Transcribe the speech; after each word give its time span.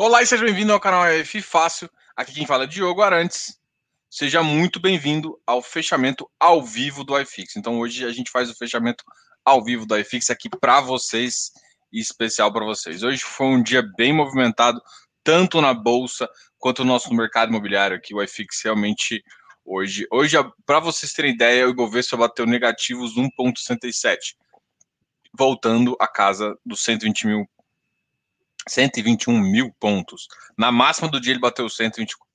Olá 0.00 0.22
e 0.22 0.26
seja 0.28 0.44
bem-vindo 0.44 0.72
ao 0.72 0.78
canal 0.78 1.10
EF 1.10 1.42
Fácil. 1.42 1.90
Aqui 2.16 2.32
quem 2.32 2.46
fala 2.46 2.62
é 2.62 2.66
Diogo 2.68 3.02
Arantes. 3.02 3.58
Seja 4.08 4.44
muito 4.44 4.78
bem-vindo 4.78 5.36
ao 5.44 5.60
fechamento 5.60 6.30
ao 6.38 6.62
vivo 6.62 7.02
do 7.02 7.18
iFix. 7.18 7.56
Então 7.56 7.80
hoje 7.80 8.04
a 8.04 8.12
gente 8.12 8.30
faz 8.30 8.48
o 8.48 8.54
fechamento 8.54 9.02
ao 9.44 9.60
vivo 9.64 9.84
do 9.84 9.98
iFix 9.98 10.30
aqui 10.30 10.48
para 10.48 10.80
vocês 10.80 11.50
e 11.92 11.98
especial 11.98 12.52
para 12.52 12.64
vocês. 12.64 13.02
Hoje 13.02 13.22
foi 13.24 13.48
um 13.48 13.60
dia 13.60 13.82
bem 13.96 14.12
movimentado, 14.12 14.80
tanto 15.24 15.60
na 15.60 15.74
bolsa 15.74 16.28
quanto 16.58 16.84
no 16.84 16.92
nosso 16.92 17.12
mercado 17.12 17.48
imobiliário 17.48 17.96
aqui. 17.96 18.14
O 18.14 18.22
iFix 18.22 18.62
realmente 18.62 19.20
hoje, 19.64 20.06
hoje 20.12 20.36
para 20.64 20.78
vocês 20.78 21.12
terem 21.12 21.34
ideia, 21.34 21.66
o 21.66 21.70
Ibovespa 21.70 22.16
bateu 22.16 22.46
negativos 22.46 23.16
1.67, 23.16 24.36
voltando 25.36 25.96
à 26.00 26.06
casa 26.06 26.56
dos 26.64 26.84
120 26.84 27.26
mil 27.26 27.48
121 28.68 29.38
mil 29.38 29.74
pontos. 29.78 30.28
Na 30.56 30.70
máxima 30.70 31.08
do 31.08 31.20
dia 31.20 31.32
ele 31.32 31.40
bateu 31.40 31.68
124. 31.68 32.26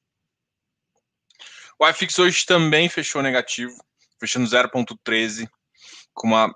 O 1.79 1.87
iFix 1.89 2.17
hoje 2.19 2.45
também 2.45 2.87
fechou 2.87 3.21
negativo, 3.21 3.73
fechando 4.19 4.47
0,13, 4.47 5.47
com 6.13 6.27
uma, 6.27 6.55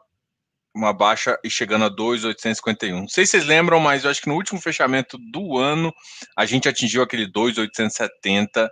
uma 0.73 0.93
baixa 0.93 1.37
e 1.43 1.49
chegando 1.49 1.85
a 1.85 1.89
2,851. 1.89 3.01
Não 3.01 3.07
sei 3.07 3.25
se 3.25 3.31
vocês 3.31 3.45
lembram, 3.45 3.79
mas 3.79 4.03
eu 4.03 4.11
acho 4.11 4.21
que 4.21 4.29
no 4.29 4.35
último 4.35 4.61
fechamento 4.61 5.17
do 5.31 5.57
ano 5.57 5.93
a 6.35 6.45
gente 6.45 6.69
atingiu 6.69 7.01
aquele 7.01 7.25
2,870 7.25 8.69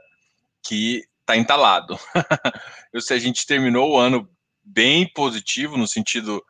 que 0.66 1.03
está 1.22 1.36
entalado. 1.36 2.00
eu 2.94 3.02
sei, 3.02 3.17
a 3.17 3.20
gente 3.20 3.45
terminou 3.45 3.92
o 3.92 3.98
ano 3.98 4.30
bem 4.64 5.12
positivo 5.14 5.78
no 5.78 5.88
sentido 5.88 6.44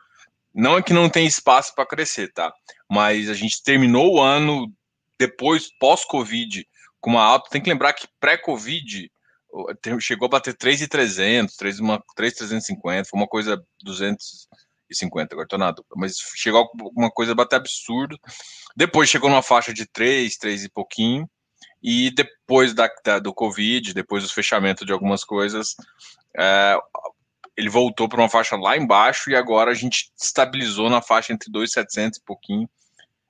não 0.56 0.78
é 0.78 0.82
que 0.82 0.94
não 0.94 1.10
tem 1.10 1.28
espaço 1.28 1.76
para 1.76 1.86
crescer, 1.86 2.32
tá? 2.32 2.54
Mas 2.90 3.30
a 3.30 3.34
gente 3.34 3.62
terminou 3.62 4.16
o 4.16 4.22
ano 4.22 4.72
depois, 5.20 5.70
pós-Covid, 5.78 6.66
com 7.02 7.10
uma 7.12 7.24
alta. 7.24 7.50
Tem 7.50 7.62
que 7.62 7.70
lembrar 7.70 7.92
que 7.94 8.08
pré-Covid 8.20 9.12
chegou 10.00 10.26
a 10.28 10.30
bater 10.30 10.54
3,300, 10.54 11.56
3,350, 11.56 13.10
foi 13.10 13.20
uma 13.20 13.28
coisa 13.28 13.64
250, 13.84 15.34
agora 15.34 15.48
tô 15.48 15.58
na 15.58 15.72
dupla, 15.72 15.96
mas 15.98 16.18
chegou 16.36 16.70
uma 16.96 17.10
coisa 17.10 17.36
bater 17.36 17.58
absurdo. 17.58 18.18
Depois 18.76 19.10
chegou 19.10 19.30
numa 19.30 19.44
faixa 19.44 19.74
de 19.74 19.86
3, 19.86 20.36
3 20.38 20.66
e 20.66 20.70
pouquinho. 20.70 21.30
E 21.82 22.12
depois 22.12 22.74
da, 22.74 22.90
da 23.04 23.20
do 23.20 23.34
Covid, 23.34 23.94
depois 23.94 24.24
dos 24.24 24.32
fechamentos 24.32 24.86
de 24.86 24.92
algumas 24.92 25.24
coisas, 25.24 25.76
é, 26.36 26.78
ele 27.58 27.70
voltou 27.70 28.10
para 28.10 28.22
uma 28.22 28.30
faixa 28.30 28.56
lá 28.56 28.76
embaixo 28.78 29.30
e 29.30 29.36
agora 29.36 29.72
a 29.72 29.74
gente 29.74 30.12
estabilizou 30.18 30.90
na 30.90 31.02
faixa 31.02 31.34
entre 31.34 31.52
2,700 31.52 32.20
e 32.20 32.24
pouquinho 32.24 32.70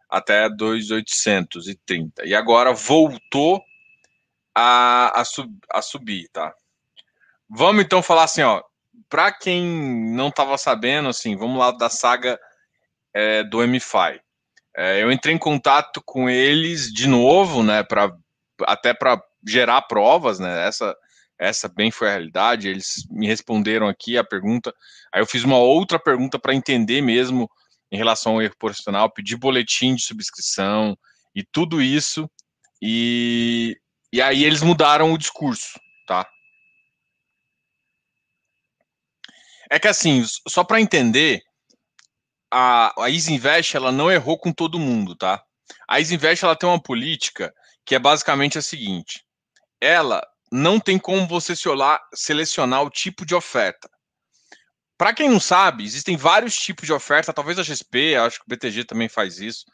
até 0.09 0.49
2,830. 0.49 2.25
E 2.25 2.33
agora 2.33 2.73
voltou 2.73 3.61
a, 4.53 5.19
a, 5.19 5.25
sub, 5.25 5.53
a 5.71 5.81
subir, 5.81 6.29
tá? 6.29 6.53
Vamos 7.49 7.83
então 7.83 8.01
falar 8.01 8.23
assim, 8.23 8.41
ó. 8.41 8.63
Para 9.09 9.31
quem 9.31 9.63
não 10.13 10.29
estava 10.29 10.57
sabendo, 10.57 11.09
assim, 11.09 11.35
vamos 11.35 11.59
lá 11.59 11.71
da 11.71 11.89
saga 11.89 12.39
é, 13.13 13.43
do 13.43 13.65
MFI. 13.65 14.19
É, 14.75 15.03
eu 15.03 15.11
entrei 15.11 15.33
em 15.33 15.37
contato 15.37 16.01
com 16.03 16.29
eles 16.29 16.91
de 16.91 17.07
novo, 17.07 17.61
né? 17.61 17.83
Para 17.83 18.11
até 18.63 18.93
para 18.93 19.21
gerar 19.45 19.81
provas, 19.83 20.39
né? 20.39 20.67
Essa 20.67 20.95
essa 21.39 21.67
bem 21.67 21.91
foi 21.91 22.07
a 22.07 22.11
realidade. 22.11 22.67
Eles 22.67 23.05
me 23.09 23.27
responderam 23.27 23.87
aqui 23.87 24.17
a 24.17 24.23
pergunta. 24.23 24.73
Aí 25.13 25.21
eu 25.21 25.25
fiz 25.25 25.43
uma 25.43 25.57
outra 25.57 25.99
pergunta 25.99 26.39
para 26.39 26.55
entender 26.55 27.01
mesmo 27.01 27.49
em 27.91 27.97
relação 27.97 28.33
ao 28.33 28.41
erro 28.41 28.55
profissional, 28.57 29.11
pedi 29.11 29.35
boletim 29.37 29.95
de 29.95 30.03
subscrição 30.03 30.97
e 31.33 31.43
tudo 31.43 31.81
isso. 31.81 32.29
E, 32.81 33.77
e 34.11 34.21
aí 34.21 34.43
eles 34.43 34.61
mudaram 34.61 35.13
o 35.13 35.17
discurso, 35.17 35.79
tá? 36.07 36.27
É 39.69 39.79
que 39.79 39.87
assim, 39.87 40.23
só 40.47 40.63
para 40.63 40.81
entender, 40.81 41.41
a, 42.51 43.03
a 43.03 43.09
Isinvest 43.09 43.75
ela 43.75 43.91
não 43.91 44.11
errou 44.11 44.37
com 44.37 44.51
todo 44.51 44.79
mundo, 44.79 45.15
tá? 45.15 45.43
A 45.87 45.99
Isinvest 45.99 46.43
ela 46.43 46.55
tem 46.55 46.67
uma 46.69 46.81
política 46.81 47.53
que 47.85 47.95
é 47.95 47.99
basicamente 47.99 48.57
a 48.57 48.61
seguinte: 48.61 49.25
ela 49.81 50.21
não 50.55 50.79
tem 50.79 50.97
como 50.97 51.27
você 51.27 51.53
selecionar 52.13 52.83
o 52.83 52.89
tipo 52.89 53.25
de 53.25 53.35
oferta. 53.35 53.89
Para 54.97 55.13
quem 55.13 55.29
não 55.29 55.39
sabe, 55.39 55.83
existem 55.83 56.15
vários 56.15 56.55
tipos 56.55 56.85
de 56.85 56.93
oferta, 56.93 57.33
talvez 57.33 57.59
a 57.59 57.63
XP, 57.63 58.15
acho 58.15 58.39
que 58.39 58.45
o 58.45 58.49
BTG 58.49 58.85
também 58.85 59.09
faz 59.09 59.39
isso. 59.39 59.65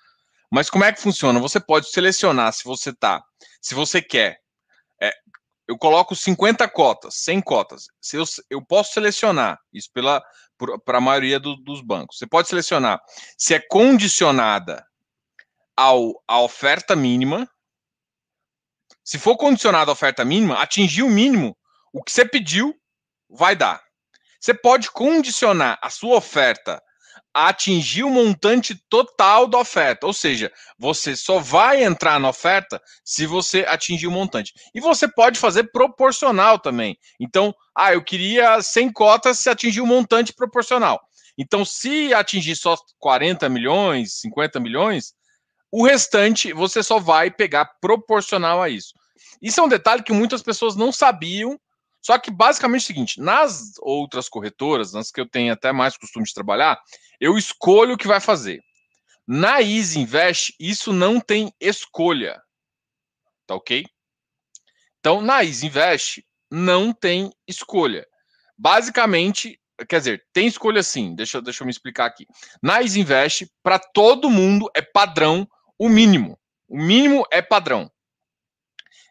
Mas 0.51 0.69
como 0.69 0.83
é 0.83 0.91
que 0.91 0.99
funciona? 0.99 1.39
Você 1.39 1.59
pode 1.59 1.91
selecionar 1.91 2.51
se 2.51 2.63
você 2.63 2.91
tá, 2.91 3.23
se 3.61 3.75
você 3.75 4.01
quer. 4.01 4.39
É, 4.99 5.13
eu 5.67 5.77
coloco 5.77 6.15
50 6.15 6.67
cotas, 6.69 7.15
100 7.15 7.41
cotas. 7.41 7.85
Se 8.01 8.17
eu, 8.17 8.23
eu 8.49 8.65
posso 8.65 8.93
selecionar 8.93 9.59
isso 9.71 9.89
pela 9.93 10.21
para 10.85 10.97
a 10.97 11.01
maioria 11.01 11.39
do, 11.39 11.55
dos 11.55 11.81
bancos. 11.81 12.17
Você 12.17 12.27
pode 12.27 12.47
selecionar 12.47 12.99
se 13.37 13.53
é 13.53 13.59
condicionada 13.59 14.85
ao, 15.75 16.21
à 16.27 16.39
oferta 16.41 16.95
mínima, 16.95 17.49
se 19.03 19.17
for 19.17 19.35
condicionado 19.37 19.91
à 19.91 19.93
oferta 19.93 20.23
mínima, 20.23 20.61
atingir 20.61 21.03
o 21.03 21.09
mínimo, 21.09 21.57
o 21.93 22.03
que 22.03 22.11
você 22.11 22.25
pediu 22.25 22.75
vai 23.29 23.55
dar. 23.55 23.81
Você 24.39 24.53
pode 24.53 24.89
condicionar 24.91 25.77
a 25.81 25.89
sua 25.89 26.17
oferta 26.17 26.81
a 27.33 27.47
atingir 27.49 28.03
o 28.03 28.09
montante 28.09 28.75
total 28.89 29.47
da 29.47 29.57
oferta, 29.57 30.05
ou 30.05 30.13
seja, 30.13 30.51
você 30.77 31.15
só 31.15 31.39
vai 31.39 31.83
entrar 31.83 32.19
na 32.19 32.29
oferta 32.29 32.81
se 33.05 33.25
você 33.25 33.61
atingir 33.67 34.07
o 34.07 34.11
montante. 34.11 34.53
E 34.75 34.81
você 34.81 35.07
pode 35.07 35.39
fazer 35.39 35.71
proporcional 35.71 36.59
também. 36.59 36.97
Então, 37.19 37.53
ah, 37.75 37.93
eu 37.93 38.03
queria 38.03 38.61
100 38.61 38.91
cotas 38.91 39.39
se 39.39 39.49
atingir 39.49 39.81
o 39.81 39.87
montante 39.87 40.33
proporcional. 40.33 40.99
Então, 41.37 41.63
se 41.63 42.13
atingir 42.13 42.55
só 42.55 42.75
40 42.99 43.47
milhões, 43.47 44.19
50 44.19 44.59
milhões, 44.59 45.13
o 45.71 45.85
restante 45.85 46.51
você 46.51 46.83
só 46.83 46.99
vai 46.99 47.31
pegar 47.31 47.65
proporcional 47.79 48.61
a 48.61 48.69
isso. 48.69 48.93
Isso 49.41 49.59
é 49.59 49.63
um 49.63 49.69
detalhe 49.69 50.03
que 50.03 50.11
muitas 50.11 50.43
pessoas 50.43 50.75
não 50.75 50.91
sabiam. 50.91 51.59
Só 52.01 52.17
que 52.17 52.31
basicamente 52.31 52.81
é 52.81 52.83
o 52.83 52.87
seguinte: 52.87 53.21
nas 53.21 53.73
outras 53.79 54.27
corretoras, 54.27 54.91
nas 54.91 55.11
que 55.11 55.21
eu 55.21 55.29
tenho 55.29 55.53
até 55.53 55.71
mais 55.71 55.95
costume 55.95 56.25
de 56.25 56.33
trabalhar, 56.33 56.79
eu 57.19 57.37
escolho 57.37 57.93
o 57.93 57.97
que 57.97 58.07
vai 58.07 58.19
fazer. 58.19 58.59
Na 59.27 59.61
Easy 59.61 59.99
Invest, 59.99 60.53
isso 60.59 60.91
não 60.91 61.19
tem 61.19 61.53
escolha. 61.59 62.41
Tá 63.47 63.55
ok? 63.55 63.85
Então, 64.99 65.21
na 65.21 65.43
Easy 65.43 65.67
Invest, 65.67 66.25
não 66.49 66.91
tem 66.91 67.31
escolha. 67.47 68.05
Basicamente, 68.57 69.59
quer 69.87 69.99
dizer, 69.99 70.23
tem 70.33 70.47
escolha 70.47 70.83
sim. 70.83 71.15
Deixa, 71.15 71.41
deixa 71.41 71.63
eu 71.63 71.65
me 71.65 71.71
explicar 71.71 72.05
aqui. 72.05 72.25
Na 72.61 72.81
Easy 72.81 72.99
Invest, 72.99 73.47
para 73.63 73.79
todo 73.79 74.29
mundo 74.29 74.69
é 74.75 74.81
padrão 74.81 75.47
o 75.81 75.89
mínimo. 75.89 76.37
O 76.69 76.77
mínimo 76.77 77.25
é 77.31 77.41
padrão. 77.41 77.91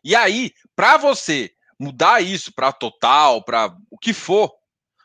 E 0.05 0.15
aí, 0.15 0.53
para 0.77 0.97
você 0.97 1.51
mudar 1.77 2.23
isso 2.23 2.53
para 2.55 2.71
total, 2.73 3.45
para 3.45 3.75
o 3.91 3.99
que 3.99 4.13
for, 4.13 4.53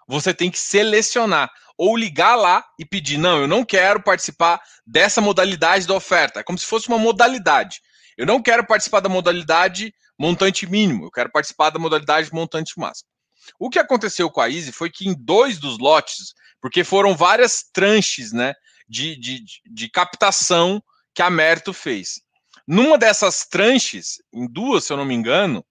você 0.08 0.32
tem 0.32 0.52
que 0.52 0.60
selecionar 0.60 1.52
ou 1.76 1.98
ligar 1.98 2.36
lá 2.36 2.64
e 2.80 2.86
pedir: 2.86 3.18
não, 3.18 3.40
eu 3.40 3.48
não 3.48 3.66
quero 3.66 4.00
participar 4.00 4.62
dessa 4.86 5.20
modalidade 5.22 5.88
da 5.88 5.96
oferta. 5.96 6.42
É 6.42 6.44
como 6.44 6.60
se 6.60 6.68
fosse 6.68 6.88
uma 6.88 7.00
modalidade. 7.00 7.82
Eu 8.16 8.28
não 8.28 8.44
quero 8.44 8.68
participar 8.68 9.00
da 9.00 9.10
modalidade 9.10 9.92
montante 10.20 10.68
mínimo, 10.68 11.06
eu 11.06 11.12
quero 11.12 11.32
participar 11.32 11.72
da 11.72 11.80
modalidade 11.80 12.32
montante 12.32 12.80
máximo. 12.80 13.10
O 13.60 13.72
que 13.72 13.80
aconteceu 13.80 14.30
com 14.30 14.40
a 14.40 14.50
Easy 14.50 14.72
foi 14.72 14.92
que 14.92 15.10
em 15.10 15.16
dois 15.18 15.58
dos 15.58 15.80
lotes, 15.80 16.36
porque 16.62 16.84
foram 16.84 17.18
várias 17.18 17.64
tranches 17.74 18.32
né, 18.32 18.54
de, 18.88 19.20
de, 19.20 19.44
de 19.66 19.90
captação 19.90 20.82
que 21.16 21.22
a 21.22 21.30
Mérito 21.30 21.74
fez. 21.74 22.22
Numa 22.68 22.98
dessas 22.98 23.46
tranches, 23.46 24.22
em 24.34 24.48
duas, 24.48 24.84
se 24.84 24.94
eu 24.94 24.98
não 24.98 25.06
me 25.06 25.16
engano, 25.16 25.66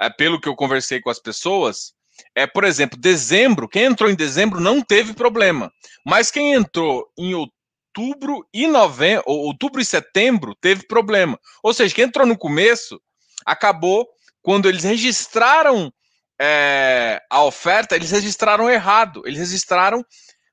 é, 0.00 0.10
pelo 0.10 0.40
que 0.40 0.48
eu 0.48 0.54
conversei 0.54 1.00
com 1.00 1.08
as 1.08 1.18
pessoas, 1.18 1.94
é, 2.34 2.46
por 2.46 2.64
exemplo, 2.64 2.98
dezembro, 2.98 3.68
quem 3.68 3.84
entrou 3.84 4.10
em 4.10 4.14
dezembro 4.14 4.60
não 4.60 4.82
teve 4.82 5.14
problema. 5.14 5.72
Mas 6.04 6.30
quem 6.30 6.52
entrou 6.52 7.08
em 7.16 7.34
outubro 7.34 8.46
e 8.52 8.66
novembro, 8.66 9.24
outubro 9.26 9.80
e 9.80 9.84
setembro, 9.84 10.54
teve 10.60 10.86
problema. 10.86 11.38
Ou 11.62 11.72
seja, 11.72 11.94
quem 11.94 12.04
entrou 12.04 12.26
no 12.26 12.36
começo 12.36 13.00
acabou 13.46 14.06
quando 14.42 14.68
eles 14.68 14.84
registraram 14.84 15.92
é, 16.40 17.22
a 17.30 17.44
oferta, 17.44 17.94
eles 17.94 18.10
registraram 18.10 18.68
errado. 18.68 19.22
Eles 19.24 19.38
registraram 19.38 20.04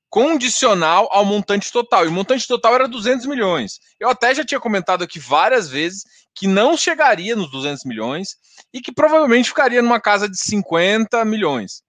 condicional 0.10 1.08
ao 1.12 1.24
montante 1.24 1.72
total. 1.72 2.06
E 2.06 2.08
o 2.08 2.12
montante 2.12 2.48
total 2.48 2.76
era 2.76 2.88
200 2.88 3.26
milhões. 3.28 3.80
Eu 4.00 4.10
até 4.10 4.34
já 4.34 4.44
tinha 4.44 4.60
comentado 4.60 5.04
aqui 5.04 5.20
várias 5.20 5.70
vezes 5.70 6.04
que 6.36 6.48
não 6.48 6.76
chegaria 6.76 7.36
nos 7.36 7.52
200 7.52 7.86
milhões 7.86 8.36
e 8.74 8.82
que 8.82 8.92
provavelmente 8.92 9.50
ficaria 9.50 9.82
numa 9.82 10.00
casa 10.00 10.28
de 10.28 10.38
50 10.38 11.24
milhões. 11.26 11.84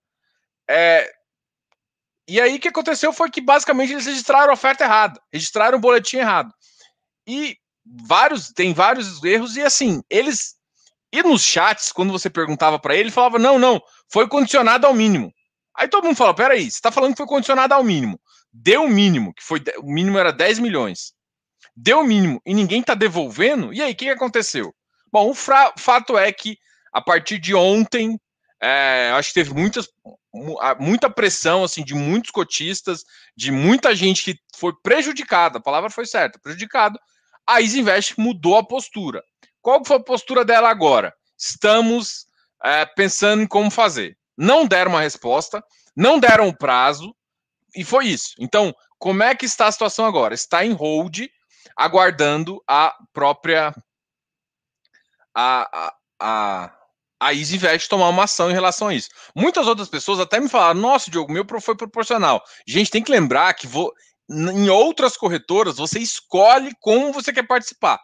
É... 0.69 1.11
E 2.28 2.40
aí 2.40 2.56
o 2.56 2.61
que 2.61 2.69
aconteceu 2.69 3.12
foi 3.12 3.31
que 3.31 3.40
basicamente 3.40 3.93
eles 3.93 4.06
registraram 4.06 4.50
a 4.50 4.55
oferta 4.55 4.84
errada, 4.84 5.20
registraram 5.32 5.78
o 5.78 5.81
boletim 5.81 6.19
errado. 6.19 6.52
E 7.26 7.56
vários, 8.06 8.50
tem 8.50 8.72
vários 8.72 9.22
erros 9.25 9.56
e 9.56 9.62
assim, 9.62 10.02
eles 10.08 10.61
e 11.12 11.22
nos 11.25 11.43
chats, 11.43 11.90
quando 11.90 12.12
você 12.12 12.31
perguntava 12.31 12.78
para 12.78 12.94
ele, 12.94 13.05
ele 13.05 13.11
falava: 13.11 13.37
"Não, 13.37 13.58
não, 13.58 13.82
foi 14.08 14.28
condicionado 14.28 14.87
ao 14.87 14.94
mínimo". 14.94 15.32
Aí 15.81 15.88
todo 15.88 16.05
mundo 16.05 16.17
fala: 16.17 16.35
"Peraí, 16.35 16.65
você 16.65 16.77
está 16.77 16.93
falando 16.93 17.12
que 17.12 17.17
foi 17.17 17.27
condicionado 17.27 17.73
ao 17.73 17.82
mínimo. 17.82 18.21
Deu 18.53 18.85
o 18.85 18.88
mínimo, 18.88 19.32
que 19.32 19.43
foi 19.43 19.62
o 19.79 19.91
mínimo 19.91 20.19
era 20.19 20.31
10 20.31 20.59
milhões. 20.59 21.15
Deu 21.75 22.00
o 22.00 22.05
mínimo 22.05 22.41
e 22.44 22.53
ninguém 22.53 22.82
está 22.82 22.94
devolvendo? 22.94 23.73
E 23.73 23.81
aí, 23.81 23.93
o 23.93 23.97
que, 23.97 24.11
aconteceu?" 24.11 24.75
Bom, 25.11 25.31
o 25.31 25.35
fato 25.35 26.19
é 26.19 26.31
que 26.31 26.59
a 26.93 27.00
partir 27.00 27.38
de 27.38 27.55
ontem, 27.55 28.21
é, 28.61 29.11
acho 29.15 29.29
que 29.29 29.35
teve 29.35 29.55
muitas, 29.55 29.88
muita 30.79 31.09
pressão 31.09 31.65
assim 31.65 31.82
de 31.82 31.94
muitos 31.94 32.31
cotistas, 32.31 33.03
de 33.35 33.50
muita 33.50 33.94
gente 33.94 34.23
que 34.23 34.38
foi 34.55 34.73
prejudicada. 34.82 35.59
A 35.59 35.62
palavra 35.62 35.88
foi 35.88 36.05
certa, 36.05 36.38
prejudicado. 36.38 36.99
A 37.47 37.61
Isinvest 37.61 38.15
mudou 38.19 38.56
a 38.56 38.67
postura. 38.67 39.23
Qual 39.62 39.82
foi 39.85 39.97
a 39.97 40.03
postura 40.03 40.44
dela 40.44 40.69
agora? 40.69 41.12
Estamos 41.38 42.27
é, 42.62 42.85
pensando 42.85 43.43
em 43.43 43.47
como 43.47 43.71
fazer. 43.71 44.17
Não 44.40 44.66
deram 44.66 44.92
uma 44.92 45.02
resposta, 45.02 45.62
não 45.94 46.19
deram 46.19 46.48
o 46.48 46.56
prazo, 46.56 47.14
e 47.76 47.84
foi 47.84 48.06
isso. 48.06 48.34
Então, 48.38 48.75
como 48.98 49.22
é 49.22 49.34
que 49.34 49.44
está 49.44 49.66
a 49.66 49.72
situação 49.72 50.06
agora? 50.06 50.32
Está 50.32 50.64
em 50.64 50.72
hold, 50.72 51.26
aguardando 51.76 52.62
a 52.66 52.96
própria 53.12 53.70
a, 55.34 55.69
a, 55.72 55.94
a, 56.19 56.76
a 57.20 57.34
EasyVest 57.34 57.87
tomar 57.87 58.08
uma 58.08 58.25
ação 58.25 58.50
em 58.50 58.54
relação 58.54 58.88
a 58.88 58.94
isso. 58.94 59.10
Muitas 59.37 59.66
outras 59.66 59.90
pessoas 59.90 60.19
até 60.19 60.40
me 60.40 60.48
falaram: 60.48 60.81
nossa, 60.81 61.10
Diogo, 61.10 61.31
meu 61.31 61.44
foi 61.60 61.76
proporcional. 61.76 62.43
Gente, 62.66 62.90
tem 62.90 63.02
que 63.02 63.12
lembrar 63.12 63.52
que 63.52 63.66
vou, 63.66 63.93
em 64.28 64.70
outras 64.70 65.19
corretoras 65.19 65.76
você 65.76 65.98
escolhe 65.98 66.72
como 66.81 67.12
você 67.12 67.31
quer 67.31 67.46
participar. 67.46 68.00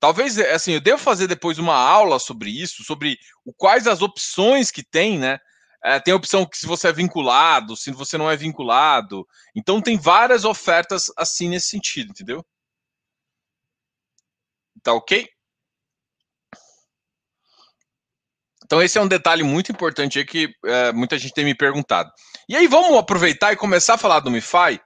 Talvez, 0.00 0.38
assim, 0.38 0.72
eu 0.72 0.80
devo 0.80 0.98
fazer 0.98 1.26
depois 1.26 1.58
uma 1.58 1.76
aula 1.76 2.18
sobre 2.18 2.50
isso, 2.50 2.82
sobre 2.82 3.18
o, 3.44 3.52
quais 3.52 3.86
as 3.86 4.00
opções 4.00 4.70
que 4.70 4.82
tem, 4.82 5.18
né? 5.18 5.38
É, 5.84 6.00
tem 6.00 6.12
a 6.12 6.16
opção 6.16 6.46
que 6.46 6.56
se 6.58 6.66
você 6.66 6.88
é 6.88 6.92
vinculado, 6.92 7.76
se 7.76 7.90
você 7.90 8.16
não 8.18 8.30
é 8.30 8.36
vinculado. 8.36 9.26
Então 9.54 9.80
tem 9.80 9.98
várias 9.98 10.44
ofertas 10.44 11.06
assim 11.16 11.48
nesse 11.50 11.68
sentido, 11.68 12.10
entendeu? 12.10 12.44
Tá 14.82 14.94
ok? 14.94 15.28
Então, 18.64 18.80
esse 18.80 18.96
é 18.96 19.00
um 19.00 19.08
detalhe 19.08 19.42
muito 19.42 19.72
importante 19.72 20.16
aí 20.18 20.24
que 20.24 20.54
é, 20.64 20.92
muita 20.92 21.18
gente 21.18 21.34
tem 21.34 21.44
me 21.44 21.56
perguntado. 21.56 22.08
E 22.48 22.54
aí, 22.54 22.68
vamos 22.68 22.96
aproveitar 22.96 23.52
e 23.52 23.56
começar 23.56 23.94
a 23.94 23.98
falar 23.98 24.20
do 24.20 24.30
MiFi. 24.30 24.80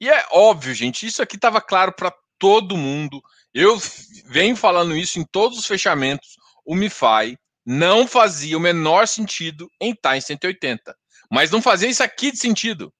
E 0.00 0.08
é 0.08 0.26
óbvio, 0.32 0.74
gente, 0.74 1.04
isso 1.04 1.22
aqui 1.22 1.36
estava 1.36 1.60
claro 1.60 1.92
para 1.92 2.10
todo 2.38 2.74
mundo. 2.74 3.20
Eu 3.54 3.78
venho 4.26 4.56
falando 4.56 4.96
isso 4.96 5.18
em 5.18 5.24
todos 5.24 5.58
os 5.58 5.66
fechamentos. 5.66 6.36
O 6.64 6.74
MiFi 6.74 7.36
não 7.64 8.06
fazia 8.06 8.56
o 8.56 8.60
menor 8.60 9.06
sentido 9.06 9.68
em 9.80 9.92
estar 9.92 10.16
em 10.16 10.20
180. 10.20 10.96
Mas 11.30 11.50
não 11.50 11.60
fazia 11.60 11.88
isso 11.88 12.02
aqui 12.02 12.30
de 12.30 12.38
sentido. 12.38 12.86
O 12.86 12.92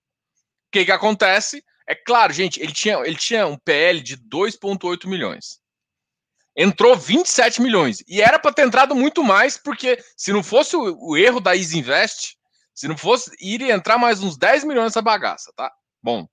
que, 0.72 0.84
que 0.84 0.92
acontece? 0.92 1.62
É 1.88 1.94
claro, 1.94 2.32
gente, 2.32 2.60
ele 2.60 2.72
tinha, 2.72 2.96
ele 2.98 3.16
tinha 3.16 3.46
um 3.46 3.56
PL 3.56 4.00
de 4.00 4.16
2,8 4.16 5.06
milhões 5.06 5.58
entrou 6.58 6.96
27 6.96 7.62
milhões. 7.62 8.02
E 8.08 8.20
era 8.20 8.36
para 8.36 8.52
ter 8.52 8.66
entrado 8.66 8.92
muito 8.92 9.22
mais, 9.22 9.56
porque 9.56 10.02
se 10.16 10.32
não 10.32 10.42
fosse 10.42 10.74
o, 10.74 10.98
o 10.98 11.16
erro 11.16 11.38
da 11.38 11.56
Easy 11.56 11.78
Invest, 11.78 12.36
se 12.74 12.88
não 12.88 12.98
fosse, 12.98 13.30
iria 13.40 13.72
entrar 13.72 13.96
mais 13.96 14.20
uns 14.20 14.36
10 14.36 14.64
milhões 14.64 14.86
nessa 14.86 15.00
bagaça, 15.00 15.52
tá? 15.56 15.70
Bom, 16.02 16.26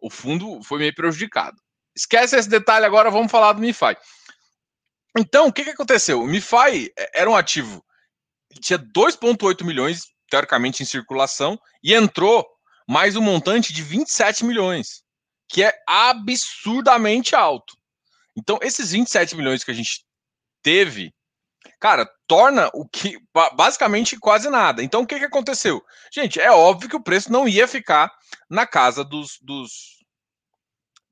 o 0.00 0.10
fundo 0.10 0.60
foi 0.64 0.80
meio 0.80 0.94
prejudicado. 0.94 1.56
Esquece 1.96 2.36
esse 2.36 2.48
detalhe 2.48 2.84
agora, 2.84 3.10
vamos 3.10 3.30
falar 3.30 3.52
do 3.52 3.60
MiFi. 3.60 3.96
Então, 5.16 5.46
o 5.46 5.52
que, 5.52 5.64
que 5.64 5.70
aconteceu? 5.70 6.20
O 6.20 6.26
MiFi 6.26 6.92
é, 6.98 7.20
era 7.20 7.30
um 7.30 7.36
ativo, 7.36 7.84
tinha 8.60 8.78
2,8 8.78 9.64
milhões, 9.64 10.06
teoricamente, 10.28 10.82
em 10.82 10.86
circulação, 10.86 11.58
e 11.82 11.94
entrou 11.94 12.44
mais 12.88 13.16
um 13.16 13.22
montante 13.22 13.72
de 13.72 13.82
27 13.82 14.44
milhões, 14.44 15.02
que 15.48 15.62
é 15.62 15.72
absurdamente 15.86 17.34
alto. 17.34 17.76
Então, 18.36 18.58
esses 18.60 18.90
27 18.90 19.36
milhões 19.36 19.62
que 19.62 19.70
a 19.70 19.74
gente 19.74 20.04
teve, 20.62 21.14
cara, 21.78 22.08
torna 22.26 22.68
o 22.74 22.88
que 22.88 23.18
basicamente 23.54 24.18
quase 24.18 24.50
nada. 24.50 24.82
Então, 24.82 25.02
o 25.02 25.06
que, 25.06 25.18
que 25.18 25.24
aconteceu? 25.24 25.82
Gente, 26.12 26.40
é 26.40 26.50
óbvio 26.50 26.88
que 26.88 26.96
o 26.96 27.02
preço 27.02 27.30
não 27.30 27.48
ia 27.48 27.68
ficar 27.68 28.10
na 28.50 28.66
casa 28.66 29.04
dos. 29.04 29.38
dos, 29.40 29.93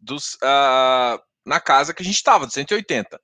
dos 0.02 0.34
uh, 0.34 1.18
na 1.46 1.60
casa 1.60 1.94
que 1.94 2.02
a 2.02 2.04
gente 2.04 2.16
estava, 2.16 2.46
de 2.46 2.52
180. 2.52 3.20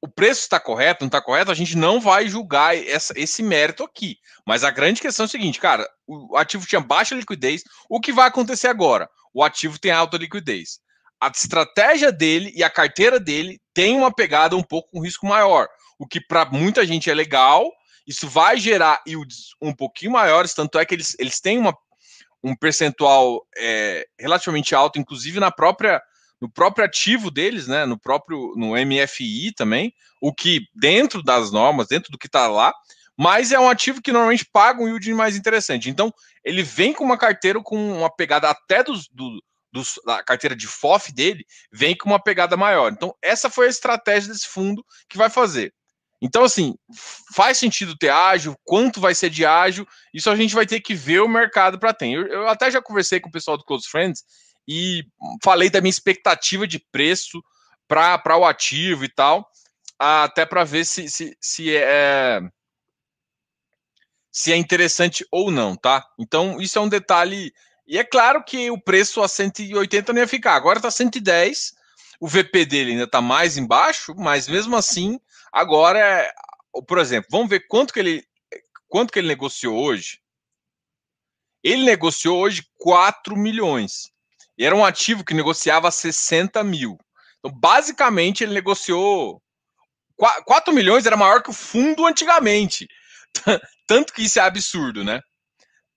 O 0.00 0.08
preço 0.08 0.40
está 0.40 0.58
correto, 0.58 1.02
não 1.02 1.08
está 1.08 1.20
correto, 1.20 1.50
a 1.50 1.54
gente 1.54 1.76
não 1.76 2.00
vai 2.00 2.28
julgar 2.28 2.76
essa, 2.76 3.12
esse 3.16 3.42
mérito 3.42 3.84
aqui. 3.84 4.16
Mas 4.46 4.64
a 4.64 4.70
grande 4.70 5.00
questão 5.00 5.24
é 5.24 5.28
o 5.28 5.30
seguinte, 5.30 5.60
cara, 5.60 5.88
o 6.06 6.36
ativo 6.36 6.66
tinha 6.66 6.80
baixa 6.80 7.14
liquidez. 7.14 7.62
O 7.88 8.00
que 8.00 8.12
vai 8.12 8.28
acontecer 8.28 8.68
agora? 8.68 9.08
O 9.34 9.44
ativo 9.44 9.78
tem 9.78 9.92
alta 9.92 10.16
liquidez 10.16 10.80
a 11.22 11.28
estratégia 11.28 12.10
dele 12.10 12.52
e 12.52 12.64
a 12.64 12.70
carteira 12.70 13.20
dele 13.20 13.60
tem 13.72 13.96
uma 13.96 14.12
pegada 14.12 14.56
um 14.56 14.62
pouco 14.62 14.90
com 14.90 15.00
risco 15.00 15.24
maior, 15.24 15.68
o 15.96 16.04
que 16.04 16.20
para 16.20 16.44
muita 16.46 16.84
gente 16.84 17.08
é 17.08 17.14
legal. 17.14 17.70
Isso 18.04 18.28
vai 18.28 18.58
gerar 18.58 19.00
yields 19.06 19.54
um 19.60 19.72
pouquinho 19.72 20.10
maiores, 20.10 20.52
tanto 20.52 20.80
é 20.80 20.84
que 20.84 20.92
eles, 20.92 21.14
eles 21.20 21.38
têm 21.38 21.58
uma, 21.58 21.72
um 22.42 22.56
percentual 22.56 23.46
é, 23.56 24.04
relativamente 24.18 24.74
alto, 24.74 24.98
inclusive 24.98 25.38
na 25.38 25.52
própria 25.52 26.02
no 26.42 26.50
próprio 26.50 26.84
ativo 26.84 27.30
deles, 27.30 27.68
né, 27.68 27.86
no 27.86 27.96
próprio 27.96 28.52
no 28.56 28.72
MFI 28.72 29.52
também, 29.52 29.94
o 30.20 30.34
que 30.34 30.66
dentro 30.74 31.22
das 31.22 31.52
normas, 31.52 31.86
dentro 31.86 32.10
do 32.10 32.18
que 32.18 32.26
está 32.26 32.48
lá, 32.48 32.74
mas 33.16 33.52
é 33.52 33.60
um 33.60 33.68
ativo 33.68 34.02
que 34.02 34.10
normalmente 34.10 34.44
paga 34.52 34.82
um 34.82 34.88
yield 34.88 35.14
mais 35.14 35.36
interessante. 35.36 35.88
Então, 35.88 36.12
ele 36.44 36.64
vem 36.64 36.92
com 36.92 37.04
uma 37.04 37.16
carteira 37.16 37.62
com 37.62 37.96
uma 37.96 38.10
pegada 38.10 38.50
até 38.50 38.82
dos, 38.82 39.06
do, 39.12 39.40
dos, 39.72 40.00
da 40.04 40.20
carteira 40.24 40.56
de 40.56 40.66
FOF 40.66 41.12
dele 41.12 41.46
vem 41.70 41.96
com 41.96 42.08
uma 42.08 42.20
pegada 42.20 42.56
maior. 42.56 42.90
Então, 42.90 43.14
essa 43.22 43.48
foi 43.48 43.68
a 43.68 43.70
estratégia 43.70 44.32
desse 44.32 44.48
fundo 44.48 44.84
que 45.08 45.16
vai 45.16 45.30
fazer. 45.30 45.72
Então, 46.20 46.42
assim, 46.42 46.74
faz 47.32 47.56
sentido 47.56 47.96
ter 47.96 48.08
ágil, 48.08 48.56
quanto 48.64 49.00
vai 49.00 49.14
ser 49.14 49.30
de 49.30 49.46
ágil, 49.46 49.86
isso 50.12 50.28
a 50.28 50.34
gente 50.34 50.56
vai 50.56 50.66
ter 50.66 50.80
que 50.80 50.92
ver 50.94 51.20
o 51.20 51.28
mercado 51.28 51.78
para 51.78 51.94
ter. 51.94 52.10
Eu, 52.10 52.26
eu, 52.26 52.48
até 52.48 52.68
já 52.68 52.82
conversei 52.82 53.20
com 53.20 53.28
o 53.28 53.32
pessoal 53.32 53.56
do 53.56 53.64
Close 53.64 53.88
Friends 53.88 54.24
e 54.66 55.04
falei 55.42 55.70
da 55.70 55.80
minha 55.80 55.90
expectativa 55.90 56.66
de 56.66 56.78
preço 56.78 57.42
para 57.88 58.36
o 58.36 58.44
ativo 58.44 59.04
e 59.04 59.08
tal, 59.08 59.50
até 59.98 60.46
para 60.46 60.64
ver 60.64 60.84
se, 60.84 61.08
se, 61.10 61.36
se 61.40 61.76
é 61.76 62.40
se 64.30 64.50
é 64.50 64.56
interessante 64.56 65.26
ou 65.30 65.50
não, 65.50 65.76
tá? 65.76 66.06
Então, 66.18 66.58
isso 66.58 66.78
é 66.78 66.80
um 66.80 66.88
detalhe 66.88 67.52
e 67.86 67.98
é 67.98 68.04
claro 68.04 68.42
que 68.42 68.70
o 68.70 68.80
preço 68.80 69.20
a 69.20 69.28
180 69.28 70.12
não 70.12 70.20
ia 70.20 70.28
ficar. 70.28 70.54
Agora 70.54 70.78
está 70.78 70.90
110. 70.90 71.74
O 72.20 72.28
VP 72.28 72.64
dele 72.64 72.92
ainda 72.92 73.04
está 73.04 73.20
mais 73.20 73.56
embaixo, 73.56 74.14
mas 74.16 74.48
mesmo 74.48 74.76
assim, 74.76 75.20
agora, 75.52 75.98
é, 75.98 76.32
por 76.86 76.98
exemplo, 76.98 77.28
vamos 77.30 77.50
ver 77.50 77.66
quanto 77.66 77.92
que 77.92 77.98
ele, 77.98 78.24
quanto 78.88 79.12
que 79.12 79.18
ele 79.18 79.28
negociou 79.28 79.76
hoje. 79.76 80.20
Ele 81.62 81.84
negociou 81.84 82.38
hoje 82.40 82.64
4 82.78 83.36
milhões. 83.36 84.11
E 84.62 84.64
era 84.64 84.76
um 84.76 84.84
ativo 84.84 85.24
que 85.24 85.34
negociava 85.34 85.90
60 85.90 86.62
mil. 86.62 86.96
Então, 87.40 87.50
basicamente, 87.50 88.44
ele 88.44 88.54
negociou 88.54 89.42
4 90.16 90.72
milhões, 90.72 91.04
era 91.04 91.16
maior 91.16 91.42
que 91.42 91.50
o 91.50 91.52
fundo 91.52 92.06
antigamente. 92.06 92.86
Tanto 93.88 94.12
que 94.12 94.22
isso 94.22 94.38
é 94.38 94.42
absurdo, 94.42 95.02
né? 95.02 95.20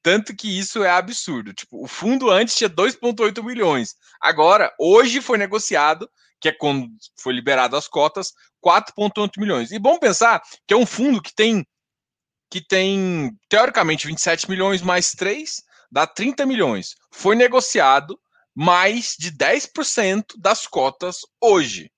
Tanto 0.02 0.36
que 0.36 0.48
isso 0.58 0.84
é 0.84 0.90
absurdo. 0.90 1.54
Tipo, 1.54 1.84
o 1.84 1.88
fundo 1.88 2.32
antes 2.32 2.56
tinha 2.56 2.68
2,8 2.68 3.44
milhões. 3.44 3.94
Agora, 4.20 4.74
hoje 4.80 5.22
foi 5.22 5.38
negociado, 5.38 6.10
que 6.42 6.50
é 6.50 6.52
quando 6.52 6.88
foi 7.22 7.34
liberado 7.34 7.78
as 7.78 7.88
cotas, 7.88 8.32
4,8 8.66 9.34
milhões. 9.38 9.72
E 9.72 9.78
bom 9.78 10.00
pensar 10.00 10.42
que 10.68 10.74
é 10.74 10.78
um 10.78 10.88
fundo 10.88 11.22
que 11.22 11.36
tem, 11.36 11.64
que 12.50 12.66
tem 12.68 13.32
teoricamente 13.48 14.08
27 14.08 14.50
milhões 14.50 14.82
mais 14.82 15.12
3, 15.12 15.62
dá 15.92 16.08
30 16.08 16.48
milhões. 16.48 16.96
Foi 17.12 17.36
negociado 17.36 18.20
mais 18.56 19.16
de 19.20 19.32
10% 19.32 20.36
das 20.38 20.66
cotas 20.66 21.18
hoje. 21.42 21.92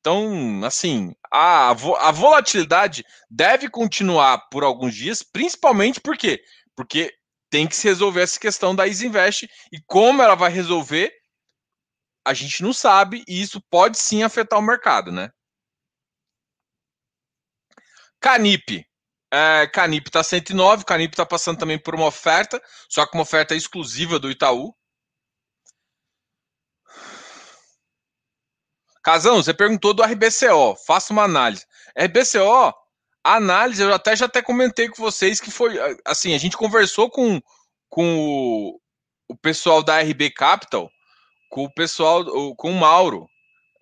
Então, 0.00 0.64
assim, 0.64 1.12
a, 1.32 1.70
a 1.70 2.12
volatilidade 2.12 3.04
deve 3.30 3.68
continuar 3.68 4.48
por 4.50 4.62
alguns 4.62 4.94
dias, 4.94 5.22
principalmente 5.22 6.00
porque 6.00 6.42
porque 6.76 7.12
tem 7.50 7.66
que 7.66 7.74
se 7.74 7.88
resolver 7.88 8.22
essa 8.22 8.38
questão 8.38 8.74
da 8.74 8.86
Isinvest 8.86 9.48
e 9.72 9.80
como 9.86 10.22
ela 10.22 10.36
vai 10.36 10.50
resolver, 10.50 11.12
a 12.24 12.32
gente 12.32 12.62
não 12.62 12.72
sabe 12.72 13.24
e 13.26 13.40
isso 13.40 13.60
pode 13.70 13.98
sim 13.98 14.22
afetar 14.22 14.58
o 14.58 14.62
mercado, 14.62 15.10
né? 15.10 15.30
Canip. 18.20 18.86
É, 19.32 19.66
Canip 19.66 20.08
está 20.08 20.22
109, 20.22 20.84
Canip 20.84 21.12
está 21.12 21.26
passando 21.26 21.58
também 21.58 21.78
por 21.78 21.94
uma 21.94 22.06
oferta, 22.06 22.62
só 22.88 23.06
que 23.06 23.16
uma 23.16 23.22
oferta 23.22 23.54
exclusiva 23.54 24.18
do 24.18 24.30
Itaú. 24.30 24.74
Casão, 29.08 29.42
você 29.42 29.54
perguntou 29.54 29.94
do 29.94 30.02
RBCO, 30.02 30.76
faça 30.86 31.14
uma 31.14 31.22
análise. 31.22 31.64
RBCO, 31.96 32.74
a 33.24 33.36
análise, 33.36 33.80
eu 33.80 33.94
até 33.94 34.14
já 34.14 34.26
até 34.26 34.42
comentei 34.42 34.86
com 34.86 35.02
vocês 35.02 35.40
que 35.40 35.50
foi 35.50 35.78
assim, 36.04 36.34
a 36.34 36.38
gente 36.38 36.58
conversou 36.58 37.08
com, 37.08 37.40
com 37.88 38.18
o, 38.18 38.78
o 39.26 39.34
pessoal 39.38 39.82
da 39.82 39.98
RB 39.98 40.30
Capital, 40.30 40.90
com 41.48 41.64
o 41.64 41.72
pessoal, 41.72 42.22
com 42.54 42.70
o 42.70 42.74
Mauro. 42.74 43.26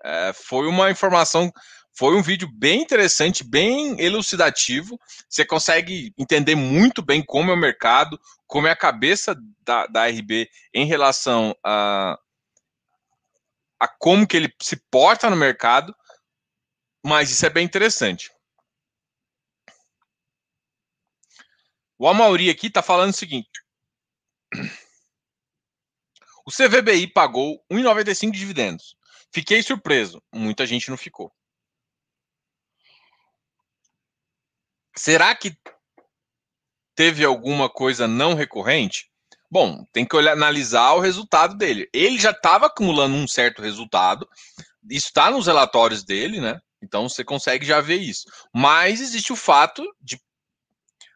É, 0.04 0.33
foi 0.33 0.68
uma 0.68 0.92
informação, 0.92 1.50
foi 1.99 2.14
um 2.14 2.23
vídeo 2.23 2.49
bem 2.54 2.80
interessante, 2.83 3.42
bem 3.42 4.00
elucidativo. 4.00 4.97
Você 5.28 5.45
consegue 5.45 6.12
entender 6.16 6.54
muito 6.54 7.02
bem 7.02 7.21
como 7.21 7.50
é 7.50 7.54
o 7.54 7.59
mercado, 7.59 8.16
como 8.47 8.68
é 8.68 8.71
a 8.71 8.76
cabeça 8.76 9.37
da, 9.64 9.88
da 9.88 10.06
RB 10.06 10.49
em 10.73 10.87
relação 10.87 11.52
a, 11.64 12.16
a 13.80 13.88
como 13.88 14.26
que 14.26 14.37
ele 14.37 14.54
se 14.61 14.76
porta 14.90 15.28
no 15.28 15.37
mercado, 15.37 15.95
mas 17.04 17.30
isso 17.30 17.45
é 17.45 17.50
bem 17.50 17.64
interessante. 17.64 18.30
O 21.99 22.06
Amauri 22.09 22.50
aqui 22.50 22.66
está 22.66 22.83
falando 22.83 23.11
o 23.11 23.16
seguinte. 23.16 23.50
O 26.47 26.50
CVBI 26.50 27.09
pagou 27.09 27.64
1,95 27.71 28.30
de 28.30 28.38
dividendos. 28.38 28.97
Fiquei 29.33 29.62
surpreso. 29.62 30.23
Muita 30.33 30.64
gente 30.64 30.90
não 30.90 30.97
ficou. 30.97 31.35
Será 34.97 35.35
que 35.35 35.59
teve 36.95 37.25
alguma 37.25 37.68
coisa 37.68 38.06
não 38.06 38.35
recorrente? 38.35 39.11
Bom, 39.56 39.86
tem 39.90 40.04
que 40.04 40.14
olhar, 40.14 40.32
analisar 40.32 40.92
o 40.92 41.00
resultado 41.00 41.56
dele. 41.56 41.88
Ele 41.90 42.18
já 42.18 42.30
estava 42.30 42.66
acumulando 42.66 43.14
um 43.14 43.26
certo 43.26 43.62
resultado, 43.62 44.28
está 44.90 45.30
nos 45.30 45.46
relatórios 45.46 46.04
dele, 46.04 46.42
né? 46.42 46.60
Então 46.82 47.08
você 47.08 47.25
consegue 47.25 47.64
já 47.64 47.80
ver 47.80 47.96
isso. 47.96 48.26
Mas 48.54 49.00
existe 49.00 49.32
o 49.32 49.36
fato 49.36 49.82
de 49.98 50.20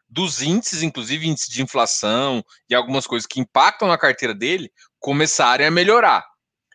dos 0.09 0.41
índices, 0.41 0.81
inclusive 0.81 1.27
índice 1.27 1.51
de 1.51 1.61
inflação 1.61 2.43
e 2.67 2.73
algumas 2.73 3.05
coisas 3.05 3.27
que 3.27 3.39
impactam 3.39 3.87
na 3.87 3.95
carteira 3.95 4.33
dele, 4.33 4.71
começarem 4.99 5.67
a 5.67 5.69
melhorar. 5.69 6.25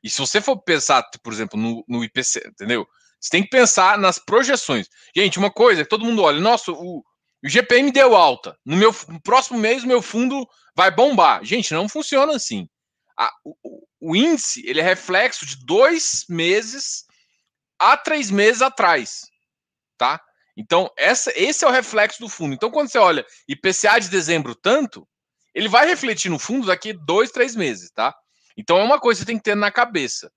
E 0.05 0.09
se 0.09 0.21
você 0.21 0.41
for 0.41 0.63
pensar, 0.63 1.03
por 1.21 1.33
exemplo, 1.33 1.59
no, 1.59 1.85
no 1.89 2.05
IPC, 2.05 2.47
entendeu? 2.47 2.87
Você 3.21 3.29
tem 3.29 3.43
que 3.43 3.51
pensar 3.51 3.99
nas 3.99 4.21
projeções. 4.21 4.87
Gente, 5.17 5.37
uma 5.37 5.51
coisa 5.51 5.83
que 5.83 5.91
todo 5.91 6.05
mundo 6.05 6.23
olha, 6.23 6.39
nossa, 6.39 6.71
o, 6.71 7.03
o 7.45 7.49
GPM 7.49 7.91
deu 7.93 8.17
alta. 8.17 8.59
No 8.65 8.77
meu 8.77 8.95
no 9.09 9.21
próximo 9.21 9.59
mês, 9.59 9.85
meu 9.85 10.03
fundo 10.03 10.47
vai 10.75 10.91
bombar. 10.91 11.45
Gente, 11.45 11.73
não 11.73 11.89
funciona 11.89 12.35
assim. 12.35 12.69
A, 13.19 13.33
o, 13.45 13.87
o, 14.01 14.17
índice 14.17 14.63
ele 14.67 14.81
é 14.81 14.83
reflexo 14.83 15.47
de 15.47 15.65
dois 15.65 16.25
meses 16.29 17.05
a 17.79 17.97
três 17.97 18.31
meses 18.31 18.63
atrás, 18.63 19.23
tá? 19.97 20.21
Então 20.57 20.91
essa, 20.97 21.33
esse 21.35 21.65
é 21.65 21.69
o 21.69 21.73
reflexo 21.73 22.21
do 22.21 22.29
fundo. 22.29 22.55
Então 22.55 22.71
quando 22.71 22.91
você 22.91 22.99
olha 22.99 23.25
IPCA 23.49 23.99
de 24.01 24.09
dezembro 24.09 24.55
tanto, 24.55 25.09
ele 25.55 25.69
vai 25.69 25.87
refletir 25.87 26.31
no 26.31 26.39
fundo 26.39 26.67
daqui 26.67 26.93
dois, 26.93 27.31
três 27.31 27.55
meses, 27.57 27.91
tá? 27.91 28.15
Então 28.57 28.79
é 28.79 28.85
uma 28.85 29.01
coisa 29.01 29.21
que 29.21 29.25
você 29.25 29.27
tem 29.27 29.39
que 29.39 29.45
ter 29.45 29.55
na 29.55 29.71
cabeça. 29.71 30.31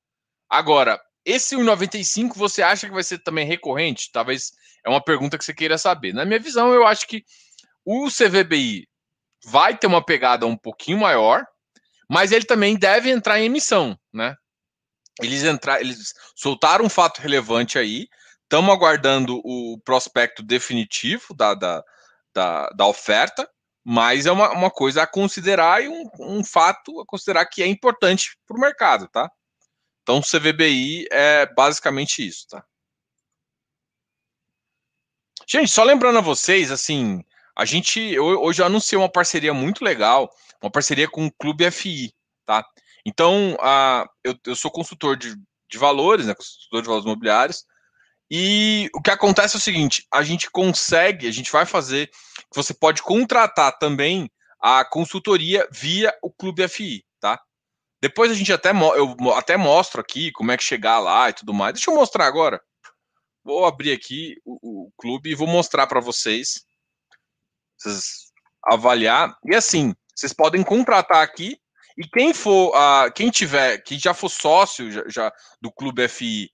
Agora, 0.50 1.00
esse 1.26 1.56
1,95 1.56 2.34
você 2.36 2.62
acha 2.62 2.88
que 2.88 2.94
vai 2.94 3.04
ser 3.04 3.20
também 3.20 3.46
recorrente? 3.46 4.10
Talvez 4.12 4.52
é 4.86 4.90
uma 4.90 5.04
pergunta 5.04 5.38
que 5.38 5.44
você 5.44 5.54
queira 5.54 5.78
saber. 5.78 6.14
Na 6.14 6.26
minha 6.26 6.40
visão, 6.40 6.74
eu 6.74 6.86
acho 6.86 7.08
que 7.08 7.24
o 7.86 8.08
CVBI 8.08 8.88
vai 9.46 9.78
ter 9.78 9.88
uma 9.88 10.04
pegada 10.04 10.46
um 10.46 10.58
pouquinho 10.58 11.00
maior, 11.00 11.46
mas 12.10 12.32
ele 12.32 12.46
também 12.46 12.78
deve 12.78 13.10
entrar 13.10 13.40
em 13.40 13.46
emissão, 13.46 13.98
né? 14.14 14.36
Eles 15.22 15.44
entrar, 15.44 15.82
eles 15.82 16.14
soltaram 16.36 16.86
um 16.86 16.90
fato 16.90 17.20
relevante 17.20 17.78
aí. 17.78 18.08
Estamos 18.44 18.74
aguardando 18.74 19.40
o 19.44 19.80
prospecto 19.84 20.42
definitivo 20.42 21.34
da, 21.36 21.54
da, 21.54 21.84
da, 22.34 22.70
da 22.70 22.86
oferta, 22.88 23.48
mas 23.84 24.26
é 24.26 24.32
uma, 24.32 24.52
uma 24.52 24.72
coisa 24.72 25.04
a 25.04 25.08
considerar 25.08 25.84
e 25.84 25.90
um, 25.90 26.10
um 26.20 26.44
fato 26.44 27.00
a 27.02 27.06
considerar 27.06 27.46
que 27.46 27.62
é 27.62 27.68
importante 27.68 28.38
para 28.48 28.58
o 28.58 28.60
mercado, 28.60 29.08
tá? 29.10 29.30
Então, 30.10 30.22
CVBI 30.22 31.06
é 31.12 31.46
basicamente 31.54 32.28
isso, 32.28 32.48
tá? 32.48 32.66
Gente, 35.48 35.70
só 35.70 35.84
lembrando 35.84 36.18
a 36.18 36.22
vocês, 36.22 36.72
assim, 36.72 37.24
a 37.56 37.64
gente 37.64 38.18
hoje 38.18 38.60
eu 38.60 38.66
anunciei 38.66 38.98
uma 38.98 39.08
parceria 39.08 39.54
muito 39.54 39.86
legal, 39.86 40.28
uma 40.64 40.72
parceria 40.72 41.08
com 41.08 41.28
o 41.28 41.32
Clube 41.32 41.70
FI, 41.70 42.12
tá? 42.44 42.66
Então, 43.06 43.56
a, 43.62 44.10
eu, 44.24 44.36
eu 44.48 44.56
sou 44.56 44.72
consultor 44.72 45.16
de, 45.16 45.36
de 45.70 45.78
valores, 45.78 46.26
né? 46.26 46.34
Consultor 46.34 46.82
de 46.82 46.88
valores 46.88 47.06
imobiliários. 47.06 47.64
E 48.32 48.90
o 48.96 49.04
que 49.04 49.12
acontece 49.12 49.58
é 49.58 49.60
o 49.60 49.62
seguinte: 49.62 50.08
a 50.12 50.24
gente 50.24 50.50
consegue, 50.50 51.28
a 51.28 51.32
gente 51.32 51.52
vai 51.52 51.68
fazer, 51.68 52.10
você 52.52 52.74
pode 52.74 53.04
contratar 53.04 53.78
também 53.78 54.28
a 54.60 54.84
consultoria 54.84 55.68
via 55.72 56.12
o 56.24 56.32
Clube 56.32 56.68
FI? 56.68 57.06
Depois 58.02 58.32
a 58.32 58.36
gente 58.36 58.52
até 58.54 58.72
eu 58.72 59.16
até 59.34 59.58
mostro 59.58 60.00
aqui 60.00 60.32
como 60.32 60.52
é 60.52 60.58
que 60.58 60.64
chegar 60.64 61.00
lá 61.00 61.30
e 61.30 61.34
tudo 61.34 61.54
mais. 61.54 61.74
Deixa 61.74 61.92
eu 61.92 61.96
mostrar 61.96 62.26
agora. 62.26 62.62
Vou 63.44 63.66
abrir 63.66 63.92
aqui 63.92 64.36
o, 64.46 64.86
o 64.86 64.92
clube 64.98 65.32
e 65.32 65.36
vou 65.36 65.48
mostrar 65.48 65.88
para 65.88 66.00
vocês, 66.00 66.66
vocês 67.78 68.32
avaliar. 68.64 69.38
E 69.46 69.56
assim, 69.56 69.94
vocês 70.16 70.34
podem 70.34 70.64
contratar 70.64 71.24
aqui 71.24 71.58
e 71.98 72.08
quem 72.08 72.34
for, 72.34 72.70
uh, 72.70 73.12
quem 73.14 73.30
tiver, 73.30 73.80
quem 73.80 74.00
já 74.00 74.14
for 74.14 74.30
sócio 74.30 74.92
já, 74.92 75.04
já 75.08 75.34
do 75.62 75.72
Clube 75.72 76.08
FI, 76.08 76.50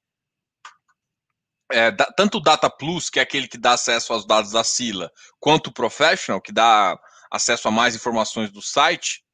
é, 1.71 1.91
da, 1.91 2.05
tanto 2.05 2.37
o 2.37 2.41
Data 2.41 2.69
Plus, 2.69 3.09
que 3.09 3.19
é 3.19 3.23
aquele 3.23 3.47
que 3.47 3.57
dá 3.57 3.73
acesso 3.73 4.13
aos 4.13 4.25
dados 4.25 4.51
da 4.51 4.63
Sila, 4.63 5.11
quanto 5.39 5.67
o 5.67 5.73
Professional, 5.73 6.41
que 6.41 6.51
dá 6.51 6.97
acesso 7.31 7.67
a 7.67 7.71
mais 7.71 7.95
informações 7.95 8.51
do 8.51 8.61
site, 8.61 9.24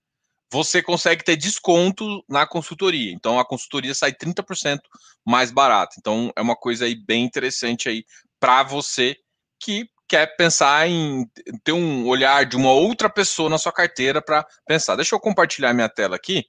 você 0.52 0.84
consegue 0.84 1.24
ter 1.24 1.38
desconto 1.38 2.24
na 2.28 2.46
consultoria. 2.46 3.14
Então 3.14 3.40
a 3.40 3.46
consultoria 3.46 3.96
sai 3.96 4.12
30% 4.12 4.80
mais 5.26 5.50
barata. 5.50 5.96
Então 5.98 6.32
é 6.36 6.42
uma 6.42 6.56
coisa 6.56 6.86
aí 6.86 6.96
bem 6.96 7.24
interessante 7.24 7.88
aí 7.88 8.04
para 8.40 8.62
você 8.64 9.16
que 9.60 9.88
quer 10.10 10.36
pensar 10.36 10.90
em 10.90 11.26
ter 11.64 11.72
um 11.72 12.06
olhar 12.06 12.46
de 12.46 12.58
uma 12.58 12.72
outra 12.72 13.10
pessoa 13.10 13.50
na 13.50 13.58
sua 13.58 13.72
carteira 13.72 14.22
para 14.22 14.46
pensar. 14.68 14.98
Deixa 14.98 15.16
eu 15.16 15.20
compartilhar 15.20 15.74
minha 15.74 15.88
tela 15.88 16.18
aqui, 16.18 16.44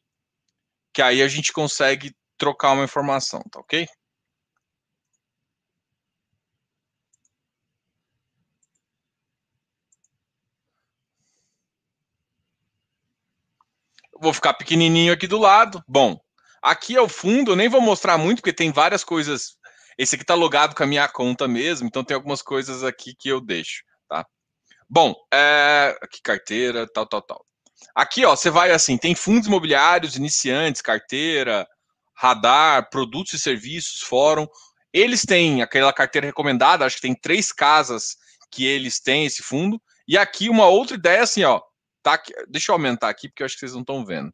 que 0.93 1.01
aí 1.01 1.23
a 1.23 1.29
gente 1.29 1.53
consegue 1.53 2.13
trocar 2.37 2.73
uma 2.73 2.85
informação, 2.85 3.41
tá 3.53 3.61
ok? 3.61 3.87
Vou 14.23 14.33
ficar 14.33 14.55
pequenininho 14.55 15.13
aqui 15.13 15.27
do 15.27 15.37
lado. 15.37 15.83
Bom, 15.87 16.19
aqui 16.63 16.97
é 16.97 17.01
o 17.01 17.09
fundo, 17.09 17.53
eu 17.53 17.57
nem 17.57 17.69
vou 17.69 17.81
mostrar 17.81 18.17
muito, 18.17 18.39
porque 18.39 18.53
tem 18.53 18.71
várias 18.71 19.03
coisas. 19.03 19.57
Esse 19.99 20.15
aqui 20.15 20.25
tá 20.25 20.35
logado 20.35 20.75
com 20.75 20.83
a 20.83 20.87
minha 20.87 21.09
conta 21.09 21.49
mesmo, 21.49 21.87
então 21.87 22.05
tem 22.05 22.15
algumas 22.15 22.41
coisas 22.41 22.85
aqui 22.85 23.15
que 23.19 23.29
eu 23.29 23.41
deixo, 23.41 23.83
tá? 24.09 24.25
Bom, 24.89 25.15
é... 25.33 25.99
aqui 26.01 26.21
carteira, 26.23 26.87
tal, 26.87 27.07
tal, 27.07 27.21
tal. 27.21 27.45
Aqui, 27.95 28.25
ó, 28.25 28.37
você 28.37 28.49
vai 28.49 28.71
assim, 28.71 28.97
tem 28.97 29.15
fundos 29.15 29.49
imobiliários, 29.49 30.17
iniciantes, 30.17 30.81
carteira, 30.81 31.67
radar, 32.15 32.89
produtos 32.91 33.35
e 33.35 33.39
serviços, 33.41 34.01
fórum. 34.01 34.47
Eles 34.93 35.23
têm 35.23 35.63
aquela 35.63 35.93
carteira 35.93 36.27
recomendada, 36.27 36.87
acho 36.87 36.97
que 36.97 37.03
tem 37.03 37.15
três 37.15 37.53
casas 37.53 38.17
que 38.51 38.65
eles 38.65 39.01
têm 39.01 39.27
esse 39.27 39.43
fundo. 39.43 39.83
E 40.07 40.17
aqui 40.17 40.49
uma 40.49 40.69
outra 40.69 40.97
ideia 40.97 41.23
assim, 41.23 41.43
ó, 41.43 41.61
Tá 42.03 42.15
aqui, 42.15 42.33
deixa 42.49 42.73
eu 42.73 42.75
aumentar 42.75 43.09
aqui, 43.09 43.29
porque 43.29 43.43
eu 43.43 43.47
acho 43.47 43.55
que 43.55 43.61
vocês 43.61 43.73
não 43.75 43.81
estão 43.83 44.05
vendo. 44.05 44.33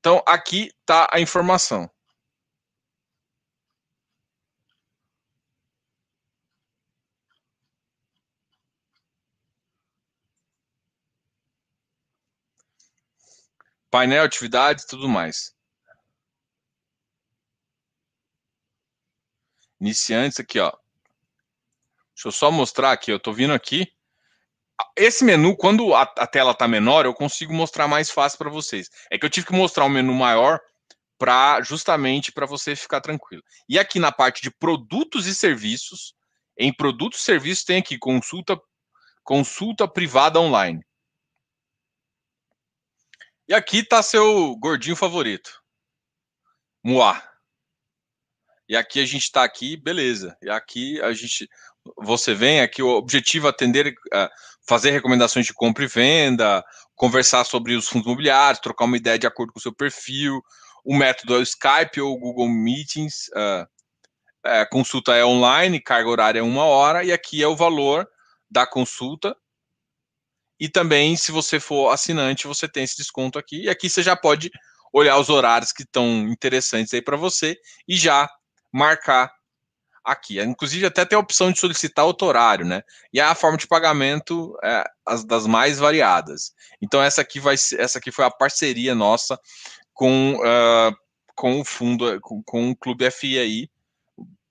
Então, 0.00 0.22
aqui 0.26 0.70
está 0.80 1.08
a 1.12 1.20
informação. 1.20 1.90
Painel, 13.90 14.24
atividades, 14.24 14.84
tudo 14.86 15.08
mais. 15.08 15.57
Iniciantes 19.80 20.40
aqui, 20.40 20.58
ó. 20.58 20.72
Deixa 22.14 22.28
eu 22.28 22.32
só 22.32 22.50
mostrar 22.50 22.92
aqui, 22.92 23.12
eu 23.12 23.20
tô 23.20 23.32
vindo 23.32 23.52
aqui. 23.52 23.92
Esse 24.96 25.24
menu, 25.24 25.56
quando 25.56 25.94
a, 25.94 26.02
a 26.02 26.26
tela 26.26 26.54
tá 26.54 26.66
menor, 26.66 27.04
eu 27.04 27.14
consigo 27.14 27.52
mostrar 27.52 27.86
mais 27.86 28.10
fácil 28.10 28.38
para 28.38 28.50
vocês. 28.50 28.90
É 29.10 29.18
que 29.18 29.24
eu 29.24 29.30
tive 29.30 29.46
que 29.46 29.52
mostrar 29.52 29.84
um 29.84 29.88
menu 29.88 30.12
maior 30.12 30.60
para 31.18 31.60
justamente 31.62 32.30
para 32.30 32.46
você 32.46 32.76
ficar 32.76 33.00
tranquilo. 33.00 33.42
E 33.68 33.78
aqui 33.78 33.98
na 33.98 34.12
parte 34.12 34.40
de 34.40 34.50
produtos 34.50 35.26
e 35.26 35.34
serviços, 35.34 36.14
em 36.56 36.72
produtos 36.72 37.20
e 37.20 37.24
serviços 37.24 37.64
tem 37.64 37.78
aqui 37.78 37.98
consulta 37.98 38.60
consulta 39.22 39.86
privada 39.86 40.40
online. 40.40 40.82
E 43.46 43.54
aqui 43.54 43.82
tá 43.82 44.02
seu 44.02 44.56
gordinho 44.56 44.96
favorito. 44.96 45.62
Moá. 46.82 47.22
E 48.68 48.76
aqui 48.76 49.00
a 49.00 49.06
gente 49.06 49.22
está 49.22 49.44
aqui, 49.44 49.76
beleza. 49.76 50.36
E 50.42 50.50
aqui 50.50 51.00
a 51.00 51.12
gente, 51.12 51.48
você 51.96 52.34
vem 52.34 52.60
aqui, 52.60 52.82
o 52.82 52.88
objetivo 52.88 53.46
é 53.46 53.50
atender, 53.50 53.88
uh, 53.88 54.28
fazer 54.66 54.90
recomendações 54.90 55.46
de 55.46 55.54
compra 55.54 55.84
e 55.84 55.86
venda, 55.86 56.62
conversar 56.94 57.44
sobre 57.44 57.74
os 57.74 57.88
fundos 57.88 58.06
imobiliários, 58.06 58.60
trocar 58.60 58.84
uma 58.84 58.96
ideia 58.96 59.18
de 59.18 59.26
acordo 59.26 59.52
com 59.52 59.58
o 59.58 59.62
seu 59.62 59.72
perfil. 59.72 60.42
O 60.84 60.96
método 60.96 61.36
é 61.36 61.38
o 61.38 61.42
Skype 61.42 62.00
ou 62.00 62.14
o 62.14 62.18
Google 62.18 62.48
Meetings. 62.48 63.28
Uh, 63.28 63.66
é, 64.44 64.64
consulta 64.66 65.14
é 65.14 65.24
online, 65.24 65.80
carga 65.80 66.08
horária 66.08 66.40
é 66.40 66.42
uma 66.42 66.64
hora, 66.64 67.04
e 67.04 67.12
aqui 67.12 67.42
é 67.42 67.48
o 67.48 67.56
valor 67.56 68.08
da 68.50 68.66
consulta. 68.66 69.36
E 70.60 70.68
também, 70.68 71.16
se 71.16 71.30
você 71.30 71.60
for 71.60 71.90
assinante, 71.90 72.46
você 72.46 72.68
tem 72.68 72.84
esse 72.84 72.96
desconto 72.96 73.38
aqui. 73.38 73.64
E 73.64 73.68
aqui 73.68 73.88
você 73.88 74.02
já 74.02 74.16
pode 74.16 74.50
olhar 74.92 75.18
os 75.18 75.28
horários 75.28 75.72
que 75.72 75.82
estão 75.82 76.26
interessantes 76.28 76.92
aí 76.94 77.02
para 77.02 77.16
você 77.16 77.56
e 77.86 77.96
já 77.96 78.28
marcar 78.72 79.32
aqui. 80.04 80.40
Inclusive, 80.40 80.86
até 80.86 81.04
tem 81.04 81.16
a 81.16 81.20
opção 81.20 81.52
de 81.52 81.58
solicitar 81.58 82.04
outro 82.04 82.26
horário, 82.26 82.64
né? 82.64 82.82
E 83.12 83.20
a 83.20 83.34
forma 83.34 83.58
de 83.58 83.66
pagamento 83.66 84.56
é 84.64 84.84
as 85.06 85.24
das 85.24 85.46
mais 85.46 85.78
variadas. 85.78 86.52
Então, 86.80 87.02
essa 87.02 87.20
aqui 87.20 87.38
vai 87.38 87.54
essa 87.54 87.98
aqui 87.98 88.10
foi 88.10 88.24
a 88.24 88.30
parceria 88.30 88.94
nossa 88.94 89.38
com, 89.92 90.34
uh, 90.36 90.96
com 91.34 91.60
o 91.60 91.64
fundo, 91.64 92.18
com, 92.20 92.42
com 92.42 92.70
o 92.70 92.76
Clube 92.76 93.10
FI 93.10 93.38
aí. 93.38 93.70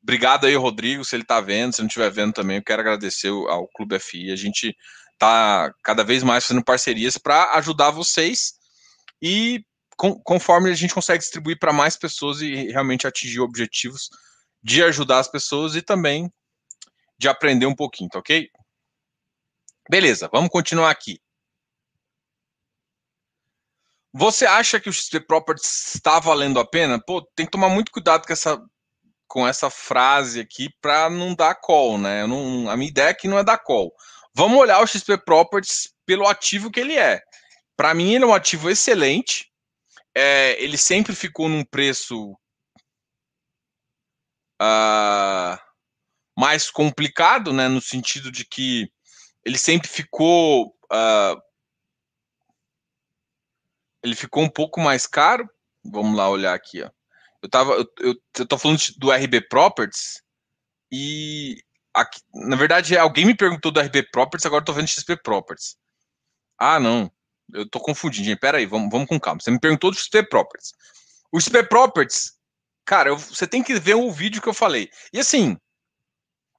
Obrigado 0.01 0.45
aí, 0.45 0.55
Rodrigo, 0.55 1.03
se 1.03 1.15
ele 1.15 1.23
está 1.23 1.41
vendo, 1.41 1.73
se 1.73 1.81
não 1.81 1.87
estiver 1.87 2.09
vendo 2.09 2.33
também, 2.33 2.57
eu 2.57 2.63
quero 2.63 2.81
agradecer 2.81 3.27
ao 3.29 3.67
Clube 3.67 3.99
FI. 3.99 4.31
A 4.31 4.35
gente 4.37 4.75
está 5.13 5.73
cada 5.83 6.03
vez 6.03 6.23
mais 6.23 6.45
fazendo 6.45 6.63
parcerias 6.63 7.17
para 7.17 7.55
ajudar 7.55 7.89
vocês 7.91 8.53
e 9.21 9.65
com, 9.97 10.17
conforme 10.21 10.69
a 10.69 10.75
gente 10.75 10.93
consegue 10.93 11.19
distribuir 11.19 11.57
para 11.57 11.73
mais 11.73 11.97
pessoas 11.97 12.39
e 12.39 12.67
realmente 12.71 13.07
atingir 13.07 13.39
objetivos 13.39 14.09
de 14.63 14.83
ajudar 14.83 15.19
as 15.19 15.27
pessoas 15.27 15.75
e 15.75 15.81
também 15.81 16.31
de 17.17 17.27
aprender 17.27 17.65
um 17.65 17.75
pouquinho, 17.75 18.09
tá 18.09 18.19
ok? 18.19 18.47
Beleza, 19.89 20.29
vamos 20.31 20.49
continuar 20.49 20.91
aqui. 20.91 21.19
Você 24.13 24.45
acha 24.45 24.79
que 24.79 24.89
o 24.89 24.93
XP 24.93 25.21
Properties 25.21 25.95
está 25.95 26.19
valendo 26.19 26.59
a 26.59 26.65
pena? 26.65 27.01
Pô, 27.03 27.21
tem 27.35 27.45
que 27.45 27.51
tomar 27.51 27.69
muito 27.69 27.91
cuidado 27.91 28.25
com 28.25 28.33
essa, 28.33 28.61
com 29.27 29.47
essa 29.47 29.69
frase 29.69 30.39
aqui 30.39 30.69
para 30.81 31.09
não 31.09 31.33
dar 31.33 31.55
call, 31.55 31.97
né? 31.97 32.25
Não, 32.27 32.69
a 32.69 32.77
minha 32.77 32.89
ideia 32.89 33.09
aqui 33.09 33.27
não 33.27 33.37
é 33.37 33.43
dar 33.43 33.57
call. 33.57 33.93
Vamos 34.33 34.59
olhar 34.59 34.81
o 34.81 34.87
XP 34.87 35.17
Properties 35.19 35.93
pelo 36.05 36.27
ativo 36.27 36.69
que 36.69 36.79
ele 36.79 36.95
é. 36.95 37.21
Para 37.75 37.93
mim, 37.93 38.13
ele 38.13 38.23
é 38.23 38.27
um 38.27 38.33
ativo 38.33 38.69
excelente 38.69 39.46
é, 40.17 40.59
ele 40.63 40.79
sempre 40.79 41.13
ficou 41.13 41.47
num 41.47 41.63
preço 41.63 42.31
uh, 44.59 45.57
mais 46.35 46.71
complicado, 46.71 47.53
né? 47.53 47.67
No 47.67 47.79
sentido 47.79 48.31
de 48.31 48.43
que 48.43 48.91
ele 49.45 49.59
sempre 49.59 49.87
ficou. 49.87 50.75
Uh, 50.91 51.39
ele 54.03 54.15
ficou 54.15 54.41
um 54.41 54.49
pouco 54.49 54.79
mais 54.79 55.05
caro. 55.05 55.47
Vamos 55.85 56.17
lá 56.17 56.27
olhar 56.27 56.55
aqui, 56.55 56.81
ó. 56.81 56.89
Eu 57.43 57.49
tava, 57.49 57.73
eu, 57.73 57.85
eu, 57.99 58.15
eu 58.39 58.47
tô 58.47 58.57
falando 58.57 58.79
do 58.97 59.11
RB 59.11 59.41
Properties 59.47 60.23
e 60.91 61.63
aqui, 61.93 62.19
na 62.33 62.55
verdade 62.55 62.97
alguém 62.97 63.25
me 63.25 63.37
perguntou 63.37 63.71
do 63.71 63.79
RB 63.79 64.09
Properties, 64.11 64.45
agora 64.47 64.63
eu 64.63 64.65
tô 64.65 64.73
vendo 64.73 64.87
XP 64.87 65.17
Properties. 65.17 65.77
Ah, 66.57 66.79
não 66.79 67.11
eu 67.53 67.69
tô 67.69 67.79
confundindo, 67.79 68.25
gente. 68.25 68.39
Pera 68.39 68.57
aí, 68.57 68.65
vamos, 68.65 68.89
vamos 68.91 69.07
com 69.07 69.19
calma. 69.19 69.39
Você 69.41 69.51
me 69.51 69.59
perguntou 69.59 69.91
do 69.91 69.97
XP 69.97 70.23
Properties. 70.23 70.73
O 71.31 71.39
XP 71.39 71.63
Properties, 71.63 72.33
cara, 72.85 73.09
eu, 73.09 73.17
você 73.17 73.47
tem 73.47 73.63
que 73.63 73.79
ver 73.79 73.95
o 73.95 74.11
vídeo 74.11 74.41
que 74.41 74.49
eu 74.49 74.53
falei. 74.53 74.89
E 75.11 75.19
assim, 75.19 75.57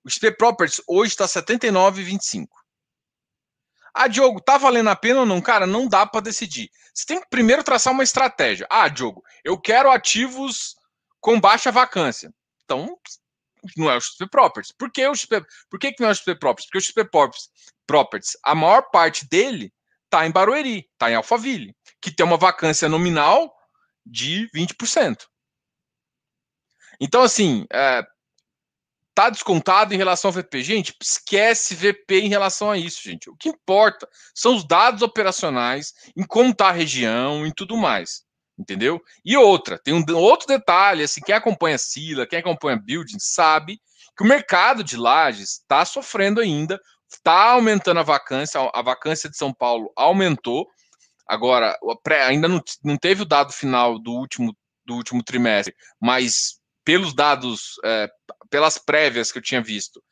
o 0.04 0.10
XP 0.10 0.32
Properties 0.32 0.82
hoje 0.86 1.12
está 1.12 1.26
79,25. 1.26 2.46
Ah, 3.94 4.06
Diogo, 4.06 4.40
tá 4.40 4.56
valendo 4.58 4.90
a 4.90 4.96
pena 4.96 5.20
ou 5.20 5.26
não? 5.26 5.40
Cara, 5.40 5.66
não 5.66 5.88
dá 5.88 6.06
para 6.06 6.20
decidir. 6.20 6.70
Você 6.94 7.04
tem 7.06 7.20
que 7.20 7.28
primeiro 7.28 7.64
traçar 7.64 7.92
uma 7.92 8.04
estratégia. 8.04 8.66
Ah, 8.70 8.88
Diogo, 8.88 9.24
eu 9.42 9.58
quero 9.58 9.90
ativos 9.90 10.76
com 11.20 11.40
baixa 11.40 11.72
vacância. 11.72 12.32
Então, 12.64 12.96
não 13.76 13.90
é 13.90 13.96
o 13.96 14.00
XP 14.00 14.28
Properties. 14.28 14.72
Por 14.72 14.90
que, 14.90 15.06
o 15.06 15.14
XP, 15.14 15.44
por 15.68 15.78
que, 15.78 15.92
que 15.92 16.00
não 16.00 16.08
é 16.08 16.12
o 16.12 16.14
XP 16.14 16.36
Properties? 16.36 16.66
Porque 16.66 16.78
o 16.78 16.80
XP 16.80 17.10
Properties, 17.86 18.36
a 18.44 18.54
maior 18.54 18.82
parte 18.90 19.26
dele 19.28 19.72
está 20.08 20.26
em 20.26 20.32
Barueri, 20.32 20.88
está 20.92 21.10
em 21.10 21.14
Alphaville, 21.14 21.76
que 22.00 22.10
tem 22.10 22.24
uma 22.24 22.38
vacância 22.38 22.88
nominal 22.88 23.54
de 24.04 24.48
20%. 24.54 25.26
Então, 27.00 27.22
assim, 27.22 27.64
é, 27.70 28.02
tá 29.14 29.30
descontado 29.30 29.94
em 29.94 29.96
relação 29.96 30.30
ao 30.30 30.32
VP. 30.32 30.62
Gente, 30.62 30.94
esquece 31.00 31.74
VP 31.74 32.20
em 32.20 32.28
relação 32.28 32.70
a 32.70 32.78
isso, 32.78 33.02
gente. 33.02 33.28
O 33.28 33.36
que 33.36 33.50
importa 33.50 34.08
são 34.34 34.56
os 34.56 34.66
dados 34.66 35.02
operacionais, 35.02 35.92
em 36.16 36.26
como 36.26 36.50
está 36.50 36.68
a 36.68 36.72
região, 36.72 37.46
em 37.46 37.52
tudo 37.52 37.76
mais. 37.76 38.22
Entendeu? 38.58 39.00
E 39.24 39.36
outra, 39.36 39.78
tem 39.78 39.94
um 39.94 40.04
outro 40.16 40.48
detalhe, 40.48 41.04
assim, 41.04 41.20
quem 41.20 41.34
acompanha 41.34 41.78
Sila, 41.78 42.26
quem 42.26 42.40
acompanha 42.40 42.76
Building, 42.76 43.18
sabe 43.20 43.80
que 44.16 44.24
o 44.24 44.26
mercado 44.26 44.82
de 44.82 44.96
lajes 44.96 45.60
está 45.60 45.84
sofrendo 45.84 46.40
ainda 46.40 46.80
Está 47.10 47.52
aumentando 47.52 48.00
a 48.00 48.02
vacância, 48.02 48.60
a 48.72 48.82
vacância 48.82 49.30
de 49.30 49.36
São 49.36 49.52
Paulo 49.52 49.90
aumentou. 49.96 50.68
Agora, 51.26 51.76
ainda 52.26 52.48
não, 52.48 52.62
não 52.84 52.96
teve 52.96 53.22
o 53.22 53.26
dado 53.26 53.52
final 53.52 53.98
do 53.98 54.12
último, 54.12 54.54
do 54.84 54.94
último 54.94 55.22
trimestre, 55.22 55.74
mas 56.00 56.58
pelos 56.84 57.14
dados, 57.14 57.74
é, 57.84 58.08
pelas 58.48 58.78
prévias 58.78 59.30
que 59.30 59.38
eu 59.38 59.42
tinha 59.42 59.62
visto, 59.62 60.02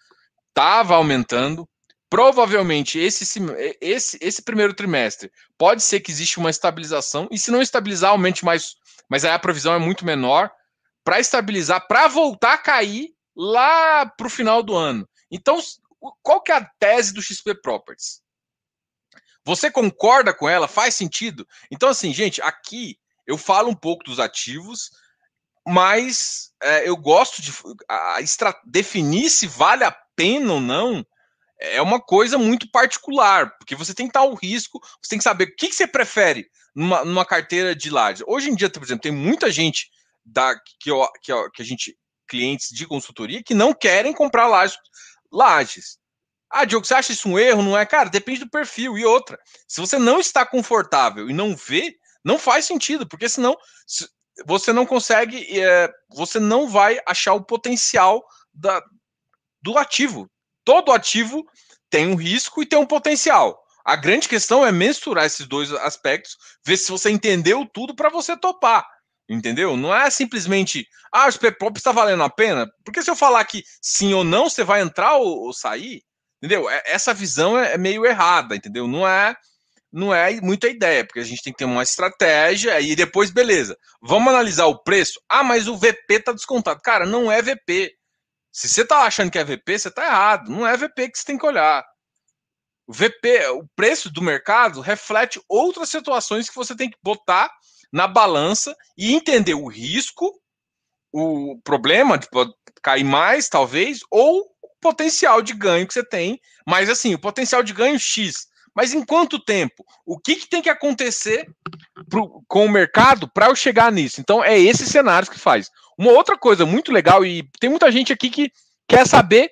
estava 0.48 0.94
aumentando. 0.94 1.68
Provavelmente 2.08 2.98
esse, 2.98 3.24
esse, 3.80 4.18
esse 4.20 4.42
primeiro 4.42 4.72
trimestre 4.72 5.30
pode 5.58 5.82
ser 5.82 6.00
que 6.00 6.10
existe 6.10 6.38
uma 6.38 6.50
estabilização, 6.50 7.26
e 7.32 7.38
se 7.38 7.50
não 7.50 7.60
estabilizar, 7.60 8.10
aumente 8.10 8.44
mais, 8.44 8.74
mas 9.08 9.24
aí 9.24 9.32
a 9.32 9.38
provisão 9.38 9.74
é 9.74 9.78
muito 9.78 10.04
menor 10.04 10.50
para 11.02 11.18
estabilizar, 11.18 11.86
para 11.88 12.08
voltar 12.08 12.54
a 12.54 12.58
cair 12.58 13.10
lá 13.34 14.06
para 14.06 14.26
o 14.26 14.30
final 14.30 14.62
do 14.62 14.74
ano. 14.74 15.08
Então, 15.30 15.58
qual 16.22 16.42
que 16.42 16.52
é 16.52 16.56
a 16.56 16.64
tese 16.78 17.12
do 17.12 17.22
XP 17.22 17.60
Properties? 17.62 18.20
Você 19.44 19.70
concorda 19.70 20.34
com 20.34 20.48
ela? 20.48 20.66
Faz 20.66 20.94
sentido? 20.94 21.46
Então, 21.70 21.88
assim, 21.88 22.12
gente, 22.12 22.42
aqui 22.42 22.98
eu 23.26 23.38
falo 23.38 23.68
um 23.68 23.74
pouco 23.74 24.04
dos 24.04 24.18
ativos, 24.18 24.90
mas 25.66 26.52
é, 26.62 26.88
eu 26.88 26.96
gosto 26.96 27.40
de 27.40 27.52
a, 27.88 28.18
definir 28.64 29.30
se 29.30 29.46
vale 29.46 29.84
a 29.84 29.96
pena 30.16 30.54
ou 30.54 30.60
não. 30.60 31.06
É 31.58 31.80
uma 31.80 32.00
coisa 32.00 32.36
muito 32.36 32.70
particular, 32.70 33.56
porque 33.56 33.74
você 33.74 33.94
tem 33.94 34.06
que 34.06 34.10
estar 34.10 34.20
ao 34.20 34.34
risco, 34.34 34.80
você 35.02 35.08
tem 35.08 35.18
que 35.18 35.24
saber 35.24 35.44
o 35.44 35.56
que, 35.56 35.72
você 35.72 35.86
prefere 35.86 36.48
numa, 36.74 37.04
numa 37.04 37.24
carteira 37.24 37.74
de 37.74 37.88
laje. 37.88 38.22
Hoje 38.26 38.50
em 38.50 38.54
dia, 38.54 38.68
por 38.68 38.82
exemplo, 38.82 39.02
tem 39.02 39.12
muita 39.12 39.50
gente 39.50 39.88
da, 40.24 40.54
que, 40.54 40.90
que, 41.22 41.50
que 41.54 41.62
a 41.62 41.64
gente, 41.64 41.96
clientes 42.28 42.68
de 42.70 42.84
consultoria, 42.84 43.42
que 43.42 43.54
não 43.54 43.72
querem 43.72 44.12
comprar 44.12 44.48
lajes 44.48 44.76
Lages. 45.32 45.98
Ah, 46.50 46.64
Diogo, 46.64 46.86
você 46.86 46.94
acha 46.94 47.12
isso 47.12 47.28
um 47.28 47.38
erro? 47.38 47.62
Não 47.62 47.76
é? 47.76 47.84
Cara, 47.84 48.08
depende 48.08 48.40
do 48.40 48.50
perfil. 48.50 48.96
E 48.96 49.04
outra, 49.04 49.38
se 49.66 49.80
você 49.80 49.98
não 49.98 50.20
está 50.20 50.46
confortável 50.46 51.28
e 51.28 51.32
não 51.32 51.56
vê, 51.56 51.96
não 52.24 52.38
faz 52.38 52.64
sentido, 52.64 53.06
porque 53.06 53.28
senão 53.28 53.56
você 54.46 54.72
não 54.72 54.84
consegue, 54.86 55.60
é, 55.60 55.92
você 56.08 56.38
não 56.38 56.68
vai 56.68 57.00
achar 57.06 57.34
o 57.34 57.44
potencial 57.44 58.24
da, 58.52 58.82
do 59.62 59.76
ativo. 59.78 60.30
Todo 60.64 60.92
ativo 60.92 61.44
tem 61.90 62.06
um 62.06 62.16
risco 62.16 62.62
e 62.62 62.66
tem 62.66 62.78
um 62.78 62.86
potencial. 62.86 63.62
A 63.84 63.94
grande 63.94 64.28
questão 64.28 64.66
é 64.66 64.72
mensurar 64.72 65.24
esses 65.24 65.46
dois 65.46 65.72
aspectos, 65.72 66.36
ver 66.64 66.76
se 66.76 66.90
você 66.90 67.10
entendeu 67.10 67.64
tudo 67.72 67.94
para 67.94 68.08
você 68.08 68.36
topar. 68.36 68.84
Entendeu? 69.28 69.76
Não 69.76 69.94
é 69.94 70.08
simplesmente, 70.08 70.86
ah, 71.12 71.26
o 71.26 71.32
Superpop 71.32 71.76
está 71.76 71.90
valendo 71.90 72.22
a 72.22 72.30
pena. 72.30 72.68
Porque 72.84 73.02
se 73.02 73.10
eu 73.10 73.16
falar 73.16 73.44
que 73.44 73.64
sim 73.82 74.14
ou 74.14 74.22
não, 74.22 74.48
você 74.48 74.62
vai 74.62 74.80
entrar 74.80 75.16
ou, 75.16 75.46
ou 75.46 75.52
sair, 75.52 76.02
entendeu? 76.40 76.70
É, 76.70 76.82
essa 76.86 77.12
visão 77.12 77.58
é, 77.58 77.74
é 77.74 77.78
meio 77.78 78.06
errada, 78.06 78.54
entendeu? 78.54 78.86
Não 78.86 79.06
é 79.06 79.34
não 79.92 80.14
é 80.14 80.38
muita 80.42 80.68
ideia, 80.68 81.06
porque 81.06 81.20
a 81.20 81.24
gente 81.24 81.42
tem 81.42 81.52
que 81.52 81.58
ter 81.58 81.64
uma 81.64 81.82
estratégia 81.82 82.78
e 82.80 82.94
depois, 82.94 83.30
beleza, 83.30 83.76
vamos 84.02 84.28
analisar 84.28 84.66
o 84.66 84.82
preço. 84.82 85.18
Ah, 85.26 85.42
mas 85.42 85.68
o 85.68 85.76
VP 85.76 86.20
tá 86.20 86.32
descontado. 86.32 86.80
Cara, 86.82 87.06
não 87.06 87.32
é 87.32 87.40
VP. 87.40 87.92
Se 88.52 88.68
você 88.68 88.84
tá 88.84 89.04
achando 89.04 89.30
que 89.30 89.38
é 89.38 89.44
VP, 89.44 89.78
você 89.78 89.90
tá 89.90 90.04
errado. 90.04 90.50
Não 90.50 90.66
é 90.66 90.76
VP 90.76 91.10
que 91.10 91.18
você 91.18 91.24
tem 91.24 91.38
que 91.38 91.46
olhar. 91.46 91.82
O 92.86 92.92
VP, 92.92 93.46
o 93.54 93.66
preço 93.74 94.10
do 94.10 94.20
mercado 94.20 94.80
reflete 94.80 95.40
outras 95.48 95.88
situações 95.88 96.48
que 96.48 96.54
você 96.54 96.76
tem 96.76 96.90
que 96.90 96.98
botar 97.02 97.50
na 97.96 98.06
balança 98.06 98.76
e 98.96 99.14
entender 99.14 99.54
o 99.54 99.66
risco, 99.66 100.30
o 101.10 101.58
problema 101.64 102.18
de 102.18 102.28
cair 102.82 103.04
mais, 103.04 103.48
talvez, 103.48 104.00
ou 104.10 104.40
o 104.62 104.68
potencial 104.82 105.40
de 105.40 105.54
ganho 105.54 105.86
que 105.86 105.94
você 105.94 106.04
tem. 106.04 106.38
Mas 106.68 106.90
assim, 106.90 107.14
o 107.14 107.18
potencial 107.18 107.62
de 107.62 107.72
ganho 107.72 107.98
X. 107.98 108.48
Mas 108.74 108.92
em 108.92 109.02
quanto 109.02 109.42
tempo? 109.42 109.82
O 110.04 110.18
que, 110.18 110.36
que 110.36 110.46
tem 110.46 110.60
que 110.60 110.68
acontecer 110.68 111.48
pro, 112.10 112.42
com 112.46 112.66
o 112.66 112.70
mercado 112.70 113.26
para 113.32 113.46
eu 113.46 113.56
chegar 113.56 113.90
nisso. 113.90 114.20
Então, 114.20 114.44
é 114.44 114.58
esses 114.58 114.90
cenários 114.90 115.30
que 115.30 115.38
faz. 115.38 115.70
Uma 115.96 116.12
outra 116.12 116.36
coisa 116.36 116.66
muito 116.66 116.92
legal, 116.92 117.24
e 117.24 117.48
tem 117.58 117.70
muita 117.70 117.90
gente 117.90 118.12
aqui 118.12 118.28
que 118.28 118.52
quer 118.86 119.06
saber 119.06 119.50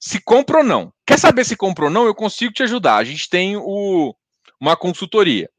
se 0.00 0.18
compra 0.18 0.58
ou 0.58 0.64
não. 0.64 0.90
Quer 1.06 1.18
saber 1.18 1.44
se 1.44 1.54
compra 1.54 1.84
ou 1.84 1.90
não? 1.90 2.06
Eu 2.06 2.14
consigo 2.14 2.54
te 2.54 2.62
ajudar. 2.62 2.96
A 2.96 3.04
gente 3.04 3.28
tem 3.28 3.54
o, 3.58 4.14
uma 4.58 4.74
consultoria. 4.74 5.50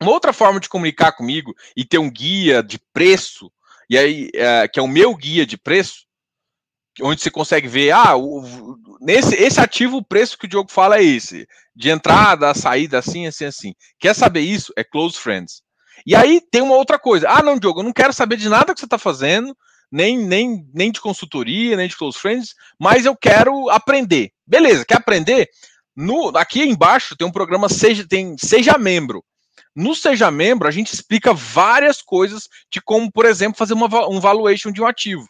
Uma 0.00 0.12
outra 0.12 0.32
forma 0.32 0.60
de 0.60 0.68
comunicar 0.68 1.12
comigo 1.12 1.54
e 1.76 1.84
ter 1.84 1.98
um 1.98 2.10
guia 2.10 2.62
de 2.62 2.78
preço, 2.92 3.50
e 3.88 3.96
aí, 3.96 4.30
é, 4.34 4.68
que 4.68 4.78
é 4.78 4.82
o 4.82 4.88
meu 4.88 5.14
guia 5.14 5.46
de 5.46 5.56
preço, 5.56 6.06
onde 7.00 7.20
você 7.20 7.30
consegue 7.30 7.68
ver, 7.68 7.90
ah, 7.92 8.16
o, 8.16 8.76
nesse 9.00 9.34
esse 9.34 9.60
ativo, 9.60 9.98
o 9.98 10.04
preço 10.04 10.38
que 10.38 10.46
o 10.46 10.48
Diogo 10.48 10.70
fala 10.70 10.98
é 10.98 11.04
esse, 11.04 11.46
de 11.74 11.90
entrada, 11.90 12.54
saída, 12.54 12.98
assim, 12.98 13.26
assim, 13.26 13.44
assim. 13.44 13.74
Quer 13.98 14.14
saber 14.14 14.40
isso? 14.40 14.72
É 14.76 14.84
Close 14.84 15.18
Friends. 15.18 15.62
E 16.06 16.14
aí 16.14 16.40
tem 16.50 16.62
uma 16.62 16.74
outra 16.74 16.98
coisa. 16.98 17.28
Ah, 17.28 17.42
não, 17.42 17.58
Diogo, 17.58 17.80
eu 17.80 17.84
não 17.84 17.92
quero 17.92 18.12
saber 18.12 18.36
de 18.36 18.48
nada 18.48 18.72
que 18.72 18.80
você 18.80 18.86
está 18.86 18.98
fazendo, 18.98 19.56
nem, 19.90 20.18
nem, 20.18 20.66
nem 20.74 20.90
de 20.90 21.00
consultoria, 21.00 21.76
nem 21.76 21.88
de 21.88 21.96
Close 21.96 22.18
Friends, 22.18 22.54
mas 22.78 23.04
eu 23.04 23.16
quero 23.16 23.68
aprender. 23.70 24.30
Beleza, 24.46 24.84
quer 24.84 24.96
aprender? 24.96 25.48
No, 25.94 26.28
aqui 26.36 26.62
embaixo 26.62 27.16
tem 27.16 27.26
um 27.26 27.32
programa 27.32 27.68
Seja, 27.68 28.06
tem 28.06 28.36
Seja 28.38 28.76
Membro. 28.78 29.24
No 29.76 29.94
Seja 29.94 30.30
Membro, 30.30 30.66
a 30.66 30.72
gente 30.72 30.92
explica 30.92 31.34
várias 31.34 32.02
coisas 32.02 32.48
de 32.70 32.80
como, 32.80 33.12
por 33.12 33.26
exemplo, 33.26 33.58
fazer 33.58 33.74
uma, 33.74 34.08
um 34.08 34.18
valuation 34.18 34.72
de 34.72 34.82
um 34.82 34.86
ativo 34.86 35.26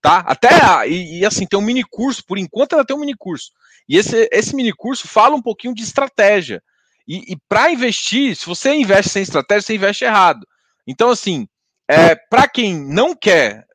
tá? 0.00 0.18
Até 0.26 0.88
e, 0.88 1.20
e, 1.20 1.26
assim 1.26 1.46
tem 1.46 1.58
um 1.58 1.62
mini 1.62 1.84
curso, 1.84 2.24
por 2.24 2.38
enquanto 2.38 2.72
ela 2.74 2.84
tem 2.84 2.96
um 2.96 3.00
mini 3.00 3.16
curso. 3.16 3.50
E 3.88 3.96
esse 3.96 4.28
esse 4.32 4.54
mini 4.54 4.72
curso 4.72 5.08
fala 5.08 5.34
um 5.34 5.42
pouquinho 5.42 5.74
de 5.74 5.82
estratégia. 5.82 6.62
E, 7.06 7.32
e 7.32 7.36
para 7.48 7.70
investir, 7.70 8.36
se 8.36 8.46
você 8.46 8.74
investe 8.74 9.10
sem 9.10 9.22
estratégia, 9.22 9.62
você 9.62 9.74
investe 9.74 10.04
errado. 10.04 10.46
Então 10.86 11.10
assim, 11.10 11.48
é, 11.88 12.14
para 12.14 12.48
quem 12.48 12.78
não 12.78 13.14
quer 13.14 13.66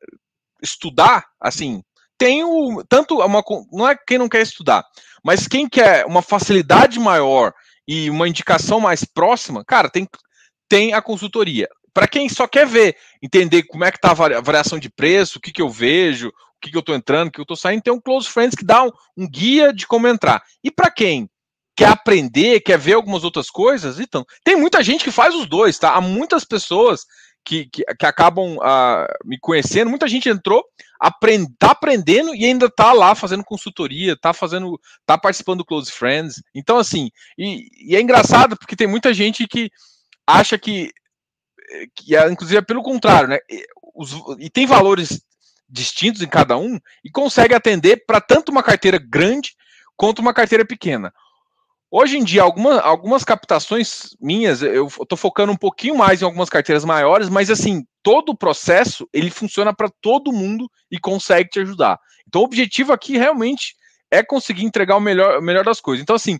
estudar, 0.62 1.26
assim, 1.40 1.82
tem 2.16 2.44
o 2.44 2.82
tanto 2.88 3.20
uma 3.20 3.42
não 3.72 3.88
é 3.88 3.96
quem 3.96 4.18
não 4.18 4.28
quer 4.28 4.42
estudar, 4.42 4.84
mas 5.22 5.48
quem 5.48 5.68
quer 5.68 6.06
uma 6.06 6.22
facilidade 6.22 6.98
maior 6.98 7.52
e 7.86 8.10
uma 8.10 8.28
indicação 8.28 8.80
mais 8.80 9.04
próxima, 9.04 9.64
cara, 9.64 9.88
tem 9.88 10.08
tem 10.68 10.94
a 10.94 11.02
consultoria 11.02 11.68
para 11.94 12.08
quem 12.08 12.28
só 12.28 12.48
quer 12.48 12.66
ver, 12.66 12.96
entender 13.22 13.62
como 13.62 13.84
é 13.84 13.92
que 13.92 14.00
tá 14.00 14.10
a 14.10 14.40
variação 14.40 14.80
de 14.80 14.90
preço, 14.90 15.38
o 15.38 15.40
que, 15.40 15.52
que 15.52 15.62
eu 15.62 15.70
vejo, 15.70 16.28
o 16.28 16.32
que, 16.60 16.70
que 16.70 16.76
eu 16.76 16.80
estou 16.80 16.94
entrando, 16.94 17.28
o 17.28 17.30
que 17.30 17.38
eu 17.38 17.44
estou 17.44 17.56
saindo, 17.56 17.82
tem 17.82 17.92
um 17.92 18.00
Close 18.00 18.28
Friends 18.28 18.56
que 18.56 18.64
dá 18.64 18.82
um, 18.82 18.90
um 19.16 19.30
guia 19.30 19.72
de 19.72 19.86
como 19.86 20.08
entrar. 20.08 20.42
E 20.62 20.72
para 20.72 20.90
quem 20.90 21.30
quer 21.76 21.88
aprender, 21.88 22.60
quer 22.60 22.78
ver 22.78 22.94
algumas 22.94 23.22
outras 23.22 23.48
coisas, 23.48 24.00
então, 24.00 24.24
tem 24.42 24.56
muita 24.56 24.82
gente 24.82 25.04
que 25.04 25.10
faz 25.12 25.34
os 25.34 25.46
dois, 25.46 25.78
tá? 25.78 25.92
Há 25.92 26.00
muitas 26.00 26.44
pessoas 26.44 27.04
que, 27.44 27.66
que, 27.66 27.84
que 27.84 28.06
acabam 28.06 28.56
uh, 28.56 29.06
me 29.24 29.38
conhecendo, 29.38 29.90
muita 29.90 30.08
gente 30.08 30.28
entrou, 30.28 30.64
aprend, 30.98 31.46
tá 31.58 31.72
aprendendo 31.72 32.34
e 32.34 32.44
ainda 32.44 32.70
tá 32.70 32.92
lá 32.92 33.14
fazendo 33.14 33.44
consultoria, 33.44 34.16
tá 34.16 34.32
fazendo, 34.32 34.80
tá 35.04 35.18
participando 35.18 35.58
do 35.58 35.64
Close 35.64 35.92
Friends. 35.92 36.42
Então, 36.54 36.78
assim, 36.78 37.10
e, 37.36 37.68
e 37.92 37.96
é 37.96 38.00
engraçado 38.00 38.56
porque 38.56 38.76
tem 38.76 38.86
muita 38.86 39.12
gente 39.12 39.46
que 39.46 39.70
acha 40.26 40.58
que 40.58 40.90
que 41.94 42.14
é, 42.14 42.30
inclusive 42.30 42.58
é 42.58 42.62
pelo 42.62 42.82
contrário, 42.82 43.28
né? 43.28 43.38
E, 43.50 43.64
os, 43.94 44.12
e 44.38 44.50
tem 44.50 44.66
valores 44.66 45.20
distintos 45.68 46.22
em 46.22 46.28
cada 46.28 46.56
um 46.56 46.78
e 47.04 47.10
consegue 47.10 47.54
atender 47.54 48.04
para 48.06 48.20
tanto 48.20 48.50
uma 48.50 48.62
carteira 48.62 48.98
grande 48.98 49.54
quanto 49.96 50.20
uma 50.20 50.34
carteira 50.34 50.64
pequena. 50.64 51.12
Hoje 51.96 52.18
em 52.18 52.24
dia, 52.24 52.42
alguma, 52.42 52.80
algumas 52.80 53.22
captações 53.22 54.16
minhas, 54.20 54.62
eu 54.62 54.88
estou 54.88 55.16
focando 55.16 55.52
um 55.52 55.56
pouquinho 55.56 55.96
mais 55.96 56.20
em 56.20 56.24
algumas 56.24 56.50
carteiras 56.50 56.84
maiores, 56.84 57.28
mas 57.28 57.50
assim, 57.50 57.86
todo 58.02 58.30
o 58.30 58.36
processo 58.36 59.08
ele 59.12 59.30
funciona 59.30 59.72
para 59.72 59.88
todo 60.00 60.32
mundo 60.32 60.68
e 60.90 60.98
consegue 60.98 61.50
te 61.50 61.60
ajudar. 61.60 62.00
Então, 62.26 62.40
o 62.40 62.44
objetivo 62.46 62.92
aqui 62.92 63.16
realmente 63.16 63.76
é 64.10 64.24
conseguir 64.24 64.64
entregar 64.64 64.96
o 64.96 65.00
melhor, 65.00 65.38
o 65.38 65.40
melhor 65.40 65.64
das 65.64 65.80
coisas. 65.80 66.02
Então, 66.02 66.16
assim, 66.16 66.36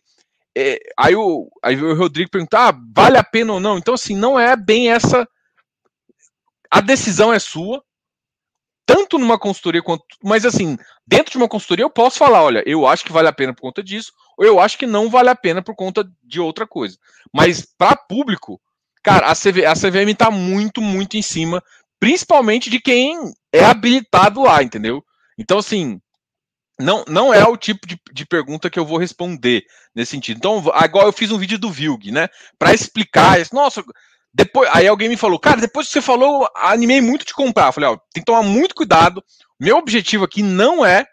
é, 0.58 0.76
aí, 0.98 1.14
o, 1.14 1.48
aí 1.62 1.80
o 1.80 1.94
Rodrigo 1.94 2.32
perguntar, 2.32 2.70
ah, 2.70 2.80
vale 2.92 3.16
a 3.16 3.22
pena 3.22 3.52
ou 3.52 3.60
não? 3.60 3.78
Então, 3.78 3.94
assim, 3.94 4.16
não 4.16 4.36
é 4.36 4.56
bem 4.56 4.90
essa. 4.90 5.24
A 6.68 6.80
decisão 6.80 7.32
é 7.32 7.38
sua, 7.38 7.80
tanto 8.84 9.20
numa 9.20 9.38
consultoria 9.38 9.84
quanto. 9.84 10.04
Mas, 10.20 10.44
assim, 10.44 10.76
dentro 11.06 11.30
de 11.30 11.36
uma 11.36 11.48
consultoria 11.48 11.84
eu 11.84 11.90
posso 11.90 12.18
falar: 12.18 12.42
olha, 12.42 12.60
eu 12.66 12.88
acho 12.88 13.04
que 13.04 13.12
vale 13.12 13.28
a 13.28 13.32
pena 13.32 13.54
por 13.54 13.62
conta 13.62 13.84
disso, 13.84 14.12
eu 14.38 14.60
acho 14.60 14.78
que 14.78 14.86
não 14.86 15.08
vale 15.08 15.28
a 15.28 15.36
pena 15.36 15.62
por 15.62 15.74
conta 15.74 16.08
de 16.22 16.40
outra 16.40 16.66
coisa. 16.66 16.96
Mas, 17.32 17.66
para 17.78 17.96
público, 17.96 18.60
cara, 19.02 19.26
a, 19.26 19.34
CV, 19.34 19.66
a 19.66 19.74
CVM 19.74 20.10
está 20.10 20.30
muito, 20.30 20.80
muito 20.80 21.16
em 21.16 21.22
cima, 21.22 21.62
principalmente 22.00 22.70
de 22.70 22.80
quem 22.80 23.16
é 23.52 23.64
habilitado 23.64 24.42
lá, 24.42 24.62
entendeu? 24.62 25.04
Então, 25.38 25.58
assim, 25.58 26.00
não, 26.78 27.04
não 27.06 27.32
é 27.32 27.44
o 27.44 27.56
tipo 27.56 27.86
de, 27.86 27.98
de 28.12 28.26
pergunta 28.26 28.68
que 28.68 28.78
eu 28.78 28.84
vou 28.84 28.98
responder 28.98 29.64
nesse 29.94 30.12
sentido. 30.12 30.38
Então, 30.38 30.62
agora 30.74 31.06
eu 31.06 31.12
fiz 31.12 31.30
um 31.30 31.38
vídeo 31.38 31.58
do 31.58 31.70
Vilg, 31.70 32.10
né? 32.10 32.28
Para 32.58 32.74
explicar. 32.74 33.38
Nossa, 33.52 33.84
depois, 34.32 34.68
aí 34.72 34.88
alguém 34.88 35.08
me 35.08 35.16
falou, 35.16 35.38
cara, 35.38 35.60
depois 35.60 35.86
que 35.86 35.92
você 35.92 36.02
falou, 36.02 36.48
animei 36.56 37.00
muito 37.00 37.24
de 37.24 37.32
comprar. 37.32 37.68
Eu 37.68 37.72
falei, 37.72 37.90
ó, 37.90 37.96
tem 38.12 38.22
que 38.22 38.24
tomar 38.24 38.42
muito 38.42 38.74
cuidado. 38.74 39.22
Meu 39.60 39.76
objetivo 39.76 40.24
aqui 40.24 40.42
não 40.42 40.84
é, 40.84 41.06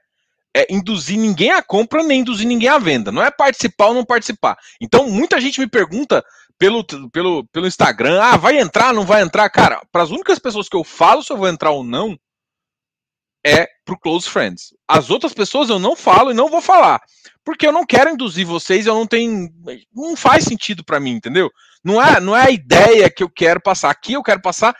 é 0.56 0.68
induzir 0.74 1.18
ninguém 1.18 1.52
à 1.52 1.62
compra, 1.62 2.04
nem 2.04 2.22
induzir 2.22 2.48
ninguém 2.48 2.70
à 2.70 2.78
venda. 2.78 3.12
Não 3.12 3.24
é 3.24 3.32
participar 3.32 3.88
ou 3.88 3.94
não 3.94 4.06
participar. 4.06 4.58
Então, 4.82 5.10
muita 5.10 5.40
gente 5.40 5.60
me 5.60 5.68
pergunta 5.68 6.24
pelo, 6.58 6.86
pelo, 7.12 7.46
pelo 7.48 7.68
Instagram, 7.68 8.22
ah, 8.22 8.38
vai 8.38 8.60
entrar, 8.60 8.94
não 8.94 9.04
vai 9.04 9.24
entrar? 9.24 9.50
Cara, 9.50 9.82
para 9.92 10.04
as 10.04 10.12
únicas 10.12 10.38
pessoas 10.38 10.70
que 10.70 10.76
eu 10.76 10.84
falo 10.84 11.24
se 11.24 11.32
eu 11.32 11.38
vou 11.38 11.48
entrar 11.48 11.72
ou 11.72 11.84
não, 11.84 12.16
é 13.44 13.68
pro 13.84 14.00
close 14.00 14.30
friends. 14.30 14.74
As 14.88 15.10
outras 15.10 15.34
pessoas 15.34 15.70
eu 15.70 15.80
não 15.80 15.96
falo 15.96 16.30
e 16.30 16.36
não 16.36 16.50
vou 16.50 16.62
falar, 16.62 17.02
porque 17.44 17.66
eu 17.66 17.72
não 17.72 17.84
quero 17.84 18.12
induzir 18.12 18.46
vocês, 18.46 18.86
eu 18.86 18.94
não 18.94 19.08
tenho, 19.08 19.50
não 19.92 20.16
faz 20.16 20.44
sentido 20.44 20.84
para 20.86 21.00
mim, 21.00 21.14
entendeu? 21.14 21.50
Não 21.84 22.00
é, 22.00 22.20
não 22.20 22.36
é 22.36 22.46
a 22.46 22.52
ideia 22.52 23.10
que 23.10 23.24
eu 23.24 23.30
quero 23.30 23.60
passar. 23.60 23.90
Aqui 23.90 24.14
eu 24.14 24.22
quero 24.22 24.42
passar 24.42 24.76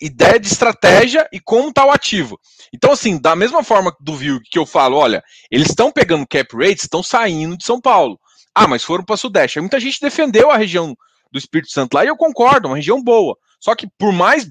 ideia 0.00 0.38
de 0.38 0.46
estratégia 0.46 1.28
e 1.32 1.40
como 1.40 1.72
tá 1.72 1.84
o 1.84 1.90
ativo. 1.90 2.38
Então 2.72 2.92
assim, 2.92 3.18
da 3.18 3.36
mesma 3.36 3.62
forma 3.62 3.94
do 4.00 4.16
view 4.16 4.40
que 4.50 4.58
eu 4.58 4.66
falo, 4.66 4.96
olha, 4.96 5.22
eles 5.50 5.68
estão 5.68 5.92
pegando 5.92 6.26
cap 6.26 6.56
rates, 6.56 6.84
estão 6.84 7.02
saindo 7.02 7.56
de 7.56 7.64
São 7.64 7.80
Paulo. 7.80 8.18
Ah, 8.54 8.66
mas 8.66 8.82
foram 8.82 9.04
para 9.04 9.16
Sudeste. 9.16 9.58
Aí 9.58 9.62
muita 9.62 9.80
gente 9.80 10.00
defendeu 10.00 10.50
a 10.50 10.56
região 10.56 10.94
do 11.32 11.38
Espírito 11.38 11.70
Santo 11.70 11.94
lá 11.94 12.04
e 12.04 12.08
eu 12.08 12.16
concordo, 12.16 12.68
uma 12.68 12.76
região 12.76 13.02
boa. 13.02 13.36
Só 13.60 13.74
que 13.74 13.86
por 13.98 14.12
mais 14.12 14.50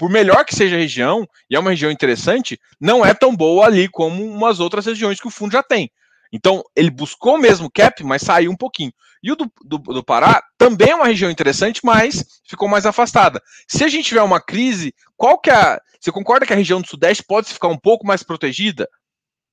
por 0.00 0.08
melhor 0.08 0.46
que 0.46 0.56
seja 0.56 0.76
a 0.76 0.78
região, 0.78 1.26
e 1.50 1.54
é 1.54 1.58
uma 1.58 1.68
região 1.68 1.90
interessante, 1.90 2.58
não 2.80 3.04
é 3.04 3.12
tão 3.12 3.36
boa 3.36 3.66
ali 3.66 3.86
como 3.86 4.24
umas 4.24 4.58
outras 4.58 4.86
regiões 4.86 5.20
que 5.20 5.28
o 5.28 5.30
fundo 5.30 5.52
já 5.52 5.62
tem. 5.62 5.90
Então, 6.32 6.62
ele 6.74 6.90
buscou 6.90 7.36
mesmo 7.36 7.70
cap, 7.70 8.02
mas 8.02 8.22
saiu 8.22 8.50
um 8.50 8.56
pouquinho. 8.56 8.92
E 9.22 9.30
o 9.30 9.36
do, 9.36 9.52
do, 9.62 9.78
do, 9.78 10.04
Pará 10.04 10.42
também 10.56 10.90
é 10.90 10.94
uma 10.94 11.06
região 11.06 11.30
interessante, 11.30 11.80
mas 11.84 12.40
ficou 12.48 12.68
mais 12.68 12.86
afastada. 12.86 13.42
Se 13.68 13.84
a 13.84 13.88
gente 13.88 14.06
tiver 14.06 14.22
uma 14.22 14.40
crise, 14.40 14.94
qual 15.16 15.38
que 15.38 15.50
é. 15.50 15.78
Você 16.00 16.10
concorda 16.10 16.46
que 16.46 16.52
a 16.52 16.56
região 16.56 16.80
do 16.80 16.88
Sudeste 16.88 17.22
pode 17.22 17.52
ficar 17.52 17.68
um 17.68 17.76
pouco 17.76 18.06
mais 18.06 18.22
protegida? 18.22 18.88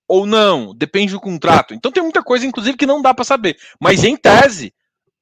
Ou 0.07 0.25
não? 0.25 0.73
Depende 0.73 1.11
do 1.11 1.19
contrato. 1.19 1.73
Então 1.73 1.91
tem 1.91 2.01
muita 2.01 2.23
coisa, 2.23 2.45
inclusive, 2.45 2.77
que 2.77 2.85
não 2.85 3.01
dá 3.01 3.13
para 3.13 3.25
saber. 3.25 3.57
Mas 3.81 4.05
em 4.05 4.15
tese, 4.15 4.73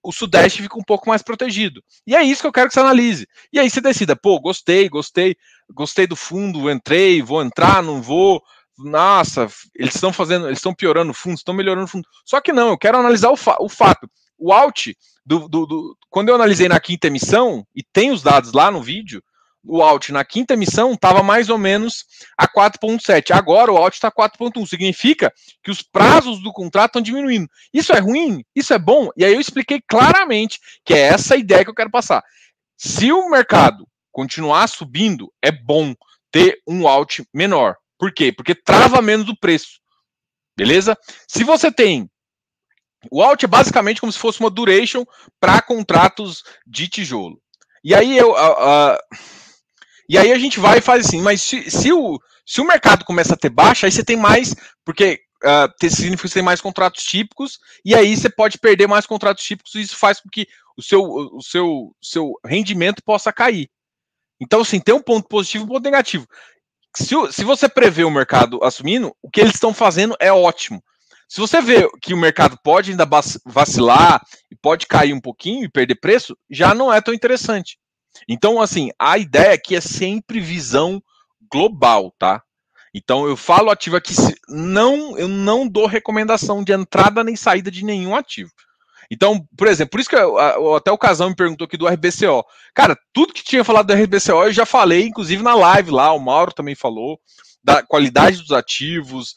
o 0.03 0.11
Sudeste 0.11 0.61
fica 0.61 0.77
um 0.77 0.83
pouco 0.83 1.09
mais 1.09 1.23
protegido. 1.23 1.83
E 2.05 2.15
é 2.15 2.21
isso 2.21 2.41
que 2.41 2.47
eu 2.47 2.51
quero 2.51 2.67
que 2.67 2.75
você 2.75 2.79
analise. 2.79 3.27
E 3.51 3.59
aí 3.59 3.67
você 3.67 3.81
decida, 3.81 4.15
pô, 4.15 4.39
gostei, 4.39 4.87
gostei, 4.87 5.35
gostei 5.73 6.05
do 6.05 6.15
fundo, 6.15 6.69
entrei, 6.69 7.23
vou 7.23 7.41
entrar, 7.41 7.81
não 7.81 8.01
vou. 8.01 8.43
Nossa, 8.77 9.47
eles 9.73 9.95
estão 9.95 10.13
fazendo, 10.13 10.47
eles 10.47 10.59
estão 10.59 10.75
piorando 10.75 11.11
o 11.11 11.13
fundo, 11.13 11.35
estão 11.35 11.55
melhorando 11.55 11.85
o 11.85 11.89
fundo. 11.89 12.07
Só 12.23 12.39
que 12.39 12.53
não, 12.53 12.69
eu 12.69 12.77
quero 12.77 12.97
analisar 12.99 13.31
o, 13.31 13.37
fa 13.37 13.55
o 13.59 13.67
fato. 13.67 14.07
O 14.37 14.51
out, 14.51 14.95
do, 15.25 15.47
do, 15.47 15.65
do, 15.65 15.97
quando 16.09 16.29
eu 16.29 16.35
analisei 16.35 16.67
na 16.67 16.79
quinta 16.79 17.07
emissão, 17.07 17.65
e 17.75 17.83
tem 17.83 18.11
os 18.11 18.21
dados 18.21 18.53
lá 18.53 18.69
no 18.69 18.81
vídeo, 18.81 19.23
o 19.67 19.81
out 19.81 20.11
na 20.11 20.23
quinta 20.23 20.53
emissão 20.53 20.93
estava 20.93 21.23
mais 21.23 21.49
ou 21.49 21.57
menos 21.57 22.05
a 22.37 22.47
4.7. 22.47 23.31
Agora 23.31 23.71
o 23.71 23.77
out 23.77 23.95
está 23.95 24.11
4.1. 24.11 24.67
Significa 24.67 25.33
que 25.63 25.71
os 25.71 25.81
prazos 25.81 26.41
do 26.41 26.53
contrato 26.53 26.91
estão 26.91 27.01
diminuindo. 27.01 27.49
Isso 27.73 27.91
é 27.91 27.99
ruim? 27.99 28.43
Isso 28.55 28.73
é 28.73 28.79
bom? 28.79 29.09
E 29.17 29.25
aí 29.25 29.33
eu 29.33 29.41
expliquei 29.41 29.81
claramente 29.87 30.59
que 30.85 30.93
é 30.93 30.99
essa 30.99 31.35
ideia 31.35 31.63
que 31.63 31.69
eu 31.69 31.75
quero 31.75 31.89
passar. 31.89 32.23
Se 32.77 33.11
o 33.11 33.29
mercado 33.29 33.87
continuar 34.11 34.67
subindo, 34.67 35.33
é 35.41 35.51
bom 35.51 35.95
ter 36.31 36.59
um 36.67 36.87
out 36.87 37.25
menor. 37.33 37.75
Por 37.97 38.13
quê? 38.13 38.31
Porque 38.31 38.53
trava 38.53 39.01
menos 39.01 39.27
o 39.29 39.37
preço. 39.37 39.79
Beleza? 40.55 40.97
Se 41.27 41.43
você 41.43 41.71
tem 41.71 42.09
o 43.11 43.21
out 43.21 43.43
é 43.43 43.47
basicamente 43.47 44.01
como 44.01 44.11
se 44.11 44.19
fosse 44.19 44.39
uma 44.39 44.49
duration 44.49 45.05
para 45.39 45.61
contratos 45.61 46.43
de 46.65 46.87
tijolo. 46.87 47.39
E 47.83 47.93
aí 47.93 48.17
eu 48.17 48.31
uh, 48.31 48.33
uh, 48.33 48.97
e 50.07 50.17
aí 50.17 50.31
a 50.31 50.37
gente 50.37 50.59
vai 50.59 50.77
e 50.77 50.81
faz 50.81 51.05
assim, 51.05 51.21
mas 51.21 51.41
se, 51.41 51.69
se, 51.69 51.91
o, 51.91 52.19
se 52.45 52.61
o 52.61 52.65
mercado 52.65 53.03
começa 53.03 53.33
a 53.33 53.37
ter 53.37 53.49
baixa, 53.49 53.87
aí 53.87 53.91
você 53.91 54.03
tem 54.03 54.15
mais, 54.15 54.55
porque 54.83 55.19
uh, 55.43 55.89
significa 55.89 56.21
que 56.23 56.27
você 56.29 56.33
tem 56.35 56.43
mais 56.43 56.61
contratos 56.61 57.03
típicos, 57.03 57.59
e 57.83 57.95
aí 57.95 58.15
você 58.15 58.29
pode 58.29 58.59
perder 58.59 58.87
mais 58.87 59.05
contratos 59.05 59.43
típicos, 59.43 59.73
e 59.75 59.81
isso 59.81 59.97
faz 59.97 60.19
com 60.19 60.29
que 60.29 60.47
o 60.77 60.81
seu, 60.81 61.01
o 61.01 61.41
seu, 61.41 61.95
seu 62.01 62.33
rendimento 62.45 63.01
possa 63.03 63.33
cair. 63.33 63.67
Então, 64.39 64.61
assim, 64.61 64.79
tem 64.79 64.93
um 64.93 65.01
ponto 65.01 65.27
positivo 65.27 65.63
e 65.63 65.65
um 65.65 65.69
ponto 65.69 65.83
negativo. 65.83 66.27
Se, 66.95 67.15
se 67.31 67.43
você 67.43 67.67
prevê 67.67 68.03
o 68.03 68.11
mercado 68.11 68.63
assumindo, 68.63 69.15
o 69.21 69.29
que 69.29 69.41
eles 69.41 69.55
estão 69.55 69.73
fazendo 69.73 70.15
é 70.19 70.31
ótimo. 70.31 70.83
Se 71.27 71.41
você 71.41 71.61
vê 71.61 71.89
que 72.01 72.13
o 72.13 72.17
mercado 72.17 72.57
pode 72.63 72.91
ainda 72.91 73.07
vacilar 73.45 74.21
e 74.51 74.55
pode 74.55 74.85
cair 74.87 75.13
um 75.13 75.21
pouquinho 75.21 75.63
e 75.63 75.69
perder 75.69 75.95
preço, 75.95 76.37
já 76.49 76.73
não 76.73 76.93
é 76.93 77.01
tão 77.01 77.13
interessante. 77.13 77.77
Então, 78.27 78.61
assim, 78.61 78.89
a 78.99 79.17
ideia 79.17 79.53
aqui 79.53 79.75
é 79.75 79.81
sempre 79.81 80.39
visão 80.39 81.01
global, 81.51 82.13
tá? 82.17 82.41
Então, 82.93 83.27
eu 83.27 83.35
falo 83.35 83.69
ativo 83.69 83.97
aqui, 83.97 84.13
não, 84.47 85.17
eu 85.17 85.27
não 85.27 85.67
dou 85.67 85.85
recomendação 85.85 86.63
de 86.63 86.71
entrada 86.71 87.23
nem 87.23 87.35
saída 87.35 87.69
de 87.69 87.83
nenhum 87.83 88.15
ativo. 88.15 88.51
Então, 89.11 89.45
por 89.57 89.67
exemplo, 89.67 89.91
por 89.91 89.99
isso 89.99 90.09
que 90.09 90.15
eu, 90.15 90.75
até 90.75 90.91
o 90.91 90.97
Casão 90.97 91.29
me 91.29 91.35
perguntou 91.35 91.65
aqui 91.65 91.77
do 91.77 91.87
RBCO. 91.87 92.43
Cara, 92.73 92.97
tudo 93.13 93.33
que 93.33 93.43
tinha 93.43 93.63
falado 93.63 93.87
do 93.87 93.93
RBCO 93.93 94.45
eu 94.45 94.53
já 94.53 94.65
falei, 94.65 95.05
inclusive 95.05 95.43
na 95.43 95.53
live 95.53 95.91
lá, 95.91 96.13
o 96.13 96.19
Mauro 96.19 96.53
também 96.53 96.73
falou, 96.73 97.19
da 97.65 97.81
qualidade 97.81 98.37
dos 98.37 98.51
ativos. 98.51 99.35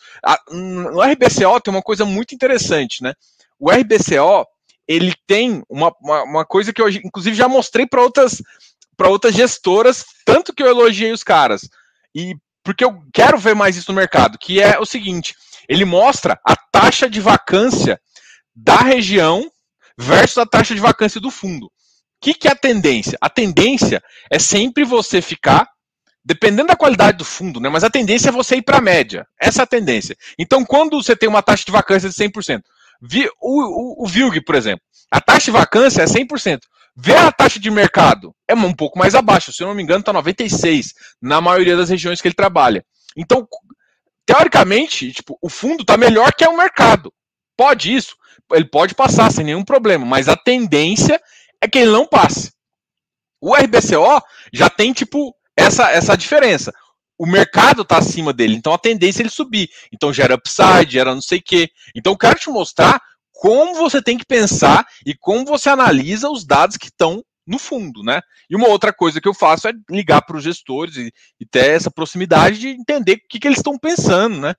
no 0.51 1.01
RBCO 1.01 1.61
tem 1.63 1.73
uma 1.73 1.83
coisa 1.83 2.05
muito 2.05 2.35
interessante, 2.35 3.03
né? 3.03 3.15
O 3.59 3.71
RBCO, 3.71 4.47
ele 4.87 5.15
tem 5.27 5.63
uma, 5.69 5.93
uma, 6.01 6.23
uma 6.25 6.45
coisa 6.45 6.73
que 6.73 6.81
eu, 6.81 6.91
inclusive, 6.91 7.35
já 7.35 7.49
mostrei 7.49 7.87
para 7.87 8.03
outras, 8.03 8.43
outras 8.99 9.35
gestoras, 9.35 10.05
tanto 10.27 10.55
que 10.55 10.63
eu 10.63 10.67
elogiei 10.67 11.11
os 11.11 11.25
caras. 11.25 11.63
E 12.15 12.37
porque 12.63 12.85
eu 12.85 13.01
quero 13.15 13.39
ver 13.39 13.55
mais 13.55 13.77
isso 13.77 13.91
no 13.91 13.97
mercado, 13.97 14.39
que 14.39 14.61
é 14.61 14.79
o 14.79 14.85
seguinte: 14.85 15.35
ele 15.67 15.87
mostra 15.87 16.39
a 16.45 16.55
taxa 16.55 17.09
de 17.09 17.21
vacância 17.21 17.99
da 18.55 18.77
região 18.77 19.51
versus 19.97 20.37
a 20.37 20.45
taxa 20.45 20.75
de 20.75 20.81
vacância 20.81 21.19
do 21.19 21.31
fundo. 21.31 21.67
O 21.67 21.71
que, 22.21 22.35
que 22.35 22.47
é 22.47 22.51
a 22.51 22.57
tendência? 22.57 23.17
A 23.23 23.31
tendência 23.31 24.03
é 24.31 24.39
sempre 24.39 24.85
você 24.85 25.23
ficar, 25.23 25.67
dependendo 26.29 26.69
da 26.69 26.77
qualidade 26.77 27.17
do 27.17 27.25
fundo, 27.25 27.59
né? 27.59 27.71
Mas 27.71 27.83
a 27.83 27.89
tendência 27.89 28.29
é 28.29 28.33
você 28.33 28.57
ir 28.57 28.63
para 28.63 28.77
a 28.77 28.83
média. 28.83 29.27
Essa 29.41 29.63
é 29.63 29.65
a 29.65 29.67
tendência. 29.67 30.15
Então, 30.39 30.63
quando 30.63 31.03
você 31.03 31.17
tem 31.17 31.27
uma 31.27 31.43
taxa 31.43 31.65
de 31.65 31.73
vacância 31.73 32.07
de 32.07 32.15
100%, 32.15 32.61
o, 33.41 34.03
o, 34.03 34.05
o 34.05 34.07
VILG, 34.07 34.43
por 34.43 34.55
exemplo, 34.55 34.83
a 35.11 35.23
taxa 35.23 35.47
de 35.47 35.53
vacância 35.53 36.03
é 36.03 36.05
100%. 36.05 36.61
Vê 36.95 37.17
a 37.17 37.33
taxa 37.33 37.59
de 37.59 37.71
mercado, 37.71 38.35
é 38.47 38.55
um 38.55 38.75
pouco 38.75 38.99
mais 38.99 39.15
abaixo, 39.15 39.53
se 39.55 39.63
eu 39.63 39.69
não 39.69 39.75
me 39.75 39.83
engano, 39.83 40.01
está 40.01 40.13
96 40.13 40.93
na 41.23 41.41
maioria 41.41 41.77
das 41.77 41.89
regiões 41.89 42.21
que 42.21 42.29
ele 42.29 42.35
trabalha. 42.35 42.85
Então, 43.17 43.49
teoricamente, 44.27 45.11
tipo, 45.13 45.39
o 45.41 45.49
fundo 45.49 45.81
está 45.81 45.97
melhor 45.97 46.35
que 46.35 46.47
o 46.47 46.57
mercado. 46.57 47.11
Pode 47.57 47.95
isso? 47.95 48.15
ele 48.53 48.65
pode 48.65 48.95
passar 48.95 49.31
sem 49.31 49.45
nenhum 49.45 49.65
problema, 49.65 50.07
mas 50.07 50.29
a 50.29 50.37
tendência 50.37 51.21
é 51.61 51.69
que 51.69 51.79
ele 51.79 51.91
não 51.91 52.07
passe. 52.07 52.51
O 53.41 53.55
RBCO 53.55 54.23
já 54.53 54.71
tem, 54.71 54.93
tipo, 54.93 55.35
essa, 55.59 55.91
essa 55.91 56.17
diferença. 56.17 56.73
O 57.19 57.27
mercado 57.27 57.83
está 57.83 57.99
acima 57.99 58.33
dele, 58.33 58.55
então 58.55 58.73
a 58.73 58.79
tendência 58.79 59.21
é 59.21 59.25
ele 59.25 59.31
subir. 59.31 59.69
Então 59.93 60.13
gera 60.13 60.37
upside, 60.37 60.93
gera 60.93 61.15
não 61.15 61.21
sei 61.21 61.39
o 61.39 61.43
quê. 61.43 61.69
Então 61.95 62.13
eu 62.13 62.19
quero 62.19 62.39
te 62.39 62.49
mostrar 62.49 63.01
como 63.33 63.75
você 63.75 64.01
tem 64.01 64.17
que 64.17 64.25
pensar 64.25 64.87
e 65.05 65.15
como 65.15 65.45
você 65.45 65.69
analisa 65.69 66.31
os 66.31 66.45
dados 66.45 66.77
que 66.77 66.87
estão 66.87 67.23
no 67.47 67.59
fundo, 67.59 68.03
né? 68.03 68.21
E 68.49 68.55
uma 68.55 68.69
outra 68.69 68.93
coisa 68.93 69.21
que 69.21 69.29
eu 69.29 69.35
faço 69.35 69.69
é 69.69 69.73
ligar 69.91 70.23
para 70.23 70.37
os 70.37 70.45
gestores 70.45 70.97
e, 70.97 71.11
e, 71.41 71.47
ter 71.47 71.71
essa 71.71 71.91
proximidade 71.91 72.59
de 72.59 72.69
entender 72.69 73.15
o 73.15 73.21
que, 73.29 73.41
que 73.41 73.49
eles 73.49 73.59
estão 73.59 73.79
pensando, 73.79 74.39
né? 74.39 74.55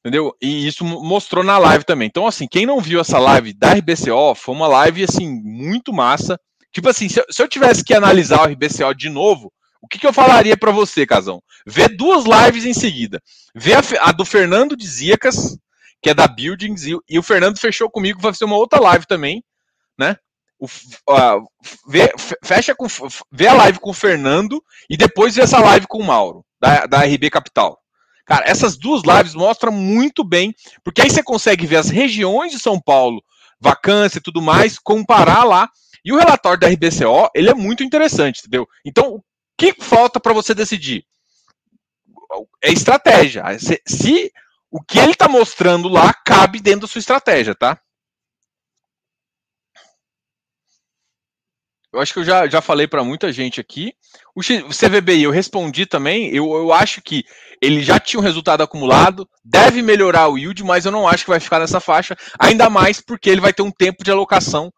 Entendeu? 0.00 0.34
E 0.42 0.66
isso 0.66 0.84
mostrou 0.84 1.44
na 1.44 1.58
live 1.58 1.84
também. 1.84 2.08
Então, 2.08 2.26
assim, 2.26 2.48
quem 2.48 2.66
não 2.66 2.80
viu 2.80 3.00
essa 3.00 3.18
live 3.18 3.52
da 3.52 3.74
RBCO, 3.74 4.34
foi 4.34 4.54
uma 4.54 4.66
live, 4.66 5.04
assim, 5.04 5.30
muito 5.44 5.92
massa. 5.92 6.40
Tipo 6.72 6.88
assim, 6.88 7.08
se 7.08 7.20
eu, 7.20 7.26
se 7.30 7.42
eu 7.42 7.46
tivesse 7.46 7.84
que 7.84 7.94
analisar 7.94 8.40
o 8.40 8.50
RBCO 8.50 8.94
de 8.94 9.08
novo, 9.08 9.52
o 9.82 9.88
que, 9.88 9.98
que 9.98 10.06
eu 10.06 10.12
falaria 10.12 10.56
para 10.56 10.70
você, 10.70 11.04
Casão? 11.04 11.42
Vê 11.66 11.88
duas 11.88 12.24
lives 12.24 12.64
em 12.64 12.72
seguida. 12.72 13.20
Vê 13.52 13.74
a, 13.74 13.82
a, 14.02 14.12
do 14.12 14.24
Fernando 14.24 14.76
de 14.76 14.86
Ziacas, 14.86 15.58
que 16.00 16.08
é 16.08 16.14
da 16.14 16.28
Buildings, 16.28 16.86
e, 16.86 16.96
e, 17.08 17.18
o 17.18 17.22
Fernando 17.22 17.58
fechou 17.58 17.90
comigo, 17.90 18.20
vai 18.20 18.32
ser 18.32 18.44
uma 18.44 18.56
outra 18.56 18.80
live 18.80 19.06
também, 19.06 19.44
né? 19.98 20.16
O, 20.58 20.68
vê, 21.88 22.12
fecha 22.44 22.72
com, 22.74 22.86
vê 23.30 23.48
a 23.48 23.54
live 23.54 23.80
com 23.80 23.90
o 23.90 23.94
Fernando 23.94 24.62
e 24.88 24.96
depois 24.96 25.34
vê 25.34 25.42
essa 25.42 25.58
live 25.58 25.88
com 25.88 25.98
o 25.98 26.04
Mauro, 26.04 26.44
da, 26.60 26.86
da 26.86 27.00
RB 27.00 27.28
Capital. 27.28 27.76
Cara, 28.24 28.48
essas 28.48 28.76
duas 28.76 29.02
lives 29.02 29.34
mostram 29.34 29.72
muito 29.72 30.22
bem, 30.22 30.54
porque 30.84 31.02
aí 31.02 31.10
você 31.10 31.24
consegue 31.24 31.66
ver 31.66 31.76
as 31.76 31.90
regiões 31.90 32.52
de 32.52 32.60
São 32.60 32.80
Paulo, 32.80 33.20
vacância 33.60 34.18
e 34.18 34.22
tudo 34.22 34.40
mais, 34.40 34.78
comparar 34.78 35.42
lá. 35.42 35.68
E 36.04 36.12
o 36.12 36.16
relatório 36.16 36.60
da 36.60 36.68
RBCO, 36.68 37.30
ele 37.34 37.50
é 37.50 37.54
muito 37.54 37.82
interessante, 37.82 38.38
entendeu? 38.40 38.66
Então, 38.84 39.22
que 39.70 39.84
falta 39.84 40.18
para 40.18 40.32
você 40.32 40.54
decidir? 40.54 41.04
É 42.62 42.72
estratégia. 42.72 43.44
Se, 43.58 43.80
se 43.86 44.32
o 44.70 44.82
que 44.82 44.98
ele 44.98 45.12
está 45.12 45.28
mostrando 45.28 45.88
lá 45.88 46.12
cabe 46.12 46.60
dentro 46.60 46.82
da 46.82 46.86
sua 46.88 46.98
estratégia, 46.98 47.54
tá? 47.54 47.78
Eu 51.92 52.00
acho 52.00 52.14
que 52.14 52.20
eu 52.20 52.24
já, 52.24 52.48
já 52.48 52.62
falei 52.62 52.88
para 52.88 53.04
muita 53.04 53.30
gente 53.30 53.60
aqui. 53.60 53.92
O 54.34 54.40
CVBI, 54.40 55.24
eu 55.24 55.30
respondi 55.30 55.84
também. 55.84 56.34
Eu, 56.34 56.50
eu 56.54 56.72
acho 56.72 57.02
que 57.02 57.22
ele 57.60 57.82
já 57.82 58.00
tinha 58.00 58.18
um 58.18 58.22
resultado 58.22 58.62
acumulado, 58.62 59.28
deve 59.44 59.82
melhorar 59.82 60.28
o 60.28 60.38
yield, 60.38 60.64
mas 60.64 60.86
eu 60.86 60.90
não 60.90 61.06
acho 61.06 61.24
que 61.24 61.30
vai 61.30 61.38
ficar 61.38 61.58
nessa 61.58 61.80
faixa. 61.80 62.16
Ainda 62.38 62.70
mais 62.70 62.98
porque 62.98 63.28
ele 63.28 63.42
vai 63.42 63.52
ter 63.52 63.62
um 63.62 63.70
tempo 63.70 64.02
de 64.02 64.10
alocação. 64.10 64.72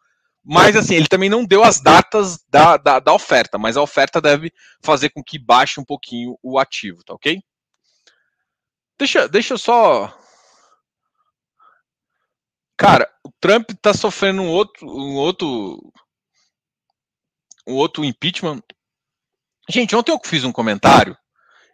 Mas 0.45 0.77
assim, 0.77 0.95
ele 0.95 1.09
também 1.09 1.31
não 1.31 1.45
deu 1.45 1.65
as 1.65 1.81
datas 1.81 2.45
da, 2.49 2.77
da, 2.77 3.01
da 3.01 3.15
oferta, 3.15 3.57
mas 3.57 3.77
a 3.77 3.83
oferta 3.83 4.21
deve 4.21 4.53
fazer 4.83 5.09
com 5.09 5.25
que 5.25 5.39
baixe 5.39 5.81
um 5.81 5.85
pouquinho 5.85 6.39
o 6.43 6.59
ativo, 6.59 7.03
tá 7.03 7.15
ok? 7.15 7.43
Deixa, 8.99 9.27
deixa 9.27 9.55
eu 9.55 9.59
só. 9.59 10.15
Cara, 12.77 13.11
o 13.25 13.31
Trump 13.41 13.71
tá 13.81 13.95
sofrendo 13.95 14.43
um 14.43 14.49
outro, 14.49 14.87
um 14.87 15.15
outro 15.15 15.93
um 17.67 17.75
outro 17.75 18.05
impeachment. 18.05 18.61
Gente, 19.71 19.97
ontem 19.97 20.13
eu 20.13 20.21
fiz 20.23 20.45
um 20.45 20.53
comentário 20.53 21.17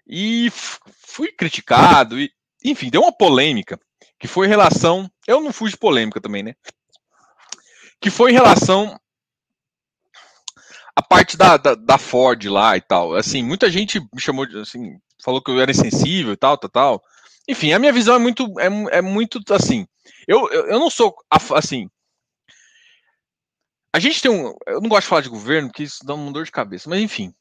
e 0.06 0.48
fui 0.52 1.32
criticado, 1.32 2.20
e, 2.20 2.30
enfim, 2.64 2.88
deu 2.88 3.02
uma 3.02 3.12
polêmica, 3.12 3.80
que 4.18 4.28
foi 4.28 4.46
em 4.46 4.50
relação. 4.50 5.10
Eu 5.26 5.40
não 5.40 5.52
fui 5.52 5.70
de 5.70 5.76
polêmica 5.76 6.20
também, 6.20 6.42
né? 6.44 6.54
Que 8.00 8.10
foi 8.10 8.30
em 8.30 8.34
relação 8.34 8.98
a 10.96 11.02
parte 11.02 11.36
da, 11.36 11.56
da, 11.56 11.74
da, 11.74 11.98
Ford 11.98 12.44
lá 12.46 12.76
e 12.76 12.80
tal. 12.80 13.14
Assim, 13.14 13.42
muita 13.42 13.70
gente 13.70 14.00
me 14.00 14.20
chamou 14.20 14.46
de 14.46 14.58
assim, 14.58 14.98
falou 15.22 15.42
que 15.42 15.50
eu 15.50 15.60
era 15.60 15.70
insensível 15.70 16.32
e 16.32 16.36
tal, 16.36 16.58
tal, 16.58 16.70
tal. 16.70 17.04
Enfim, 17.48 17.72
a 17.72 17.78
minha 17.78 17.92
visão 17.92 18.14
é 18.14 18.18
muito, 18.18 18.46
é, 18.58 18.98
é 18.98 19.02
muito 19.02 19.40
assim. 19.52 19.86
Eu, 20.26 20.50
eu, 20.50 20.66
eu 20.66 20.78
não 20.78 20.90
sou 20.90 21.14
assim, 21.30 21.88
a 23.92 23.98
gente 23.98 24.22
tem 24.22 24.30
um. 24.30 24.54
Eu 24.66 24.80
não 24.80 24.88
gosto 24.88 25.02
de 25.02 25.08
falar 25.08 25.22
de 25.22 25.28
governo, 25.28 25.68
porque 25.68 25.82
isso 25.82 26.04
dá 26.04 26.14
uma 26.14 26.32
dor 26.32 26.44
de 26.44 26.52
cabeça, 26.52 26.88
mas 26.88 27.00
enfim. 27.00 27.34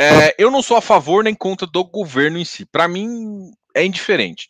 É, 0.00 0.32
eu 0.38 0.50
não 0.50 0.62
sou 0.62 0.76
a 0.76 0.80
favor 0.80 1.24
nem 1.24 1.34
contra 1.34 1.66
do 1.66 1.82
governo 1.82 2.38
em 2.38 2.44
si. 2.44 2.64
Para 2.64 2.86
mim, 2.86 3.50
é 3.74 3.84
indiferente. 3.84 4.48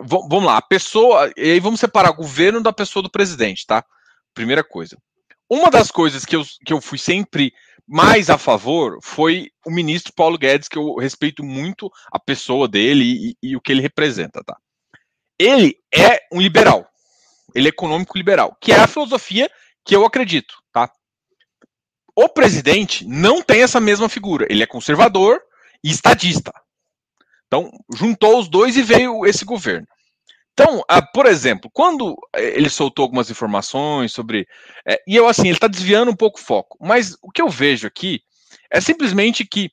V 0.00 0.18
vamos 0.30 0.44
lá, 0.44 0.56
a 0.56 0.62
pessoa. 0.62 1.30
E 1.36 1.52
aí 1.52 1.60
vamos 1.60 1.80
separar 1.80 2.10
o 2.10 2.16
governo 2.16 2.62
da 2.62 2.72
pessoa 2.72 3.02
do 3.02 3.10
presidente, 3.10 3.66
tá? 3.66 3.84
Primeira 4.38 4.62
coisa. 4.62 4.96
Uma 5.50 5.68
das 5.68 5.90
coisas 5.90 6.24
que 6.24 6.36
eu, 6.36 6.44
que 6.64 6.72
eu 6.72 6.80
fui 6.80 6.96
sempre 6.96 7.52
mais 7.84 8.30
a 8.30 8.38
favor 8.38 9.00
foi 9.02 9.50
o 9.66 9.70
ministro 9.70 10.12
Paulo 10.12 10.38
Guedes, 10.38 10.68
que 10.68 10.78
eu 10.78 10.94
respeito 10.94 11.42
muito 11.42 11.90
a 12.12 12.20
pessoa 12.20 12.68
dele 12.68 13.34
e, 13.42 13.48
e 13.50 13.56
o 13.56 13.60
que 13.60 13.72
ele 13.72 13.82
representa, 13.82 14.44
tá? 14.44 14.56
Ele 15.36 15.76
é 15.92 16.20
um 16.32 16.40
liberal. 16.40 16.88
Ele 17.52 17.66
é 17.66 17.70
econômico 17.70 18.16
liberal, 18.16 18.56
que 18.60 18.70
é 18.70 18.76
a 18.76 18.86
filosofia 18.86 19.50
que 19.84 19.96
eu 19.96 20.06
acredito, 20.06 20.54
tá? 20.72 20.88
O 22.14 22.28
presidente 22.28 23.04
não 23.04 23.42
tem 23.42 23.62
essa 23.62 23.80
mesma 23.80 24.08
figura. 24.08 24.46
Ele 24.48 24.62
é 24.62 24.66
conservador 24.66 25.42
e 25.82 25.90
estadista. 25.90 26.52
Então, 27.48 27.72
juntou 27.92 28.38
os 28.38 28.48
dois 28.48 28.76
e 28.76 28.82
veio 28.82 29.26
esse 29.26 29.44
governo. 29.44 29.88
Então, 30.60 30.82
ah, 30.88 31.00
por 31.00 31.26
exemplo, 31.26 31.70
quando 31.72 32.16
eh, 32.34 32.54
ele 32.56 32.68
soltou 32.68 33.04
algumas 33.04 33.30
informações 33.30 34.12
sobre. 34.12 34.44
É, 34.84 35.00
e 35.06 35.14
eu, 35.14 35.28
assim, 35.28 35.42
ele 35.42 35.52
está 35.52 35.68
desviando 35.68 36.10
um 36.10 36.16
pouco 36.16 36.36
o 36.36 36.42
foco. 36.42 36.76
Mas 36.80 37.16
o 37.22 37.30
que 37.30 37.40
eu 37.40 37.48
vejo 37.48 37.86
aqui 37.86 38.22
é 38.68 38.80
simplesmente 38.80 39.46
que 39.46 39.70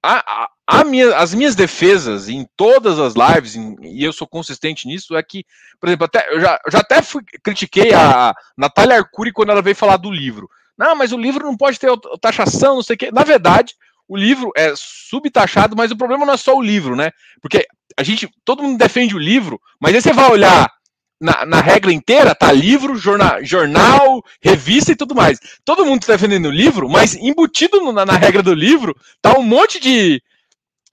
a, 0.00 0.44
a, 0.44 0.48
a 0.64 0.84
minha, 0.84 1.16
as 1.16 1.34
minhas 1.34 1.56
defesas 1.56 2.28
em 2.28 2.46
todas 2.56 3.00
as 3.00 3.14
lives, 3.14 3.56
em, 3.56 3.74
e 3.82 4.04
eu 4.04 4.12
sou 4.12 4.28
consistente 4.28 4.86
nisso, 4.86 5.16
é 5.16 5.22
que, 5.24 5.44
por 5.80 5.88
exemplo, 5.88 6.04
até, 6.04 6.32
eu, 6.32 6.40
já, 6.40 6.60
eu 6.64 6.70
já 6.70 6.78
até 6.78 7.02
fui, 7.02 7.24
critiquei 7.42 7.92
a 7.92 8.32
Natália 8.56 8.96
Arcuri 8.96 9.32
quando 9.32 9.50
ela 9.50 9.62
veio 9.62 9.74
falar 9.74 9.96
do 9.96 10.10
livro. 10.10 10.48
Não, 10.78 10.94
mas 10.94 11.10
o 11.10 11.18
livro 11.18 11.44
não 11.44 11.56
pode 11.56 11.80
ter 11.80 11.90
taxação, 12.20 12.76
não 12.76 12.82
sei 12.84 12.94
o 12.94 12.98
quê. 12.98 13.10
Na 13.10 13.24
verdade, 13.24 13.74
o 14.06 14.16
livro 14.16 14.52
é 14.56 14.72
subtaxado, 14.76 15.74
mas 15.76 15.90
o 15.90 15.96
problema 15.96 16.24
não 16.24 16.34
é 16.34 16.36
só 16.36 16.56
o 16.56 16.62
livro, 16.62 16.94
né? 16.94 17.10
Porque 17.42 17.66
a 17.98 18.04
gente, 18.04 18.30
todo 18.44 18.62
mundo 18.62 18.78
defende 18.78 19.16
o 19.16 19.18
livro, 19.18 19.60
mas 19.80 19.92
aí 19.92 20.00
você 20.00 20.12
vai 20.12 20.30
olhar 20.30 20.72
na, 21.20 21.44
na, 21.44 21.60
regra 21.60 21.92
inteira 21.92 22.32
tá 22.32 22.52
livro, 22.52 22.94
jornal, 22.94 23.44
jornal, 23.44 24.22
revista 24.40 24.92
e 24.92 24.96
tudo 24.96 25.16
mais. 25.16 25.40
Todo 25.64 25.84
mundo 25.84 26.02
está 26.02 26.12
defendendo 26.12 26.46
o 26.46 26.52
livro, 26.52 26.88
mas 26.88 27.16
embutido 27.16 27.92
na, 27.92 28.06
na, 28.06 28.16
regra 28.16 28.40
do 28.40 28.54
livro 28.54 28.94
tá 29.20 29.36
um 29.36 29.42
monte 29.42 29.80
de 29.80 30.22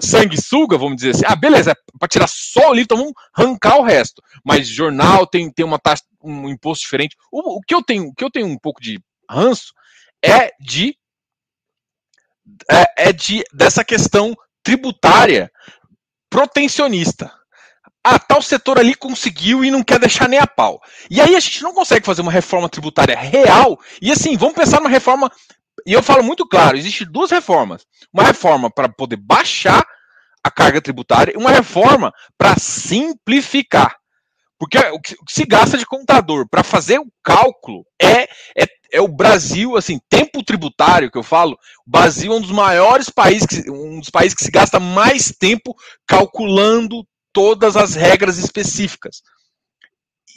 sanguessuga, 0.02 0.80
vamos 0.80 0.96
dizer 0.96 1.12
assim. 1.12 1.26
Ah, 1.28 1.36
beleza, 1.36 1.74
é 1.74 1.76
para 2.00 2.08
tirar 2.08 2.28
só 2.28 2.72
o 2.72 2.74
livro, 2.74 2.86
então 2.86 2.98
vamos 2.98 3.14
arrancar 3.38 3.78
o 3.78 3.84
resto. 3.84 4.20
Mas 4.44 4.68
jornal 4.68 5.28
tem, 5.28 5.52
tem 5.52 5.64
uma 5.64 5.78
taxa, 5.78 6.02
um 6.24 6.50
imposto 6.50 6.86
diferente. 6.86 7.16
O, 7.32 7.60
o, 7.60 7.62
que 7.62 7.76
eu 7.76 7.84
tenho, 7.84 8.08
o 8.08 8.16
que 8.16 8.24
eu 8.24 8.32
tenho 8.32 8.48
um 8.48 8.58
pouco 8.58 8.82
de 8.82 9.00
ranço 9.30 9.74
é 10.24 10.50
de 10.60 10.98
é, 12.68 13.10
é 13.10 13.14
de 13.14 13.44
dessa 13.54 13.84
questão 13.84 14.36
tributária 14.64 15.52
protecionista 16.36 17.32
ah, 18.04 18.20
tal 18.20 18.42
setor 18.42 18.78
ali 18.78 18.94
conseguiu 18.94 19.64
e 19.64 19.72
não 19.72 19.82
quer 19.82 19.98
deixar 19.98 20.30
nem 20.30 20.38
a 20.38 20.46
pau. 20.46 20.80
E 21.10 21.20
aí 21.20 21.36
a 21.36 21.40
gente 21.40 21.64
não 21.64 21.74
consegue 21.74 22.06
fazer 22.06 22.22
uma 22.22 22.32
reforma 22.32 22.70
tributária 22.70 23.18
real. 23.18 23.80
E 24.00 24.12
assim, 24.12 24.38
vamos 24.38 24.54
pensar 24.54 24.80
numa 24.80 24.90
reforma. 24.92 25.32
E 25.88 25.94
eu 25.94 26.04
falo 26.04 26.24
muito 26.24 26.48
claro: 26.48 26.78
existem 26.78 27.08
duas 27.10 27.32
reformas. 27.32 27.84
Uma 28.14 28.22
reforma 28.22 28.70
para 28.70 28.88
poder 28.88 29.16
baixar 29.16 29.84
a 30.44 30.52
carga 30.52 30.80
tributária 30.80 31.34
e 31.34 31.38
uma 31.38 31.50
reforma 31.50 32.14
para 32.38 32.56
simplificar. 32.60 33.96
Porque 34.60 34.78
o 34.78 35.02
que 35.02 35.16
se 35.28 35.44
gasta 35.44 35.76
de 35.76 35.86
contador 35.86 36.48
para 36.48 36.64
fazer 36.64 37.00
o 37.00 37.12
cálculo 37.24 37.84
é, 38.00 38.24
é, 38.56 38.68
é, 38.96 39.02
o 39.02 39.08
Brasil, 39.08 39.76
assim, 39.76 40.00
tempo 40.10 40.44
tributário 40.44 41.12
que 41.12 41.18
eu 41.18 41.24
falo. 41.24 41.58
O 41.86 41.90
Brasil 41.90 42.32
é 42.32 42.36
um 42.36 42.42
dos 42.42 42.52
maiores 42.52 43.10
países, 43.10 43.46
que, 43.46 43.70
um 43.70 44.00
dos 44.00 44.10
países 44.10 44.36
que 44.36 44.44
se 44.44 44.52
gasta 44.52 44.80
mais 44.80 45.34
tempo 45.38 45.76
calculando 46.08 47.06
todas 47.34 47.76
as 47.76 47.96
regras 47.96 48.38
específicas. 48.38 49.22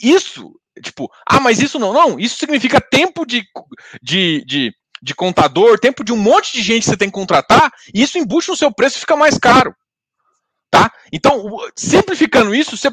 Isso, 0.01 0.51
tipo, 0.83 1.09
ah, 1.25 1.39
mas 1.39 1.59
isso 1.59 1.79
não, 1.79 1.93
não, 1.93 2.19
isso 2.19 2.37
significa 2.37 2.81
tempo 2.81 3.25
de, 3.25 3.43
de, 4.01 4.43
de, 4.45 4.73
de 5.01 5.15
contador, 5.15 5.79
tempo 5.79 6.03
de 6.03 6.11
um 6.11 6.17
monte 6.17 6.51
de 6.53 6.61
gente 6.61 6.83
que 6.83 6.89
você 6.89 6.97
tem 6.97 7.09
que 7.09 7.13
contratar, 7.13 7.71
e 7.93 8.01
isso 8.01 8.17
embucha 8.17 8.51
o 8.51 8.57
seu 8.57 8.73
preço 8.73 8.97
e 8.97 9.01
fica 9.01 9.15
mais 9.15 9.37
caro. 9.37 9.73
Tá? 10.71 10.91
Então, 11.11 11.57
simplificando 11.75 12.53
isso, 12.53 12.77
você, 12.77 12.91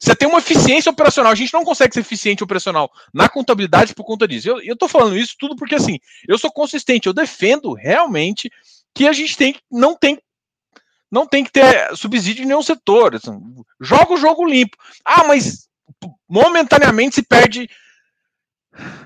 você, 0.00 0.16
tem 0.16 0.26
uma 0.26 0.38
eficiência 0.38 0.90
operacional. 0.90 1.30
A 1.30 1.34
gente 1.34 1.52
não 1.52 1.64
consegue 1.64 1.92
ser 1.92 2.00
eficiente 2.00 2.42
operacional 2.42 2.90
na 3.12 3.28
contabilidade 3.28 3.94
por 3.94 4.04
conta 4.04 4.26
disso. 4.26 4.48
Eu 4.48 4.72
estou 4.72 4.88
falando 4.88 5.18
isso 5.18 5.34
tudo 5.38 5.54
porque, 5.54 5.74
assim, 5.74 5.98
eu 6.26 6.38
sou 6.38 6.50
consistente, 6.50 7.06
eu 7.06 7.12
defendo 7.12 7.74
realmente 7.74 8.50
que 8.94 9.06
a 9.06 9.12
gente 9.12 9.36
tem, 9.36 9.56
não 9.70 9.94
tem 9.94 10.18
não 11.10 11.26
tem 11.26 11.44
que 11.44 11.52
ter 11.52 11.94
subsídio 11.94 12.42
em 12.42 12.46
nenhum 12.46 12.62
setor. 12.62 13.14
Assim, 13.14 13.38
joga 13.78 14.14
o 14.14 14.16
jogo 14.16 14.46
limpo. 14.46 14.78
Ah, 15.04 15.24
mas 15.24 15.68
momentaneamente 16.26 17.16
se 17.16 17.22
perde 17.22 17.68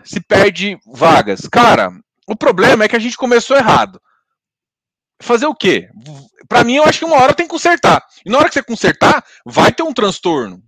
se 0.05 0.21
perde 0.21 0.79
vagas. 0.87 1.49
Cara, 1.51 1.91
o 2.25 2.37
problema 2.37 2.85
é 2.85 2.89
que 2.89 2.95
a 2.95 3.01
gente 3.01 3.17
começou 3.17 3.57
errado. 3.57 4.01
Fazer 5.21 5.47
o 5.47 5.55
quê? 5.55 5.89
Para 6.49 6.65
mim, 6.65 6.77
eu 6.77 6.85
acho 6.85 6.99
que 7.01 7.05
uma 7.05 7.17
hora 7.17 7.35
tem 7.35 7.47
que 7.47 7.53
consertar. 7.53 8.05
E 8.25 8.31
na 8.31 8.39
hora 8.39 8.49
que 8.49 8.55
você 8.55 8.63
consertar, 8.63 9.25
vai 9.45 9.73
ter 9.73 9.83
um 9.83 9.93
transtorno. 9.93 10.63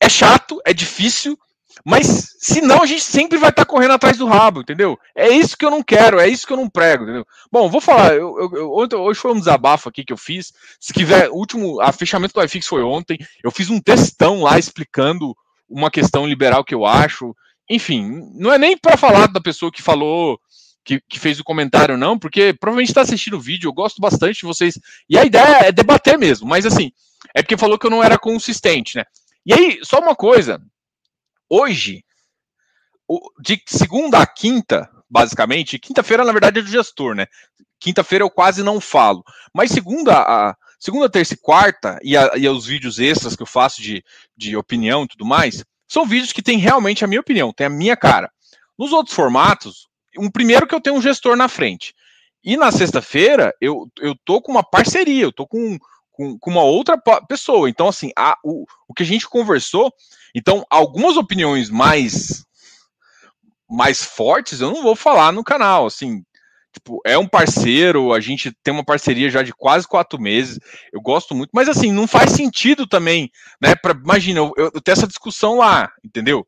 É 0.00 0.08
chato, 0.08 0.60
é 0.64 0.72
difícil, 0.72 1.38
mas 1.84 2.36
senão 2.38 2.82
a 2.82 2.86
gente 2.86 3.02
sempre 3.02 3.38
vai 3.38 3.50
estar 3.50 3.64
tá 3.64 3.70
correndo 3.70 3.92
atrás 3.92 4.16
do 4.16 4.26
rabo, 4.26 4.60
entendeu? 4.60 4.98
É 5.14 5.28
isso 5.28 5.56
que 5.56 5.64
eu 5.64 5.70
não 5.70 5.82
quero, 5.82 6.18
é 6.18 6.28
isso 6.28 6.46
que 6.46 6.52
eu 6.52 6.56
não 6.56 6.68
prego, 6.68 7.04
entendeu? 7.04 7.26
Bom, 7.52 7.68
vou 7.68 7.80
falar, 7.80 8.14
eu, 8.14 8.36
eu, 8.38 8.88
eu, 8.90 9.00
hoje 9.00 9.20
foi 9.20 9.32
um 9.32 9.38
desabafo 9.38 9.88
aqui 9.88 10.04
que 10.04 10.12
eu 10.12 10.16
fiz. 10.16 10.52
Se 10.80 10.92
quiser, 10.92 11.28
o 11.28 11.34
último, 11.34 11.80
a 11.80 11.92
fechamento 11.92 12.34
do 12.34 12.42
iFix 12.42 12.66
foi 12.66 12.82
ontem. 12.82 13.18
Eu 13.42 13.50
fiz 13.50 13.68
um 13.68 13.80
textão 13.80 14.42
lá 14.42 14.58
explicando 14.58 15.36
uma 15.68 15.90
questão 15.90 16.26
liberal 16.26 16.64
que 16.64 16.74
eu 16.74 16.86
acho. 16.86 17.34
Enfim, 17.68 18.30
não 18.34 18.52
é 18.52 18.58
nem 18.58 18.76
para 18.76 18.96
falar 18.96 19.26
da 19.26 19.40
pessoa 19.40 19.72
que 19.72 19.82
falou, 19.82 20.38
que, 20.84 21.00
que 21.08 21.18
fez 21.18 21.40
o 21.40 21.44
comentário, 21.44 21.96
não, 21.96 22.18
porque 22.18 22.52
provavelmente 22.52 22.90
está 22.90 23.00
assistindo 23.00 23.36
o 23.36 23.40
vídeo, 23.40 23.68
eu 23.68 23.72
gosto 23.72 24.00
bastante 24.00 24.40
de 24.40 24.46
vocês. 24.46 24.78
E 25.08 25.18
a 25.18 25.24
ideia 25.24 25.66
é 25.66 25.72
debater 25.72 26.18
mesmo, 26.18 26.46
mas 26.46 26.66
assim, 26.66 26.92
é 27.34 27.42
porque 27.42 27.56
falou 27.56 27.78
que 27.78 27.86
eu 27.86 27.90
não 27.90 28.02
era 28.02 28.18
consistente, 28.18 28.96
né? 28.96 29.04
E 29.46 29.52
aí, 29.52 29.78
só 29.82 29.98
uma 29.98 30.14
coisa, 30.14 30.60
hoje, 31.48 32.04
de 33.40 33.62
segunda 33.66 34.18
a 34.18 34.26
quinta, 34.26 34.90
basicamente, 35.08 35.78
quinta-feira, 35.78 36.24
na 36.24 36.32
verdade, 36.32 36.58
é 36.58 36.62
do 36.62 36.68
gestor, 36.68 37.14
né? 37.14 37.26
Quinta-feira 37.78 38.24
eu 38.24 38.30
quase 38.30 38.62
não 38.62 38.80
falo. 38.80 39.22
Mas 39.54 39.70
segunda, 39.70 40.18
a, 40.18 40.56
segunda 40.78 41.10
terça 41.10 41.34
e 41.34 41.38
quarta, 41.38 41.98
e, 42.02 42.16
a, 42.16 42.32
e 42.36 42.48
os 42.48 42.66
vídeos 42.66 42.98
extras 42.98 43.36
que 43.36 43.42
eu 43.42 43.46
faço 43.46 43.82
de, 43.82 44.02
de 44.36 44.56
opinião 44.56 45.04
e 45.04 45.08
tudo 45.08 45.24
mais, 45.24 45.64
são 45.86 46.06
vídeos 46.06 46.32
que 46.32 46.42
tem 46.42 46.58
realmente 46.58 47.04
a 47.04 47.06
minha 47.06 47.20
opinião, 47.20 47.52
tem 47.52 47.66
a 47.66 47.70
minha 47.70 47.96
cara. 47.96 48.30
Nos 48.78 48.92
outros 48.92 49.14
formatos, 49.14 49.86
um 50.18 50.30
primeiro 50.30 50.66
que 50.66 50.74
eu 50.74 50.80
tenho 50.80 50.96
um 50.96 51.02
gestor 51.02 51.36
na 51.36 51.48
frente. 51.48 51.94
E 52.42 52.56
na 52.56 52.70
sexta-feira, 52.70 53.54
eu, 53.60 53.88
eu 53.98 54.14
tô 54.24 54.40
com 54.40 54.52
uma 54.52 54.62
parceria, 54.62 55.24
eu 55.24 55.32
tô 55.32 55.46
com, 55.46 55.78
com, 56.12 56.38
com 56.38 56.50
uma 56.50 56.62
outra 56.62 56.96
pessoa. 57.26 57.70
Então, 57.70 57.88
assim, 57.88 58.10
a, 58.16 58.36
o, 58.44 58.64
o 58.86 58.94
que 58.94 59.02
a 59.02 59.06
gente 59.06 59.28
conversou 59.28 59.92
então, 60.34 60.66
algumas 60.68 61.16
opiniões 61.16 61.70
mais 61.70 62.44
mais 63.70 64.04
fortes 64.04 64.60
eu 64.60 64.70
não 64.70 64.82
vou 64.82 64.94
falar 64.94 65.32
no 65.32 65.42
canal, 65.42 65.86
assim, 65.86 66.22
tipo, 66.72 67.00
é 67.04 67.16
um 67.16 67.26
parceiro, 67.26 68.12
a 68.12 68.20
gente 68.20 68.52
tem 68.62 68.74
uma 68.74 68.84
parceria 68.84 69.30
já 69.30 69.42
de 69.42 69.54
quase 69.54 69.88
quatro 69.88 70.20
meses, 70.20 70.60
eu 70.92 71.00
gosto 71.00 71.34
muito, 71.34 71.50
mas 71.52 71.68
assim, 71.68 71.90
não 71.90 72.06
faz 72.06 72.32
sentido 72.32 72.86
também, 72.86 73.30
né, 73.60 73.74
pra, 73.74 73.92
imagina, 73.92 74.40
eu, 74.40 74.52
eu, 74.56 74.80
tenho 74.80 74.92
essa 74.92 75.06
discussão 75.06 75.56
lá, 75.56 75.90
entendeu? 76.04 76.46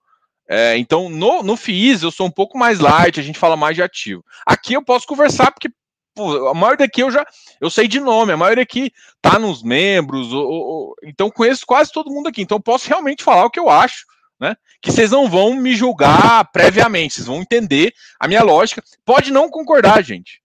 É, 0.49 0.77
então, 0.77 1.09
no, 1.09 1.43
no 1.43 1.57
FIIs 1.57 2.03
eu 2.03 2.11
sou 2.11 2.27
um 2.27 2.31
pouco 2.31 2.57
mais 2.57 2.79
light, 2.79 3.19
a 3.19 3.23
gente 3.23 3.39
fala 3.39 3.57
mais 3.57 3.75
de 3.75 3.83
ativo. 3.83 4.25
Aqui 4.47 4.75
eu 4.75 4.83
posso 4.83 5.07
conversar 5.07 5.51
porque 5.51 5.69
pô, 6.15 6.49
a 6.49 6.55
maioria 6.55 6.87
daqui 6.87 7.03
eu 7.03 7.11
já 7.11 7.27
eu 7.61 7.69
sei 7.69 7.89
de 7.89 7.99
nome, 7.99 8.33
a 8.33 8.37
maioria 8.37 8.63
aqui 8.63 8.93
tá 9.21 9.39
nos 9.39 9.63
membros, 9.63 10.33
ou, 10.33 10.47
ou, 10.47 10.97
então 11.03 11.31
conheço 11.31 11.67
quase 11.67 11.93
todo 11.93 12.11
mundo 12.11 12.29
aqui, 12.29 12.43
então 12.43 12.61
posso 12.61 12.89
realmente 12.89 13.25
falar 13.25 13.45
o 13.45 13.51
que 13.51 13.59
eu 13.59 13.69
acho, 13.69 14.07
né? 14.39 14.57
Que 14.81 14.93
vocês 14.93 15.11
não 15.11 15.29
vão 15.29 15.55
me 15.55 15.75
julgar 15.75 16.45
previamente, 16.53 17.15
vocês 17.15 17.27
vão 17.27 17.41
entender 17.41 17.93
a 18.21 18.29
minha 18.29 18.43
lógica. 18.43 18.83
Pode 19.05 19.33
não 19.33 19.51
concordar, 19.51 20.03
gente. 20.03 20.41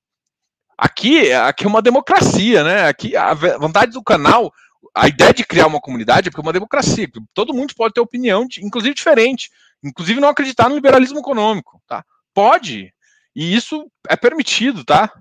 Aqui, 0.78 1.32
aqui 1.32 1.66
é 1.66 1.68
uma 1.68 1.82
democracia, 1.82 2.64
né? 2.64 2.88
Aqui 2.88 3.16
a 3.16 3.34
vontade 3.34 3.92
do 3.92 4.02
canal, 4.02 4.52
a 4.96 5.08
ideia 5.08 5.34
de 5.34 5.46
criar 5.46 5.68
uma 5.68 5.80
comunidade 5.80 6.28
é 6.28 6.32
porque 6.32 6.42
é 6.42 6.48
uma 6.48 6.54
democracia. 6.54 7.08
Todo 7.34 7.54
mundo 7.54 7.76
pode 7.76 7.94
ter 7.94 8.02
opinião, 8.02 8.48
inclusive 8.60 8.96
diferente, 8.96 9.52
inclusive 9.84 10.20
não 10.20 10.30
acreditar 10.30 10.70
no 10.70 10.76
liberalismo 10.76 11.20
econômico, 11.20 11.82
tá? 11.88 12.04
Pode. 12.34 12.94
E 13.36 13.56
isso 13.56 13.90
é 14.08 14.16
permitido, 14.16 14.84
tá? 14.84 15.12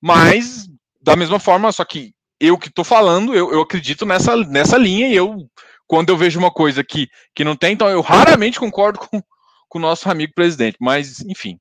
Mas, 0.00 0.68
da 1.00 1.16
mesma 1.16 1.38
forma, 1.38 1.72
só 1.72 1.84
que 1.84 2.14
eu 2.40 2.58
que 2.58 2.68
estou 2.68 2.84
falando, 2.84 3.34
eu, 3.34 3.52
eu 3.52 3.60
acredito 3.60 4.04
nessa, 4.04 4.36
nessa 4.36 4.76
linha 4.76 5.08
e 5.08 5.14
eu, 5.14 5.48
quando 5.86 6.10
eu 6.10 6.16
vejo 6.16 6.38
uma 6.38 6.50
coisa 6.50 6.84
que, 6.84 7.08
que 7.34 7.44
não 7.44 7.56
tem, 7.56 7.72
então 7.72 7.88
eu 7.88 8.00
raramente 8.00 8.58
concordo 8.60 8.98
com, 9.06 9.22
com 9.68 9.78
o 9.78 9.82
nosso 9.82 10.08
amigo 10.10 10.32
presidente. 10.34 10.76
Mas, 10.80 11.20
enfim, 11.20 11.58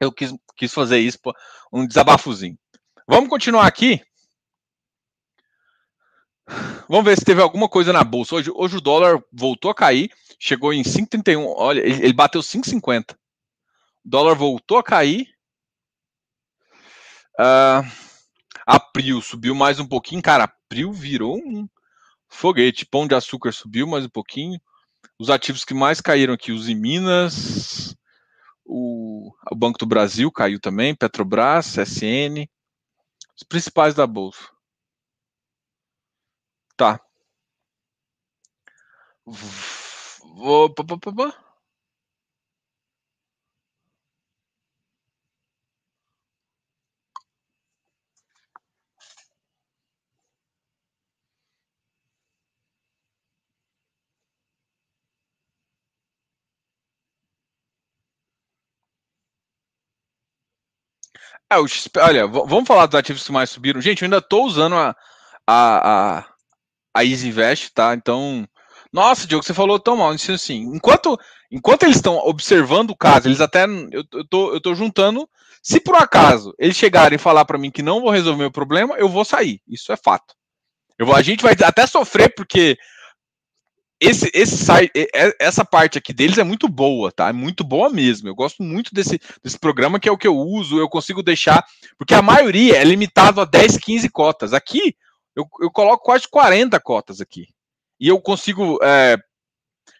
eu 0.00 0.12
quis, 0.12 0.34
quis 0.56 0.72
fazer 0.72 0.98
isso, 0.98 1.18
um 1.72 1.86
desabafozinho. 1.86 2.58
Vamos 3.06 3.28
continuar 3.28 3.66
aqui. 3.66 4.00
Vamos 6.88 7.04
ver 7.04 7.18
se 7.18 7.24
teve 7.24 7.42
alguma 7.42 7.68
coisa 7.68 7.92
na 7.92 8.02
bolsa. 8.02 8.34
Hoje, 8.34 8.50
hoje 8.54 8.76
o 8.76 8.80
dólar 8.80 9.22
voltou 9.32 9.70
a 9.70 9.74
cair, 9.74 10.10
chegou 10.38 10.72
em 10.72 10.82
5,31. 10.82 11.44
Olha, 11.56 11.80
ele, 11.80 12.04
ele 12.04 12.12
bateu 12.12 12.40
5,50. 12.40 13.14
O 13.14 13.16
dólar 14.04 14.34
voltou 14.34 14.78
a 14.78 14.82
cair 14.82 15.28
Uh, 17.38 19.22
subiu 19.22 19.54
mais 19.54 19.78
um 19.78 19.86
pouquinho. 19.86 20.20
Cara, 20.20 20.44
April 20.44 20.92
virou 20.92 21.36
um 21.36 21.68
foguete. 22.28 22.84
Pão 22.84 23.06
de 23.06 23.14
açúcar 23.14 23.52
subiu 23.52 23.86
mais 23.86 24.04
um 24.04 24.08
pouquinho. 24.08 24.60
Os 25.16 25.30
ativos 25.30 25.64
que 25.64 25.72
mais 25.72 26.00
caíram 26.00 26.34
aqui, 26.34 26.50
os 26.50 26.68
em 26.68 26.74
Minas, 26.74 27.96
o, 28.64 29.32
o 29.50 29.54
Banco 29.54 29.78
do 29.78 29.86
Brasil 29.86 30.30
caiu 30.32 30.60
também, 30.60 30.94
Petrobras, 30.94 31.76
SN, 31.76 32.48
os 33.36 33.42
principais 33.44 33.94
da 33.94 34.06
Bolsa. 34.06 34.48
Tá. 36.76 37.00
Vou. 40.38 40.74
É, 61.50 61.56
o 61.58 61.66
XP, 61.66 61.98
olha, 62.00 62.26
vamos 62.26 62.66
falar 62.66 62.86
dos 62.86 62.94
ativos 62.94 63.24
que 63.24 63.32
mais 63.32 63.50
subiram. 63.50 63.80
Gente, 63.80 64.02
eu 64.02 64.06
ainda 64.06 64.18
estou 64.18 64.44
usando 64.44 64.74
a, 64.76 64.94
a, 65.46 66.18
a, 66.18 66.24
a 66.94 67.04
Easy 67.04 67.28
Invest, 67.28 67.72
tá? 67.72 67.94
Então, 67.94 68.46
Nossa, 68.92 69.26
Diogo, 69.26 69.44
você 69.44 69.54
falou 69.54 69.78
tão 69.78 69.96
mal. 69.96 70.14
Isso 70.14 70.32
assim, 70.32 70.62
enquanto, 70.74 71.18
enquanto 71.50 71.82
eles 71.84 71.96
estão 71.96 72.16
observando 72.18 72.90
o 72.90 72.96
caso, 72.96 73.28
eles 73.28 73.40
até. 73.40 73.64
Eu, 73.64 74.04
eu, 74.12 74.26
tô, 74.28 74.52
eu 74.52 74.60
tô 74.60 74.74
juntando. 74.74 75.28
Se 75.62 75.80
por 75.80 75.96
acaso 75.96 76.54
eles 76.58 76.76
chegarem 76.76 77.16
e 77.16 77.20
falar 77.20 77.44
para 77.44 77.58
mim 77.58 77.70
que 77.70 77.82
não 77.82 78.00
vou 78.00 78.10
resolver 78.10 78.44
o 78.44 78.52
problema, 78.52 78.96
eu 78.96 79.08
vou 79.08 79.24
sair. 79.24 79.60
Isso 79.68 79.92
é 79.92 79.96
fato. 79.96 80.34
Eu 80.98 81.06
vou, 81.06 81.14
a 81.14 81.22
gente 81.22 81.42
vai 81.42 81.54
até 81.64 81.86
sofrer, 81.86 82.34
porque 82.34 82.76
esse, 84.00 84.30
esse 84.32 84.64
essa 85.40 85.64
parte 85.64 85.98
aqui 85.98 86.12
deles 86.12 86.38
é 86.38 86.44
muito 86.44 86.68
boa, 86.68 87.10
tá? 87.10 87.28
É 87.28 87.32
muito 87.32 87.64
boa 87.64 87.90
mesmo. 87.90 88.28
Eu 88.28 88.34
gosto 88.34 88.62
muito 88.62 88.94
desse, 88.94 89.20
desse 89.42 89.58
programa, 89.58 89.98
que 89.98 90.08
é 90.08 90.12
o 90.12 90.18
que 90.18 90.26
eu 90.26 90.36
uso, 90.36 90.78
eu 90.78 90.88
consigo 90.88 91.22
deixar, 91.22 91.64
porque 91.96 92.14
a 92.14 92.22
maioria 92.22 92.76
é 92.76 92.84
limitado 92.84 93.40
a 93.40 93.44
10, 93.44 93.76
15 93.78 94.08
cotas. 94.08 94.52
Aqui, 94.52 94.96
eu, 95.34 95.44
eu 95.60 95.70
coloco 95.70 96.04
quase 96.04 96.28
40 96.28 96.78
cotas 96.80 97.20
aqui. 97.20 97.48
E 98.00 98.08
eu 98.08 98.20
consigo, 98.20 98.78
é, 98.82 99.16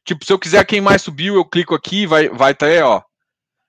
tipo, 0.05 0.24
se 0.24 0.32
eu 0.32 0.38
quiser 0.38 0.64
quem 0.64 0.80
mais 0.80 1.03
subiu, 1.03 1.34
eu 1.34 1.44
clico 1.44 1.74
aqui, 1.74 2.07
vai 2.07 2.28
vai 2.28 2.55
ter, 2.55 2.82
ó. 2.82 3.03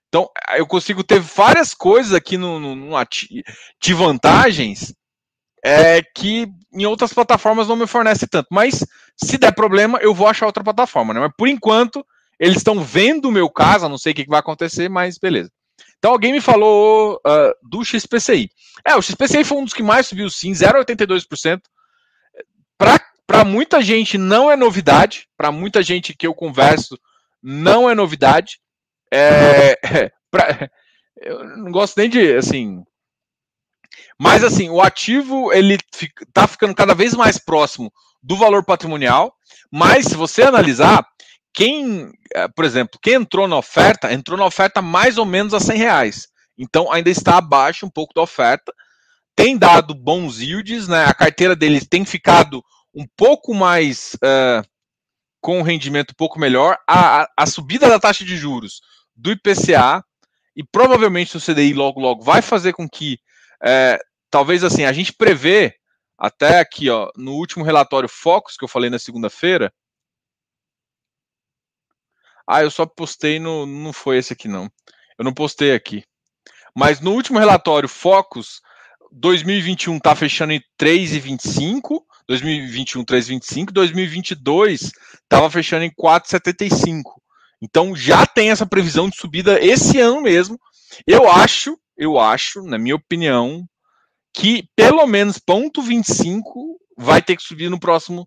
Então, 0.07 0.27
eu 0.57 0.65
consigo 0.65 1.03
ter 1.03 1.19
várias 1.19 1.73
coisas 1.73 2.13
aqui 2.13 2.35
no, 2.35 2.59
no, 2.59 2.75
no 2.75 2.95
de 3.79 3.93
vantagens 3.93 4.93
é, 5.63 6.01
que 6.01 6.47
em 6.73 6.85
outras 6.85 7.13
plataformas 7.13 7.67
não 7.67 7.75
me 7.75 7.87
fornece 7.87 8.27
tanto. 8.27 8.47
Mas 8.51 8.85
se 9.15 9.37
der 9.37 9.53
problema, 9.53 9.99
eu 9.99 10.13
vou 10.13 10.27
achar 10.27 10.45
outra 10.45 10.63
plataforma, 10.63 11.13
né? 11.13 11.19
Mas 11.19 11.31
por 11.37 11.47
enquanto, 11.47 12.05
eles 12.39 12.57
estão 12.57 12.81
vendo 12.81 13.25
o 13.25 13.31
meu 13.31 13.49
caso, 13.49 13.89
não 13.89 13.97
sei 13.97 14.13
o 14.13 14.15
que 14.15 14.25
vai 14.25 14.39
acontecer, 14.39 14.89
mas 14.89 15.17
beleza. 15.17 15.51
Então 15.97 16.11
alguém 16.11 16.31
me 16.31 16.41
falou 16.41 17.19
uh, 17.25 17.69
do 17.69 17.83
XPCI. 17.83 18.49
É, 18.85 18.95
o 18.95 19.01
XPCI 19.01 19.43
foi 19.43 19.57
um 19.57 19.63
dos 19.63 19.73
que 19.73 19.83
mais 19.83 20.07
subiu 20.07 20.29
sim, 20.29 20.51
0,82%. 20.51 21.61
Para 22.77 22.99
muita 23.45 23.81
gente 23.81 24.17
não 24.17 24.49
é 24.49 24.55
novidade, 24.55 25.27
para 25.37 25.51
muita 25.51 25.83
gente 25.83 26.15
que 26.15 26.25
eu 26.25 26.33
converso 26.33 26.97
não 27.41 27.89
é 27.89 27.95
novidade. 27.95 28.59
É, 29.11 29.75
pra, 30.31 30.69
eu 31.17 31.57
não 31.57 31.71
gosto 31.71 31.97
nem 31.97 32.09
de, 32.09 32.35
assim, 32.35 32.83
mas 34.19 34.43
assim, 34.43 34.69
o 34.69 34.81
ativo 34.81 35.51
ele 35.53 35.77
está 36.27 36.47
ficando 36.47 36.75
cada 36.75 36.93
vez 36.93 37.13
mais 37.13 37.37
próximo 37.37 37.91
do 38.21 38.35
valor 38.35 38.65
patrimonial, 38.65 39.33
mas 39.71 40.05
se 40.05 40.15
você 40.15 40.43
analisar, 40.43 41.05
quem, 41.53 42.11
eh, 42.35 42.47
por 42.49 42.65
exemplo, 42.65 42.99
quem 43.01 43.13
entrou 43.13 43.47
na 43.47 43.57
oferta, 43.57 44.11
entrou 44.11 44.37
na 44.37 44.45
oferta 44.45 44.81
mais 44.81 45.17
ou 45.17 45.25
menos 45.25 45.53
a 45.53 45.59
100 45.59 45.77
reais. 45.77 46.27
Então 46.57 46.91
ainda 46.91 47.09
está 47.09 47.37
abaixo 47.37 47.85
um 47.85 47.89
pouco 47.89 48.13
da 48.13 48.21
oferta. 48.21 48.73
Tem 49.35 49.57
dado 49.57 49.95
bons 49.95 50.41
yields, 50.41 50.87
né? 50.89 51.05
A 51.05 51.13
carteira 51.13 51.55
deles 51.55 51.87
tem 51.89 52.03
ficado 52.03 52.61
um 52.93 53.05
pouco 53.15 53.53
mais 53.53 54.15
uh, 54.15 54.67
com 55.41 55.59
um 55.59 55.63
rendimento 55.63 56.11
um 56.11 56.15
pouco 56.15 56.39
melhor. 56.39 56.77
A, 56.87 57.27
a, 57.37 57.45
subida 57.45 57.87
da 57.87 57.99
taxa 57.99 58.25
de 58.25 58.35
juros 58.35 58.81
do 59.15 59.31
IPCA 59.31 60.03
e 60.55 60.63
provavelmente 60.63 61.37
o 61.37 61.41
CDI 61.41 61.73
logo 61.73 61.99
logo 61.99 62.23
vai 62.23 62.41
fazer 62.41 62.73
com 62.73 62.87
que 62.87 63.19
é, 63.63 63.99
talvez 64.29 64.63
assim, 64.63 64.85
a 64.85 64.93
gente 64.93 65.13
prevê 65.13 65.75
até 66.17 66.59
aqui, 66.59 66.89
ó, 66.89 67.09
no 67.15 67.33
último 67.33 67.63
relatório 67.63 68.09
Focus 68.09 68.57
que 68.57 68.63
eu 68.63 68.69
falei 68.69 68.89
na 68.89 68.99
segunda-feira. 68.99 69.73
Ah, 72.47 72.61
eu 72.63 72.71
só 72.71 72.85
postei 72.85 73.39
no. 73.39 73.65
Não 73.65 73.93
foi 73.93 74.17
esse 74.17 74.33
aqui, 74.33 74.47
não. 74.47 74.69
Eu 75.17 75.23
não 75.23 75.33
postei 75.33 75.73
aqui. 75.73 76.03
Mas 76.75 76.99
no 76.99 77.11
último 77.11 77.37
relatório 77.37 77.87
Focus, 77.87 78.59
2021 79.11 79.97
está 79.97 80.15
fechando 80.15 80.53
em 80.53 80.61
3,25. 80.79 82.01
2021, 82.29 83.03
3,25. 83.03 83.71
2022 83.71 84.91
estava 85.23 85.49
fechando 85.51 85.83
em 85.83 85.91
4,75. 85.91 87.01
Então 87.61 87.93
já 87.93 88.25
tem 88.25 88.51
essa 88.51 88.65
previsão 88.65 89.09
de 89.09 89.17
subida 89.17 89.59
esse 89.59 89.99
ano 89.99 90.21
mesmo. 90.21 90.57
Eu 91.05 91.29
acho 91.29 91.77
eu 91.99 92.17
acho, 92.17 92.63
na 92.63 92.77
minha 92.77 92.95
opinião, 92.95 93.67
que 94.33 94.69
pelo 94.73 95.05
menos 95.05 95.37
ponto 95.37 95.81
25 95.81 96.79
vai 96.97 97.21
ter 97.21 97.35
que 97.35 97.43
subir 97.43 97.69
no 97.69 97.77
próximo. 97.79 98.25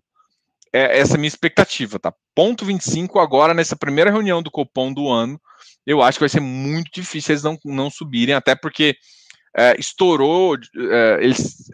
É, 0.71 0.99
essa 0.99 1.15
é 1.15 1.17
minha 1.17 1.27
expectativa, 1.27 1.99
tá? 1.99 2.13
Ponto 2.35 2.63
25 2.63 3.19
agora, 3.19 3.53
nessa 3.53 3.75
primeira 3.75 4.11
reunião 4.11 4.43
do 4.43 4.51
Copom 4.51 4.93
do 4.93 5.09
ano, 5.09 5.41
eu 5.87 6.03
acho 6.03 6.17
que 6.17 6.23
vai 6.23 6.29
ser 6.29 6.39
muito 6.39 6.91
difícil 6.93 7.33
eles 7.33 7.43
não, 7.43 7.57
não 7.65 7.89
subirem, 7.89 8.35
até 8.35 8.55
porque 8.55 8.95
é, 9.57 9.75
estourou, 9.79 10.55
é, 10.55 11.17
eles, 11.19 11.71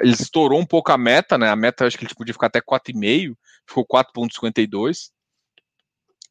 eles 0.00 0.20
estourou 0.20 0.60
um 0.60 0.66
pouco 0.66 0.92
a 0.92 0.98
meta, 0.98 1.36
né? 1.36 1.48
A 1.48 1.56
meta 1.56 1.86
acho 1.86 1.98
que 1.98 2.04
eles 2.04 2.14
podiam 2.14 2.34
ficar 2.34 2.46
até 2.46 2.60
4,5, 2.60 3.36
ficou 3.66 3.86
4,52. 3.86 5.10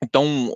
Então 0.02 0.54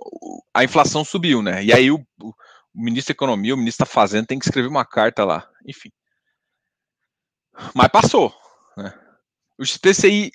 a 0.54 0.64
inflação 0.64 1.04
subiu, 1.04 1.42
né? 1.42 1.62
E 1.62 1.72
aí 1.72 1.90
o, 1.90 2.04
o 2.22 2.34
ministro 2.74 3.12
da 3.12 3.16
Economia, 3.16 3.54
o 3.54 3.58
ministro 3.58 3.84
da 3.84 3.90
Fazenda 3.90 4.26
tem 4.26 4.38
que 4.38 4.44
escrever 4.44 4.68
uma 4.68 4.84
carta 4.84 5.24
lá. 5.24 5.48
Enfim. 5.66 5.90
Mas 7.74 7.88
passou. 7.88 8.34
Né? 8.76 8.92
O 9.58 9.64
XPCI 9.64 10.30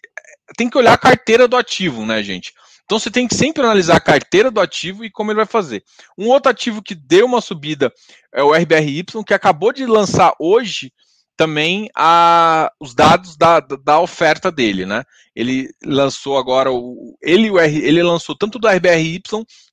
tem 0.57 0.69
que 0.69 0.77
olhar 0.77 0.93
a 0.93 0.97
carteira 0.97 1.47
do 1.47 1.55
ativo, 1.55 2.05
né, 2.05 2.21
gente? 2.21 2.53
Então 2.85 2.99
você 2.99 3.09
tem 3.09 3.27
que 3.27 3.35
sempre 3.35 3.63
analisar 3.63 3.95
a 3.95 4.01
carteira 4.01 4.51
do 4.51 4.59
ativo 4.59 5.05
e 5.05 5.09
como 5.09 5.31
ele 5.31 5.37
vai 5.37 5.45
fazer. 5.45 5.83
Um 6.17 6.27
outro 6.27 6.51
ativo 6.51 6.81
que 6.83 6.93
deu 6.93 7.25
uma 7.25 7.39
subida 7.39 7.91
é 8.33 8.43
o 8.43 8.53
RBRY, 8.53 9.05
que 9.25 9.33
acabou 9.33 9.71
de 9.71 9.85
lançar 9.85 10.33
hoje 10.37 10.91
também 11.35 11.89
a, 11.95 12.71
os 12.79 12.93
dados 12.93 13.35
da, 13.35 13.59
da 13.59 13.99
oferta 13.99 14.51
dele, 14.51 14.85
né? 14.85 15.03
Ele 15.35 15.69
lançou 15.83 16.37
agora 16.37 16.71
o 16.71 17.17
ele, 17.21 17.49
ele 17.57 18.03
lançou 18.03 18.37
tanto 18.37 18.59
do 18.59 18.67
RBRY 18.67 19.21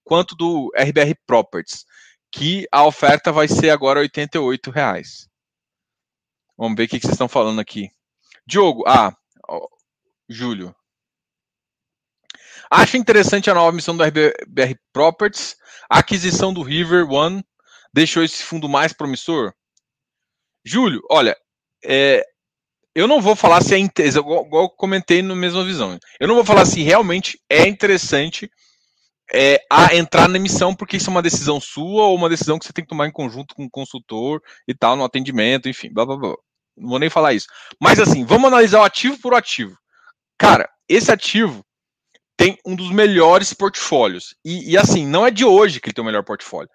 quanto 0.02 0.34
do 0.34 0.72
RBR 0.74 1.14
Properties 1.26 1.84
que 2.32 2.66
a 2.70 2.84
oferta 2.84 3.32
vai 3.32 3.48
ser 3.48 3.70
agora 3.70 4.00
88 4.00 4.70
reais. 4.70 5.28
Vamos 6.56 6.76
ver 6.76 6.84
o 6.84 6.88
que 6.88 7.00
vocês 7.00 7.12
estão 7.12 7.28
falando 7.28 7.60
aqui. 7.60 7.90
Diogo, 8.46 8.84
ah, 8.86 9.12
Júlio. 10.28 10.74
Acho 12.70 12.96
interessante 12.96 13.50
a 13.50 13.54
nova 13.54 13.72
missão 13.72 13.96
do 13.96 14.04
RBR 14.04 14.78
Properties. 14.92 15.56
A 15.88 15.98
aquisição 15.98 16.54
do 16.54 16.62
River 16.62 17.10
One 17.10 17.44
deixou 17.92 18.22
esse 18.22 18.44
fundo 18.44 18.68
mais 18.68 18.92
promissor? 18.92 19.52
Júlio, 20.64 21.00
olha, 21.10 21.36
é, 21.84 22.24
eu 22.94 23.06
não 23.06 23.20
vou 23.20 23.36
falar 23.36 23.62
se 23.62 23.74
é 23.74 23.78
igual, 23.78 24.46
igual 24.46 24.64
eu 24.64 24.70
comentei 24.70 25.22
no 25.22 25.36
mesma 25.36 25.64
visão. 25.64 25.98
Eu 26.18 26.28
não 26.28 26.34
vou 26.34 26.44
falar 26.44 26.64
se 26.64 26.82
realmente 26.82 27.40
é 27.48 27.66
interessante 27.66 28.50
é, 29.32 29.60
a 29.70 29.94
entrar 29.94 30.28
na 30.28 30.36
emissão, 30.36 30.74
porque 30.74 30.96
isso 30.96 31.08
é 31.08 31.12
uma 31.12 31.22
decisão 31.22 31.60
sua 31.60 32.04
ou 32.06 32.16
uma 32.16 32.28
decisão 32.28 32.58
que 32.58 32.66
você 32.66 32.72
tem 32.72 32.84
que 32.84 32.90
tomar 32.90 33.06
em 33.06 33.12
conjunto 33.12 33.54
com 33.54 33.64
o 33.64 33.70
consultor 33.70 34.42
e 34.66 34.74
tal, 34.74 34.96
no 34.96 35.04
atendimento, 35.04 35.68
enfim, 35.68 35.92
blá 35.92 36.04
blá 36.04 36.16
blá. 36.16 36.34
Não 36.76 36.88
vou 36.90 36.98
nem 36.98 37.10
falar 37.10 37.32
isso. 37.32 37.46
Mas 37.80 38.00
assim, 38.00 38.24
vamos 38.24 38.48
analisar 38.48 38.80
o 38.80 38.84
ativo 38.84 39.18
por 39.20 39.34
ativo. 39.34 39.76
Cara, 40.38 40.68
esse 40.88 41.12
ativo 41.12 41.64
tem 42.36 42.58
um 42.64 42.74
dos 42.74 42.90
melhores 42.90 43.52
portfólios. 43.52 44.34
E, 44.44 44.72
e 44.72 44.78
assim, 44.78 45.06
não 45.06 45.26
é 45.26 45.30
de 45.30 45.44
hoje 45.44 45.78
que 45.78 45.88
ele 45.88 45.94
tem 45.94 46.02
o 46.02 46.06
melhor 46.06 46.24
portfólio. 46.24 46.70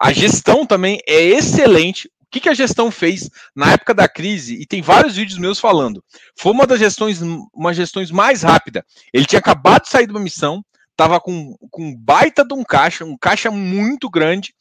A 0.00 0.12
gestão 0.12 0.64
também 0.64 1.00
é 1.06 1.22
excelente. 1.22 2.10
Que, 2.34 2.40
que 2.40 2.48
a 2.48 2.54
gestão 2.54 2.90
fez 2.90 3.30
na 3.54 3.74
época 3.74 3.94
da 3.94 4.08
crise? 4.08 4.56
E 4.60 4.66
tem 4.66 4.82
vários 4.82 5.14
vídeos 5.14 5.38
meus 5.38 5.60
falando. 5.60 6.02
Foi 6.36 6.50
uma 6.50 6.66
das 6.66 6.80
gestões, 6.80 7.20
uma 7.54 7.72
gestões 7.72 8.10
mais 8.10 8.42
rápida. 8.42 8.84
Ele 9.12 9.24
tinha 9.24 9.38
acabado 9.38 9.82
de 9.82 9.90
sair 9.90 10.04
de 10.04 10.12
uma 10.12 10.18
missão, 10.18 10.60
tava 10.96 11.20
com, 11.20 11.56
com 11.70 11.94
baita 11.94 12.44
de 12.44 12.52
um 12.52 12.64
caixa, 12.64 13.04
um 13.04 13.16
caixa 13.16 13.52
muito 13.52 14.10
grande. 14.10 14.52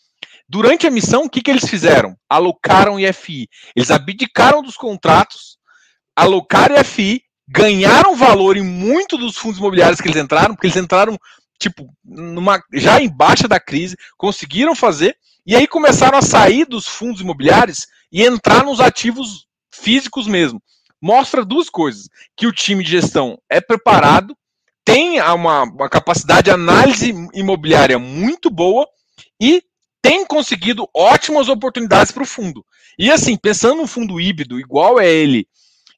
Durante 0.48 0.86
a 0.86 0.92
missão, 0.92 1.24
o 1.24 1.30
que, 1.30 1.42
que 1.42 1.50
eles 1.50 1.68
fizeram? 1.68 2.16
Alocaram 2.30 3.00
IFI. 3.00 3.50
Eles 3.76 3.90
abdicaram 3.90 4.62
dos 4.62 4.78
contratos, 4.78 5.58
alocaram 6.16 6.80
IFI, 6.80 7.24
ganharam 7.48 8.16
valor 8.16 8.56
em 8.56 8.62
muito 8.62 9.18
dos 9.18 9.36
fundos 9.36 9.58
imobiliários 9.58 10.00
que 10.00 10.08
eles 10.08 10.22
entraram, 10.22 10.54
porque 10.54 10.68
eles 10.68 10.78
entraram 10.78 11.18
tipo 11.60 11.94
numa 12.04 12.62
já 12.74 13.02
embaixo 13.02 13.48
da 13.48 13.60
crise, 13.60 13.98
conseguiram 14.18 14.76
fazer 14.76 15.16
e 15.46 15.56
aí 15.56 15.68
começaram 15.68 16.18
a 16.18 16.22
sair 16.22 16.66
dos 16.66 16.88
fundos 16.88 17.22
imobiliários 17.22 17.88
e 18.12 18.24
entrar 18.24 18.64
nos 18.64 18.80
ativos 18.80 19.46
físicos 19.72 20.28
mesmo. 20.28 20.62
Mostra 21.02 21.44
duas 21.44 21.70
coisas: 21.70 22.08
que 22.36 22.48
o 22.48 22.52
time 22.54 22.84
de 22.84 22.92
gestão 22.92 23.38
é 23.50 23.60
preparado 23.60 24.36
tem 24.86 25.22
uma, 25.22 25.64
uma 25.64 25.90
capacidade 25.90 26.44
de 26.44 26.52
análise 26.52 27.14
imobiliária 27.34 27.98
muito 27.98 28.50
boa 28.50 28.88
e 29.40 29.64
tem 30.02 30.26
conseguido 30.26 30.88
ótimas 30.94 31.48
oportunidades 31.48 32.12
para 32.12 32.24
o 32.24 32.28
fundo. 32.28 32.66
E 33.00 33.10
assim, 33.10 33.38
pensando 33.38 33.82
no 33.82 33.88
fundo 33.88 34.20
híbrido, 34.20 34.60
igual 34.60 35.00
é 35.00 35.08
ele, 35.08 35.48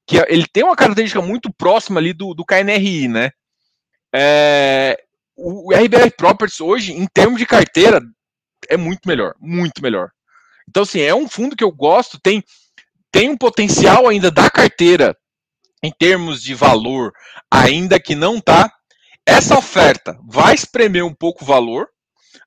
que 0.05 0.17
ele 0.27 0.45
tem 0.51 0.63
uma 0.63 0.75
característica 0.75 1.21
muito 1.21 1.51
próxima 1.51 1.99
ali 1.99 2.13
do, 2.13 2.33
do 2.33 2.45
KNRI, 2.45 3.07
né? 3.07 3.31
É, 4.13 4.97
o 5.35 5.73
RBR 5.73 6.11
Properties 6.17 6.61
hoje, 6.61 6.93
em 6.93 7.07
termos 7.07 7.39
de 7.39 7.45
carteira, 7.45 8.01
é 8.69 8.77
muito 8.77 9.07
melhor, 9.07 9.35
muito 9.39 9.81
melhor. 9.81 10.09
Então, 10.69 10.83
assim, 10.83 11.01
é 11.01 11.13
um 11.13 11.27
fundo 11.27 11.55
que 11.55 11.63
eu 11.63 11.71
gosto, 11.71 12.19
tem, 12.21 12.43
tem 13.11 13.29
um 13.29 13.37
potencial 13.37 14.07
ainda 14.07 14.31
da 14.31 14.49
carteira 14.49 15.15
em 15.83 15.91
termos 15.91 16.41
de 16.41 16.55
valor, 16.55 17.11
ainda 17.51 17.99
que 17.99 18.15
não 18.15 18.37
está 18.37 18.71
essa 19.25 19.57
oferta 19.57 20.17
vai 20.23 20.53
espremer 20.53 21.03
um 21.03 21.13
pouco 21.13 21.43
o 21.43 21.47
valor. 21.47 21.87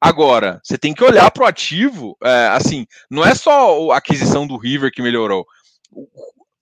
Agora, 0.01 0.61
você 0.63 0.79
tem 0.79 0.95
que 0.95 1.03
olhar 1.03 1.29
para 1.31 1.43
o 1.43 1.47
ativo, 1.47 2.17
é, 2.23 2.49
assim, 2.49 2.87
não 3.11 3.25
é 3.25 3.35
só 3.35 3.91
a 3.91 3.97
aquisição 3.97 4.47
do 4.47 4.57
River 4.57 4.93
que 4.93 5.03
melhorou. 5.03 5.45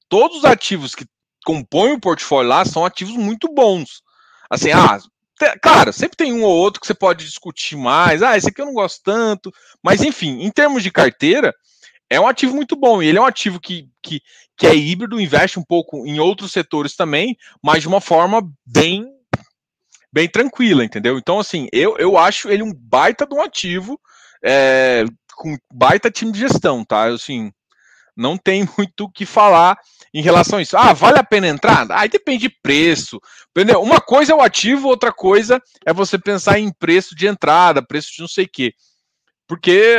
Todos 0.09 0.39
os 0.39 0.45
ativos 0.45 0.95
que 0.95 1.05
compõem 1.45 1.93
o 1.93 2.01
portfólio 2.01 2.49
lá 2.49 2.64
são 2.64 2.85
ativos 2.85 3.14
muito 3.14 3.53
bons. 3.53 4.01
Assim, 4.51 4.70
ah, 4.70 4.99
claro, 5.61 5.93
sempre 5.93 6.16
tem 6.16 6.32
um 6.32 6.43
ou 6.43 6.55
outro 6.55 6.80
que 6.80 6.87
você 6.87 6.95
pode 6.95 7.24
discutir 7.24 7.76
mais. 7.76 8.22
Ah, 8.22 8.37
esse 8.37 8.49
aqui 8.49 8.61
eu 8.61 8.66
não 8.66 8.74
gosto 8.74 9.03
tanto. 9.03 9.53
Mas, 9.82 10.03
enfim, 10.03 10.41
em 10.43 10.51
termos 10.51 10.82
de 10.82 10.91
carteira, 10.91 11.55
é 12.09 12.20
um 12.20 12.26
ativo 12.26 12.55
muito 12.55 12.76
bom. 12.76 13.03
E 13.03 13.07
ele 13.07 13.18
é 13.18 13.20
um 13.20 13.26
ativo 13.26 13.61
que, 13.61 13.89
que, 14.03 14.20
que 14.57 14.66
é 14.66 14.74
híbrido, 14.74 15.20
investe 15.20 15.59
um 15.59 15.64
pouco 15.64 16.07
em 16.07 16.18
outros 16.18 16.53
setores 16.53 16.97
também, 16.97 17.37
mas 17.62 17.82
de 17.82 17.89
uma 17.89 18.01
forma 18.01 18.43
bem 18.64 19.07
bem 20.12 20.28
tranquila, 20.28 20.82
entendeu? 20.82 21.18
Então, 21.18 21.39
assim, 21.39 21.68
eu, 21.70 21.99
eu 21.99 22.16
acho 22.16 22.49
ele 22.49 22.62
um 22.62 22.72
baita 22.72 23.26
de 23.26 23.34
um 23.34 23.43
ativo, 23.43 24.01
é, 24.43 25.05
com 25.34 25.59
baita 25.70 26.11
time 26.11 26.32
de 26.32 26.39
gestão, 26.39 26.82
tá? 26.82 27.05
Assim, 27.05 27.53
não 28.17 28.37
tem 28.39 28.67
muito 28.79 29.05
o 29.05 29.11
que 29.11 29.27
falar 29.27 29.77
em 30.14 30.23
relação 30.23 30.59
a 30.59 30.62
isso. 30.62 30.77
Ah, 30.77 30.93
vale 30.93 31.19
a 31.19 31.25
pena 31.25 31.47
entrar? 31.47 31.87
Aí 31.91 32.09
depende 32.09 32.49
de 32.49 32.57
preço. 32.62 33.21
Entendeu? 33.51 33.83
Uma 33.83 34.01
coisa 34.01 34.33
é 34.33 34.35
o 34.35 34.41
ativo, 34.41 34.89
outra 34.89 35.12
coisa 35.12 35.61
é 35.85 35.93
você 35.93 36.19
pensar 36.19 36.59
em 36.59 36.73
preço 36.73 37.14
de 37.14 37.27
entrada, 37.27 37.87
preço 37.87 38.12
de 38.14 38.21
não 38.21 38.29
sei 38.29 38.47
o 38.47 38.51
quê. 38.51 38.73
Porque 39.47 39.97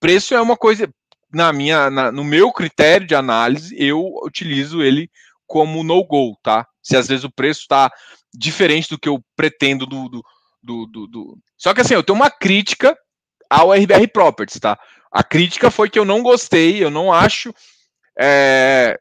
preço 0.00 0.34
é 0.34 0.40
uma 0.40 0.56
coisa, 0.56 0.88
na 1.32 1.52
minha, 1.52 1.90
na, 1.90 2.10
no 2.10 2.24
meu 2.24 2.50
critério 2.50 3.06
de 3.06 3.14
análise, 3.14 3.76
eu 3.78 4.02
utilizo 4.24 4.82
ele 4.82 5.10
como 5.46 5.84
no-go, 5.84 6.36
tá? 6.42 6.66
Se 6.82 6.96
às 6.96 7.06
vezes 7.06 7.24
o 7.24 7.30
preço 7.30 7.60
está 7.60 7.90
diferente 8.34 8.88
do 8.88 8.98
que 8.98 9.08
eu 9.08 9.22
pretendo 9.36 9.86
do, 9.86 10.08
do, 10.62 10.86
do, 10.86 11.06
do. 11.06 11.38
Só 11.56 11.72
que 11.72 11.80
assim, 11.80 11.94
eu 11.94 12.02
tenho 12.02 12.16
uma 12.16 12.30
crítica 12.30 12.96
ao 13.48 13.72
RBR 13.72 14.08
Properties, 14.12 14.60
tá? 14.60 14.78
A 15.10 15.22
crítica 15.22 15.70
foi 15.70 15.88
que 15.88 15.98
eu 15.98 16.04
não 16.04 16.22
gostei, 16.22 16.82
eu 16.82 16.90
não 16.90 17.12
acho. 17.12 17.54
É, 18.18 18.98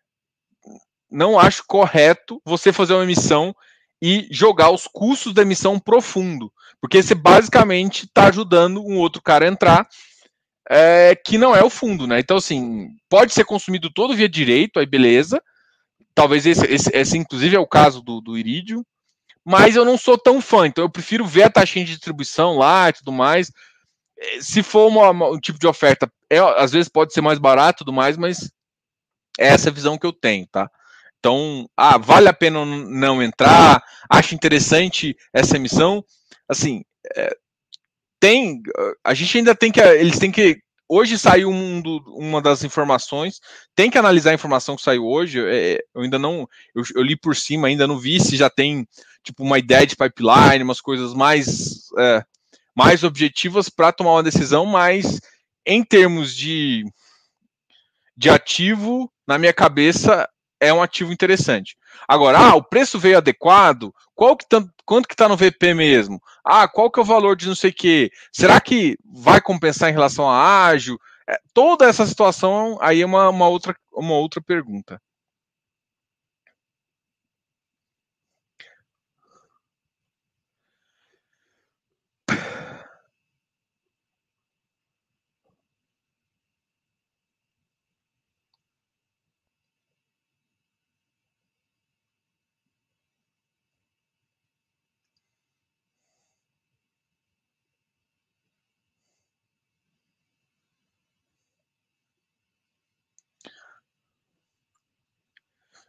não 1.10 1.39
acho 1.39 1.64
correto 1.66 2.41
você 2.45 2.72
fazer 2.72 2.93
uma 2.93 3.03
emissão 3.03 3.55
e 4.01 4.28
jogar 4.30 4.70
os 4.70 4.88
custos 4.88 5.34
da 5.34 5.41
emissão 5.41 5.80
profundo. 5.80 6.51
Porque 6.80 7.01
você 7.01 7.16
basicamente 7.16 8.05
está 8.05 8.28
ajudando 8.28 8.86
um 8.86 8.97
outro 8.97 9.22
cara 9.22 9.45
a 9.45 9.47
entrar 9.49 9.88
é, 10.70 11.16
que 11.16 11.38
não 11.38 11.55
é 11.55 11.64
o 11.64 11.70
fundo, 11.70 12.05
né? 12.05 12.20
Então, 12.20 12.38
assim, 12.38 12.89
pode 13.10 13.34
ser 13.34 13.45
consumido 13.45 13.89
todo 13.89 14.16
via 14.16 14.30
direito, 14.30 14.80
aí 14.80 14.86
beleza. 14.86 15.41
Talvez 16.14 16.45
esse, 16.45 16.66
esse, 16.66 16.89
esse 16.93 17.18
inclusive, 17.18 17.55
é 17.55 17.60
o 17.60 17.68
caso 17.68 18.01
do, 18.01 18.22
do 18.22 18.38
Iridium 18.38 18.84
mas 19.49 19.78
eu 19.78 19.86
não 19.86 19.97
sou 19.97 20.18
tão 20.18 20.41
fã, 20.41 20.68
então 20.68 20.84
eu 20.84 20.89
prefiro 20.89 21.26
ver 21.26 21.43
a 21.43 21.49
taxinha 21.49 21.86
de 21.86 21.93
distribuição 21.93 22.58
lá 22.58 22.89
e 22.89 22.93
tudo 22.93 23.14
mais. 23.14 23.49
Eh, 24.20 24.41
se 24.41 24.63
for 24.63 24.88
uma, 24.88 25.09
uma, 25.09 25.30
um 25.30 25.39
tipo 25.39 25.59
de 25.59 25.68
oferta, 25.68 26.11
é, 26.30 26.39
às 26.39 26.72
vezes 26.72 26.89
pode 26.89 27.13
ser 27.13 27.22
mais 27.22 27.39
barato 27.39 27.80
tudo 27.80 27.93
mais, 27.93 28.18
mas 28.18 28.51
é 29.39 29.47
essa 29.47 29.72
visão 29.72 29.97
que 29.97 30.05
eu 30.05 30.13
tenho, 30.13 30.47
tá? 30.47 30.70
Então, 31.20 31.68
ah, 31.76 31.97
vale 31.97 32.28
a 32.28 32.34
pena 32.34 32.65
não 32.65 33.22
entrar? 33.22 33.84
Acho 34.09 34.36
interessante 34.36 35.15
essa 35.34 35.57
emissão? 35.57 36.03
Assim, 36.47 36.84
é, 37.15 37.36
tem, 38.20 38.61
a 39.03 39.13
gente 39.13 39.38
ainda 39.38 39.55
tem 39.55 39.72
que, 39.72 39.80
eles 39.80 40.20
têm 40.20 40.32
que 40.32 40.61
hoje 40.88 41.18
saiu 41.18 41.49
um 41.49 41.82
do, 41.82 41.97
uma 42.15 42.41
das 42.41 42.63
informações. 42.63 43.39
Tem 43.76 43.89
que 43.89 43.97
analisar 43.97 44.32
a 44.32 44.36
informação 44.36 44.76
que 44.76 44.82
saiu 44.82 45.05
hoje. 45.05 45.39
É, 45.45 45.80
eu 45.93 46.01
ainda 46.01 46.18
não. 46.18 46.47
Eu, 46.74 46.84
eu, 46.95 47.03
li 47.03 47.15
por 47.15 47.36
cima, 47.36 47.68
ainda 47.68 47.88
não 47.88 47.99
vi 47.99 48.20
se 48.20 48.38
já 48.38 48.49
tem 48.49 48.88
tipo 49.24 49.43
uma 49.43 49.59
ideia 49.59 49.86
de 49.86 49.95
pipeline, 49.95 50.63
umas 50.63 50.80
coisas 50.80 51.13
mais, 51.13 51.89
é, 51.97 52.24
mais 52.78 53.03
objetivas 53.03 53.69
para 53.69 53.91
tomar 53.91 54.11
uma 54.11 54.21
decisão, 54.21 54.63
mas 54.63 55.19
em 55.65 55.84
termos 55.84 56.36
de, 56.36 56.86
de 58.15 58.30
ativo, 58.30 59.11
na 59.28 59.39
minha 59.39 59.51
cabeça, 59.51 60.30
é 60.59 60.71
um 60.71 60.84
ativo 60.84 61.11
interessante. 61.11 61.75
Agora, 62.07 62.38
ah, 62.38 62.55
o 62.55 62.61
preço 62.61 62.99
veio 62.99 63.17
adequado, 63.17 63.91
qual 64.13 64.38
que 64.38 64.47
tá, 64.47 64.63
quanto 64.86 65.07
que 65.07 65.15
está 65.15 65.28
no 65.28 65.36
VP 65.36 65.73
mesmo? 65.73 66.21
Ah, 66.45 66.67
qual 66.67 66.91
que 66.91 66.99
é 66.99 67.01
o 67.01 67.05
valor 67.05 67.36
de 67.36 67.47
não 67.47 67.55
sei 67.55 67.71
o 67.71 67.73
quê? 67.73 68.11
Será 68.32 68.61
que 68.61 68.95
vai 69.03 69.41
compensar 69.41 69.89
em 69.89 69.93
relação 69.93 70.30
a 70.30 70.67
ágil? 70.67 70.99
É, 71.28 71.36
toda 71.55 71.84
essa 71.84 72.05
situação 72.05 72.78
aí 72.80 73.01
é 73.01 73.05
uma, 73.07 73.28
uma, 73.30 73.47
outra, 73.47 73.75
uma 73.91 74.13
outra 74.13 74.39
pergunta. 74.39 75.01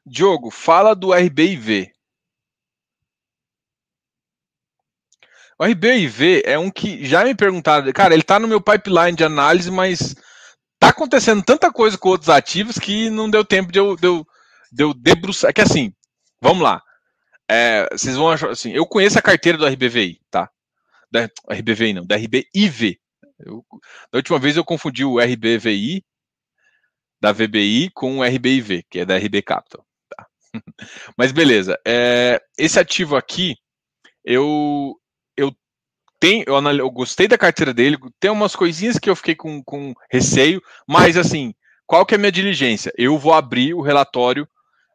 Diogo, 0.08 0.50
fala 0.50 0.94
do 0.94 1.12
RBIV. 1.12 1.92
O 5.58 5.64
RBIV 5.64 6.42
é 6.44 6.56
um 6.58 6.70
que 6.70 7.04
já 7.04 7.24
me 7.24 7.34
perguntaram, 7.34 7.92
cara, 7.92 8.14
ele 8.14 8.22
tá 8.22 8.38
no 8.38 8.46
meu 8.46 8.60
pipeline 8.60 9.16
de 9.16 9.24
análise, 9.24 9.70
mas 9.70 10.14
tá 10.78 10.90
acontecendo 10.90 11.42
tanta 11.42 11.72
coisa 11.72 11.98
com 11.98 12.10
outros 12.10 12.30
ativos 12.30 12.78
que 12.78 13.10
não 13.10 13.28
deu 13.28 13.44
tempo 13.44 13.72
de 13.72 13.78
eu, 13.78 13.96
de 13.96 14.06
eu, 14.06 14.26
de 14.70 14.84
eu 14.84 14.94
debruçar. 14.94 15.50
É 15.50 15.52
que 15.52 15.60
assim, 15.60 15.92
vamos 16.40 16.62
lá. 16.62 16.80
É, 17.50 17.88
vocês 17.90 18.14
vão 18.14 18.30
achar 18.30 18.50
assim, 18.50 18.70
eu 18.72 18.86
conheço 18.86 19.18
a 19.18 19.22
carteira 19.22 19.58
do 19.58 19.66
RBVI, 19.66 20.20
tá? 20.30 20.48
Da 21.10 21.28
RBVI 21.50 21.94
não, 21.94 22.06
da 22.06 22.16
RBIV. 22.16 23.00
Eu, 23.40 23.64
da 24.12 24.18
última 24.18 24.38
vez 24.38 24.56
eu 24.56 24.64
confundi 24.64 25.04
o 25.04 25.18
RBVI 25.18 26.04
da 27.20 27.32
VBI 27.32 27.90
com 27.94 28.18
o 28.18 28.22
RBIV, 28.22 28.84
que 28.88 29.00
é 29.00 29.04
da 29.04 29.16
RB 29.16 29.42
Capital. 29.42 29.87
Mas 31.16 31.32
beleza. 31.32 31.78
É, 31.86 32.40
esse 32.56 32.78
ativo 32.78 33.16
aqui, 33.16 33.56
eu 34.24 34.94
eu 35.36 35.52
tenho, 36.20 36.44
eu, 36.46 36.60
eu, 36.72 36.90
gostei 36.90 37.28
da 37.28 37.38
carteira 37.38 37.72
dele. 37.72 37.96
Tem 38.18 38.30
umas 38.30 38.56
coisinhas 38.56 38.98
que 38.98 39.08
eu 39.08 39.16
fiquei 39.16 39.34
com, 39.34 39.62
com 39.62 39.94
receio, 40.10 40.60
mas 40.86 41.16
assim, 41.16 41.54
qual 41.86 42.04
que 42.04 42.14
é 42.14 42.16
a 42.16 42.18
minha 42.18 42.32
diligência? 42.32 42.92
Eu 42.96 43.18
vou 43.18 43.32
abrir 43.32 43.74
o 43.74 43.80
relatório 43.80 44.46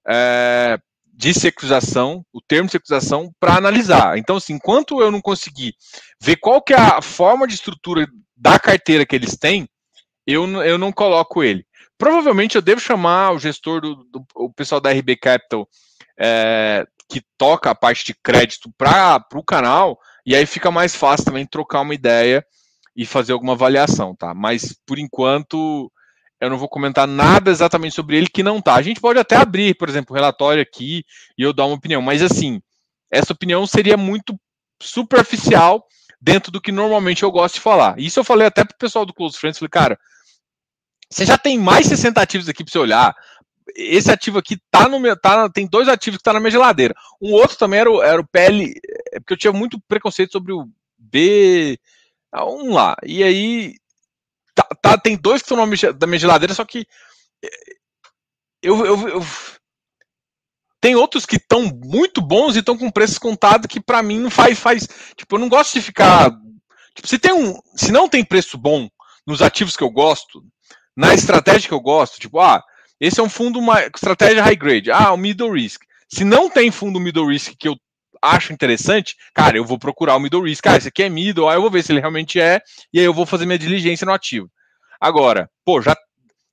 é, 0.07 0.77
de 1.13 1.33
securização, 1.33 2.25
o 2.33 2.41
termo 2.41 2.65
de 2.65 2.73
securização, 2.73 3.31
para 3.39 3.55
analisar. 3.55 4.17
Então, 4.17 4.37
assim, 4.37 4.53
enquanto 4.53 5.01
eu 5.01 5.11
não 5.11 5.21
conseguir 5.21 5.73
ver 6.21 6.35
qual 6.37 6.61
que 6.61 6.73
é 6.73 6.77
a 6.77 7.01
forma 7.01 7.47
de 7.47 7.53
estrutura 7.53 8.07
da 8.35 8.59
carteira 8.59 9.05
que 9.05 9.15
eles 9.15 9.37
têm, 9.37 9.67
eu, 10.25 10.45
eu 10.63 10.77
não 10.77 10.91
coloco 10.91 11.43
ele. 11.43 11.65
Provavelmente 12.03 12.57
eu 12.57 12.61
devo 12.61 12.81
chamar 12.81 13.31
o 13.31 13.39
gestor 13.39 13.79
do, 13.79 13.95
do 13.95 14.25
o 14.35 14.51
pessoal 14.51 14.81
da 14.81 14.91
RB 14.91 15.15
Capital 15.15 15.65
é, 16.19 16.85
que 17.07 17.23
toca 17.37 17.69
a 17.71 17.75
parte 17.75 18.03
de 18.05 18.13
crédito 18.13 18.69
para 18.77 19.25
o 19.33 19.41
canal, 19.41 19.97
e 20.25 20.35
aí 20.35 20.45
fica 20.45 20.69
mais 20.69 20.93
fácil 20.93 21.23
também 21.23 21.45
trocar 21.45 21.79
uma 21.79 21.93
ideia 21.93 22.45
e 22.93 23.05
fazer 23.05 23.31
alguma 23.31 23.53
avaliação, 23.53 24.13
tá? 24.13 24.33
Mas 24.33 24.75
por 24.85 24.99
enquanto 24.99 25.89
eu 26.41 26.49
não 26.49 26.57
vou 26.57 26.67
comentar 26.67 27.07
nada 27.07 27.49
exatamente 27.49 27.95
sobre 27.95 28.17
ele 28.17 28.27
que 28.27 28.43
não 28.43 28.61
tá. 28.61 28.75
A 28.75 28.81
gente 28.81 28.99
pode 28.99 29.17
até 29.17 29.37
abrir, 29.37 29.73
por 29.77 29.87
exemplo, 29.87 30.13
o 30.13 30.13
um 30.13 30.19
relatório 30.19 30.61
aqui 30.61 31.05
e 31.37 31.41
eu 31.41 31.53
dar 31.53 31.67
uma 31.67 31.77
opinião, 31.77 32.01
mas 32.01 32.21
assim, 32.21 32.61
essa 33.09 33.31
opinião 33.31 33.65
seria 33.65 33.95
muito 33.95 34.37
superficial 34.81 35.87
dentro 36.19 36.51
do 36.51 36.59
que 36.59 36.69
normalmente 36.69 37.23
eu 37.23 37.31
gosto 37.31 37.55
de 37.55 37.61
falar. 37.61 37.97
Isso 37.97 38.19
eu 38.19 38.25
falei 38.25 38.45
até 38.45 38.65
pro 38.65 38.77
pessoal 38.77 39.05
do 39.05 39.13
Close 39.13 39.39
Friends, 39.39 39.57
falei, 39.57 39.69
cara, 39.69 39.97
você 41.13 41.25
já 41.25 41.37
tem 41.37 41.59
mais 41.59 41.85
60 41.87 42.21
ativos 42.21 42.49
aqui 42.49 42.63
para 42.63 42.71
você 42.71 42.79
olhar. 42.79 43.15
Esse 43.75 44.11
ativo 44.11 44.39
aqui 44.39 44.57
tá 44.71 44.87
no 44.87 44.99
meu. 44.99 45.15
Tá, 45.15 45.49
tem 45.49 45.67
dois 45.67 45.87
ativos 45.87 46.17
que 46.17 46.23
tá 46.23 46.33
na 46.33 46.39
minha 46.39 46.51
geladeira. 46.51 46.95
Um 47.21 47.31
outro 47.33 47.57
também 47.57 47.79
era 47.79 47.91
o, 47.91 48.01
era 48.01 48.19
o 48.19 48.27
PL. 48.27 48.73
É 49.11 49.19
porque 49.19 49.33
eu 49.33 49.37
tinha 49.37 49.53
muito 49.53 49.79
preconceito 49.87 50.31
sobre 50.31 50.51
o 50.53 50.67
B. 50.97 51.79
Ah, 52.31 52.45
um 52.45 52.73
lá. 52.73 52.95
E 53.03 53.23
aí. 53.23 53.75
Tá, 54.55 54.67
tá 54.81 54.97
tem 54.97 55.15
dois 55.15 55.41
que 55.41 55.45
estão 55.45 55.57
na 55.57 56.07
minha 56.07 56.19
geladeira, 56.19 56.53
só 56.53 56.65
que. 56.65 56.85
É, 57.43 57.49
eu, 58.61 58.85
eu, 58.85 59.07
eu 59.09 59.25
tem 60.81 60.95
outros 60.95 61.25
que 61.25 61.37
estão 61.37 61.63
muito 61.85 62.21
bons 62.21 62.55
e 62.55 62.59
estão 62.59 62.77
com 62.77 62.91
preços 62.91 63.17
contados 63.17 63.67
que 63.67 63.79
para 63.79 64.03
mim 64.03 64.19
não 64.19 64.29
faz, 64.29 64.59
faz. 64.59 64.87
Tipo, 65.15 65.35
eu 65.35 65.39
não 65.39 65.47
gosto 65.47 65.73
de 65.73 65.81
ficar. 65.81 66.29
Tipo, 66.93 67.07
se 67.07 67.17
tem 67.17 67.31
um. 67.31 67.57
Se 67.75 67.91
não 67.91 68.09
tem 68.09 68.25
preço 68.25 68.57
bom 68.57 68.89
nos 69.25 69.41
ativos 69.41 69.77
que 69.77 69.83
eu 69.83 69.89
gosto, 69.89 70.43
na 70.95 71.13
estratégia 71.13 71.67
que 71.67 71.73
eu 71.73 71.79
gosto, 71.79 72.19
tipo, 72.19 72.39
ah, 72.39 72.63
esse 72.99 73.19
é 73.19 73.23
um 73.23 73.29
fundo 73.29 73.59
uma 73.59 73.81
estratégia 73.83 74.43
high 74.43 74.55
grade, 74.55 74.91
ah, 74.91 75.11
o 75.11 75.17
middle 75.17 75.51
risk. 75.51 75.81
Se 76.07 76.23
não 76.23 76.49
tem 76.49 76.71
fundo 76.71 76.99
middle 76.99 77.27
risk 77.27 77.53
que 77.57 77.67
eu 77.67 77.75
acho 78.21 78.53
interessante, 78.53 79.15
cara, 79.33 79.57
eu 79.57 79.65
vou 79.65 79.77
procurar 79.77 80.15
o 80.15 80.19
middle 80.19 80.43
risk. 80.43 80.65
Ah, 80.67 80.77
esse 80.77 80.87
aqui 80.87 81.03
é 81.03 81.09
middle, 81.09 81.49
aí 81.49 81.57
eu 81.57 81.61
vou 81.61 81.71
ver 81.71 81.83
se 81.83 81.91
ele 81.91 81.99
realmente 81.99 82.39
é, 82.39 82.61
e 82.93 82.99
aí 82.99 83.05
eu 83.05 83.13
vou 83.13 83.25
fazer 83.25 83.45
minha 83.45 83.59
diligência 83.59 84.05
no 84.05 84.13
ativo. 84.13 84.49
Agora, 84.99 85.49
pô, 85.65 85.81
já 85.81 85.95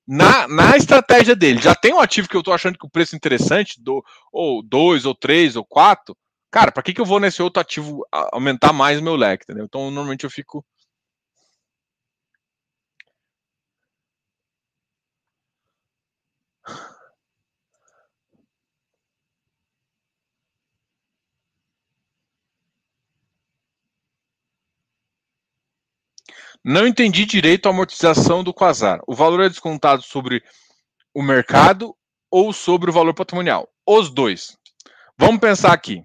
na, 0.06 0.48
na 0.48 0.76
estratégia 0.76 1.36
dele, 1.36 1.62
já 1.62 1.72
tem 1.72 1.94
um 1.94 2.00
ativo 2.00 2.28
que 2.28 2.36
eu 2.36 2.42
tô 2.42 2.52
achando 2.52 2.76
que 2.76 2.84
o 2.84 2.90
preço 2.90 3.14
é 3.14 3.16
interessante, 3.16 3.80
do, 3.80 4.04
ou 4.32 4.60
dois, 4.60 5.04
ou 5.04 5.14
três, 5.14 5.54
ou 5.54 5.64
quatro, 5.64 6.16
cara, 6.50 6.72
para 6.72 6.82
que, 6.82 6.92
que 6.92 7.00
eu 7.00 7.04
vou 7.04 7.20
nesse 7.20 7.40
outro 7.40 7.60
ativo 7.60 8.04
aumentar 8.32 8.72
mais 8.72 8.98
o 8.98 9.02
meu 9.04 9.14
leque, 9.14 9.44
entendeu? 9.44 9.66
Então, 9.66 9.82
normalmente 9.90 10.24
eu 10.24 10.30
fico 10.30 10.64
Não 26.64 26.86
entendi 26.86 27.24
direito 27.24 27.66
a 27.66 27.70
amortização 27.70 28.44
do 28.44 28.52
Quasar. 28.52 29.00
O 29.06 29.14
valor 29.14 29.40
é 29.40 29.48
descontado 29.48 30.02
sobre 30.02 30.42
o 31.14 31.22
mercado 31.22 31.96
ou 32.30 32.52
sobre 32.52 32.90
o 32.90 32.92
valor 32.92 33.14
patrimonial? 33.14 33.68
Os 33.86 34.10
dois. 34.10 34.56
Vamos 35.18 35.40
pensar 35.40 35.72
aqui. 35.72 36.02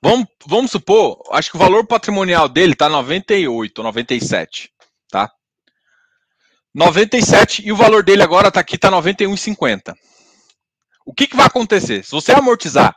Vamos, 0.00 0.26
vamos 0.46 0.70
supor, 0.70 1.20
acho 1.32 1.50
que 1.50 1.56
o 1.56 1.60
valor 1.60 1.84
patrimonial 1.84 2.48
dele 2.48 2.72
está 2.72 2.88
98, 2.88 3.82
97, 3.82 4.70
tá? 5.10 5.28
97 6.72 7.66
e 7.66 7.72
o 7.72 7.76
valor 7.76 8.04
dele 8.04 8.22
agora 8.22 8.46
está 8.46 8.60
aqui, 8.60 8.76
está 8.76 8.92
91,50. 8.92 9.92
O 11.04 11.12
que, 11.12 11.26
que 11.26 11.36
vai 11.36 11.46
acontecer? 11.46 12.04
Se 12.04 12.12
você 12.12 12.32
amortizar 12.32 12.94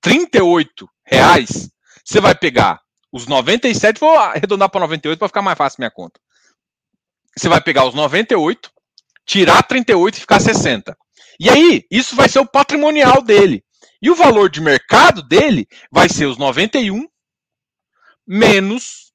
38 0.00 0.88
reais, 1.04 1.70
você 2.04 2.20
vai 2.20 2.36
pegar 2.36 2.83
os 3.14 3.28
97, 3.28 4.00
vou 4.00 4.18
arredondar 4.18 4.68
para 4.68 4.80
98 4.80 5.16
para 5.20 5.28
ficar 5.28 5.40
mais 5.40 5.56
fácil 5.56 5.76
minha 5.78 5.90
conta. 5.90 6.20
Você 7.36 7.48
vai 7.48 7.60
pegar 7.60 7.86
os 7.86 7.94
98, 7.94 8.72
tirar 9.24 9.62
38 9.62 10.16
e 10.16 10.20
ficar 10.20 10.40
60. 10.40 10.98
E 11.38 11.48
aí, 11.48 11.86
isso 11.88 12.16
vai 12.16 12.28
ser 12.28 12.40
o 12.40 12.46
patrimonial 12.46 13.22
dele. 13.22 13.64
E 14.02 14.10
o 14.10 14.16
valor 14.16 14.50
de 14.50 14.60
mercado 14.60 15.22
dele 15.22 15.68
vai 15.92 16.08
ser 16.08 16.26
os 16.26 16.36
91 16.36 17.06
menos 18.26 19.12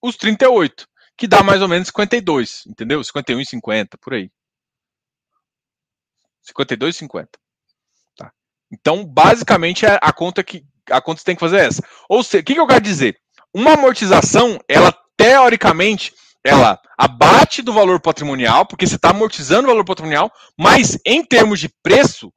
os 0.00 0.16
38, 0.16 0.86
que 1.16 1.26
dá 1.26 1.42
mais 1.42 1.60
ou 1.60 1.66
menos 1.66 1.88
52, 1.88 2.66
entendeu? 2.68 3.00
51,50 3.00 3.98
por 4.00 4.14
aí. 4.14 4.30
52,50. 6.56 7.28
Tá. 8.16 8.32
Então, 8.70 9.04
basicamente, 9.04 9.84
é 9.86 9.98
a 10.00 10.12
conta 10.12 10.44
que 10.44 10.64
a 10.90 11.00
conta 11.00 11.20
você 11.20 11.24
tem 11.24 11.34
que 11.34 11.40
fazer 11.40 11.58
é 11.58 11.66
essa. 11.66 11.82
Ou 12.08 12.22
seja, 12.22 12.42
o 12.42 12.44
que, 12.44 12.54
que 12.54 12.60
eu 12.60 12.66
quero 12.66 12.80
dizer? 12.80 13.16
Uma 13.54 13.74
amortização, 13.74 14.58
ela 14.68 14.94
teoricamente, 15.16 16.12
ela 16.44 16.78
abate 16.98 17.62
do 17.62 17.72
valor 17.72 18.00
patrimonial, 18.00 18.66
porque 18.66 18.86
você 18.86 18.96
está 18.96 19.10
amortizando 19.10 19.64
o 19.64 19.70
valor 19.70 19.84
patrimonial, 19.84 20.32
mas 20.58 20.98
em 21.04 21.24
termos 21.24 21.60
de 21.60 21.68
preço, 21.82 22.32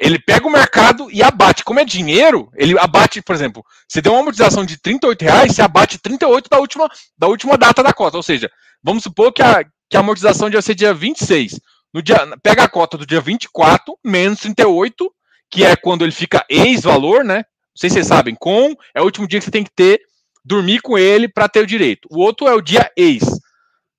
ele 0.00 0.18
pega 0.18 0.46
o 0.46 0.50
mercado 0.50 1.10
e 1.12 1.22
abate. 1.22 1.62
Como 1.62 1.78
é 1.78 1.84
dinheiro, 1.84 2.50
ele 2.56 2.78
abate, 2.78 3.20
por 3.20 3.34
exemplo, 3.34 3.62
você 3.86 4.00
deu 4.00 4.12
uma 4.12 4.20
amortização 4.20 4.64
de 4.64 4.80
38 4.80 5.22
reais, 5.22 5.52
você 5.52 5.62
abate 5.62 5.98
38 5.98 6.48
da 6.48 6.58
última, 6.58 6.88
da 7.18 7.28
última 7.28 7.58
data 7.58 7.82
da 7.82 7.92
cota. 7.92 8.16
Ou 8.16 8.22
seja, 8.22 8.50
vamos 8.82 9.02
supor 9.02 9.30
que 9.30 9.42
a, 9.42 9.62
que 9.90 9.96
a 9.96 10.00
amortização 10.00 10.50
vai 10.50 10.62
ser 10.62 10.74
dia 10.74 10.94
26. 10.94 11.60
No 11.92 12.02
dia, 12.02 12.16
pega 12.42 12.64
a 12.64 12.68
cota 12.68 12.96
do 12.96 13.04
dia 13.04 13.20
24, 13.20 13.94
menos 14.02 14.40
38, 14.40 15.12
que 15.50 15.64
é 15.64 15.76
quando 15.76 16.02
ele 16.02 16.12
fica 16.12 16.46
ex-valor, 16.48 17.22
né? 17.22 17.44
Sei 17.80 17.88
se 17.88 17.94
vocês 17.94 18.08
sabem, 18.08 18.34
com 18.38 18.76
é 18.94 19.00
o 19.00 19.04
último 19.04 19.26
dia 19.26 19.38
que 19.38 19.46
você 19.46 19.50
tem 19.50 19.64
que 19.64 19.72
ter, 19.74 20.02
dormir 20.44 20.82
com 20.82 20.98
ele 20.98 21.26
para 21.26 21.48
ter 21.48 21.60
o 21.60 21.66
direito. 21.66 22.06
O 22.10 22.18
outro 22.18 22.46
é 22.46 22.52
o 22.52 22.60
dia 22.60 22.92
ex. 22.94 23.22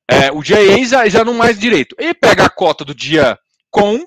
É, 0.08 0.32
o 0.32 0.44
dia 0.44 0.62
ex 0.62 0.90
já, 0.90 1.10
já 1.10 1.26
não 1.26 1.34
mais 1.34 1.58
direito. 1.58 1.96
Ele 1.98 2.14
pega 2.14 2.46
a 2.46 2.50
cota 2.50 2.86
do 2.86 2.94
dia 2.94 3.36
com 3.72 4.06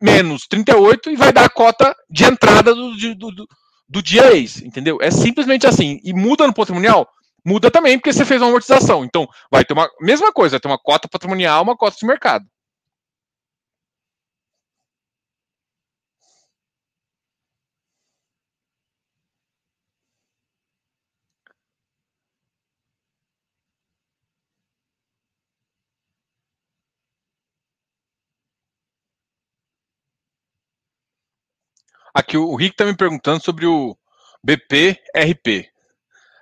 menos 0.00 0.46
38 0.48 1.10
e 1.10 1.16
vai 1.16 1.32
dar 1.32 1.46
a 1.46 1.48
cota 1.48 1.92
de 2.08 2.22
entrada 2.22 2.72
do, 2.72 2.94
do, 2.94 3.32
do, 3.32 3.48
do 3.88 4.00
dia 4.00 4.32
ex, 4.32 4.62
entendeu? 4.62 4.98
É 5.02 5.10
simplesmente 5.10 5.66
assim. 5.66 5.98
E 6.04 6.12
muda 6.12 6.46
no 6.46 6.54
patrimonial? 6.54 7.08
Muda 7.44 7.72
também, 7.72 7.98
porque 7.98 8.12
você 8.12 8.24
fez 8.24 8.40
uma 8.40 8.46
amortização. 8.46 9.04
Então, 9.04 9.26
vai 9.50 9.64
ter 9.64 9.72
uma 9.72 9.90
mesma 10.00 10.32
coisa, 10.32 10.52
vai 10.52 10.60
ter 10.60 10.68
uma 10.68 10.78
cota 10.78 11.08
patrimonial, 11.08 11.64
uma 11.64 11.76
cota 11.76 11.96
de 11.98 12.06
mercado. 12.06 12.44
Aqui 32.18 32.36
o 32.36 32.56
Rick 32.56 32.72
está 32.72 32.84
me 32.84 32.96
perguntando 32.96 33.44
sobre 33.44 33.64
o 33.64 33.96
BPRP. 34.42 35.70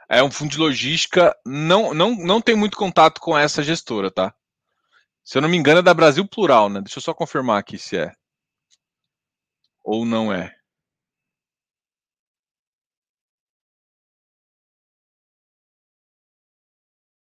É 0.09 0.23
um 0.23 0.31
fundo 0.31 0.53
de 0.53 0.57
logística, 0.57 1.37
não, 1.45 1.93
não, 1.93 2.17
não 2.17 2.41
tem 2.41 2.57
muito 2.57 2.79
contato 2.79 3.21
com 3.21 3.37
essa 3.37 3.63
gestora, 3.63 4.11
tá? 4.11 4.35
Se 5.23 5.37
eu 5.37 5.43
não 5.43 5.51
me 5.51 5.57
engano, 5.59 5.81
é 5.81 5.83
da 5.83 5.93
Brasil 5.93 6.27
Plural, 6.27 6.71
né? 6.71 6.81
Deixa 6.81 6.99
eu 6.99 7.03
só 7.03 7.13
confirmar 7.13 7.59
aqui 7.61 7.77
se 7.77 7.99
é. 7.99 8.11
Ou 9.85 10.07
não 10.07 10.33
é. 10.33 10.57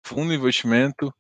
Fundo 0.04 0.30
de 0.30 0.36
investimento. 0.36 1.12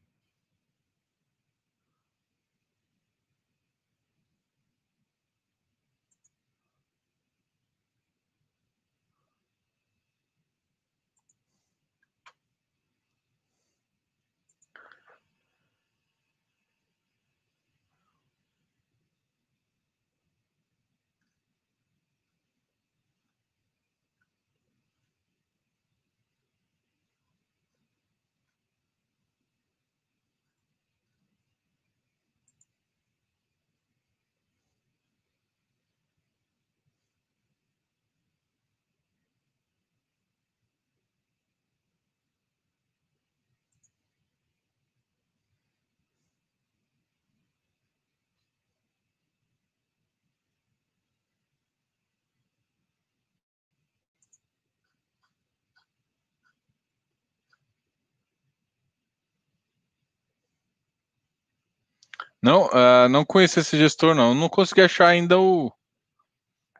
Não, 62.45 62.67
uh, 62.67 63.09
não 63.09 63.25
conheci 63.25 63.59
esse 63.59 63.75
gestor, 63.75 64.13
não. 64.13 64.35
Não 64.35 64.47
consegui 64.47 64.81
achar 64.81 65.07
ainda 65.07 65.39
o 65.39 65.73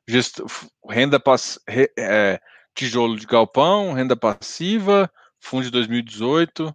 gestor, 0.07 0.45
renda 0.88 1.20
pass, 1.20 1.59
re, 1.68 1.91
é, 1.97 2.39
tijolo 2.76 3.18
de 3.18 3.26
galpão, 3.26 3.91
renda 3.91 4.16
passiva, 4.16 5.11
fundo 5.39 5.63
de 5.63 5.72
2018. 5.72 6.72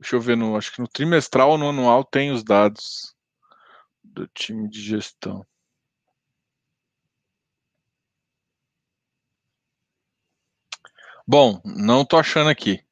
Deixa 0.00 0.16
eu 0.16 0.20
ver, 0.20 0.36
no, 0.36 0.56
acho 0.56 0.72
que 0.72 0.80
no 0.80 0.88
trimestral 0.88 1.50
ou 1.50 1.58
no 1.58 1.68
anual 1.68 2.02
tem 2.04 2.32
os 2.32 2.42
dados 2.42 3.14
do 4.02 4.26
time 4.26 4.68
de 4.68 4.80
gestão. 4.82 5.46
Bom, 11.24 11.60
não 11.64 12.04
tô 12.04 12.16
achando 12.16 12.50
aqui. 12.50 12.84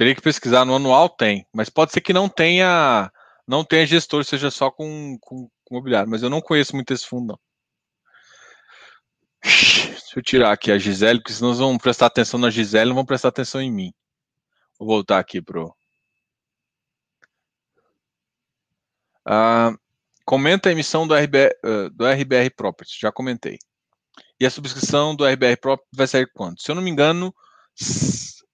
Teria 0.00 0.14
que 0.14 0.22
pesquisar 0.22 0.64
no 0.64 0.74
anual, 0.74 1.10
tem, 1.10 1.46
mas 1.52 1.68
pode 1.68 1.92
ser 1.92 2.00
que 2.00 2.14
não 2.14 2.26
tenha, 2.26 3.12
não 3.46 3.62
tenha 3.62 3.86
gestor, 3.86 4.24
seja 4.24 4.50
só 4.50 4.70
com, 4.70 5.18
com, 5.20 5.46
com 5.62 5.74
imobiliário, 5.74 6.08
mas 6.08 6.22
eu 6.22 6.30
não 6.30 6.40
conheço 6.40 6.74
muito 6.74 6.90
esse 6.90 7.06
fundo, 7.06 7.26
não. 7.26 7.40
Deixa 9.44 10.00
eu 10.16 10.22
tirar 10.22 10.52
aqui 10.52 10.72
a 10.72 10.78
Gisele, 10.78 11.18
porque 11.18 11.34
senão 11.34 11.52
vão 11.52 11.76
prestar 11.76 12.06
atenção 12.06 12.40
na 12.40 12.48
Gisele, 12.48 12.88
não 12.88 12.94
vão 12.94 13.04
prestar 13.04 13.28
atenção 13.28 13.60
em 13.60 13.70
mim. 13.70 13.92
Vou 14.78 14.88
voltar 14.88 15.18
aqui 15.18 15.42
pro. 15.42 15.76
Ah, 19.26 19.74
Comenta 20.24 20.70
a 20.70 20.72
emissão 20.72 21.06
do 21.06 21.14
RBR, 21.14 21.50
uh, 21.62 21.90
do 21.90 22.06
RBR 22.06 22.48
Properties, 22.56 22.98
já 22.98 23.12
comentei. 23.12 23.58
E 24.40 24.46
a 24.46 24.50
subscrição 24.50 25.14
do 25.14 25.26
RBR 25.26 25.58
Properties 25.60 25.94
vai 25.94 26.06
sair 26.06 26.26
quando? 26.32 26.58
Se 26.58 26.70
eu 26.70 26.74
não 26.74 26.80
me 26.80 26.90
engano, 26.90 27.34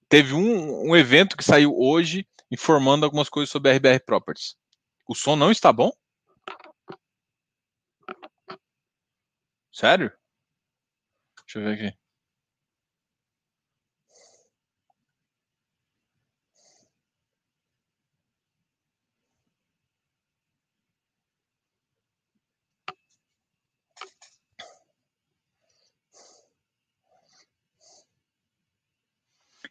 teve 0.09 0.35
um, 0.35 0.91
um 0.91 0.97
evento 0.97 1.37
que 1.37 1.45
saiu 1.45 1.75
hoje 1.77 2.27
informando 2.51 3.05
algumas 3.05 3.29
coisas 3.29 3.51
sobre 3.51 3.73
RBR 3.73 4.01
Properties. 4.05 4.57
O 5.09 5.15
som 5.15 5.37
não 5.37 5.51
está 5.51 5.73
bom? 5.73 5.91
Sério? 9.73 10.11
Deixa 11.45 11.59
eu 11.59 11.65
ver 11.65 11.89
aqui. 11.89 12.06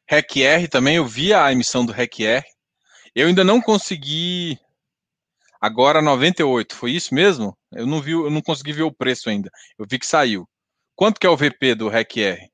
REC-R 0.07 0.67
também, 0.67 0.97
eu 0.97 1.05
vi 1.05 1.33
a 1.33 1.51
emissão 1.51 1.85
do 1.85 1.91
REC-R. 1.91 2.43
Eu 3.15 3.27
ainda 3.27 3.43
não 3.43 3.61
consegui. 3.61 4.59
Agora 5.61 6.01
98, 6.01 6.75
foi 6.75 6.91
isso 6.91 7.13
mesmo? 7.15 7.57
Eu 7.71 7.87
não 7.87 8.01
vi, 8.01 8.11
eu 8.11 8.29
não 8.29 8.41
consegui 8.41 8.73
ver 8.73 8.83
o 8.83 8.93
preço 8.93 9.29
ainda. 9.29 9.49
Eu 9.77 9.85
vi 9.89 9.99
que 9.99 10.05
saiu. 10.07 10.47
Quanto 10.95 11.19
que 11.19 11.27
é 11.27 11.29
o 11.29 11.37
VP 11.37 11.75
do 11.75 11.89
REC-R? 11.89 12.49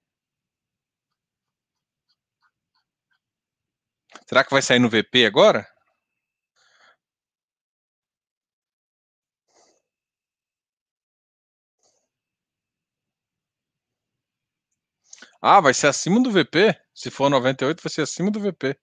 Será 4.27 4.43
que 4.43 4.51
vai 4.51 4.61
sair 4.61 4.79
no 4.79 4.89
VP 4.89 5.25
agora? 5.25 5.67
Ah, 15.41 15.59
vai 15.61 15.73
ser 15.73 15.87
acima 15.87 16.21
do 16.21 16.31
VP? 16.31 16.75
Se 16.93 17.09
for 17.11 17.29
98, 17.29 17.81
vai 17.81 17.91
ser 17.91 18.01
acima 18.03 18.31
do 18.31 18.39
VP. 18.39 18.75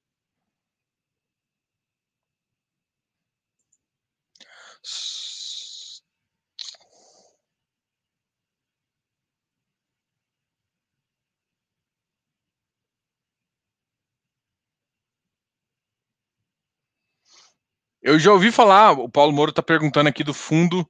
Eu 18.03 18.19
já 18.19 18.33
ouvi 18.33 18.51
falar, 18.51 18.93
o 18.93 19.09
Paulo 19.09 19.33
Moro 19.33 19.51
está 19.51 19.63
perguntando 19.63 20.09
aqui 20.09 20.25
do 20.25 20.33
fundo 20.33 20.89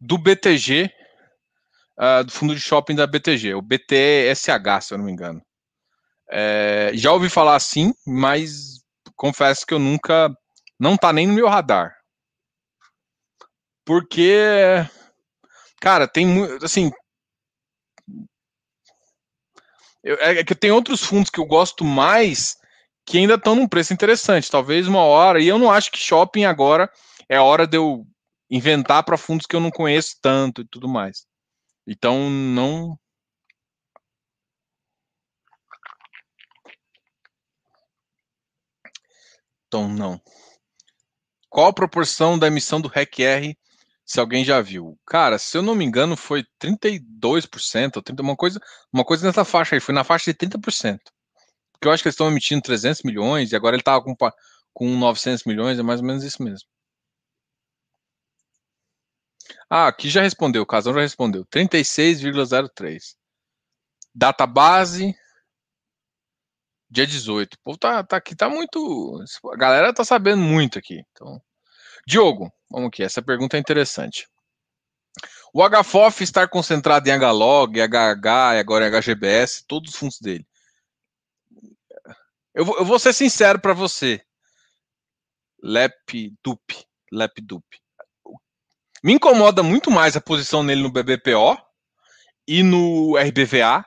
do 0.00 0.16
BTG, 0.16 0.84
uh, 0.84 0.90
ah, 1.98 2.22
do 2.22 2.32
fundo 2.32 2.54
de 2.54 2.60
shopping 2.60 2.94
da 2.94 3.06
BTG, 3.06 3.54
o 3.54 3.62
BTSH, 3.62 4.80
se 4.82 4.94
eu 4.94 4.98
não 4.98 5.04
me 5.04 5.12
engano. 5.12 5.42
É, 6.30 6.92
já 6.94 7.12
ouvi 7.12 7.28
falar 7.28 7.56
assim, 7.56 7.92
mas 8.06 8.80
confesso 9.16 9.66
que 9.66 9.74
eu 9.74 9.78
nunca. 9.78 10.32
Não 10.78 10.96
tá 10.96 11.12
nem 11.12 11.26
no 11.26 11.34
meu 11.34 11.48
radar. 11.48 11.94
Porque. 13.84 14.36
Cara, 15.80 16.06
tem 16.06 16.26
muito. 16.26 16.64
Assim. 16.64 16.90
Eu, 20.02 20.16
é, 20.20 20.38
é 20.38 20.44
que 20.44 20.54
tem 20.54 20.70
outros 20.70 21.02
fundos 21.02 21.30
que 21.30 21.40
eu 21.40 21.44
gosto 21.44 21.84
mais 21.84 22.56
que 23.04 23.18
ainda 23.18 23.34
estão 23.34 23.54
num 23.54 23.68
preço 23.68 23.92
interessante. 23.92 24.50
Talvez 24.50 24.86
uma 24.86 25.02
hora. 25.02 25.40
E 25.40 25.48
eu 25.48 25.58
não 25.58 25.70
acho 25.70 25.90
que 25.90 25.98
shopping 25.98 26.44
agora 26.44 26.90
é 27.28 27.38
hora 27.40 27.66
de 27.66 27.76
eu 27.76 28.06
inventar 28.50 29.04
para 29.04 29.16
fundos 29.16 29.46
que 29.46 29.54
eu 29.54 29.60
não 29.60 29.70
conheço 29.70 30.16
tanto 30.22 30.62
e 30.62 30.68
tudo 30.68 30.88
mais. 30.88 31.26
Então, 31.86 32.30
não, 32.30 32.98
Então, 39.70 39.88
não. 39.88 40.20
Qual 41.48 41.68
a 41.68 41.72
proporção 41.72 42.36
da 42.36 42.48
emissão 42.48 42.80
do 42.80 42.88
REC-R, 42.88 43.56
se 44.04 44.18
alguém 44.18 44.44
já 44.44 44.60
viu? 44.60 44.98
Cara, 45.06 45.38
se 45.38 45.56
eu 45.56 45.62
não 45.62 45.76
me 45.76 45.84
engano, 45.84 46.16
foi 46.16 46.44
32%, 46.60 47.96
ou 47.96 48.02
30, 48.02 48.20
uma 48.20 48.36
coisa, 48.36 48.60
uma 48.92 49.04
coisa 49.04 49.24
nessa 49.24 49.44
faixa 49.44 49.76
aí, 49.76 49.80
foi 49.80 49.94
na 49.94 50.02
faixa 50.02 50.32
de 50.32 50.36
30%. 50.36 50.98
Porque 51.72 51.86
eu 51.86 51.92
acho 51.92 52.02
que 52.02 52.08
eles 52.08 52.14
estão 52.14 52.28
emitindo 52.28 52.62
300 52.62 53.02
milhões 53.04 53.52
e 53.52 53.56
agora 53.56 53.76
ele 53.76 53.80
estava 53.80 54.02
com, 54.02 54.16
com 54.72 54.98
900 54.98 55.44
milhões, 55.44 55.78
é 55.78 55.82
mais 55.84 56.00
ou 56.00 56.06
menos 56.06 56.24
isso 56.24 56.42
mesmo. 56.42 56.68
Ah, 59.68 59.86
aqui 59.86 60.08
já 60.10 60.20
respondeu, 60.22 60.62
o 60.62 60.66
Casão 60.66 60.92
já 60.92 61.00
respondeu. 61.00 61.46
36,03. 61.46 63.14
Data 64.12 64.46
base, 64.48 65.14
dia 66.90 67.06
18. 67.06 67.54
O 67.54 67.58
povo 67.62 67.78
tá, 67.78 68.02
tá 68.02 68.16
aqui, 68.16 68.34
tá 68.34 68.48
muito. 68.48 69.22
A 69.52 69.56
galera 69.56 69.94
tá 69.94 70.04
sabendo 70.04 70.42
muito 70.42 70.78
aqui. 70.78 71.04
Então, 71.12 71.40
Diogo, 72.06 72.52
vamos 72.70 72.88
aqui. 72.88 73.02
Essa 73.02 73.22
pergunta 73.22 73.56
é 73.56 73.60
interessante. 73.60 74.28
O 75.52 75.62
HFOF 75.68 76.22
estar 76.22 76.48
concentrado 76.48 77.08
em 77.08 77.12
HLOG, 77.12 77.80
HH 77.80 78.56
e 78.56 78.58
agora 78.58 78.86
em 78.86 78.90
HGBS, 78.90 79.64
todos 79.66 79.90
os 79.90 79.96
fundos 79.96 80.20
dele. 80.20 80.46
Eu 82.54 82.64
vou, 82.64 82.78
eu 82.78 82.84
vou 82.84 82.98
ser 82.98 83.12
sincero 83.12 83.60
para 83.60 83.72
você. 83.72 84.20
LepDup. 85.62 86.60
Me 89.02 89.14
incomoda 89.14 89.62
muito 89.62 89.90
mais 89.90 90.16
a 90.16 90.20
posição 90.20 90.62
nele 90.62 90.82
no 90.82 90.90
BBPO 90.90 91.58
e 92.46 92.62
no 92.62 93.16
RBVA 93.16 93.84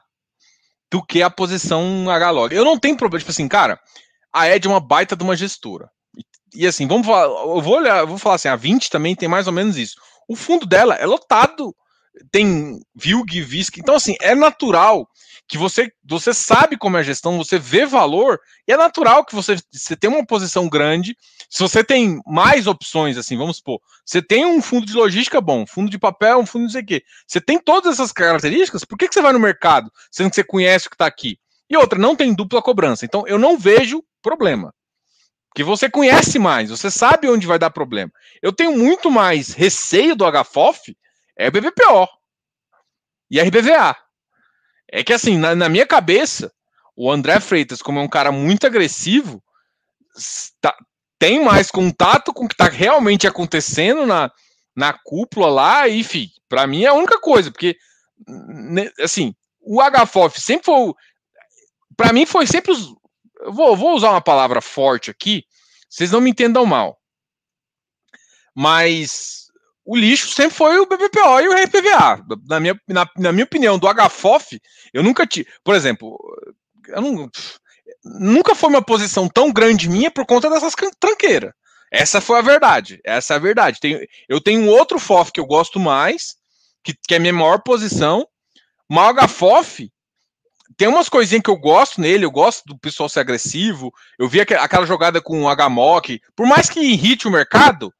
do 0.94 1.02
que 1.02 1.24
a 1.24 1.30
posição 1.30 2.08
H-Log. 2.08 2.54
Eu 2.54 2.64
não 2.64 2.78
tenho 2.78 2.96
problema, 2.96 3.20
tipo 3.20 3.32
assim, 3.32 3.48
cara, 3.48 3.80
a 4.32 4.48
Ed 4.48 4.68
é 4.68 4.70
uma 4.70 4.80
baita 4.80 5.16
de 5.16 5.24
uma 5.24 5.36
gestora. 5.36 5.90
E, 6.16 6.62
e 6.62 6.68
assim, 6.68 6.88
vamos 6.88 7.08
falar, 7.08 7.24
eu 7.24 7.62
vou 7.62 7.78
olhar, 7.78 8.06
vou 8.06 8.20
falar 8.20 8.36
assim, 8.36 8.48
a 8.48 8.56
20 8.56 8.92
também 8.92 9.16
tem 9.16 9.28
mais 9.28 9.48
ou 9.48 9.54
menos 9.54 9.76
isso. 9.76 9.96
O 10.30 10.36
fundo 10.36 10.68
dela 10.68 10.94
é 10.94 11.06
lotado, 11.08 11.76
tem 12.32 12.80
Vilg, 12.96 13.42
Visc, 13.42 13.76
então 13.80 13.96
assim, 13.96 14.16
é 14.22 14.36
natural 14.36 15.10
que 15.54 15.58
você, 15.60 15.94
você 16.04 16.34
sabe 16.34 16.76
como 16.76 16.98
é 16.98 17.02
a 17.02 17.04
gestão, 17.04 17.38
você 17.38 17.60
vê 17.60 17.86
valor, 17.86 18.40
e 18.68 18.74
é 18.74 18.76
natural 18.76 19.24
que 19.24 19.36
você, 19.36 19.56
você 19.72 19.96
tenha 19.96 20.12
uma 20.12 20.26
posição 20.26 20.68
grande. 20.68 21.16
Se 21.48 21.60
você 21.60 21.84
tem 21.84 22.20
mais 22.26 22.66
opções, 22.66 23.20
assim, 23.20 23.38
vamos 23.38 23.58
supor, 23.58 23.80
você 24.04 24.20
tem 24.20 24.48
um 24.48 24.64
fundo 24.64 24.88
de 24.88 24.94
logística 24.94 25.40
bom, 25.40 25.64
fundo 25.68 25.92
de 25.92 26.00
papel, 26.00 26.40
um 26.40 26.46
fundo 26.48 26.62
de 26.62 26.66
não 26.66 26.72
sei 26.72 26.82
o 26.82 26.86
quê. 26.88 27.04
Você 27.28 27.40
tem 27.40 27.60
todas 27.60 27.94
essas 27.94 28.12
características, 28.12 28.84
por 28.84 28.98
que, 28.98 29.08
que 29.08 29.14
você 29.14 29.22
vai 29.22 29.32
no 29.32 29.40
mercado, 29.40 29.92
sendo 30.10 30.32
que 30.32 30.36
você 30.38 30.44
conhece 30.44 30.88
o 30.88 30.90
que 30.90 30.96
está 30.96 31.06
aqui? 31.06 31.38
E 31.70 31.78
outra, 31.78 32.00
não 32.00 32.16
tem 32.16 32.34
dupla 32.34 32.60
cobrança. 32.60 33.06
Então, 33.06 33.24
eu 33.28 33.38
não 33.38 33.56
vejo 33.56 34.04
problema. 34.24 34.74
Porque 35.50 35.64
você 35.64 35.88
conhece 35.88 36.40
mais, 36.40 36.72
você 36.72 36.90
sabe 36.90 37.30
onde 37.30 37.46
vai 37.46 37.60
dar 37.60 37.70
problema. 37.70 38.12
Eu 38.42 38.52
tenho 38.52 38.76
muito 38.76 39.12
mais 39.12 39.54
receio 39.54 40.16
do 40.16 40.26
HFOF, 40.26 40.98
é 41.38 41.52
BBPO 41.52 42.08
e 43.30 43.40
RBVA. 43.40 44.03
É 44.96 45.04
que 45.04 45.12
assim, 45.12 45.40
na, 45.40 45.56
na, 45.56 45.68
minha 45.68 45.88
cabeça, 45.88 46.54
o 46.96 47.12
André 47.12 47.40
Freitas, 47.40 47.82
como 47.82 47.98
é 47.98 48.02
um 48.04 48.08
cara 48.08 48.32
muito 48.32 48.68
agressivo, 48.68 49.44
tá, 50.62 50.78
tem 51.18 51.44
mais 51.44 51.72
contato 51.72 52.32
com 52.32 52.46
o 52.46 52.48
que 52.48 52.54
está 52.54 52.66
realmente 52.66 53.26
acontecendo 53.26 54.06
na, 54.06 54.32
na 54.76 54.94
cúpula 54.94 55.48
lá, 55.48 55.88
e, 55.88 56.00
enfim, 56.00 56.30
para 56.48 56.68
mim 56.68 56.84
é 56.84 56.90
a 56.90 56.94
única 56.94 57.20
coisa, 57.20 57.50
porque, 57.50 57.76
assim, 59.02 59.34
o 59.60 59.80
HFOF 59.82 60.40
sempre 60.40 60.66
foi. 60.66 60.94
Para 61.98 62.14
mim 62.14 62.28
foi 62.28 62.46
sempre 62.46 62.72
os. 62.72 62.94
Vou, 63.48 63.76
vou 63.76 63.96
usar 63.96 64.12
uma 64.12 64.22
palavra 64.22 64.62
forte 64.62 65.10
aqui, 65.10 65.44
vocês 65.90 66.12
não 66.12 66.22
me 66.22 66.30
entendam 66.30 66.68
mal. 66.68 67.00
Mas 68.56 69.43
o 69.86 69.96
lixo 69.96 70.30
sempre 70.30 70.56
foi 70.56 70.80
o 70.80 70.86
BBPO 70.86 71.42
e 71.42 71.50
o 71.50 71.54
RPVA. 71.54 72.24
Na 72.48 72.60
minha, 72.60 72.80
na, 72.88 73.08
na 73.18 73.32
minha 73.32 73.44
opinião, 73.44 73.78
do 73.78 73.88
HFOF, 73.88 74.60
eu 74.94 75.04
nunca 75.04 75.28
tive. 75.28 75.50
Por 75.64 75.76
exemplo, 75.76 76.18
eu 76.88 77.02
não, 77.02 77.30
nunca 78.04 78.56
foi 78.56 78.70
uma 78.70 78.82
posição 78.82 79.28
tão 79.28 79.52
grande 79.52 79.90
minha 79.90 80.10
por 80.10 80.26
conta 80.26 80.50
dessas 80.50 80.74
tranqueiras. 81.00 81.52
Essa 81.92 82.22
foi 82.22 82.40
a 82.40 82.42
verdade. 82.42 83.00
Essa 83.06 83.34
é 83.34 83.38
a 83.38 83.40
verdade. 83.40 83.80
Tem, 83.80 84.08
eu 84.28 84.42
tenho 84.42 84.62
um 84.62 84.70
outro 84.70 84.98
FOF 84.98 85.32
que 85.32 85.40
eu 85.40 85.46
gosto 85.46 85.80
mais, 85.80 86.36
que, 86.84 86.94
que 87.08 87.14
é 87.14 87.18
a 87.18 87.20
minha 87.20 87.34
maior 87.34 87.62
posição. 87.62 88.26
Mas 88.90 89.16
o 89.16 89.28
HFOF 89.28 89.92
tem 90.78 90.88
umas 90.88 91.10
coisinhas 91.10 91.44
que 91.44 91.50
eu 91.50 91.58
gosto 91.58 92.02
nele, 92.02 92.26
eu 92.26 92.32
gosto 92.32 92.64
do 92.66 92.78
pessoal 92.78 93.10
ser 93.10 93.20
agressivo. 93.20 93.92
Eu 94.18 94.28
vi 94.28 94.42
aquela 94.42 94.86
jogada 94.86 95.22
com 95.22 95.44
o 95.44 95.56
HMOC, 95.56 96.20
por 96.36 96.48
mais 96.48 96.70
que 96.70 96.80
irrite 96.80 97.28
o 97.28 97.32
mercado, 97.32 97.94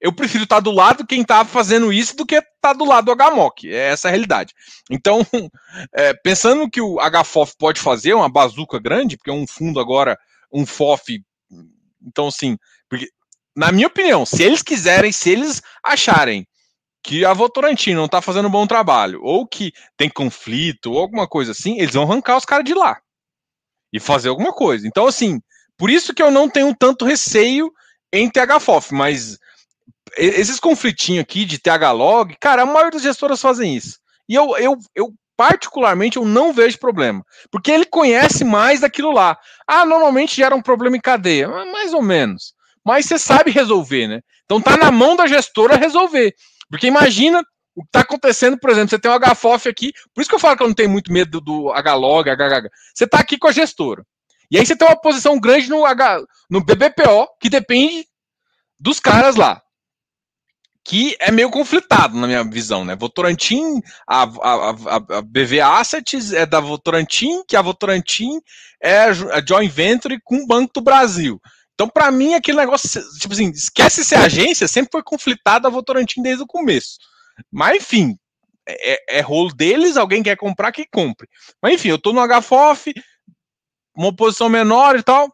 eu 0.00 0.12
prefiro 0.12 0.44
estar 0.44 0.60
do 0.60 0.70
lado 0.70 1.06
quem 1.06 1.22
está 1.22 1.44
fazendo 1.44 1.92
isso 1.92 2.16
do 2.16 2.24
que 2.24 2.36
estar 2.36 2.72
do 2.72 2.84
lado 2.84 3.06
do 3.06 3.14
HMOC. 3.14 3.68
É 3.68 3.88
essa 3.88 4.08
a 4.08 4.10
realidade. 4.10 4.54
Então, 4.90 5.20
é, 5.92 6.14
pensando 6.14 6.70
que 6.70 6.80
o 6.80 6.98
HFOF 6.98 7.54
pode 7.58 7.80
fazer 7.80 8.14
uma 8.14 8.28
bazuca 8.28 8.78
grande, 8.78 9.16
porque 9.16 9.30
é 9.30 9.34
um 9.34 9.46
fundo 9.46 9.80
agora, 9.80 10.16
um 10.52 10.64
FOF. 10.64 11.20
Então, 12.06 12.28
assim, 12.28 12.56
porque, 12.88 13.08
na 13.56 13.72
minha 13.72 13.88
opinião, 13.88 14.24
se 14.24 14.42
eles 14.42 14.62
quiserem, 14.62 15.10
se 15.10 15.30
eles 15.30 15.60
acharem 15.84 16.46
que 17.02 17.24
a 17.24 17.32
Votorantim 17.32 17.94
não 17.94 18.04
está 18.04 18.20
fazendo 18.20 18.48
um 18.48 18.50
bom 18.50 18.66
trabalho, 18.66 19.20
ou 19.22 19.46
que 19.46 19.72
tem 19.96 20.08
conflito, 20.08 20.92
ou 20.92 20.98
alguma 20.98 21.26
coisa 21.26 21.52
assim, 21.52 21.78
eles 21.78 21.94
vão 21.94 22.04
arrancar 22.04 22.36
os 22.36 22.44
caras 22.44 22.64
de 22.64 22.74
lá 22.74 22.98
e 23.92 23.98
fazer 23.98 24.28
alguma 24.28 24.52
coisa. 24.52 24.86
Então, 24.86 25.06
assim, 25.06 25.40
por 25.76 25.90
isso 25.90 26.14
que 26.14 26.22
eu 26.22 26.30
não 26.30 26.48
tenho 26.48 26.74
tanto 26.74 27.04
receio 27.04 27.72
em 28.12 28.30
THFOF, 28.30 28.92
mas 28.92 29.38
esses 30.16 30.60
conflitinhos 30.60 31.22
aqui 31.22 31.44
de 31.44 31.58
TH-Log, 31.58 32.36
cara, 32.40 32.62
a 32.62 32.66
maioria 32.66 32.92
das 32.92 33.02
gestoras 33.02 33.40
fazem 33.40 33.76
isso. 33.76 33.98
E 34.28 34.34
eu, 34.34 34.56
eu, 34.58 34.76
eu, 34.94 35.12
particularmente, 35.36 36.16
eu 36.16 36.24
não 36.24 36.52
vejo 36.52 36.78
problema. 36.78 37.24
Porque 37.50 37.70
ele 37.70 37.86
conhece 37.86 38.44
mais 38.44 38.80
daquilo 38.80 39.12
lá. 39.12 39.38
Ah, 39.66 39.84
normalmente 39.84 40.36
gera 40.36 40.54
um 40.54 40.62
problema 40.62 40.96
em 40.96 41.00
cadeia. 41.00 41.48
Mais 41.48 41.94
ou 41.94 42.02
menos. 42.02 42.52
Mas 42.84 43.06
você 43.06 43.18
sabe 43.18 43.50
resolver, 43.50 44.08
né? 44.08 44.20
Então 44.44 44.60
tá 44.60 44.76
na 44.76 44.90
mão 44.90 45.14
da 45.14 45.26
gestora 45.26 45.76
resolver. 45.76 46.34
Porque 46.70 46.86
imagina 46.86 47.40
o 47.76 47.82
que 47.82 47.88
está 47.88 48.00
acontecendo, 48.00 48.58
por 48.58 48.70
exemplo, 48.70 48.90
você 48.90 48.98
tem 48.98 49.10
o 49.10 49.18
HFOF 49.18 49.68
aqui, 49.68 49.92
por 50.12 50.20
isso 50.20 50.28
que 50.28 50.34
eu 50.34 50.40
falo 50.40 50.56
que 50.56 50.62
eu 50.64 50.66
não 50.66 50.74
tenho 50.74 50.90
muito 50.90 51.12
medo 51.12 51.40
do 51.40 51.70
HLOG, 51.70 52.30
HHH. 52.30 52.68
Você 52.92 53.04
está 53.04 53.20
aqui 53.20 53.38
com 53.38 53.46
a 53.46 53.52
gestora. 53.52 54.04
E 54.50 54.58
aí 54.58 54.66
você 54.66 54.74
tem 54.74 54.88
uma 54.88 55.00
posição 55.00 55.38
grande 55.38 55.68
no, 55.68 55.84
H, 55.84 56.20
no 56.50 56.64
BBPO, 56.64 57.28
que 57.40 57.48
depende 57.48 58.04
dos 58.80 58.98
caras 58.98 59.36
lá. 59.36 59.62
Que 60.88 61.14
é 61.20 61.30
meio 61.30 61.50
conflitado, 61.50 62.16
na 62.18 62.26
minha 62.26 62.42
visão, 62.42 62.82
né? 62.82 62.96
Votorantim, 62.96 63.62
a, 64.06 64.22
a, 64.22 64.70
a, 64.70 65.22
BV 65.22 65.60
Assets 65.60 66.32
é 66.32 66.46
da 66.46 66.60
Votorantim, 66.60 67.42
que 67.46 67.56
a 67.56 67.60
Votorantim 67.60 68.40
é 68.82 69.00
a 69.00 69.44
joint 69.46 69.70
venture 69.70 70.18
com 70.24 70.36
o 70.36 70.46
Banco 70.46 70.72
do 70.72 70.80
Brasil. 70.80 71.38
Então, 71.74 71.90
para 71.90 72.10
mim, 72.10 72.32
aquele 72.32 72.56
negócio, 72.56 72.88
tipo 73.20 73.34
assim, 73.34 73.50
esquece 73.50 74.02
ser 74.02 74.16
agência, 74.16 74.66
sempre 74.66 74.90
foi 74.90 75.02
conflitado 75.02 75.66
a 75.66 75.70
Votorantim 75.70 76.22
desde 76.22 76.42
o 76.42 76.46
começo. 76.46 76.96
Mas, 77.52 77.76
enfim, 77.76 78.16
é, 78.66 79.18
é, 79.18 79.20
rolo 79.20 79.54
deles, 79.54 79.98
alguém 79.98 80.22
quer 80.22 80.36
comprar, 80.36 80.72
que 80.72 80.86
compre. 80.90 81.28
Mas, 81.62 81.74
enfim, 81.74 81.90
eu 81.90 81.98
tô 81.98 82.14
no 82.14 82.26
HFOF, 82.26 82.94
uma 83.94 84.14
posição 84.16 84.48
menor 84.48 84.96
e 84.96 85.02
tal. 85.02 85.30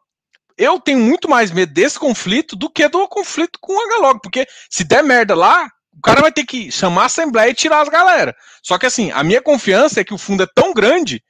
Eu 0.57 0.81
tenho 0.81 0.99
muito 0.99 1.29
mais 1.29 1.51
medo 1.51 1.73
desse 1.73 1.99
conflito 1.99 2.55
do 2.55 2.71
que 2.71 2.89
do 2.89 3.09
conflito 3.09 3.59
com 3.61 3.73
o 3.73 4.01
HLOG, 4.01 4.21
porque 4.23 4.47
se 4.71 4.85
der 4.85 5.03
merda 5.03 5.35
lá, 5.35 5.69
o 5.97 6.01
cara 6.01 6.21
vai 6.21 6.33
ter 6.33 6.45
que 6.45 6.71
chamar 6.71 7.03
a 7.03 7.07
assembleia 7.07 7.51
e 7.51 7.55
tirar 7.55 7.81
as 7.81 7.89
galera. 7.89 8.35
Só 8.63 8.79
que 8.79 8.87
assim, 8.87 9.11
a 9.11 9.23
minha 9.25 9.43
confiança 9.43 10.01
é 10.01 10.05
que 10.05 10.15
o 10.15 10.19
fundo 10.19 10.43
é 10.43 10.49
tão 10.55 10.73
grande 10.73 11.23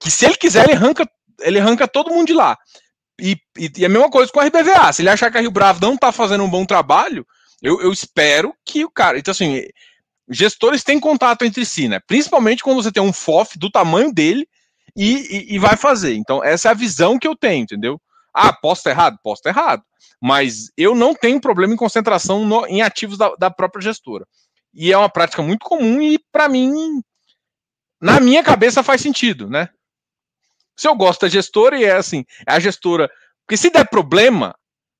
que 0.00 0.10
se 0.10 0.24
ele 0.24 0.36
quiser, 0.36 0.64
ele 0.64 0.74
arranca, 0.74 1.08
ele 1.40 1.60
arranca 1.60 1.86
todo 1.86 2.10
mundo 2.10 2.26
de 2.26 2.34
lá. 2.34 2.56
E, 3.20 3.36
e, 3.58 3.70
e 3.78 3.84
a 3.84 3.88
mesma 3.88 4.10
coisa 4.10 4.32
com 4.32 4.40
a 4.40 4.44
RBVA. 4.44 4.92
Se 4.92 5.02
ele 5.02 5.10
achar 5.10 5.30
que 5.30 5.38
a 5.38 5.40
Rio 5.40 5.50
Bravo 5.50 5.80
não 5.80 5.96
tá 5.96 6.10
fazendo 6.10 6.44
um 6.44 6.50
bom 6.50 6.64
trabalho, 6.64 7.26
eu, 7.62 7.80
eu 7.80 7.92
espero 7.92 8.54
que 8.64 8.84
o 8.84 8.90
cara. 8.90 9.18
Então, 9.18 9.32
assim, 9.32 9.62
gestores 10.28 10.82
têm 10.82 10.98
contato 10.98 11.44
entre 11.44 11.64
si, 11.64 11.88
né? 11.88 12.00
Principalmente 12.06 12.62
quando 12.62 12.82
você 12.82 12.90
tem 12.90 13.02
um 13.02 13.12
FOF 13.12 13.58
do 13.58 13.70
tamanho 13.70 14.12
dele 14.12 14.48
e, 14.96 15.14
e, 15.14 15.54
e, 15.54 15.58
vai 15.58 15.76
fazer. 15.76 16.14
Então, 16.14 16.42
essa 16.42 16.68
é 16.68 16.70
a 16.70 16.74
visão 16.74 17.18
que 17.18 17.26
eu 17.26 17.36
tenho, 17.36 17.62
entendeu? 17.62 18.00
Ah, 18.34 18.52
posso 18.52 18.88
errado? 18.88 19.18
Posso 19.22 19.42
errado. 19.46 19.82
Mas 20.20 20.70
eu 20.76 20.94
não 20.94 21.14
tenho 21.14 21.40
problema 21.40 21.72
em 21.72 21.76
concentração 21.76 22.44
no, 22.44 22.66
em 22.66 22.82
ativos 22.82 23.16
da, 23.16 23.34
da, 23.36 23.50
própria 23.50 23.82
gestora. 23.82 24.26
E 24.72 24.92
é 24.92 24.98
uma 24.98 25.08
prática 25.08 25.42
muito 25.42 25.64
comum 25.64 26.02
e, 26.02 26.18
para 26.32 26.48
mim, 26.48 27.00
na 28.00 28.18
minha 28.18 28.42
cabeça 28.42 28.82
faz 28.82 29.00
sentido, 29.00 29.48
né? 29.48 29.68
Se 30.76 30.88
eu 30.88 30.96
gosto 30.96 31.20
da 31.20 31.28
gestora 31.28 31.78
e 31.78 31.84
é 31.84 31.92
assim, 31.92 32.24
é 32.46 32.54
a 32.54 32.58
gestora. 32.58 33.08
Porque 33.46 33.56
se 33.56 33.70
der 33.70 33.88
problema, 33.88 34.54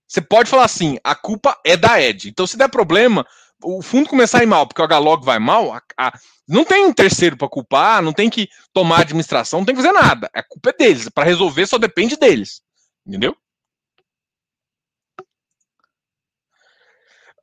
você 0.06 0.20
pode 0.20 0.48
falar 0.48 0.64
assim: 0.64 0.98
a 1.02 1.14
culpa 1.16 1.58
é 1.64 1.76
da 1.76 2.00
Ed. 2.00 2.28
Então, 2.28 2.46
se 2.46 2.56
der 2.56 2.68
problema, 2.68 3.26
o 3.62 3.82
fundo 3.82 4.08
começar 4.08 4.40
a 4.40 4.42
ir 4.42 4.46
mal 4.46 4.66
porque 4.66 4.80
o 4.80 4.84
H-Log 4.84 5.24
vai 5.24 5.38
mal, 5.38 5.72
a, 5.72 5.82
a, 5.98 6.12
não 6.46 6.64
tem 6.64 6.84
um 6.84 6.92
terceiro 6.92 7.36
para 7.36 7.48
culpar, 7.48 8.02
não 8.02 8.12
tem 8.12 8.28
que 8.30 8.48
tomar 8.72 9.00
administração, 9.00 9.60
não 9.60 9.66
tem 9.66 9.74
que 9.74 9.82
fazer 9.82 9.94
nada. 9.94 10.30
A 10.32 10.42
culpa 10.42 10.70
é 10.70 10.72
deles. 10.72 11.08
Para 11.08 11.24
resolver 11.24 11.66
só 11.66 11.78
depende 11.78 12.16
deles. 12.16 12.62
Entendeu? 13.06 13.36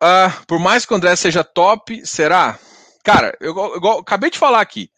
Uh, 0.01 0.45
por 0.47 0.59
mais 0.59 0.85
que 0.85 0.93
o 0.93 0.95
André 0.95 1.15
seja 1.15 1.43
top, 1.43 2.05
será? 2.05 2.57
Cara, 3.03 3.37
eu, 3.39 3.55
eu, 3.55 3.79
eu, 3.81 3.91
acabei 3.99 4.31
de 4.31 4.39
falar 4.39 4.61
aqui. 4.61 4.89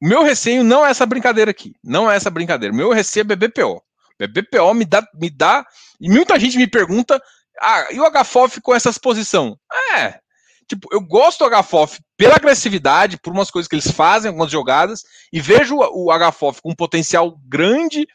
O 0.00 0.08
meu 0.08 0.22
receio 0.22 0.64
não 0.64 0.84
é 0.84 0.90
essa 0.90 1.04
brincadeira 1.04 1.50
aqui. 1.50 1.74
Não 1.84 2.10
é 2.10 2.16
essa 2.16 2.30
brincadeira. 2.30 2.72
O 2.72 2.76
meu 2.76 2.90
receio 2.90 3.22
é 3.22 3.24
BBPO. 3.24 3.82
BBPO 4.18 4.74
me 4.74 4.84
dá, 4.84 5.06
me 5.14 5.28
dá. 5.28 5.66
E 6.00 6.08
muita 6.08 6.38
gente 6.38 6.56
me 6.56 6.66
pergunta: 6.66 7.20
ah, 7.60 7.86
e 7.90 8.00
o 8.00 8.10
HFOF 8.10 8.60
com 8.62 8.74
essa 8.74 8.88
exposição? 8.88 9.58
É, 9.94 10.20
Tipo, 10.68 10.88
eu 10.90 11.00
gosto 11.00 11.48
do 11.48 11.62
HFOF 11.62 12.00
pela 12.16 12.34
agressividade, 12.34 13.18
por 13.18 13.32
umas 13.32 13.50
coisas 13.50 13.68
que 13.68 13.76
eles 13.76 13.90
fazem, 13.90 14.28
algumas 14.28 14.50
jogadas, 14.50 15.02
e 15.32 15.40
vejo 15.40 15.76
o 15.76 16.10
HFOF 16.12 16.60
com 16.60 16.72
um 16.72 16.74
potencial 16.74 17.38
grande 17.46 18.06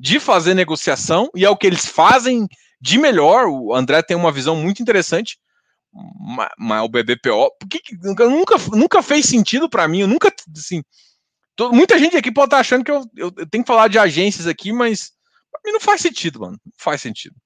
de 0.00 0.18
fazer 0.18 0.54
negociação, 0.54 1.28
e 1.36 1.44
é 1.44 1.50
o 1.50 1.56
que 1.56 1.66
eles 1.66 1.84
fazem 1.84 2.48
de 2.80 2.96
melhor. 2.96 3.46
O 3.46 3.74
André 3.74 4.02
tem 4.02 4.16
uma 4.16 4.32
visão 4.32 4.56
muito 4.56 4.80
interessante, 4.80 5.38
mas 6.58 6.82
o 6.82 6.88
BBPO, 6.88 7.50
porque 7.60 7.80
nunca, 8.02 8.56
nunca 8.72 9.02
fez 9.02 9.26
sentido 9.26 9.68
para 9.68 9.86
mim, 9.86 10.00
eu 10.00 10.08
nunca, 10.08 10.34
assim, 10.56 10.82
todo, 11.54 11.74
muita 11.74 11.98
gente 11.98 12.16
aqui 12.16 12.32
pode 12.32 12.46
estar 12.46 12.60
achando 12.60 12.82
que 12.82 12.90
eu, 12.90 13.04
eu, 13.14 13.30
eu 13.36 13.46
tenho 13.46 13.62
que 13.62 13.68
falar 13.68 13.88
de 13.88 13.98
agências 13.98 14.46
aqui, 14.46 14.72
mas 14.72 15.12
mim 15.66 15.72
não 15.72 15.80
faz 15.80 16.00
sentido, 16.00 16.40
mano, 16.40 16.58
não 16.64 16.72
faz 16.78 17.02
sentido. 17.02 17.36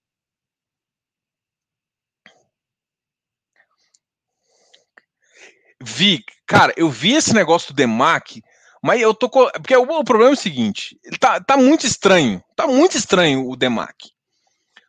Vi, 5.83 6.25
cara, 6.47 6.73
eu 6.77 6.89
vi 6.89 7.15
esse 7.15 7.35
negócio 7.35 7.73
do 7.73 7.77
Demac, 7.77 8.41
mas 8.85 9.01
eu 9.01 9.15
tô. 9.15 9.31
Porque 9.31 9.75
o, 9.75 10.05
problema 10.05 10.33
é 10.33 10.35
o 10.35 10.37
seguinte: 10.37 11.01
tá, 11.19 11.41
tá 11.41 11.57
muito 11.57 11.87
estranho. 11.87 12.45
Tá 12.55 12.67
muito 12.67 12.99
estranho 12.99 13.49
o 13.49 13.57
Demac. 13.57 14.11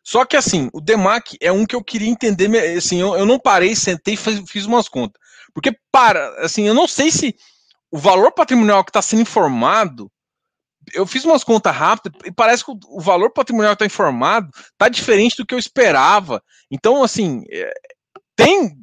Só 0.04 0.26
que 0.26 0.36
assim, 0.36 0.68
o 0.74 0.82
Demac 0.82 1.34
é 1.40 1.50
um 1.50 1.64
que 1.64 1.74
eu 1.74 1.82
queria 1.82 2.10
entender. 2.10 2.76
Assim, 2.76 3.00
eu, 3.00 3.16
eu 3.16 3.24
não 3.24 3.38
parei, 3.38 3.74
sentei 3.74 4.14
fiz, 4.14 4.42
fiz 4.50 4.66
umas 4.66 4.86
contas. 4.86 5.18
Porque, 5.54 5.74
para, 5.90 6.28
assim, 6.44 6.68
eu 6.68 6.74
não 6.74 6.86
sei 6.86 7.10
se 7.10 7.34
o 7.90 7.96
valor 7.96 8.32
patrimonial 8.32 8.84
que 8.84 8.90
está 8.90 9.00
sendo 9.00 9.22
informado. 9.22 10.12
Eu 10.92 11.06
fiz 11.06 11.24
umas 11.24 11.42
contas 11.42 11.74
rápidas 11.74 12.20
e 12.26 12.30
parece 12.30 12.64
que 12.64 12.70
o, 12.70 12.78
o 12.90 13.00
valor 13.00 13.32
patrimonial 13.32 13.74
que 13.74 13.82
está 13.82 13.86
informado 13.86 14.50
está 14.72 14.90
diferente 14.90 15.36
do 15.38 15.46
que 15.46 15.54
eu 15.54 15.58
esperava. 15.58 16.42
Então, 16.70 17.02
assim, 17.02 17.44
é, 17.50 17.72
tem 18.36 18.76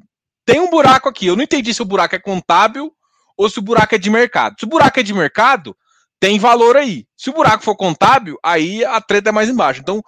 tem 0.44 0.60
um 0.60 0.72
buraco 0.72 1.08
aqui. 1.08 1.28
Eu 1.28 1.36
não 1.36 1.44
entendi 1.44 1.72
se 1.72 1.84
o 1.84 1.86
buraco 1.86 2.16
é 2.16 2.20
contábil 2.20 2.92
ou 3.38 3.50
se 3.50 3.60
o 3.60 3.62
buraco 3.62 3.96
é 3.96 3.98
de 3.98 4.10
mercado. 4.10 4.56
Se 4.60 4.66
o 4.66 4.70
buraco 4.70 5.00
é 5.00 5.04
de 5.04 5.14
mercado, 5.14 5.76
tem 6.20 6.40
valor 6.40 6.78
aí. 6.78 7.06
Se 7.18 7.30
o 7.30 7.34
buraco 7.34 7.64
for 7.64 7.76
contábil, 7.76 8.38
aí 8.44 8.84
a 8.86 9.02
treta 9.02 9.30
é 9.30 9.32
mais 9.32 9.50
embaixo. 9.50 9.82
Então, 9.82 10.02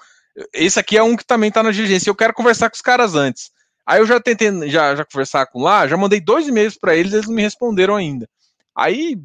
esse 0.53 0.79
aqui 0.79 0.97
é 0.97 1.03
um 1.03 1.15
que 1.15 1.25
também 1.25 1.49
está 1.49 1.63
na 1.63 1.71
diligência. 1.71 2.09
Eu 2.09 2.15
quero 2.15 2.33
conversar 2.33 2.69
com 2.69 2.75
os 2.75 2.81
caras 2.81 3.15
antes. 3.15 3.51
Aí 3.85 3.99
eu 3.99 4.05
já 4.05 4.19
tentei 4.19 4.69
já, 4.69 4.95
já 4.95 5.05
conversar 5.05 5.45
com 5.45 5.61
lá, 5.61 5.87
já 5.87 5.95
mandei 5.95 6.19
dois 6.19 6.47
e-mails 6.47 6.77
para 6.77 6.95
eles, 6.95 7.13
eles 7.13 7.27
não 7.27 7.35
me 7.35 7.41
responderam 7.41 7.95
ainda. 7.95 8.27
Aí, 8.75 9.15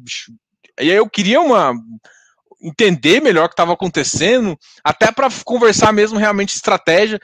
aí 0.79 0.89
eu 0.89 1.09
queria 1.09 1.41
uma 1.41 1.73
entender 2.61 3.21
melhor 3.21 3.45
o 3.45 3.47
que 3.49 3.53
estava 3.53 3.73
acontecendo, 3.73 4.57
até 4.83 5.11
para 5.11 5.29
conversar 5.43 5.91
mesmo 5.91 6.19
realmente 6.19 6.55
estratégia, 6.55 7.19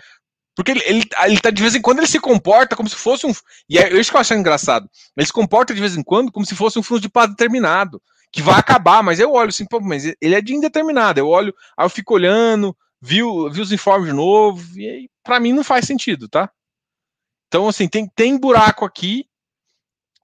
porque 0.57 0.71
ele, 0.71 0.81
ele, 0.85 1.03
ele 1.25 1.39
tá, 1.39 1.51
de 1.51 1.61
vez 1.61 1.75
em 1.75 1.81
quando 1.81 1.99
ele 1.99 2.07
se 2.07 2.19
comporta 2.19 2.75
como 2.75 2.89
se 2.89 2.95
fosse 2.95 3.27
um. 3.27 3.31
E 3.69 3.77
é 3.77 3.93
isso 3.93 4.09
que 4.09 4.17
eu 4.17 4.21
acho 4.21 4.33
engraçado. 4.33 4.89
Ele 5.15 5.27
se 5.27 5.31
comporta 5.31 5.71
de 5.71 5.79
vez 5.79 5.95
em 5.95 6.01
quando 6.01 6.31
como 6.31 6.47
se 6.47 6.55
fosse 6.55 6.79
um 6.79 6.83
fundo 6.83 6.99
de 6.99 7.07
paz 7.07 7.29
determinado, 7.29 8.01
que 8.31 8.41
vai 8.41 8.57
acabar, 8.57 9.03
mas 9.03 9.19
eu 9.19 9.33
olho 9.33 9.49
assim, 9.49 9.67
pô, 9.67 9.79
mas 9.79 10.05
ele 10.19 10.33
é 10.33 10.41
de 10.41 10.55
indeterminado. 10.55 11.19
Eu 11.19 11.27
olho, 11.27 11.53
aí 11.77 11.85
eu 11.85 11.89
fico 11.91 12.15
olhando, 12.15 12.75
vi, 12.99 13.17
vi 13.51 13.61
os 13.61 13.71
informes 13.71 14.07
de 14.07 14.13
novo, 14.13 14.79
e 14.79 14.89
aí, 14.89 15.09
pra 15.23 15.39
mim 15.39 15.53
não 15.53 15.63
faz 15.63 15.85
sentido, 15.85 16.27
tá? 16.27 16.49
Então, 17.47 17.67
assim, 17.67 17.87
tem, 17.87 18.09
tem 18.15 18.35
buraco 18.35 18.83
aqui, 18.83 19.25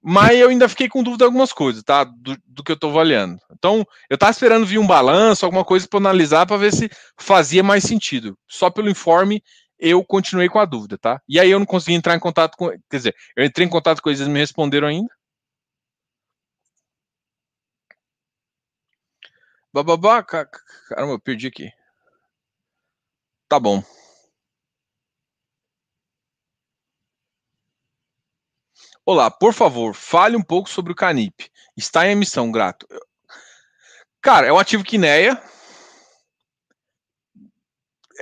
mas 0.01 0.35
eu 0.37 0.49
ainda 0.49 0.67
fiquei 0.67 0.89
com 0.89 1.03
dúvida 1.03 1.19
de 1.19 1.25
algumas 1.25 1.53
coisas, 1.53 1.83
tá? 1.83 2.03
Do, 2.03 2.35
do 2.47 2.63
que 2.63 2.71
eu 2.71 2.79
tô 2.79 2.89
avaliando. 2.89 3.37
Então, 3.51 3.85
eu 4.09 4.17
tava 4.17 4.31
esperando 4.31 4.65
vir 4.65 4.79
um 4.79 4.87
balanço, 4.87 5.45
alguma 5.45 5.63
coisa 5.63 5.87
para 5.87 5.99
analisar 5.99 6.47
para 6.47 6.57
ver 6.57 6.73
se 6.73 6.89
fazia 7.19 7.61
mais 7.61 7.83
sentido. 7.83 8.35
Só 8.49 8.71
pelo 8.71 8.89
informe 8.89 9.43
eu 9.79 10.03
continuei 10.03 10.49
com 10.49 10.59
a 10.59 10.65
dúvida, 10.65 10.97
tá? 10.97 11.21
E 11.27 11.39
aí 11.39 11.49
eu 11.51 11.59
não 11.59 11.65
consegui 11.65 11.95
entrar 11.95 12.15
em 12.15 12.19
contato 12.19 12.55
com. 12.57 12.69
Quer 12.89 12.97
dizer, 12.97 13.15
eu 13.35 13.45
entrei 13.45 13.65
em 13.67 13.69
contato 13.69 14.01
com 14.01 14.09
eles, 14.09 14.19
eles 14.21 14.31
me 14.31 14.39
responderam 14.39 14.87
ainda. 14.87 15.09
Bababá, 19.73 20.23
caramba, 20.23 21.13
eu 21.13 21.19
perdi 21.19 21.47
aqui. 21.47 21.71
Tá 23.47 23.59
bom. 23.59 23.83
Olá, 29.05 29.29
por 29.29 29.53
favor, 29.53 29.93
fale 29.93 30.35
um 30.37 30.41
pouco 30.41 30.69
sobre 30.69 30.91
o 30.93 30.95
Canip. 30.95 31.49
Está 31.75 32.07
em 32.07 32.11
emissão, 32.11 32.51
grato. 32.51 32.87
Cara, 34.21 34.47
é 34.47 34.53
um 34.53 34.57
ativo 34.57 34.83
Quineia, 34.83 35.41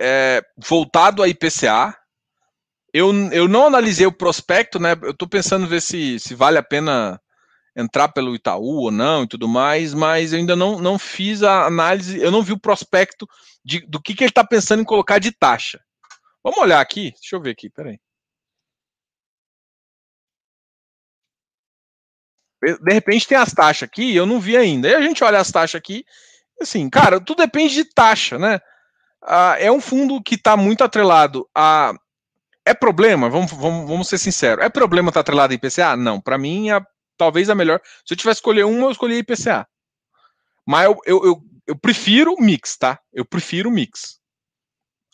é, 0.02 0.42
voltado 0.58 1.22
a 1.22 1.28
IPCA. 1.28 1.96
eu, 2.94 3.14
eu 3.32 3.48
não 3.48 3.68
analisei 3.68 4.06
o 4.08 4.12
prospecto, 4.12 4.80
né? 4.80 4.94
Eu 5.02 5.12
estou 5.12 5.28
pensando 5.28 5.68
ver 5.68 5.82
se, 5.82 6.20
se 6.20 6.34
vale 6.36 6.58
a 6.58 6.64
pena 6.64 7.22
entrar 7.76 8.10
pelo 8.10 8.36
Itaú 8.36 8.82
ou 8.82 8.92
não 8.92 9.24
e 9.24 9.28
tudo 9.28 9.48
mais, 9.48 9.94
mas 9.94 10.34
eu 10.34 10.40
ainda 10.40 10.56
não, 10.56 10.80
não 10.80 11.00
fiz 11.00 11.44
a 11.44 11.66
análise, 11.66 12.20
eu 12.20 12.32
não 12.32 12.44
vi 12.44 12.52
o 12.52 12.60
prospecto 12.60 13.28
de, 13.64 13.80
do 13.88 14.02
que, 14.02 14.14
que 14.14 14.24
ele 14.24 14.32
está 14.32 14.44
pensando 14.44 14.82
em 14.82 14.86
colocar 14.86 15.20
de 15.20 15.32
taxa. 15.32 15.80
Vamos 16.44 16.60
olhar 16.60 16.82
aqui, 16.82 17.12
deixa 17.12 17.36
eu 17.36 17.42
ver 17.42 17.52
aqui, 17.52 17.70
peraí. 17.70 18.00
De 22.62 22.94
repente 22.94 23.28
tem 23.28 23.38
as 23.38 23.54
taxas 23.54 23.84
aqui, 23.84 24.16
eu 24.16 24.26
não 24.26 24.40
vi 24.40 24.56
ainda. 24.58 24.88
E 24.88 24.94
a 24.94 25.02
gente 25.02 25.24
olha 25.24 25.40
as 25.40 25.52
taxas 25.52 25.80
aqui, 25.80 26.06
assim, 26.60 26.90
cara, 26.90 27.20
tudo 27.20 27.40
depende 27.40 27.74
de 27.74 27.86
taxa, 27.86 28.38
né? 28.38 28.60
Ah, 29.24 29.56
é 29.60 29.72
um 29.72 29.82
fundo 29.82 30.22
que 30.22 30.36
está 30.36 30.58
muito 30.58 30.84
atrelado 30.84 31.48
a. 31.56 31.94
É 32.66 32.74
problema? 32.74 33.30
Vamos, 33.30 33.52
vamos, 33.52 33.88
vamos 33.88 34.08
ser 34.08 34.18
sinceros. 34.18 34.64
É 34.64 34.70
problema 34.70 35.10
estar 35.10 35.20
tá 35.20 35.22
atrelado 35.22 35.54
a 35.54 35.56
IPCA? 35.56 35.96
Não. 35.96 36.20
Para 36.20 36.38
mim, 36.38 36.70
é 36.70 36.82
talvez 37.18 37.50
a 37.50 37.56
melhor. 37.56 37.80
Se 38.06 38.14
eu 38.14 38.18
tivesse 38.18 38.40
escolher 38.40 38.66
uma, 38.66 38.88
eu 38.88 38.92
escolhi 38.92 39.18
IPCA. 39.18 39.68
Mas 40.66 40.86
eu, 40.86 40.98
eu, 41.06 41.26
eu, 41.26 41.42
eu 41.68 41.76
prefiro 41.76 42.36
mix, 42.40 42.78
tá? 42.78 43.00
Eu 43.14 43.26
prefiro 43.26 43.72
mix. 43.72 44.20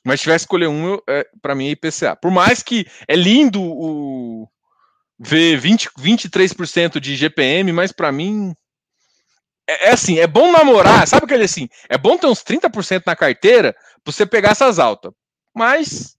Mas 0.05 0.19
se 0.19 0.23
tivesse 0.23 0.43
escolher 0.43 0.67
um, 0.67 0.97
é, 1.07 1.27
para 1.41 1.55
mim 1.55 1.67
é 1.67 1.71
IPCA. 1.71 2.15
Por 2.15 2.31
mais 2.31 2.63
que 2.63 2.85
é 3.07 3.15
lindo 3.15 3.61
o 3.61 4.47
ver 5.19 5.57
20, 5.57 5.89
23% 5.99 6.99
de 6.99 7.15
GPM, 7.15 7.71
mas 7.71 7.91
para 7.91 8.11
mim 8.11 8.53
é, 9.67 9.89
é, 9.89 9.91
assim, 9.91 10.19
é 10.19 10.27
bom 10.27 10.51
namorar, 10.51 11.05
sabe 11.07 11.25
aquele 11.25 11.43
assim, 11.43 11.67
é 11.89 11.97
bom 11.97 12.17
ter 12.17 12.27
uns 12.27 12.41
30% 12.41 13.03
na 13.05 13.15
carteira 13.15 13.75
você 14.07 14.25
pegar 14.25 14.51
essas 14.51 14.79
altas. 14.79 15.13
Mas 15.55 16.17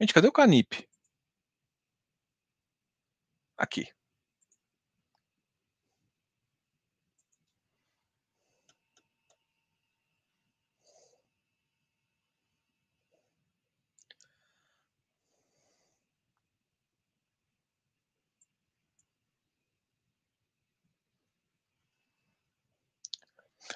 Gente, 0.00 0.14
cadê 0.14 0.28
o 0.28 0.32
Canip? 0.32 0.88
Aqui. 3.56 3.84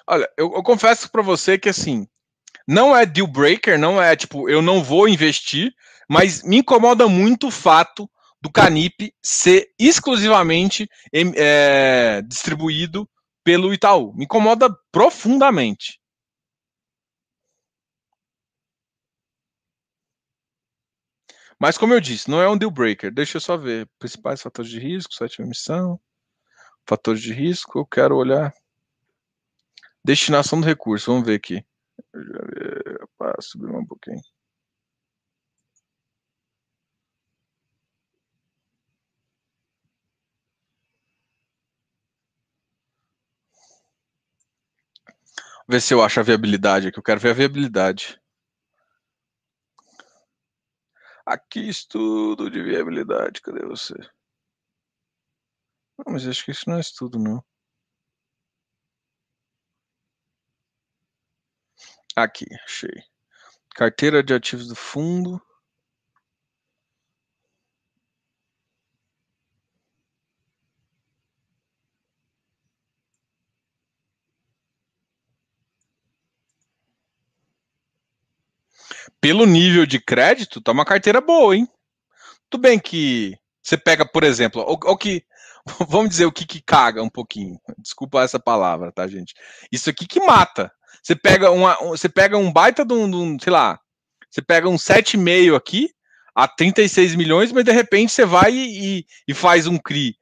Olha, 0.07 0.29
eu, 0.37 0.53
eu 0.53 0.63
confesso 0.63 1.09
para 1.11 1.21
você 1.21 1.57
que 1.57 1.69
assim, 1.69 2.07
não 2.67 2.95
é 2.95 3.05
deal 3.05 3.27
breaker, 3.27 3.77
não 3.77 4.01
é 4.01 4.15
tipo, 4.15 4.49
eu 4.49 4.61
não 4.61 4.83
vou 4.83 5.07
investir, 5.07 5.73
mas 6.09 6.43
me 6.43 6.57
incomoda 6.57 7.07
muito 7.07 7.47
o 7.47 7.51
fato 7.51 8.09
do 8.41 8.51
Canip 8.51 9.13
ser 9.21 9.69
exclusivamente 9.79 10.89
é, 11.13 12.21
distribuído 12.27 13.09
pelo 13.43 13.73
Itaú. 13.73 14.13
Me 14.13 14.25
incomoda 14.25 14.69
profundamente. 14.91 15.99
Mas 21.59 21.77
como 21.77 21.93
eu 21.93 22.01
disse, 22.01 22.29
não 22.29 22.41
é 22.41 22.49
um 22.49 22.57
deal 22.57 22.69
breaker. 22.69 23.13
Deixa 23.13 23.37
eu 23.37 23.41
só 23.41 23.55
ver. 23.55 23.89
Principais 23.97 24.41
fatores 24.41 24.69
de 24.69 24.79
risco, 24.79 25.13
sétima 25.13 25.45
emissão, 25.47 25.97
fatores 26.85 27.21
de 27.21 27.31
risco, 27.31 27.79
eu 27.79 27.85
quero 27.85 28.17
olhar. 28.17 28.53
Destinação 30.03 30.59
do 30.59 30.67
recurso, 30.67 31.11
vamos 31.11 31.25
ver 31.25 31.35
aqui. 31.35 31.65
Para 33.17 33.41
subir 33.41 33.73
um 33.73 33.85
pouquinho. 33.85 34.21
Ver 45.67 45.81
se 45.81 45.93
eu 45.93 46.03
acho 46.03 46.19
a 46.19 46.23
viabilidade 46.23 46.87
aqui. 46.87 46.99
Eu 46.99 47.03
quero 47.03 47.19
ver 47.19 47.31
a 47.31 47.33
viabilidade. 47.33 48.21
Aqui 51.25 51.67
estudo 51.67 52.49
de 52.49 52.61
viabilidade. 52.61 53.41
Cadê 53.41 53.65
você? 53.65 53.95
Não, 55.97 56.13
mas 56.13 56.27
acho 56.27 56.45
que 56.45 56.51
isso 56.51 56.69
não 56.69 56.77
é 56.77 56.81
estudo, 56.81 57.17
não. 57.17 57.43
Aqui, 62.15 62.45
achei. 62.65 63.03
Carteira 63.75 64.23
de 64.23 64.33
ativos 64.33 64.67
do 64.67 64.75
fundo. 64.75 65.41
Pelo 79.19 79.45
nível 79.45 79.85
de 79.85 79.99
crédito, 79.99 80.61
tá 80.61 80.71
uma 80.71 80.85
carteira 80.85 81.19
boa, 81.21 81.55
hein? 81.55 81.67
Tudo 82.49 82.61
bem 82.61 82.79
que 82.79 83.37
você 83.63 83.77
pega, 83.77 84.05
por 84.05 84.23
exemplo, 84.23 84.61
o, 84.63 84.73
o 84.73 84.97
que 84.97 85.25
vamos 85.87 86.09
dizer 86.09 86.25
o 86.25 86.31
que, 86.31 86.45
que 86.45 86.61
caga 86.61 87.01
um 87.01 87.09
pouquinho. 87.09 87.59
Desculpa 87.79 88.21
essa 88.23 88.39
palavra, 88.39 88.91
tá, 88.91 89.07
gente? 89.07 89.33
Isso 89.71 89.89
aqui 89.89 90.07
que 90.07 90.19
mata. 90.19 90.71
Você 91.03 91.15
pega, 91.15 91.51
uma, 91.51 91.75
você 91.75 92.07
pega 92.07 92.37
um 92.37 92.51
baita 92.51 92.85
de 92.85 92.93
um, 92.93 93.11
de 93.11 93.17
um 93.17 93.37
sei 93.37 93.51
lá, 93.51 93.77
você 94.29 94.41
pega 94.41 94.69
um 94.69 94.77
7,5 94.77 95.53
aqui, 95.55 95.89
a 96.33 96.47
36 96.47 97.15
milhões, 97.15 97.51
mas 97.51 97.65
de 97.65 97.71
repente 97.73 98.13
você 98.13 98.25
vai 98.25 98.53
e, 98.53 99.05
e 99.27 99.33
faz 99.33 99.67
um 99.67 99.77
CRI. 99.77 100.15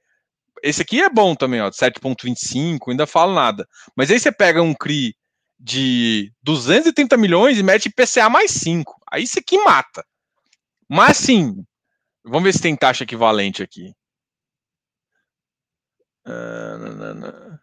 Esse 0.64 0.82
aqui 0.82 1.00
é 1.00 1.10
bom 1.10 1.36
também, 1.36 1.62
ó, 1.62 1.70
7,25, 1.70 2.90
ainda 2.90 3.06
falo 3.06 3.34
nada. 3.34 3.68
Mas 3.96 4.10
aí 4.10 4.20
você 4.20 4.32
pega 4.32 4.62
um 4.62 4.74
CRI 4.74 5.16
de 5.60 6.34
230 6.42 7.16
milhões 7.16 7.60
e 7.60 7.64
mete 7.64 7.90
PCA 7.90 8.28
mais 8.28 8.50
5. 8.52 9.00
Aí 9.12 9.24
isso 9.24 9.40
aqui 9.40 9.58
mata. 9.60 10.04
Mas 10.90 11.18
sim, 11.18 11.64
vamos 12.24 12.44
ver 12.44 12.54
se 12.54 12.62
tem 12.62 12.76
taxa 12.76 13.04
equivalente 13.04 13.62
aqui. 13.62 13.94
Uh, 16.26 16.78
não, 16.80 16.94
não, 16.96 17.14
não. 17.16 17.60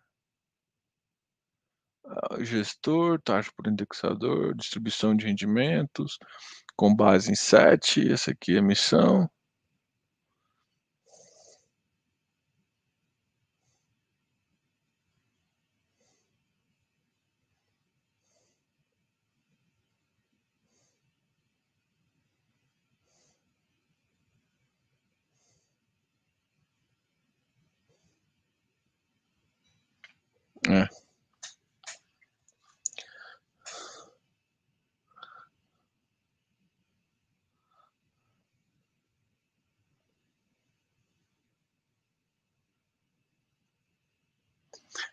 Ah, 2.11 2.42
gestor, 2.42 3.20
taxa 3.22 3.50
por 3.56 3.66
indexador, 3.66 4.54
distribuição 4.54 5.14
de 5.14 5.26
rendimentos, 5.26 6.18
com 6.76 6.94
base 6.94 7.30
em 7.30 7.34
7, 7.34 8.11
essa 8.11 8.30
aqui 8.30 8.56
é 8.56 8.59
a 8.59 8.62
missão. 8.62 9.28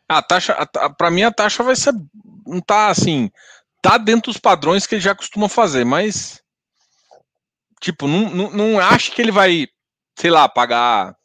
A 0.08 0.22
taxa, 0.22 0.56
para 0.98 1.12
mim 1.12 1.24
a 1.24 1.32
taxa 1.32 1.64
vai 1.64 1.76
ser, 1.76 1.94
não 2.46 2.62
tá 2.62 2.88
assim, 2.88 3.32
tá 3.82 3.98
dentro 3.98 4.32
dos 4.32 4.40
padrões 4.40 4.86
que 4.86 4.96
ele 4.96 5.02
já 5.02 5.16
costuma 5.16 5.50
fazer, 5.50 5.86
mas 5.86 6.42
tipo, 7.82 8.08
não, 8.08 8.30
não, 8.30 8.52
não 8.52 8.80
acho 8.80 9.12
que 9.12 9.22
ele 9.22 9.32
vai, 9.32 9.68
sei 10.18 10.32
lá, 10.32 10.48
pagar 10.50 11.16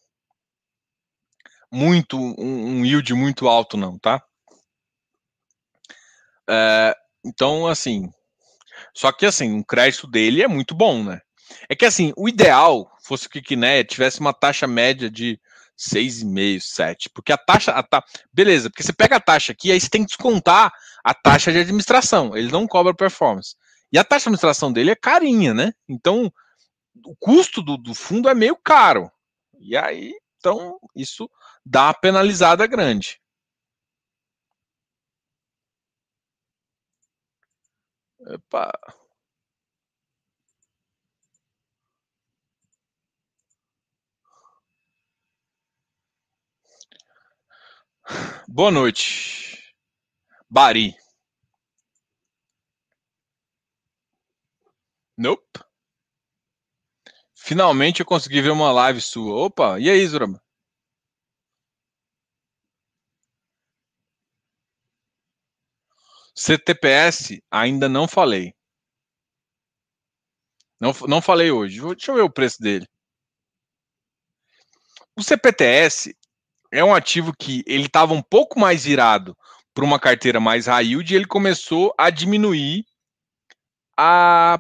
muito 1.73 2.19
um, 2.19 2.81
um 2.81 2.85
yield 2.85 3.15
muito 3.15 3.49
alto 3.49 3.77
não, 3.77 3.99
tá? 3.99 4.23
É, 6.49 6.97
então, 7.25 7.67
assim, 7.67 8.11
só 8.95 9.13
que 9.13 9.25
assim, 9.25 9.61
o 9.61 9.65
crédito 9.65 10.07
dele 10.07 10.43
é 10.43 10.49
muito 10.49 10.75
bom, 10.75 11.05
né? 11.05 11.21
É 11.69 11.75
que 11.75 11.85
assim, 11.85 12.13
o 12.17 12.29
ideal 12.29 12.91
fosse 13.03 13.29
que 13.29 13.39
o 13.39 13.43
Kiné 13.43 13.85
tivesse 13.85 14.21
uma 14.21 14.33
taxa 14.33 14.67
média 14.67 15.11
de 15.11 15.41
6,5, 15.81 16.61
7. 16.61 17.11
Porque 17.11 17.33
a 17.33 17.39
taxa. 17.39 17.73
A 17.73 17.83
ta... 17.83 18.05
Beleza, 18.33 18.69
porque 18.69 18.83
você 18.83 18.93
pega 18.93 19.17
a 19.17 19.21
taxa 19.21 19.53
aqui, 19.53 19.73
aí 19.73 19.81
você 19.81 19.89
tem 19.89 20.03
que 20.03 20.09
descontar 20.09 20.73
a 21.03 21.15
taxa 21.15 21.51
de 21.51 21.59
administração. 21.59 22.37
Ele 22.37 22.53
não 22.53 22.67
cobra 22.67 22.95
performance. 22.95 23.57
E 23.93 23.99
a 23.99 24.05
taxa 24.05 24.25
de 24.25 24.29
administração 24.29 24.73
dele 24.73 24.91
é 24.91 24.97
carinha, 24.97 25.55
né? 25.55 25.73
Então, 25.89 26.33
o 27.05 27.17
custo 27.17 27.63
do, 27.63 27.77
do 27.77 27.95
fundo 27.95 28.29
é 28.29 28.35
meio 28.35 28.57
caro. 28.57 29.11
E 29.59 29.77
aí, 29.77 30.13
então, 30.39 30.79
isso 30.95 31.31
dá 31.65 31.85
uma 31.87 31.95
penalizada 31.95 32.67
grande. 32.67 33.21
Epa. 38.27 38.73
Boa 48.49 48.71
noite. 48.71 49.75
Bari. 50.51 50.95
Nope. 55.17 55.61
Finalmente 57.35 58.01
eu 58.01 58.07
consegui 58.07 58.41
ver 58.41 58.51
uma 58.51 58.71
live 58.73 59.01
sua. 59.01 59.35
Opa, 59.47 59.79
e 59.81 59.91
aí, 59.91 60.07
Zurama? 60.07 60.41
CTPS, 66.35 67.41
ainda 67.51 67.89
não 67.89 68.09
falei. 68.09 68.53
Não, 70.81 70.93
não 71.09 71.23
falei 71.23 71.51
hoje. 71.51 71.81
Deixa 71.81 72.11
eu 72.11 72.17
ver 72.17 72.23
o 72.23 72.31
preço 72.33 72.61
dele. 72.61 72.87
O 75.17 75.23
CPTS 75.23 76.15
é 76.73 76.85
um 76.85 76.95
ativo 76.95 77.33
que 77.37 77.65
ele 77.67 77.87
estava 77.87 78.13
um 78.13 78.23
pouco 78.23 78.59
mais 78.59 78.85
virado 78.85 79.37
para 79.75 79.85
uma 79.85 79.99
carteira 79.99 80.41
mais 80.41 80.67
high 80.67 80.85
yield 80.85 81.13
e 81.13 81.17
ele 81.17 81.27
começou 81.27 81.95
a 81.99 82.11
diminuir 82.11 82.85
a, 83.97 84.59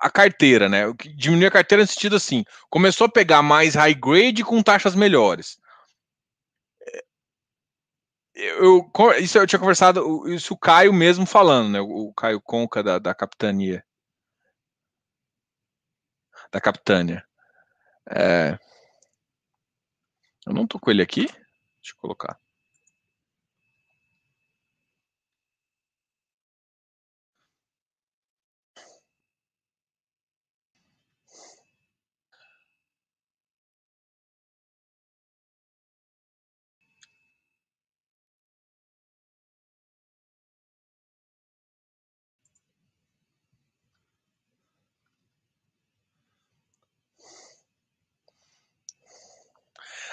a 0.00 0.10
carteira, 0.10 0.68
né? 0.68 0.84
Diminuir 1.16 1.46
a 1.46 1.50
carteira 1.50 1.82
no 1.82 1.88
sentido 1.88 2.16
assim, 2.16 2.44
começou 2.70 3.06
a 3.06 3.10
pegar 3.10 3.42
mais 3.42 3.74
high 3.74 3.94
grade 3.94 4.44
com 4.44 4.62
taxas 4.62 4.94
melhores. 4.94 5.58
Eu, 8.34 8.88
isso 9.18 9.36
eu 9.36 9.46
tinha 9.46 9.58
conversado, 9.58 10.28
isso 10.28 10.54
o 10.54 10.58
Caio 10.58 10.92
mesmo 10.92 11.26
falando, 11.26 11.70
né? 11.70 11.80
O 11.80 12.12
Caio 12.14 12.40
Conca 12.40 12.82
da, 12.82 12.98
da 12.98 13.14
capitania. 13.14 13.84
Da 16.52 16.60
capitânia. 16.60 17.26
É, 18.10 18.56
eu 20.48 20.54
não 20.54 20.66
tô 20.66 20.78
com 20.78 20.90
ele 20.90 21.02
aqui. 21.02 21.26
Deixa 21.26 21.94
eu 21.94 22.00
colocar. 22.00 22.40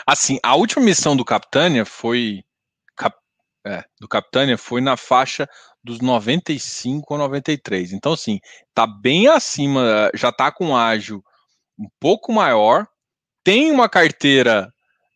Assim, 0.05 0.39
a 0.43 0.55
última 0.55 0.83
missão 0.83 1.15
do 1.15 1.25
Capitânia 1.25 1.85
foi. 1.85 2.43
Cap, 2.95 3.17
é, 3.65 3.83
do 3.99 4.07
Capitânia 4.07 4.57
foi 4.57 4.81
na 4.81 4.95
faixa 4.95 5.49
dos 5.83 5.99
95 5.99 7.13
ou 7.13 7.17
93. 7.19 7.93
Então, 7.93 8.13
assim, 8.13 8.39
tá 8.73 8.85
bem 8.87 9.27
acima, 9.27 10.09
já 10.13 10.31
tá 10.31 10.51
com 10.51 10.75
ágil 10.75 11.23
um 11.77 11.87
pouco 11.99 12.31
maior, 12.31 12.87
tem 13.43 13.71
uma 13.71 13.89
carteira 13.89 14.71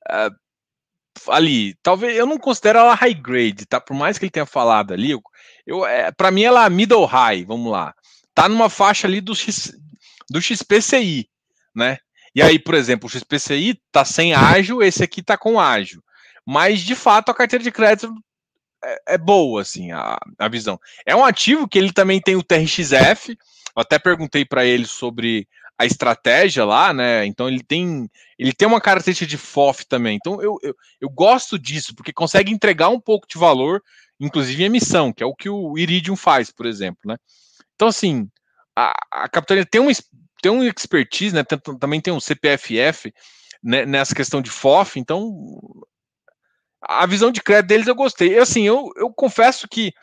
uh, 0.10 1.32
ali, 1.32 1.76
talvez 1.82 2.16
eu 2.16 2.26
não 2.26 2.38
considero 2.38 2.80
ela 2.80 2.94
high 2.94 3.14
grade, 3.14 3.66
tá? 3.66 3.80
Por 3.80 3.96
mais 3.96 4.18
que 4.18 4.26
ele 4.26 4.32
tenha 4.32 4.46
falado 4.46 4.94
ali, 4.94 5.12
eu, 5.12 5.22
eu 5.66 5.86
é, 5.86 6.12
para 6.12 6.32
mim 6.32 6.44
ela 6.44 6.66
é 6.66 6.70
middle 6.70 7.06
high, 7.06 7.44
vamos 7.46 7.72
lá. 7.72 7.94
Tá 8.34 8.48
numa 8.48 8.70
faixa 8.70 9.08
ali 9.08 9.22
do 9.22 9.36
X, 9.36 9.72
do 10.30 10.42
XPCI, 10.42 11.28
né? 11.76 11.98
E 12.36 12.42
aí, 12.42 12.60
por 12.60 12.76
exemplo, 12.76 13.08
o 13.08 13.10
XPCI 13.10 13.80
está 13.86 14.06
sem 14.06 14.34
ágil, 14.34 14.82
esse 14.82 15.04
aqui 15.04 15.22
está 15.22 15.38
com 15.38 15.60
ágil. 15.60 16.04
Mas, 16.46 16.82
de 16.82 16.96
fato, 16.96 17.30
a 17.30 17.34
carteira 17.34 17.64
de 17.64 17.72
crédito 17.72 18.14
é, 18.84 19.14
é 19.14 19.18
boa, 19.18 19.62
assim, 19.62 19.92
a, 19.92 20.18
a, 20.38 20.48
visão. 20.48 20.80
É 21.06 21.16
um 21.16 21.26
ativo 21.26 21.68
que 21.68 21.78
ele 21.78 21.92
também 21.92 22.22
tem 22.22 22.36
o 22.36 22.44
TRXF. 22.44 23.30
Eu 23.76 23.82
até 23.82 24.00
perguntei 24.00 24.46
para 24.46 24.66
ele 24.66 24.86
sobre 24.86 25.48
a 25.78 25.86
estratégia 25.86 26.66
lá, 26.66 26.94
né? 26.94 27.26
Então 27.26 27.48
ele 27.48 27.64
tem 27.64 28.10
ele 28.38 28.52
tem 28.52 28.68
uma 28.68 28.82
característica 28.82 29.30
de 29.30 29.38
FOF 29.38 29.86
também. 29.86 30.18
Então 30.18 30.42
eu, 30.42 30.58
eu, 30.62 30.76
eu 31.00 31.10
gosto 31.10 31.58
disso, 31.58 31.96
porque 31.96 32.12
consegue 32.12 32.52
entregar 32.52 32.90
um 32.90 33.00
pouco 33.00 33.28
de 33.28 33.38
valor, 33.38 33.82
inclusive 34.20 34.62
em 34.62 34.66
emissão, 34.66 35.14
que 35.14 35.24
é 35.24 35.26
o 35.26 35.34
que 35.34 35.50
o 35.50 35.78
Iridium 35.78 36.18
faz, 36.18 36.52
por 36.52 36.66
exemplo, 36.66 37.00
né? 37.06 37.16
Então, 37.76 37.88
assim, 37.88 38.30
a, 38.76 38.94
a 39.10 39.30
capitania 39.30 39.66
tem 39.66 39.80
uma, 39.80 39.92
tem 40.42 40.52
um 40.52 40.64
expertise, 40.64 41.34
né? 41.34 41.44
Tem, 41.44 41.60
também 41.80 42.02
tem 42.02 42.14
um 42.14 42.20
CPFF 42.20 43.14
né, 43.64 43.86
nessa 43.86 44.16
questão 44.16 44.42
de 44.42 44.50
FOF, 44.50 45.00
então 45.00 45.32
a 46.82 47.06
visão 47.06 47.32
de 47.32 47.42
crédito 47.42 47.70
deles 47.70 47.88
eu 47.88 47.96
gostei. 47.96 48.38
Assim, 48.38 48.64
eu, 48.64 48.90
eu 48.96 49.12
confesso 49.12 49.68
que 49.68 49.94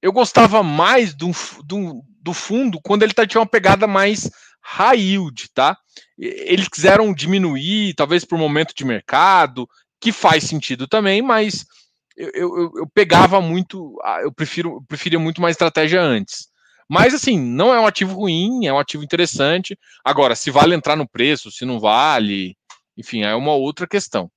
eu 0.00 0.12
gostava 0.12 0.62
mais 0.62 1.14
do, 1.14 1.30
do, 1.64 2.02
do 2.20 2.34
fundo 2.34 2.80
quando 2.82 3.02
ele 3.02 3.12
tá, 3.12 3.26
tinha 3.26 3.40
uma 3.40 3.46
pegada 3.46 3.86
mais 3.86 4.30
high 4.60 4.98
yield, 4.98 5.48
tá? 5.52 5.76
Eles 6.18 6.68
quiseram 6.68 7.12
diminuir, 7.12 7.94
talvez 7.94 8.24
por 8.24 8.38
momento 8.38 8.74
de 8.74 8.84
mercado, 8.84 9.68
que 10.00 10.12
faz 10.12 10.44
sentido 10.44 10.86
também, 10.86 11.22
mas 11.22 11.64
eu, 12.16 12.30
eu, 12.34 12.72
eu 12.76 12.90
pegava 12.92 13.40
muito, 13.40 13.96
eu 14.22 14.32
prefiro 14.32 14.76
eu 14.76 14.82
preferia 14.82 15.18
muito 15.18 15.40
mais 15.40 15.54
estratégia 15.54 16.00
antes. 16.00 16.48
Mas 16.92 17.14
assim, 17.14 17.40
não 17.40 17.72
é 17.72 17.80
um 17.80 17.86
ativo 17.86 18.14
ruim, 18.14 18.66
é 18.66 18.72
um 18.72 18.78
ativo 18.78 19.02
interessante. 19.02 19.78
Agora, 20.04 20.36
se 20.36 20.50
vale 20.50 20.74
entrar 20.74 20.94
no 20.94 21.08
preço, 21.08 21.50
se 21.50 21.64
não 21.64 21.80
vale, 21.80 22.54
enfim, 22.98 23.22
é 23.22 23.34
uma 23.34 23.54
outra 23.54 23.86
questão. 23.88 24.30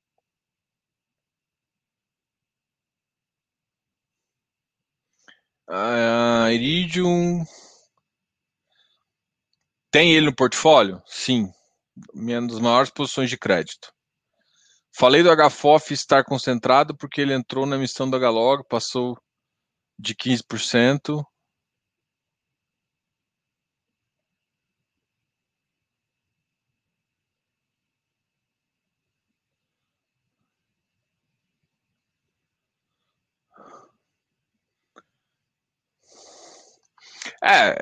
Uh, 5.68 6.50
Iridium. 6.54 7.44
Tem 9.92 10.14
ele 10.14 10.28
no 10.28 10.36
portfólio? 10.36 11.02
Sim. 11.06 11.52
Minha 12.14 12.42
das 12.42 12.60
maiores 12.60 12.90
posições 12.90 13.30
de 13.30 13.38
crédito. 13.38 13.92
Falei 14.98 15.22
do 15.22 15.30
HFOF 15.30 15.94
estar 15.94 16.24
concentrado 16.24 16.96
porque 16.96 17.20
ele 17.20 17.34
entrou 17.34 17.66
na 17.66 17.76
emissão 17.76 18.10
da 18.10 18.18
Galog, 18.18 18.64
passou 18.70 19.18
de 20.00 20.16
15%. 20.16 21.22
É, 37.46 37.78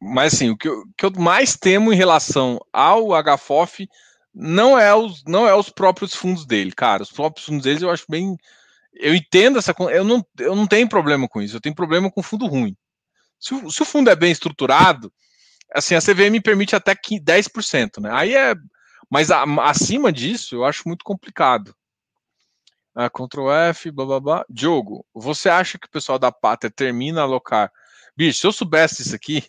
mas 0.00 0.34
assim, 0.34 0.50
o 0.50 0.56
que, 0.56 0.68
eu, 0.68 0.84
que 0.96 1.04
eu 1.04 1.10
mais 1.16 1.56
temo 1.56 1.92
em 1.92 1.96
relação 1.96 2.58
ao 2.72 3.08
HFOF 3.10 3.88
não 4.34 4.78
é 4.78 4.94
os, 4.94 5.24
não 5.24 5.46
é 5.46 5.54
os 5.54 5.70
próprios 5.70 6.14
fundos 6.14 6.46
dele, 6.46 6.72
cara. 6.72 7.02
Os 7.02 7.10
próprios 7.10 7.46
fundos 7.46 7.64
deles 7.64 7.82
eu 7.82 7.90
acho 7.90 8.04
bem. 8.08 8.36
Eu 8.94 9.14
entendo 9.14 9.58
essa. 9.58 9.74
Eu 9.90 10.04
não, 10.04 10.24
eu 10.38 10.54
não 10.54 10.66
tenho 10.66 10.88
problema 10.88 11.28
com 11.28 11.40
isso, 11.40 11.56
eu 11.56 11.60
tenho 11.60 11.74
problema 11.74 12.10
com 12.10 12.22
fundo 12.22 12.46
ruim. 12.46 12.76
Se 13.38 13.54
o, 13.54 13.70
se 13.70 13.82
o 13.82 13.86
fundo 13.86 14.10
é 14.10 14.16
bem 14.16 14.30
estruturado, 14.32 15.12
assim, 15.74 15.94
a 15.94 16.00
CVM 16.00 16.40
permite 16.42 16.76
até 16.76 16.94
10%, 16.94 18.00
né? 18.00 18.10
Aí 18.12 18.34
é. 18.34 18.54
Mas 19.10 19.30
a, 19.30 19.44
acima 19.62 20.12
disso, 20.12 20.56
eu 20.56 20.64
acho 20.64 20.86
muito 20.86 21.04
complicado. 21.04 21.74
Ah, 22.94 23.10
Ctrl 23.10 23.50
F, 23.50 23.90
blá 23.90 24.04
blá 24.06 24.20
blá. 24.20 24.44
Diogo, 24.48 25.06
você 25.14 25.48
acha 25.48 25.78
que 25.78 25.86
o 25.86 25.90
pessoal 25.90 26.18
da 26.18 26.32
Pátria 26.32 26.70
termina 26.70 27.20
a 27.20 27.24
alocar 27.24 27.70
Bicho, 28.16 28.40
se 28.40 28.46
eu 28.46 28.52
soubesse 28.52 29.02
isso 29.02 29.14
aqui, 29.14 29.44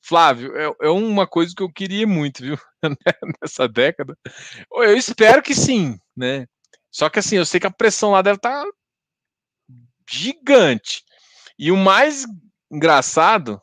Flávio, 0.00 0.56
é, 0.56 0.86
é, 0.86 0.88
uma 0.88 1.26
coisa 1.26 1.54
que 1.54 1.62
eu 1.62 1.72
queria 1.72 2.06
muito, 2.06 2.42
viu? 2.42 2.58
Nessa 3.42 3.68
década. 3.68 4.16
Eu 4.72 4.96
espero 4.96 5.42
que 5.42 5.54
sim, 5.54 5.98
né? 6.16 6.46
Só 6.90 7.10
que 7.10 7.18
assim, 7.18 7.36
eu 7.36 7.44
sei 7.44 7.60
que 7.60 7.66
a 7.66 7.70
pressão 7.70 8.12
lá 8.12 8.22
deve 8.22 8.36
estar 8.36 8.64
tá 8.64 8.70
gigante. 10.08 11.04
E 11.58 11.70
o 11.72 11.76
mais 11.76 12.24
engraçado. 12.70 13.60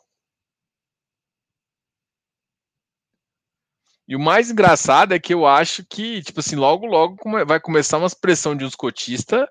E 4.08 4.16
o 4.16 4.20
mais 4.20 4.52
engraçado 4.52 5.14
é 5.14 5.20
que 5.20 5.34
eu 5.34 5.48
acho 5.48 5.86
que, 5.86 6.22
tipo 6.22 6.42
assim, 6.42 6.56
logo, 6.56 6.86
logo 6.86 7.16
vai 7.46 7.60
começar 7.62 7.98
uma 7.98 8.10
pressão 8.10 8.56
de 8.56 8.66
uns 8.66 8.76
cotistas 8.76 9.48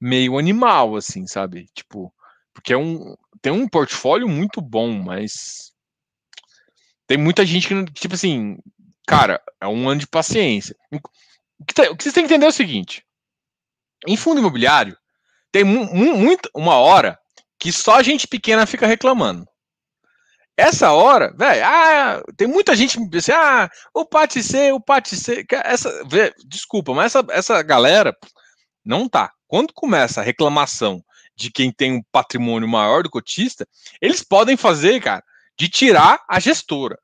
meio 0.00 0.38
animal, 0.38 0.96
assim, 0.96 1.26
sabe? 1.26 1.66
Tipo, 1.74 2.12
porque 2.58 2.72
é 2.72 2.76
um, 2.76 3.14
tem 3.40 3.52
um 3.52 3.68
portfólio 3.68 4.28
muito 4.28 4.60
bom, 4.60 4.92
mas 4.92 5.72
tem 7.06 7.16
muita 7.16 7.46
gente 7.46 7.68
que, 7.68 7.84
tipo 7.92 8.14
assim, 8.14 8.58
cara, 9.06 9.40
é 9.60 9.68
um 9.68 9.88
ano 9.88 10.00
de 10.00 10.08
paciência. 10.08 10.74
O 10.90 11.64
que, 11.64 11.72
tá, 11.72 11.84
o 11.84 11.96
que 11.96 12.02
vocês 12.02 12.12
têm 12.12 12.24
que 12.26 12.34
entender 12.34 12.46
é 12.46 12.48
o 12.48 12.52
seguinte: 12.52 13.04
em 14.08 14.16
fundo 14.16 14.40
imobiliário, 14.40 14.98
tem 15.52 15.62
mu 15.62 15.86
muito, 15.94 16.50
uma 16.52 16.74
hora 16.74 17.16
que 17.60 17.70
só 17.70 18.02
gente 18.02 18.26
pequena 18.26 18.66
fica 18.66 18.88
reclamando. 18.88 19.46
Essa 20.56 20.90
hora, 20.90 21.32
velho, 21.36 21.64
ah, 21.64 22.20
tem 22.36 22.48
muita 22.48 22.74
gente 22.74 22.98
me 22.98 23.08
assim, 23.16 23.30
ah, 23.30 23.70
o 23.94 24.04
PAT 24.04 24.42
C, 24.42 24.72
o 24.72 24.80
PAT 24.80 25.14
C, 25.14 25.46
essa, 25.64 26.04
véio, 26.08 26.34
desculpa, 26.48 26.92
mas 26.92 27.14
essa, 27.14 27.26
essa 27.30 27.62
galera 27.62 28.12
não 28.84 29.08
tá. 29.08 29.32
quando 29.46 29.72
começa 29.72 30.20
a 30.20 30.24
reclamação 30.24 31.00
de 31.38 31.52
quem 31.52 31.70
tem 31.70 31.92
um 31.92 32.02
patrimônio 32.10 32.68
maior 32.68 33.04
do 33.04 33.10
cotista, 33.10 33.66
eles 34.02 34.24
podem 34.24 34.56
fazer, 34.56 35.00
cara, 35.00 35.22
de 35.56 35.68
tirar 35.68 36.20
a 36.28 36.40
gestora. 36.40 36.98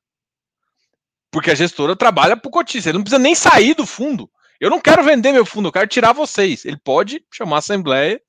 Porque 1.31 1.53
a 1.53 1.55
gestora 1.55 1.95
trabalha 1.95 2.37
para 2.37 2.49
o 2.49 2.53
cotista, 2.53 2.91
ele 2.91 2.99
não 2.99 3.05
precisa 3.05 3.23
nem 3.23 3.35
sair 3.35 3.75
do 3.75 3.87
fundo. 3.87 4.29
Eu 4.61 4.71
não 4.71 4.81
quero 4.81 5.05
vender 5.05 5.33
meu 5.33 5.47
fundo, 5.47 5.69
eu 5.69 5.73
quero 5.73 5.87
tirar 5.87 6.13
vocês. 6.13 6.65
Ele 6.65 6.77
pode 6.83 7.25
chamar 7.33 7.57
a 7.57 7.59
assembleia 7.61 8.21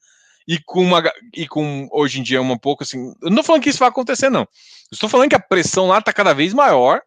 e 0.48 0.60
com 0.64 0.84
uma 0.84 1.03
e 1.34 1.48
com 1.48 1.88
hoje 1.91 2.19
em 2.19 2.23
dia 2.23 2.41
uma 2.41 2.57
pouco 2.57 2.84
assim. 2.84 2.99
Eu 3.22 3.30
não 3.30 3.30
estou 3.30 3.44
falando 3.44 3.64
que 3.64 3.69
isso 3.69 3.80
vai 3.80 3.90
acontecer, 3.90 4.30
não. 4.30 4.48
estou 4.91 5.10
falando 5.10 5.30
que 5.30 5.36
a 5.36 5.40
pressão 5.40 5.88
lá 5.88 5.98
está 5.98 6.14
cada 6.14 6.34
vez 6.34 6.53
maior. 6.53 7.02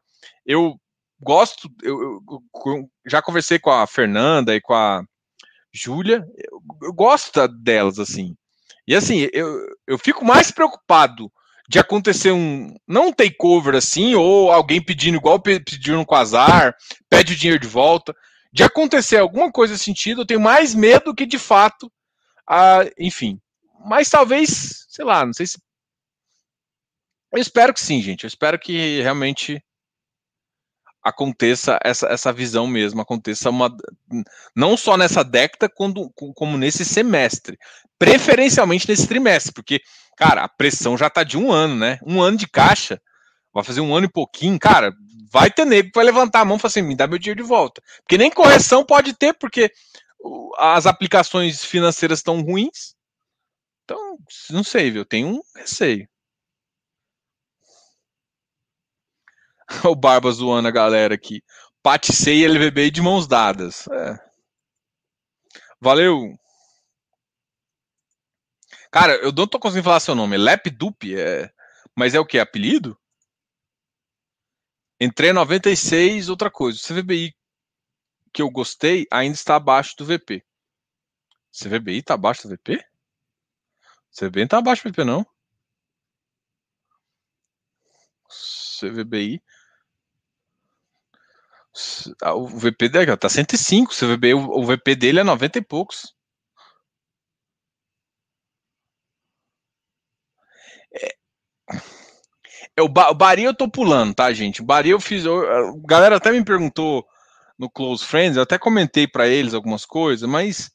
Eu 0.45 0.77
gosto, 1.21 1.69
eu, 1.83 2.21
eu, 2.67 2.91
já 3.07 3.23
conversei 3.23 3.59
com 3.59 3.71
a 3.71 3.87
Fernanda 3.87 4.55
e 4.55 4.61
com 4.61 4.75
a 4.75 5.03
Júlia, 5.73 6.25
eu, 6.37 6.61
eu, 6.83 6.93
gosto 6.93 7.47
delas, 7.49 7.99
assim. 7.99 8.35
E 8.89 8.95
assim, 8.95 9.29
eu, 9.35 9.67
eu 9.87 9.99
fico 9.99 10.25
mais 10.25 10.51
preocupado 10.51 11.31
de 11.69 11.79
acontecer 11.79 12.33
um, 12.33 12.75
não 12.87 13.09
um 13.09 13.13
takeover 13.13 13.75
assim, 13.75 14.15
ou 14.15 14.51
alguém 14.51 14.83
pedindo 14.83 15.19
igual 15.19 15.39
pediram 15.39 16.07
com 16.07 16.15
azar, 16.15 16.75
pede 17.07 17.35
o 17.35 17.37
dinheiro 17.37 17.61
de 17.61 17.69
volta, 17.69 18.17
de 18.51 18.63
acontecer 18.63 19.19
alguma 19.19 19.53
coisa 19.53 19.75
nesse 19.75 19.85
sentido, 19.85 20.23
eu 20.23 20.27
tenho 20.27 20.41
mais 20.41 20.75
medo 20.75 21.15
que 21.15 21.27
de 21.27 21.39
fato, 21.39 21.93
a, 22.49 22.81
enfim. 22.99 23.39
Mas 23.85 24.09
talvez, 24.09 24.87
sei 24.89 25.05
lá, 25.05 25.27
não 25.27 25.35
sei 25.35 25.47
se. 25.47 25.59
Eu 27.31 27.39
espero 27.39 27.75
que 27.75 27.83
sim, 27.83 28.01
gente. 28.01 28.25
Eu 28.25 28.29
espero 28.29 28.59
que 28.59 29.03
realmente 29.03 29.63
aconteça 31.03 31.79
essa, 31.83 32.07
essa 32.09 32.33
visão 32.33 32.67
mesmo, 32.67 33.01
aconteça 33.01 33.51
uma 33.51 33.75
não 34.55 34.77
só 34.77 34.97
nessa 34.97 35.23
década 35.23 35.69
como, 35.69 36.11
como 36.11 36.59
nesse 36.59 36.85
semestre, 36.85 37.59
preferencialmente 37.99 38.89
nesse 38.89 39.07
trimestre, 39.07 39.53
porque, 39.53 39.81
cara, 40.17 40.45
a 40.45 40.49
pressão 40.49 40.97
já 40.97 41.09
tá 41.09 41.23
de 41.23 41.37
um 41.37 41.51
ano, 41.51 41.77
né? 41.77 41.99
Um 42.07 42.21
ano 42.21 42.37
de 42.37 42.49
caixa, 42.49 43.01
vai 43.53 43.65
fazer 43.65 43.81
um 43.81 43.95
ano 43.95 44.07
e 44.07 44.13
pouquinho, 44.13 44.59
cara, 44.59 44.93
vai 45.31 45.51
ter 45.51 45.65
nego 45.65 45.91
vai 45.95 46.05
levantar 46.05 46.41
a 46.41 46.45
mão 46.45 46.57
e 46.57 46.61
falar 46.61 46.71
assim, 46.71 46.83
me 46.83 46.97
dá 46.97 47.07
meu 47.07 47.19
dinheiro 47.19 47.43
de 47.43 47.49
volta. 47.49 47.83
Porque 48.03 48.19
nem 48.19 48.31
correção 48.31 48.85
pode 48.85 49.15
ter, 49.15 49.35
porque 49.35 49.71
as 50.59 50.87
aplicações 50.87 51.65
financeiras 51.65 52.19
estão 52.19 52.41
ruins. 52.43 52.95
Então, 53.85 54.19
não 54.51 54.63
sei, 54.63 54.91
viu? 54.91 55.05
Tenho 55.05 55.29
um 55.29 55.41
receio. 55.57 56.09
o 59.85 59.95
Barba 59.95 60.31
zoando 60.31 60.69
a 60.69 60.73
galera 60.73 61.15
aqui. 61.15 61.43
Paticei 61.83 62.41
e 62.41 62.47
LVB 62.47 62.91
de 62.91 63.03
mãos 63.03 63.27
dadas. 63.27 63.87
É. 63.89 64.19
Valeu. 65.81 66.35
Cara, 68.91 69.15
eu 69.17 69.33
não 69.33 69.47
tô 69.47 69.59
conseguindo 69.59 69.85
falar 69.85 70.01
seu 70.01 70.15
nome. 70.15 70.37
Lepdup, 70.37 71.15
é... 71.15 71.53
mas 71.97 72.15
é 72.15 72.21
o 72.21 72.27
que? 72.27 72.39
Apelido? 72.39 72.99
Entrei 75.01 75.33
96, 75.33 76.29
outra 76.29 76.51
coisa. 76.51 76.79
O 76.79 76.83
CVBI 76.83 77.35
que 78.33 78.43
eu 78.43 78.51
gostei 78.51 79.07
ainda 79.11 79.35
está 79.35 79.57
abaixo 79.57 79.97
do 79.97 80.05
VP. 80.05 80.45
CVBI 81.53 81.99
está 81.99 82.15
abaixo 82.15 82.47
do 82.47 82.55
VP? 82.55 82.85
CVBI 84.13 84.41
não 84.41 84.45
está 84.45 84.59
abaixo 84.59 84.83
do 84.83 84.91
VP, 84.91 85.05
não. 85.05 85.27
CVBI 88.81 89.43
o 92.35 92.47
VP 92.47 92.89
dele 92.89 93.17
tá 93.17 93.29
105, 93.29 93.95
você 93.95 94.17
vê 94.17 94.35
o 94.35 94.65
VP 94.65 94.95
dele 94.97 95.21
é 95.21 95.25
90 95.25 95.59
e 95.59 95.63
poucos. 95.63 96.15
É, 100.93 101.15
é 102.77 102.83
o, 102.83 102.89
ba, 102.89 103.11
o 103.11 103.15
Bari 103.15 103.45
eu 103.45 103.55
tô 103.55 103.71
pulando, 103.71 104.15
tá, 104.15 104.33
gente? 104.33 104.61
O 104.63 104.65
Bari 104.65 104.91
eu 104.91 105.01
fiz. 105.01 105.25
Eu, 105.25 105.41
a 105.51 105.73
galera 105.87 106.17
até 106.17 106.31
me 106.31 106.45
perguntou 106.45 107.05
no 107.59 107.69
Close 107.71 108.05
Friends, 108.05 108.37
eu 108.37 108.43
até 108.45 108.59
comentei 108.59 109.07
para 109.07 109.27
eles 109.29 109.55
algumas 109.55 109.85
coisas, 109.85 110.29
mas 110.29 110.71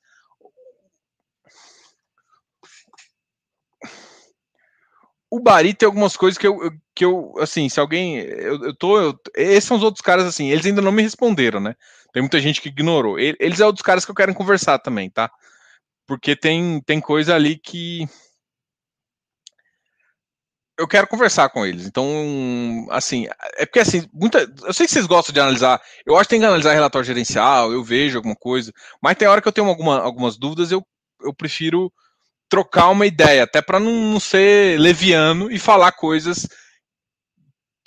o 5.33 5.39
Bari 5.39 5.73
tem 5.73 5.87
algumas 5.87 6.15
coisas 6.15 6.37
que 6.37 6.45
eu, 6.45 6.71
que 6.93 7.03
eu 7.03 7.33
assim, 7.39 7.67
se 7.67 7.79
alguém. 7.79 8.19
Eu, 8.19 8.65
eu 8.65 8.75
tô. 8.75 9.01
Eu, 9.01 9.19
esses 9.35 9.63
são 9.63 9.77
os 9.77 9.83
outros 9.83 10.01
caras, 10.01 10.25
assim, 10.25 10.51
eles 10.51 10.63
ainda 10.63 10.79
não 10.79 10.91
me 10.91 11.01
responderam, 11.01 11.59
né? 11.59 11.75
Tem 12.13 12.21
muita 12.21 12.39
gente 12.39 12.61
que 12.61 12.69
ignorou. 12.69 13.17
Eles 13.17 13.59
é 13.59 13.65
outros 13.65 13.81
caras 13.81 14.05
que 14.05 14.11
eu 14.11 14.15
quero 14.15 14.35
conversar 14.35 14.77
também, 14.77 15.09
tá? 15.09 15.31
Porque 16.05 16.35
tem, 16.35 16.79
tem 16.85 17.01
coisa 17.01 17.33
ali 17.33 17.57
que. 17.57 18.07
Eu 20.77 20.87
quero 20.87 21.07
conversar 21.07 21.49
com 21.49 21.65
eles. 21.65 21.87
Então, 21.87 22.05
assim, 22.91 23.27
é 23.57 23.65
porque 23.65 23.79
assim, 23.79 24.07
muita. 24.13 24.47
Eu 24.63 24.73
sei 24.73 24.85
que 24.85 24.93
vocês 24.93 25.07
gostam 25.07 25.33
de 25.33 25.39
analisar. 25.39 25.81
Eu 26.05 26.15
acho 26.15 26.25
que 26.25 26.35
tem 26.35 26.41
que 26.41 26.45
analisar 26.45 26.73
relatório 26.73 27.07
gerencial, 27.07 27.71
eu 27.71 27.83
vejo 27.83 28.17
alguma 28.17 28.35
coisa. 28.35 28.71
Mas 29.01 29.17
tem 29.17 29.27
hora 29.27 29.41
que 29.41 29.47
eu 29.47 29.51
tenho 29.51 29.67
alguma, 29.67 29.99
algumas 29.99 30.37
dúvidas, 30.37 30.71
eu, 30.71 30.85
eu 31.23 31.33
prefiro 31.33 31.91
trocar 32.53 32.89
uma 32.89 33.07
ideia, 33.07 33.45
até 33.45 33.63
para 33.63 33.79
não, 33.79 33.91
não, 33.91 34.19
ser 34.19 34.79
leviano 34.79 35.51
e 35.51 35.57
falar 35.57 35.91
coisas 35.91 36.47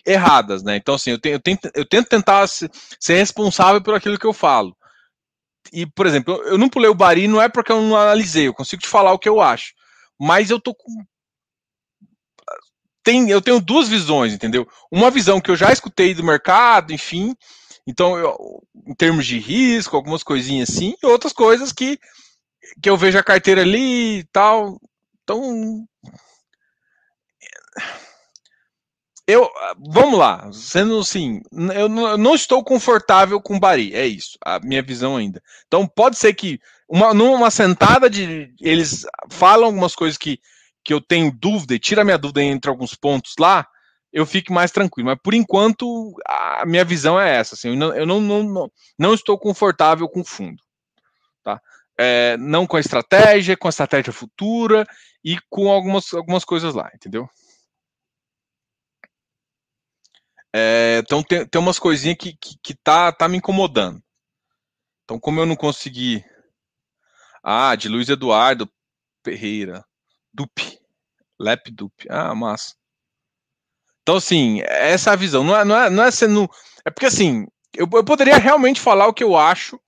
erradas, 0.04 0.64
né? 0.64 0.74
Então, 0.74 0.96
assim, 0.96 1.12
eu, 1.12 1.20
tenho, 1.20 1.36
eu, 1.36 1.40
tento, 1.40 1.70
eu 1.72 1.84
tento 1.84 2.08
tentar 2.08 2.48
ser 2.48 3.14
responsável 3.14 3.80
por 3.80 3.94
aquilo 3.94 4.18
que 4.18 4.26
eu 4.26 4.32
falo. 4.32 4.76
E, 5.72 5.86
por 5.86 6.04
exemplo, 6.04 6.34
eu 6.46 6.58
não 6.58 6.68
pulei 6.68 6.90
o 6.90 6.96
Bari, 6.96 7.28
não 7.28 7.40
é 7.40 7.48
porque 7.48 7.70
eu 7.70 7.80
não 7.80 7.96
analisei, 7.96 8.48
eu 8.48 8.54
consigo 8.54 8.82
te 8.82 8.88
falar 8.88 9.12
o 9.12 9.20
que 9.20 9.28
eu 9.28 9.40
acho. 9.40 9.72
Mas 10.18 10.50
eu 10.50 10.60
tô 10.60 10.74
com. 10.74 10.90
Tem, 13.04 13.30
eu 13.30 13.40
tenho 13.40 13.60
duas 13.60 13.86
visões, 13.86 14.32
entendeu? 14.32 14.66
Uma 14.90 15.12
visão 15.12 15.40
que 15.40 15.48
eu 15.48 15.54
já 15.54 15.72
escutei 15.72 16.12
do 16.12 16.24
mercado, 16.24 16.92
enfim. 16.92 17.36
Então, 17.86 18.18
eu, 18.18 18.36
em 18.84 18.94
termos 18.96 19.24
de 19.26 19.38
risco, 19.38 19.94
algumas 19.94 20.24
coisinhas 20.24 20.70
assim, 20.70 20.96
e 21.00 21.06
outras 21.06 21.32
coisas 21.32 21.72
que 21.72 22.00
que 22.82 22.88
eu 22.90 22.96
vejo 22.96 23.18
a 23.18 23.22
carteira 23.22 23.62
ali 23.62 24.18
e 24.18 24.24
tal. 24.24 24.80
Então. 25.22 25.86
Eu, 29.28 29.50
vamos 29.88 30.16
lá, 30.16 30.48
sendo 30.52 31.00
assim, 31.00 31.40
eu 31.74 31.88
não 31.88 32.36
estou 32.36 32.62
confortável 32.62 33.40
com 33.40 33.56
o 33.56 33.58
Bari, 33.58 33.92
é 33.92 34.06
isso, 34.06 34.38
a 34.40 34.60
minha 34.60 34.80
visão 34.80 35.16
ainda. 35.16 35.42
Então 35.66 35.84
pode 35.84 36.16
ser 36.16 36.32
que 36.32 36.60
uma, 36.88 37.12
numa 37.12 37.50
sentada 37.50 38.08
de 38.08 38.54
eles 38.60 39.04
falam 39.28 39.66
algumas 39.66 39.96
coisas 39.96 40.16
que, 40.16 40.38
que 40.84 40.94
eu 40.94 41.00
tenho 41.00 41.32
dúvida 41.32 41.74
e 41.74 41.80
tira 41.80 42.04
minha 42.04 42.16
dúvida 42.16 42.40
entre 42.40 42.70
alguns 42.70 42.94
pontos 42.94 43.34
lá, 43.36 43.66
eu 44.12 44.24
fique 44.24 44.52
mais 44.52 44.70
tranquilo. 44.70 45.08
Mas 45.08 45.18
por 45.20 45.34
enquanto 45.34 46.14
a 46.24 46.64
minha 46.64 46.84
visão 46.84 47.20
é 47.20 47.36
essa, 47.36 47.56
assim, 47.56 47.70
eu 47.70 47.76
não, 47.76 47.94
eu 47.96 48.06
não, 48.06 48.20
não, 48.20 48.42
não, 48.44 48.72
não 48.96 49.14
estou 49.14 49.36
confortável 49.36 50.08
com 50.08 50.20
o 50.20 50.24
fundo? 50.24 50.62
É, 51.98 52.36
não 52.36 52.66
com 52.66 52.76
a 52.76 52.80
estratégia, 52.80 53.56
com 53.56 53.68
a 53.68 53.70
estratégia 53.70 54.12
futura 54.12 54.86
e 55.24 55.38
com 55.48 55.70
algumas, 55.70 56.12
algumas 56.12 56.44
coisas 56.44 56.74
lá, 56.74 56.90
entendeu? 56.94 57.28
É, 60.54 60.98
então 60.98 61.22
tem, 61.22 61.46
tem 61.46 61.60
umas 61.60 61.78
coisinhas 61.78 62.16
que, 62.18 62.34
que, 62.36 62.56
que, 62.62 62.74
tá, 62.74 63.12
tá 63.12 63.28
me 63.28 63.38
incomodando. 63.38 64.02
Então, 65.04 65.20
como 65.20 65.40
eu 65.40 65.46
não 65.46 65.56
consegui. 65.56 66.24
Ah, 67.42 67.76
de 67.76 67.88
Luiz 67.88 68.08
Eduardo 68.08 68.68
Ferreira. 69.24 69.84
Dup. 70.32 70.80
Lep 71.38 71.70
Dup. 71.70 71.92
Ah, 72.08 72.34
massa. 72.34 72.74
Então, 74.02 74.16
assim, 74.16 74.62
essa 74.62 75.10
é 75.10 75.12
a 75.12 75.16
visão. 75.16 75.44
Não 75.44 75.56
é, 75.56 75.64
não 75.64 75.76
é, 75.76 75.90
não 75.90 76.04
é 76.04 76.10
sendo. 76.10 76.48
É 76.84 76.90
porque, 76.90 77.06
assim, 77.06 77.46
eu, 77.74 77.88
eu 77.92 78.04
poderia 78.04 78.38
realmente 78.38 78.80
falar 78.80 79.06
o 79.08 79.14
que 79.14 79.24
eu 79.24 79.36
acho 79.36 79.78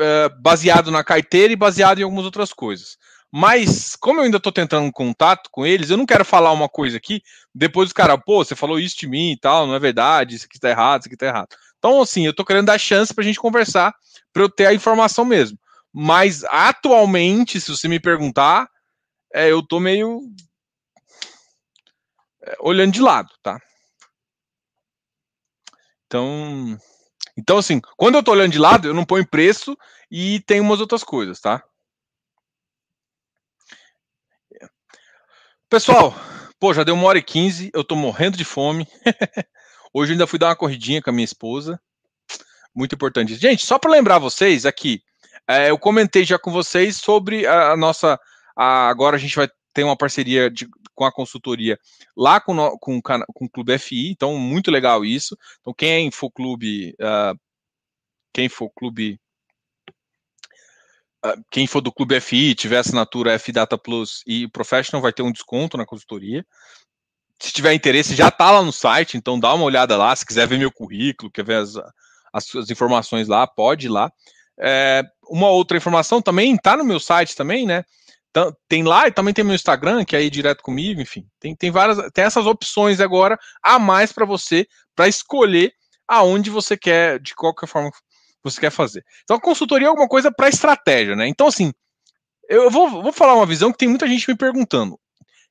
é, 0.00 0.28
baseado 0.40 0.90
na 0.90 1.04
carteira 1.04 1.52
e 1.52 1.56
baseado 1.56 1.98
em 1.98 2.02
algumas 2.02 2.24
outras 2.24 2.52
coisas. 2.52 2.96
Mas, 3.36 3.96
como 3.96 4.20
eu 4.20 4.24
ainda 4.24 4.36
estou 4.36 4.52
tentando 4.52 4.84
um 4.86 4.92
contato 4.92 5.50
com 5.50 5.66
eles, 5.66 5.90
eu 5.90 5.96
não 5.96 6.06
quero 6.06 6.24
falar 6.24 6.52
uma 6.52 6.68
coisa 6.68 6.96
aqui, 6.96 7.20
depois 7.52 7.88
os 7.88 7.92
caras, 7.92 8.16
pô, 8.24 8.44
você 8.44 8.54
falou 8.54 8.78
isso 8.78 8.96
de 8.96 9.08
mim 9.08 9.32
e 9.32 9.36
tal, 9.36 9.66
não 9.66 9.74
é 9.74 9.78
verdade, 9.80 10.36
isso 10.36 10.46
aqui 10.46 10.56
está 10.56 10.70
errado, 10.70 11.00
isso 11.00 11.08
aqui 11.08 11.16
está 11.16 11.26
errado. 11.26 11.48
Então, 11.78 12.00
assim, 12.00 12.24
eu 12.24 12.30
estou 12.30 12.46
querendo 12.46 12.66
dar 12.66 12.78
chance 12.78 13.12
para 13.12 13.22
a 13.22 13.26
gente 13.26 13.40
conversar, 13.40 13.92
para 14.32 14.42
eu 14.42 14.48
ter 14.48 14.66
a 14.66 14.74
informação 14.74 15.24
mesmo. 15.24 15.58
Mas, 15.92 16.44
atualmente, 16.44 17.60
se 17.60 17.70
você 17.70 17.88
me 17.88 17.98
perguntar, 17.98 18.68
é, 19.34 19.50
eu 19.50 19.58
estou 19.58 19.80
meio 19.80 20.20
é, 22.44 22.56
olhando 22.60 22.92
de 22.92 23.00
lado, 23.00 23.30
tá? 23.42 23.58
Então, 26.06 26.78
então, 27.36 27.58
assim, 27.58 27.80
quando 27.96 28.14
eu 28.14 28.20
estou 28.20 28.34
olhando 28.34 28.52
de 28.52 28.58
lado, 28.58 28.88
eu 28.88 28.94
não 28.94 29.04
ponho 29.04 29.26
preço 29.26 29.76
e 30.10 30.40
tem 30.40 30.60
umas 30.60 30.80
outras 30.80 31.02
coisas, 31.02 31.40
tá? 31.40 31.62
Pessoal, 35.68 36.14
pô, 36.60 36.72
já 36.72 36.84
deu 36.84 36.94
uma 36.94 37.06
hora 37.06 37.18
e 37.18 37.22
quinze, 37.22 37.70
eu 37.74 37.80
estou 37.80 37.98
morrendo 37.98 38.36
de 38.36 38.44
fome. 38.44 38.86
Hoje 39.92 40.12
ainda 40.12 40.26
fui 40.26 40.38
dar 40.38 40.48
uma 40.48 40.56
corridinha 40.56 41.02
com 41.02 41.10
a 41.10 41.12
minha 41.12 41.24
esposa. 41.24 41.80
Muito 42.74 42.94
importante. 42.94 43.34
Gente, 43.34 43.66
só 43.66 43.78
para 43.78 43.90
lembrar 43.90 44.18
vocês 44.18 44.66
aqui, 44.66 45.02
É, 45.46 45.70
eu 45.70 45.78
comentei 45.78 46.24
já 46.24 46.38
com 46.38 46.50
vocês 46.50 46.96
sobre 46.96 47.46
a, 47.46 47.72
a 47.72 47.76
nossa. 47.76 48.18
A, 48.56 48.88
agora 48.88 49.16
a 49.16 49.18
gente 49.18 49.36
vai 49.36 49.48
ter 49.74 49.84
uma 49.84 49.96
parceria 49.96 50.50
de, 50.50 50.66
com 50.94 51.04
a 51.04 51.12
consultoria 51.12 51.78
lá 52.16 52.40
com, 52.40 52.54
no, 52.54 52.78
com, 52.78 53.00
com 53.02 53.44
o 53.44 53.50
Clube 53.50 53.78
FI, 53.78 54.10
então 54.10 54.36
muito 54.38 54.70
legal 54.70 55.04
isso. 55.04 55.36
Então, 55.60 55.74
quem 55.74 56.10
for 56.10 56.30
clube, 56.30 56.94
uh, 57.00 57.38
quem 58.32 58.48
for 58.48 58.70
clube 58.70 59.18
ah, 61.24 61.36
quem 61.50 61.66
for 61.66 61.80
do 61.80 61.90
Clube 61.90 62.20
FI, 62.20 62.54
tiver 62.54 62.76
assinatura 62.76 63.32
F 63.32 63.50
Data 63.50 63.78
Plus 63.78 64.22
e 64.26 64.46
Professional, 64.48 65.00
vai 65.00 65.10
ter 65.10 65.22
um 65.22 65.32
desconto 65.32 65.78
na 65.78 65.86
consultoria. 65.86 66.44
Se 67.40 67.50
tiver 67.50 67.72
interesse, 67.72 68.14
já 68.14 68.28
está 68.28 68.50
lá 68.50 68.62
no 68.62 68.72
site, 68.72 69.16
então 69.16 69.40
dá 69.40 69.54
uma 69.54 69.64
olhada 69.64 69.96
lá. 69.96 70.14
Se 70.14 70.26
quiser 70.26 70.46
ver 70.46 70.58
meu 70.58 70.70
currículo, 70.70 71.30
quer 71.32 71.42
ver 71.44 71.56
as, 71.56 71.76
as, 72.30 72.54
as 72.54 72.70
informações 72.70 73.26
lá, 73.26 73.46
pode 73.46 73.86
ir 73.86 73.88
lá. 73.88 74.12
É, 74.60 75.02
uma 75.26 75.48
outra 75.48 75.78
informação 75.78 76.20
também 76.20 76.54
está 76.54 76.76
no 76.76 76.84
meu 76.84 77.00
site 77.00 77.34
também, 77.34 77.64
né? 77.66 77.84
Tem 78.68 78.82
lá 78.82 79.06
e 79.06 79.12
também 79.12 79.32
tem 79.32 79.44
meu 79.44 79.54
Instagram, 79.54 80.04
que 80.04 80.16
é 80.16 80.18
aí 80.18 80.28
direto 80.28 80.62
comigo, 80.62 81.00
enfim. 81.00 81.26
Tem, 81.38 81.54
tem 81.54 81.70
várias, 81.70 82.10
tem 82.12 82.24
essas 82.24 82.46
opções 82.46 83.00
agora 83.00 83.38
a 83.62 83.78
mais 83.78 84.12
para 84.12 84.24
você, 84.24 84.66
para 84.94 85.08
escolher 85.08 85.72
aonde 86.08 86.50
você 86.50 86.76
quer, 86.76 87.20
de 87.20 87.34
qualquer 87.34 87.66
forma 87.66 87.90
você 88.42 88.60
quer 88.60 88.70
fazer. 88.70 89.04
Então, 89.22 89.36
a 89.36 89.40
consultoria 89.40 89.86
é 89.86 89.88
alguma 89.88 90.08
coisa 90.08 90.30
para 90.30 90.48
estratégia, 90.48 91.16
né? 91.16 91.26
Então, 91.26 91.46
assim, 91.46 91.72
eu 92.48 92.70
vou, 92.70 93.02
vou 93.02 93.12
falar 93.12 93.34
uma 93.34 93.46
visão 93.46 93.72
que 93.72 93.78
tem 93.78 93.88
muita 93.88 94.06
gente 94.06 94.28
me 94.28 94.36
perguntando. 94.36 94.98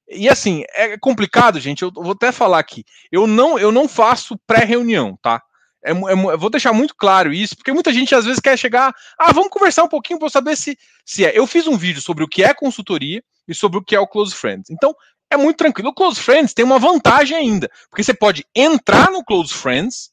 E 0.07 0.29
assim, 0.29 0.63
é 0.73 0.97
complicado, 0.97 1.59
gente. 1.59 1.81
Eu 1.81 1.91
vou 1.91 2.11
até 2.11 2.31
falar 2.31 2.59
aqui. 2.59 2.83
Eu 3.11 3.25
não, 3.25 3.57
eu 3.57 3.71
não 3.71 3.87
faço 3.87 4.37
pré-reunião, 4.45 5.17
tá? 5.21 5.41
É, 5.83 5.91
é, 5.91 6.37
vou 6.37 6.49
deixar 6.49 6.71
muito 6.71 6.95
claro 6.95 7.33
isso, 7.33 7.55
porque 7.55 7.73
muita 7.73 7.91
gente 7.91 8.15
às 8.15 8.25
vezes 8.25 8.39
quer 8.39 8.57
chegar. 8.57 8.93
Ah, 9.17 9.31
vamos 9.33 9.49
conversar 9.49 9.83
um 9.83 9.89
pouquinho 9.89 10.19
para 10.19 10.29
saber 10.29 10.55
se, 10.55 10.77
se 11.05 11.25
é. 11.25 11.37
Eu 11.37 11.45
fiz 11.45 11.67
um 11.67 11.77
vídeo 11.77 12.01
sobre 12.01 12.23
o 12.23 12.27
que 12.27 12.43
é 12.43 12.53
consultoria 12.53 13.23
e 13.47 13.53
sobre 13.53 13.77
o 13.77 13.83
que 13.83 13.95
é 13.95 13.99
o 13.99 14.07
Close 14.07 14.33
Friends. 14.33 14.69
Então, 14.69 14.95
é 15.29 15.37
muito 15.37 15.57
tranquilo. 15.57 15.89
O 15.89 15.93
Close 15.93 16.21
Friends 16.21 16.53
tem 16.53 16.63
uma 16.63 16.79
vantagem 16.79 17.35
ainda, 17.35 17.69
porque 17.89 18.03
você 18.03 18.13
pode 18.13 18.45
entrar 18.55 19.11
no 19.11 19.23
Close 19.23 19.53
Friends, 19.53 20.11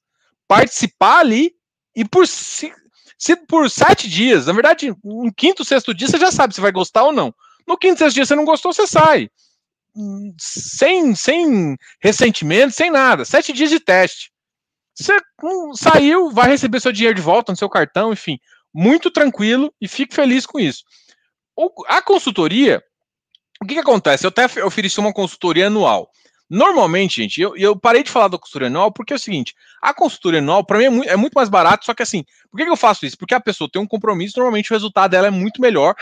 participar 0.49 1.21
ali 1.21 1.55
e 1.95 2.05
por 2.05 2.27
se, 2.27 2.73
se 3.19 3.37
por 3.37 3.71
sete 3.71 4.09
dias, 4.09 4.47
na 4.47 4.53
verdade, 4.53 4.95
no 5.05 5.33
quinto, 5.33 5.65
sexto 5.65 5.95
dia, 5.95 6.09
você 6.09 6.19
já 6.19 6.33
sabe 6.33 6.55
se 6.55 6.61
vai 6.61 6.73
gostar 6.73 7.05
ou 7.05 7.13
não. 7.13 7.33
No 7.67 7.77
quinto, 7.77 7.99
sexto 7.99 8.15
dia, 8.15 8.25
você 8.25 8.35
não 8.35 8.45
gostou, 8.45 8.73
você 8.73 8.87
sai. 8.87 9.31
Sem, 10.39 11.15
sem 11.15 11.77
ressentimento, 12.01 12.73
sem 12.73 12.91
nada. 12.91 13.25
Sete 13.25 13.53
dias 13.53 13.71
de 13.71 13.79
teste. 13.79 14.30
Você 15.01 15.19
saiu, 15.75 16.31
vai 16.31 16.51
receber 16.51 16.79
seu 16.79 16.93
dinheiro 16.93 17.17
de 17.17 17.23
volta 17.23 17.51
no 17.51 17.57
seu 17.57 17.71
cartão, 17.71 18.13
enfim. 18.13 18.39
Muito 18.73 19.11
tranquilo 19.11 19.73
e 19.81 19.89
fique 19.89 20.15
feliz 20.15 20.45
com 20.45 20.61
isso. 20.61 20.85
A 21.89 22.03
consultoria, 22.03 22.83
o 23.63 23.67
que, 23.67 23.75
que 23.75 23.81
acontece? 23.81 24.27
Eu 24.27 24.29
até 24.29 24.45
ofereci 24.63 25.01
uma 25.01 25.13
consultoria 25.13 25.69
anual. 25.69 26.11
Normalmente, 26.51 27.23
gente, 27.23 27.41
eu, 27.41 27.57
eu 27.57 27.79
parei 27.79 28.03
de 28.03 28.11
falar 28.11 28.29
da 28.29 28.37
consultoria 28.37 28.69
anual 28.69 28.93
porque 28.93 29.13
é 29.13 29.17
o 29.17 29.19
seguinte: 29.19 29.55
a 29.81 29.95
consultoria 29.95 30.41
anual, 30.41 30.65
para 30.65 30.79
mim, 30.79 30.85
é 30.85 30.91
muito, 30.91 31.09
é 31.09 31.17
muito, 31.17 31.35
mais 31.35 31.49
barato, 31.49 31.87
só 31.87 31.95
que 31.95 32.03
assim, 32.03 32.25
por 32.51 32.59
que, 32.59 32.65
que, 32.65 32.71
eu 32.71 32.77
faço 32.77 33.07
isso? 33.07 33.17
Porque 33.17 33.35
a 33.35 33.41
pessoa 33.41 33.71
tem 33.73 33.81
um 33.81 33.87
compromisso, 33.87 34.35
normalmente 34.37 34.71
o 34.71 34.75
resultado 34.75 35.13
dela 35.13 35.29
é 35.29 35.31
muito 35.31 35.63
melhor 35.63 35.95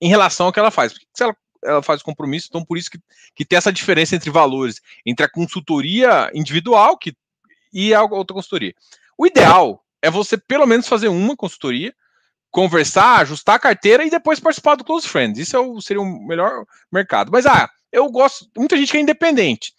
em 0.00 0.08
relação 0.08 0.46
ao 0.46 0.52
que 0.52 0.58
ela 0.58 0.70
faz. 0.70 0.92
Porque 0.92 1.06
se 1.14 1.22
ela, 1.22 1.36
ela 1.62 1.82
faz 1.82 2.02
compromisso, 2.02 2.46
então 2.48 2.64
por 2.64 2.78
isso 2.78 2.90
que, 2.90 2.98
que 3.36 3.44
tem 3.44 3.58
essa 3.58 3.72
diferença 3.72 4.16
entre 4.16 4.30
valores, 4.30 4.80
entre 5.04 5.24
a 5.24 5.30
consultoria 5.30 6.30
individual 6.34 6.96
que, 6.96 7.14
e 7.72 7.94
a 7.94 8.02
outra 8.02 8.34
consultoria. 8.34 8.74
O 9.16 9.26
ideal 9.26 9.84
é 10.02 10.10
você, 10.10 10.36
pelo 10.36 10.66
menos, 10.66 10.88
fazer 10.88 11.08
uma 11.08 11.36
consultoria, 11.36 11.94
conversar, 12.50 13.20
ajustar 13.20 13.56
a 13.56 13.60
carteira 13.60 14.04
e 14.04 14.10
depois 14.10 14.40
participar 14.40 14.76
do 14.76 14.84
Close 14.84 15.08
Friends. 15.08 15.38
Isso 15.38 15.56
é 15.56 15.60
o, 15.60 15.80
seria 15.80 16.00
o 16.00 16.26
melhor 16.26 16.64
mercado. 16.90 17.30
Mas, 17.30 17.46
ah, 17.46 17.68
eu 17.92 18.10
gosto, 18.10 18.46
muita 18.56 18.76
gente 18.76 18.90
que 18.90 18.96
é 18.96 19.00
independente 19.00 19.72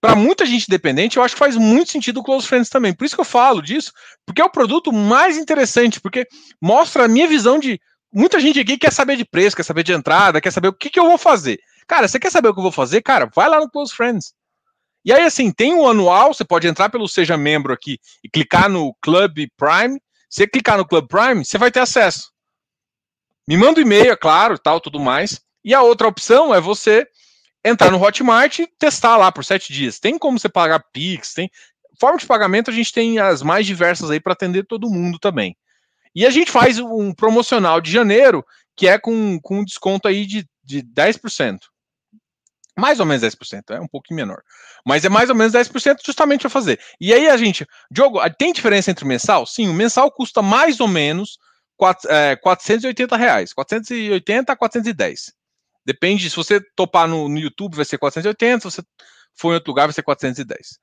para 0.00 0.14
muita 0.14 0.46
gente 0.46 0.68
dependente, 0.68 1.16
eu 1.16 1.22
acho 1.22 1.34
que 1.34 1.38
faz 1.38 1.56
muito 1.56 1.90
sentido 1.90 2.20
o 2.20 2.22
Close 2.22 2.46
Friends 2.46 2.68
também. 2.68 2.94
Por 2.94 3.04
isso 3.04 3.14
que 3.14 3.20
eu 3.20 3.24
falo 3.24 3.60
disso, 3.60 3.92
porque 4.24 4.40
é 4.40 4.44
o 4.44 4.50
produto 4.50 4.92
mais 4.92 5.36
interessante, 5.36 6.00
porque 6.00 6.26
mostra 6.60 7.04
a 7.04 7.08
minha 7.08 7.26
visão 7.26 7.58
de. 7.58 7.80
Muita 8.12 8.40
gente 8.40 8.60
aqui 8.60 8.78
quer 8.78 8.92
saber 8.92 9.16
de 9.16 9.24
preço, 9.24 9.56
quer 9.56 9.64
saber 9.64 9.82
de 9.82 9.92
entrada, 9.92 10.40
quer 10.40 10.50
saber 10.50 10.68
o 10.68 10.72
que, 10.72 10.88
que 10.88 10.98
eu 10.98 11.04
vou 11.04 11.18
fazer. 11.18 11.58
Cara, 11.86 12.08
você 12.08 12.18
quer 12.18 12.30
saber 12.30 12.48
o 12.48 12.54
que 12.54 12.60
eu 12.60 12.62
vou 12.62 12.72
fazer? 12.72 13.02
Cara, 13.02 13.28
vai 13.34 13.48
lá 13.48 13.60
no 13.60 13.68
Close 13.68 13.94
Friends. 13.94 14.32
E 15.04 15.12
aí, 15.12 15.22
assim, 15.22 15.50
tem 15.50 15.74
o 15.74 15.82
um 15.82 15.88
anual, 15.88 16.34
você 16.34 16.44
pode 16.44 16.66
entrar 16.66 16.88
pelo 16.88 17.08
Seja 17.08 17.36
Membro 17.36 17.72
aqui 17.72 17.98
e 18.22 18.28
clicar 18.28 18.68
no 18.68 18.94
Club 19.00 19.46
Prime. 19.56 20.00
Se 20.28 20.42
você 20.42 20.46
clicar 20.46 20.76
no 20.76 20.86
Club 20.86 21.06
Prime, 21.08 21.44
você 21.44 21.56
vai 21.56 21.70
ter 21.70 21.80
acesso. 21.80 22.30
Me 23.48 23.56
manda 23.56 23.80
um 23.80 23.82
e-mail, 23.82 24.12
é 24.12 24.16
claro, 24.16 24.58
tal, 24.58 24.80
tudo 24.80 25.00
mais. 25.00 25.40
E 25.64 25.74
a 25.74 25.82
outra 25.82 26.06
opção 26.06 26.54
é 26.54 26.60
você 26.60 27.06
entrar 27.64 27.90
no 27.90 28.02
Hotmart 28.02 28.58
e 28.58 28.66
testar 28.78 29.16
lá 29.16 29.32
por 29.32 29.44
sete 29.44 29.72
dias. 29.72 29.98
Tem 29.98 30.18
como 30.18 30.38
você 30.38 30.48
pagar 30.48 30.84
Pix, 30.92 31.32
tem. 31.32 31.50
Forma 31.98 32.18
de 32.18 32.26
pagamento 32.26 32.70
a 32.70 32.74
gente 32.74 32.92
tem 32.92 33.18
as 33.18 33.42
mais 33.42 33.66
diversas 33.66 34.10
aí 34.10 34.20
para 34.20 34.32
atender 34.32 34.66
todo 34.66 34.90
mundo 34.90 35.18
também. 35.18 35.56
E 36.14 36.26
a 36.26 36.30
gente 36.30 36.50
faz 36.50 36.78
um 36.78 37.12
promocional 37.12 37.80
de 37.80 37.90
janeiro, 37.90 38.44
que 38.76 38.86
é 38.86 38.98
com, 38.98 39.38
com 39.40 39.60
um 39.60 39.64
desconto 39.64 40.06
aí 40.06 40.26
de, 40.26 40.46
de 40.62 40.82
10%. 40.82 41.58
Mais 42.78 43.00
ou 43.00 43.06
menos 43.06 43.22
10%, 43.22 43.70
é 43.70 43.80
um 43.80 43.88
pouquinho 43.88 44.16
menor. 44.16 44.40
Mas 44.86 45.04
é 45.04 45.08
mais 45.08 45.28
ou 45.28 45.34
menos 45.34 45.52
10% 45.52 45.96
justamente 46.04 46.42
para 46.42 46.50
fazer. 46.50 46.78
E 47.00 47.12
aí 47.12 47.28
a 47.28 47.36
gente, 47.36 47.66
Diogo, 47.90 48.20
tem 48.38 48.52
diferença 48.52 48.90
entre 48.90 49.04
o 49.04 49.08
mensal? 49.08 49.44
Sim, 49.46 49.68
o 49.68 49.74
mensal 49.74 50.10
custa 50.12 50.40
mais 50.40 50.78
ou 50.78 50.86
menos 50.86 51.38
4, 51.76 52.10
é, 52.10 52.36
480 52.36 53.16
reais. 53.16 53.52
480 53.52 54.52
a 54.52 54.56
410. 54.56 55.32
Depende, 55.84 56.30
se 56.30 56.36
você 56.36 56.60
topar 56.76 57.08
no, 57.08 57.28
no 57.28 57.38
YouTube 57.38 57.74
vai 57.74 57.84
ser 57.84 57.98
480, 57.98 58.70
se 58.70 58.76
você 58.76 58.82
for 59.34 59.50
em 59.50 59.54
outro 59.54 59.72
lugar 59.72 59.86
vai 59.86 59.94
ser 59.94 60.02
410. 60.02 60.78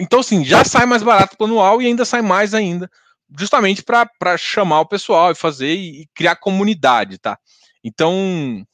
Então, 0.00 0.20
assim, 0.20 0.42
já 0.42 0.64
sai 0.64 0.86
mais 0.86 1.02
barato 1.02 1.36
o 1.38 1.44
anual 1.44 1.82
e 1.82 1.86
ainda 1.86 2.04
sai 2.04 2.22
mais 2.22 2.54
ainda, 2.54 2.90
justamente 3.38 3.82
para 3.82 4.38
chamar 4.38 4.80
o 4.80 4.88
pessoal 4.88 5.32
e 5.32 5.34
fazer 5.34 5.74
e, 5.74 6.02
e 6.02 6.06
criar 6.14 6.36
comunidade, 6.36 7.18
tá? 7.18 7.38
Então, 7.84 8.64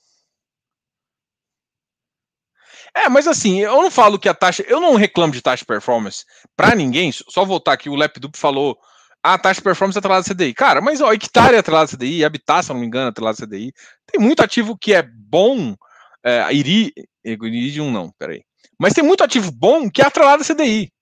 é, 2.94 3.08
mas 3.08 3.26
assim, 3.26 3.60
eu 3.60 3.82
não 3.82 3.90
falo 3.90 4.18
que 4.18 4.28
a 4.28 4.34
taxa. 4.34 4.64
Eu 4.68 4.80
não 4.80 4.96
reclamo 4.96 5.32
de 5.32 5.40
taxa 5.40 5.62
de 5.62 5.66
performance 5.66 6.24
para 6.56 6.74
ninguém. 6.74 7.10
Só 7.12 7.44
voltar 7.44 7.72
aqui, 7.72 7.88
o 7.88 7.94
Lepdup 7.94 8.36
falou 8.38 8.78
a 9.22 9.38
taxa 9.38 9.60
de 9.60 9.64
performance 9.64 9.96
é 9.96 10.00
atrelada 10.00 10.26
à 10.28 10.34
CDI. 10.34 10.52
Cara, 10.52 10.80
mas 10.80 11.00
ó, 11.00 11.12
hectare 11.12 11.54
é 11.54 11.58
atrelada 11.58 11.84
à 11.84 11.96
CDI, 11.96 12.24
Habitat, 12.24 12.64
se 12.64 12.72
eu 12.72 12.74
não 12.74 12.80
me 12.80 12.86
engano, 12.86 13.06
é 13.06 13.10
atrelada 13.10 13.38
à 13.40 13.46
CDI. 13.46 13.72
Tem 14.06 14.20
muito 14.20 14.42
ativo 14.42 14.76
que 14.76 14.92
é 14.92 15.02
bom, 15.02 15.76
é, 16.24 16.52
Iri, 16.52 16.92
Iridium 17.24 17.90
não, 17.90 18.10
peraí. 18.18 18.42
Mas 18.78 18.94
tem 18.94 19.04
muito 19.04 19.22
ativo 19.22 19.52
bom 19.52 19.88
que 19.88 20.02
é 20.02 20.06
atrelado 20.06 20.42
à 20.42 20.44
CDI. 20.44 20.92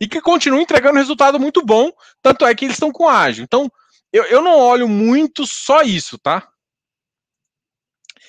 E 0.00 0.08
que 0.08 0.20
continua 0.20 0.60
entregando 0.60 0.98
resultado 0.98 1.38
muito 1.38 1.64
bom, 1.64 1.90
tanto 2.20 2.44
é 2.44 2.54
que 2.54 2.64
eles 2.64 2.74
estão 2.74 2.90
com 2.90 3.08
ágio. 3.08 3.44
Então, 3.44 3.70
eu, 4.12 4.24
eu 4.24 4.42
não 4.42 4.58
olho 4.58 4.88
muito 4.88 5.46
só 5.46 5.82
isso, 5.82 6.18
tá? 6.18 6.48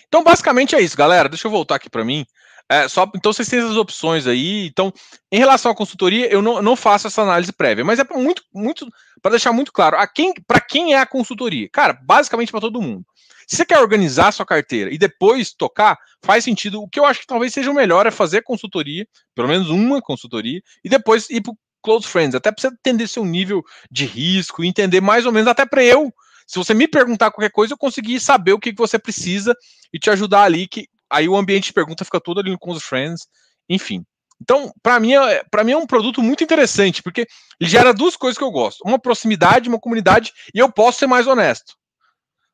Então, 0.07 0.23
basicamente 0.23 0.75
é 0.75 0.81
isso, 0.81 0.95
galera. 0.95 1.27
Deixa 1.27 1.47
eu 1.47 1.51
voltar 1.51 1.75
aqui 1.75 1.89
para 1.89 2.05
mim. 2.05 2.23
É, 2.71 2.87
só, 2.87 3.09
então 3.15 3.33
vocês 3.33 3.49
têm 3.49 3.59
essas 3.59 3.75
opções 3.75 4.27
aí. 4.27 4.67
Então, 4.67 4.93
em 5.31 5.39
relação 5.39 5.71
à 5.71 5.75
consultoria, 5.75 6.31
eu 6.31 6.41
não, 6.41 6.61
não 6.61 6.75
faço 6.75 7.07
essa 7.07 7.23
análise 7.23 7.51
prévia, 7.51 7.83
mas 7.83 7.97
é 7.97 8.03
muito, 8.15 8.43
muito 8.53 8.87
para 9.21 9.31
deixar 9.31 9.51
muito 9.51 9.73
claro, 9.73 9.97
a 9.97 10.07
quem, 10.07 10.33
para 10.47 10.61
quem 10.61 10.93
é 10.93 10.99
a 10.99 11.05
consultoria? 11.05 11.67
Cara, 11.71 11.99
basicamente 12.03 12.51
para 12.51 12.61
todo 12.61 12.81
mundo. 12.81 13.03
Se 13.47 13.55
você 13.55 13.65
quer 13.65 13.79
organizar 13.79 14.27
a 14.27 14.31
sua 14.31 14.45
carteira 14.45 14.93
e 14.93 14.97
depois 14.97 15.51
tocar, 15.51 15.97
faz 16.23 16.43
sentido. 16.43 16.81
O 16.81 16.87
que 16.87 16.99
eu 16.99 17.05
acho 17.05 17.21
que 17.21 17.27
talvez 17.27 17.51
seja 17.51 17.71
o 17.71 17.73
melhor 17.73 18.05
é 18.05 18.11
fazer 18.11 18.43
consultoria, 18.43 19.07
pelo 19.33 19.47
menos 19.47 19.71
uma 19.71 19.99
consultoria, 19.99 20.61
e 20.83 20.89
depois 20.89 21.27
ir 21.31 21.41
para 21.41 21.53
close 21.81 22.07
friends, 22.07 22.35
até 22.35 22.51
para 22.51 22.61
você 22.61 22.67
entender 22.67 23.07
seu 23.07 23.25
nível 23.25 23.63
de 23.89 24.05
risco, 24.05 24.63
entender 24.63 25.01
mais 25.01 25.25
ou 25.25 25.31
menos 25.31 25.47
até 25.47 25.65
para 25.65 25.83
eu 25.83 26.13
se 26.49 26.57
você 26.57 26.73
me 26.73 26.87
perguntar 26.87 27.29
qualquer 27.29 27.51
coisa, 27.51 27.73
eu 27.73 27.77
conseguir 27.77 28.19
saber 28.19 28.53
o 28.53 28.59
que, 28.59 28.71
que 28.71 28.77
você 28.77 28.97
precisa 28.97 29.55
e 29.93 29.99
te 29.99 30.09
ajudar 30.09 30.41
ali, 30.41 30.67
que 30.67 30.87
aí 31.09 31.27
o 31.27 31.35
ambiente 31.35 31.65
de 31.65 31.73
pergunta 31.73 32.05
fica 32.05 32.19
todo 32.19 32.39
ali 32.39 32.57
com 32.57 32.71
os 32.71 32.83
friends, 32.83 33.27
enfim. 33.67 34.03
Então, 34.41 34.71
para 34.81 34.99
mim, 34.99 35.13
é, 35.13 35.43
para 35.51 35.63
mim 35.63 35.73
é 35.73 35.77
um 35.77 35.87
produto 35.87 36.21
muito 36.21 36.43
interessante, 36.43 37.03
porque 37.03 37.27
ele 37.59 37.69
gera 37.69 37.93
duas 37.93 38.15
coisas 38.15 38.37
que 38.37 38.43
eu 38.43 38.51
gosto: 38.51 38.81
uma 38.85 38.99
proximidade, 38.99 39.67
uma 39.67 39.79
comunidade, 39.79 40.31
e 40.53 40.59
eu 40.59 40.71
posso 40.71 40.99
ser 40.99 41.07
mais 41.07 41.27
honesto. 41.27 41.77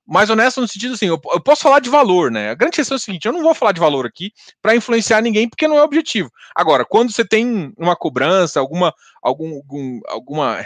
Mais 0.07 0.29
honesto 0.29 0.61
no 0.61 0.67
sentido 0.67 0.93
assim, 0.93 1.07
eu, 1.07 1.19
eu 1.31 1.41
posso 1.41 1.63
falar 1.63 1.79
de 1.79 1.89
valor, 1.89 2.29
né? 2.29 2.51
A 2.51 2.55
grande 2.55 2.75
questão 2.75 2.95
é 2.95 2.97
o 2.97 3.01
seguinte: 3.01 3.25
eu 3.25 3.33
não 3.33 3.41
vou 3.41 3.53
falar 3.53 3.71
de 3.71 3.79
valor 3.79 4.05
aqui 4.05 4.31
para 4.61 4.75
influenciar 4.75 5.21
ninguém, 5.21 5.47
porque 5.47 5.67
não 5.67 5.77
é 5.77 5.83
objetivo. 5.83 6.29
Agora, 6.55 6.85
quando 6.85 7.11
você 7.11 7.25
tem 7.25 7.73
uma 7.77 7.95
cobrança, 7.95 8.59
alguma, 8.59 8.93
algum, 9.21 9.55
algum 9.55 10.01
alguma 10.07 10.65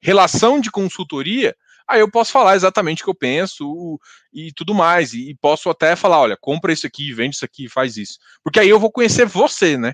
relação 0.00 0.60
de 0.60 0.70
consultoria, 0.70 1.56
aí 1.90 2.00
eu 2.00 2.10
posso 2.10 2.30
falar 2.30 2.54
exatamente 2.54 3.02
o 3.02 3.04
que 3.04 3.10
eu 3.10 3.14
penso 3.14 3.98
e 4.32 4.52
tudo 4.52 4.74
mais. 4.74 5.12
E, 5.12 5.36
posso 5.40 5.68
até 5.68 5.96
falar: 5.96 6.20
olha, 6.20 6.36
compra 6.40 6.72
isso 6.72 6.86
aqui, 6.86 7.12
vende 7.12 7.36
isso 7.36 7.44
aqui, 7.44 7.68
faz 7.68 7.96
isso. 7.96 8.18
Porque 8.42 8.60
aí 8.60 8.68
eu 8.68 8.78
vou 8.78 8.90
conhecer 8.90 9.26
você, 9.26 9.76
né? 9.76 9.92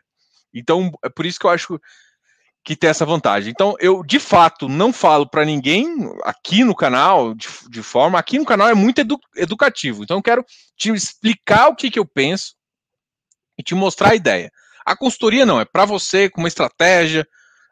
Então, 0.53 0.91
é 1.05 1.09
por 1.09 1.27
isso 1.27 1.39
que 1.39 1.47
eu 1.47 1.51
acho 1.51 1.81
que 2.65 2.77
tem 2.77 2.91
essa 2.91 3.07
vantagem. 3.07 3.51
Então, 3.51 3.77
eu 3.79 4.03
de 4.03 4.19
fato 4.19 4.69
não 4.69 4.93
falo 4.93 5.29
para 5.29 5.45
ninguém 5.45 5.87
aqui 6.25 6.65
no 6.65 6.75
canal, 6.75 7.35
de, 7.35 7.49
de, 7.71 7.83
forma. 7.83 8.19
Aqui 8.19 8.39
no 8.39 8.45
canal 8.45 8.69
é 8.69 8.75
muito 8.75 9.01
edu, 9.01 9.19
educativo. 9.37 10.03
Então, 10.03 10.17
eu 10.17 10.23
quero 10.23 10.45
te 10.77 10.91
explicar 10.91 11.69
o 11.69 11.77
que, 11.77 11.91
que 11.91 11.99
eu 11.99 12.05
penso 12.05 12.55
e 13.59 13.63
te 13.63 13.75
mostrar 13.75 14.11
a 14.11 14.15
ideia. 14.17 14.51
A 14.85 14.97
consultoria 14.97 15.47
não, 15.47 15.61
é 15.61 15.65
para 15.65 15.85
você, 15.85 16.29
com 16.29 16.41
uma 16.41 16.49
estratégia. 16.49 17.27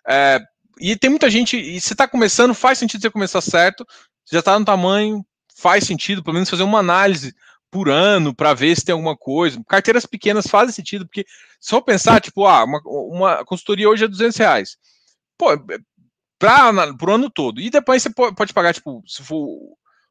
É, 0.07 0.41
e 0.81 0.97
tem 0.97 1.11
muita 1.11 1.31
gente. 1.31 1.57
E 1.57 1.81
se 1.81 1.93
está 1.93 2.07
começando, 2.07 2.55
faz 2.55 2.79
sentido 2.79 3.01
você 3.01 3.11
começar 3.11 3.41
certo. 3.41 3.85
Já 4.31 4.41
está 4.41 4.59
no 4.59 4.65
tamanho, 4.65 5.25
faz 5.57 5.85
sentido, 5.85 6.23
pelo 6.23 6.35
menos 6.35 6.51
fazer 6.51 6.63
uma 6.63 6.79
análise 6.79 7.35
por 7.71 7.89
ano 7.89 8.35
para 8.35 8.55
ver 8.55 8.77
se 8.77 8.85
tem 8.85 8.93
alguma 8.93 9.17
coisa. 9.17 9.63
Carteiras 9.69 10.07
pequenas 10.07 10.47
fazem 10.47 10.75
sentido, 10.75 11.07
porque 11.07 11.27
for 11.61 11.83
pensar, 11.83 12.21
tipo, 12.21 12.47
ah, 12.47 12.65
uma, 12.65 12.81
uma 12.85 13.45
consultoria 13.45 13.89
hoje 13.89 14.05
é 14.05 14.09
200 14.09 14.37
reais. 14.37 14.77
Pô, 15.37 15.53
é, 15.53 15.59
para 16.39 16.95
pro 16.95 17.15
ano 17.15 17.31
todo. 17.31 17.61
E 17.61 17.71
depois 17.71 18.03
você 18.03 18.11
pode 18.11 18.53
pagar, 18.53 18.75
tipo, 18.75 19.03
se 19.07 19.23
for 19.23 19.47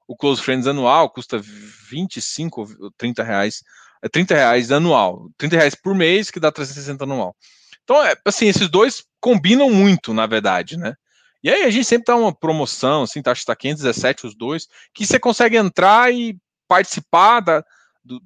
o 0.07 0.15
Close 0.15 0.41
Friends 0.41 0.67
anual, 0.67 1.09
custa 1.09 1.39
25 1.39 2.61
ou 2.79 2.91
30 2.97 3.23
reais. 3.23 3.63
É 4.01 4.09
30 4.09 4.35
reais 4.35 4.71
anual. 4.71 5.29
30 5.37 5.55
reais 5.55 5.75
por 5.75 5.95
mês, 5.95 6.29
que 6.29 6.39
dá 6.39 6.51
360 6.51 7.03
anual. 7.05 7.35
Então, 7.83 8.03
é, 8.03 8.15
assim, 8.25 8.47
esses 8.47 8.69
dois 8.69 9.03
combinam 9.19 9.69
muito, 9.69 10.13
na 10.13 10.25
verdade, 10.25 10.77
né? 10.77 10.95
E 11.43 11.49
aí 11.49 11.63
a 11.63 11.69
gente 11.69 11.85
sempre 11.85 12.05
dá 12.05 12.15
uma 12.15 12.33
promoção, 12.33 13.03
assim, 13.03 13.21
tá, 13.21 13.31
acho 13.31 13.41
que 13.41 13.47
tá 13.47 13.55
517 13.55 14.27
os 14.27 14.35
dois, 14.35 14.67
que 14.93 15.05
você 15.05 15.19
consegue 15.19 15.57
entrar 15.57 16.13
e 16.13 16.37
participar 16.67 17.41
da, 17.41 17.63
do, 18.03 18.21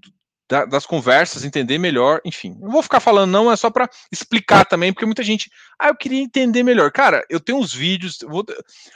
da, 0.47 0.65
das 0.65 0.85
conversas, 0.85 1.43
entender 1.43 1.77
melhor, 1.77 2.21
enfim. 2.23 2.55
Não 2.59 2.69
vou 2.69 2.81
ficar 2.81 2.99
falando, 2.99 3.31
não, 3.31 3.51
é 3.51 3.55
só 3.55 3.69
para 3.69 3.89
explicar 4.11 4.65
também, 4.65 4.93
porque 4.93 5.05
muita 5.05 5.23
gente. 5.23 5.49
Ah, 5.77 5.89
eu 5.89 5.95
queria 5.95 6.21
entender 6.21 6.63
melhor. 6.63 6.91
Cara, 6.91 7.25
eu 7.29 7.39
tenho 7.39 7.57
uns 7.57 7.73
vídeos. 7.73 8.19
Vou, 8.21 8.45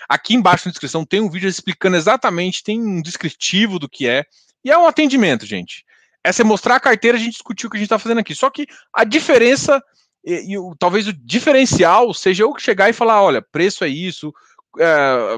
aqui 0.07 0.33
embaixo 0.33 0.67
na 0.67 0.71
descrição 0.71 1.05
tem 1.05 1.19
um 1.19 1.29
vídeo 1.29 1.49
explicando 1.49 1.97
exatamente, 1.97 2.63
tem 2.63 2.79
um 2.79 3.01
descritivo 3.01 3.77
do 3.77 3.89
que 3.89 4.07
é. 4.07 4.23
E 4.63 4.71
é 4.71 4.77
um 4.77 4.87
atendimento, 4.87 5.45
gente. 5.45 5.83
É 6.23 6.31
você 6.31 6.43
mostrar 6.43 6.75
a 6.75 6.79
carteira, 6.79 7.17
a 7.17 7.19
gente 7.19 7.33
discutiu 7.33 7.67
o 7.67 7.71
que 7.71 7.77
a 7.77 7.79
gente 7.79 7.87
está 7.87 7.99
fazendo 7.99 8.19
aqui. 8.19 8.35
Só 8.35 8.49
que 8.49 8.67
a 8.93 9.03
diferença, 9.03 9.83
e, 10.23 10.55
e, 10.55 10.75
talvez 10.77 11.07
o 11.07 11.13
diferencial 11.13 12.13
seja 12.13 12.43
eu 12.43 12.53
chegar 12.57 12.89
e 12.89 12.93
falar: 12.93 13.21
olha, 13.21 13.41
preço 13.41 13.83
é 13.83 13.87
isso, 13.87 14.33
é, 14.79 15.37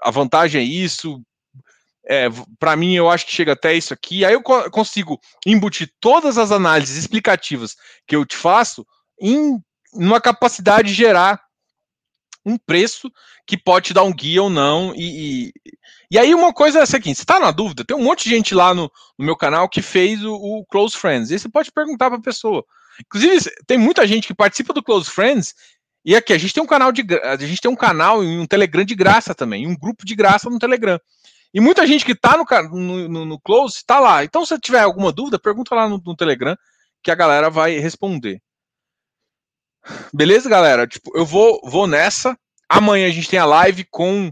a 0.00 0.10
vantagem 0.10 0.60
é 0.60 0.64
isso, 0.64 1.22
é, 2.08 2.28
para 2.58 2.74
mim 2.74 2.94
eu 2.94 3.10
acho 3.10 3.26
que 3.26 3.32
chega 3.32 3.52
até 3.52 3.74
isso 3.74 3.92
aqui. 3.92 4.24
Aí 4.24 4.32
eu 4.32 4.42
co 4.42 4.70
consigo 4.70 5.20
embutir 5.46 5.92
todas 6.00 6.38
as 6.38 6.50
análises 6.50 6.96
explicativas 6.96 7.76
que 8.06 8.16
eu 8.16 8.24
te 8.24 8.36
faço 8.36 8.86
em 9.20 9.62
uma 9.92 10.20
capacidade 10.20 10.88
de 10.88 10.94
gerar 10.94 11.40
um 12.46 12.56
preço 12.56 13.10
que 13.46 13.58
pode 13.58 13.88
te 13.88 13.94
dar 13.94 14.04
um 14.04 14.12
guia 14.12 14.42
ou 14.42 14.48
não. 14.48 14.94
E, 14.94 15.50
e, 15.50 15.52
e 16.10 16.18
aí 16.18 16.34
uma 16.34 16.52
coisa 16.52 16.78
é 16.78 16.82
essa 16.82 16.96
aqui, 16.96 17.14
você 17.14 17.22
está 17.22 17.38
na 17.38 17.50
dúvida? 17.50 17.84
Tem 17.84 17.96
um 17.96 18.02
monte 18.02 18.24
de 18.24 18.30
gente 18.30 18.54
lá 18.54 18.72
no, 18.72 18.90
no 19.18 19.24
meu 19.24 19.36
canal 19.36 19.68
que 19.68 19.82
fez 19.82 20.24
o, 20.24 20.34
o 20.34 20.64
Close 20.66 20.96
Friends. 20.96 21.30
E 21.30 21.38
você 21.38 21.48
pode 21.48 21.70
perguntar 21.70 22.08
para 22.08 22.18
a 22.18 22.22
pessoa. 22.22 22.64
Inclusive, 23.00 23.50
tem 23.66 23.78
muita 23.78 24.06
gente 24.06 24.26
que 24.26 24.34
participa 24.34 24.72
do 24.72 24.82
Close 24.82 25.10
Friends 25.10 25.54
e 26.04 26.16
aqui 26.16 26.32
a 26.32 26.38
gente 26.38 26.54
tem 26.54 26.62
um 26.62 26.66
canal 26.66 26.90
de 26.90 27.02
a 27.22 27.36
gente 27.36 27.60
tem 27.60 27.70
um 27.70 27.76
canal 27.76 28.24
e 28.24 28.38
um 28.38 28.46
Telegram 28.46 28.84
de 28.84 28.94
graça 28.94 29.34
também, 29.34 29.66
um 29.66 29.76
grupo 29.76 30.06
de 30.06 30.14
graça 30.14 30.48
no 30.48 30.58
Telegram. 30.58 30.98
E 31.52 31.60
muita 31.60 31.86
gente 31.86 32.04
que 32.04 32.12
está 32.12 32.36
no, 32.36 33.08
no, 33.08 33.24
no, 33.24 33.40
Close 33.40 33.76
está 33.76 33.98
lá. 33.98 34.22
Então, 34.22 34.44
se 34.44 34.58
tiver 34.58 34.80
alguma 34.80 35.10
dúvida, 35.10 35.38
pergunta 35.38 35.74
lá 35.74 35.88
no, 35.88 36.00
no, 36.04 36.16
Telegram 36.16 36.56
que 37.02 37.10
a 37.10 37.14
galera 37.14 37.48
vai 37.48 37.78
responder. 37.78 38.42
Beleza, 40.12 40.48
galera? 40.48 40.86
Tipo, 40.86 41.16
eu 41.16 41.24
vou, 41.24 41.60
vou 41.64 41.86
nessa. 41.86 42.38
Amanhã 42.68 43.06
a 43.06 43.10
gente 43.10 43.28
tem 43.28 43.38
a 43.38 43.46
live 43.46 43.84
com, 43.84 44.30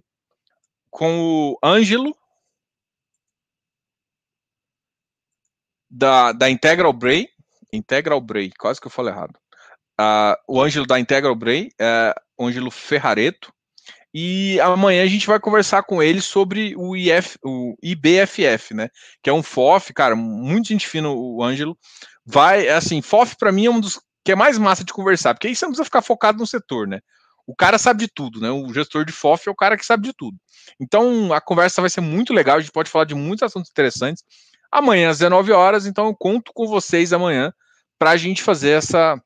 com 0.91 1.19
o 1.21 1.59
Ângelo 1.63 2.15
da, 5.91 6.33
da 6.33 6.51
Integral 6.51 6.93
Bray. 6.93 7.29
Integral 7.77 8.21
Bray, 8.21 8.51
quase 8.59 8.81
que 8.81 8.87
eu 8.87 8.91
falei 8.91 9.13
errado. 9.13 9.37
Uh, 10.01 10.37
o 10.49 10.61
Ângelo 10.61 10.87
da 10.87 11.01
Integral 11.01 11.35
Bray, 11.35 11.71
uh, 11.81 12.45
Ângelo 12.45 12.71
Ferrareto. 12.71 13.53
E 14.13 14.59
amanhã 14.61 15.03
a 15.03 15.07
gente 15.07 15.27
vai 15.27 15.39
conversar 15.39 15.83
com 15.83 16.03
ele 16.03 16.23
sobre 16.23 16.75
o, 16.77 16.97
IF, 16.97 17.37
o 17.45 17.77
IBFF, 17.83 18.73
né? 18.73 18.89
Que 19.23 19.29
é 19.29 19.33
um 19.33 19.43
FOF, 19.43 19.93
cara, 19.93 20.17
muito 20.17 20.69
gente 20.69 20.87
fina 20.87 21.11
o 21.11 21.43
Ângelo. 21.43 21.77
Vai, 22.25 22.69
assim, 22.69 23.03
FOF 23.03 23.37
para 23.37 23.53
mim 23.53 23.67
é 23.67 23.71
um 23.71 23.79
dos 23.79 24.01
que 24.25 24.33
é 24.33 24.35
mais 24.35 24.59
massa 24.59 24.83
de 24.83 24.93
conversar, 24.93 25.35
porque 25.35 25.47
aí 25.47 25.55
você 25.55 25.65
não 25.65 25.71
precisa 25.71 25.85
ficar 25.85 26.03
focado 26.03 26.39
no 26.39 26.47
setor, 26.47 26.89
né? 26.89 26.99
O 27.47 27.55
cara 27.55 27.79
sabe 27.79 28.05
de 28.05 28.13
tudo, 28.13 28.41
né? 28.41 28.51
O 28.51 28.73
gestor 28.75 29.05
de 29.05 29.13
FOF 29.13 29.49
é 29.49 29.53
o 29.53 29.55
cara 29.55 29.77
que 29.77 29.87
sabe 29.87 30.09
de 30.09 30.13
tudo. 30.13 30.37
Então 30.81 31.33
a 31.33 31.41
conversa 31.41 31.81
vai 31.81 31.89
ser 31.89 32.01
muito 32.01 32.35
legal, 32.35 32.57
a 32.57 32.61
gente 32.61 32.73
pode 32.73 32.91
falar 32.91 33.05
de 33.05 33.15
muitos 33.15 33.45
assuntos 33.45 33.71
interessantes. 33.71 34.25
Amanhã 34.73 35.11
às 35.11 35.19
19 35.19 35.53
horas, 35.53 35.87
então 35.87 36.07
eu 36.07 36.17
conto 36.17 36.53
com 36.53 36.67
vocês 36.67 37.13
amanhã 37.13 37.53
para 37.99 38.11
a 38.11 38.17
gente 38.17 38.43
fazer 38.43 38.71
essa 38.71 39.21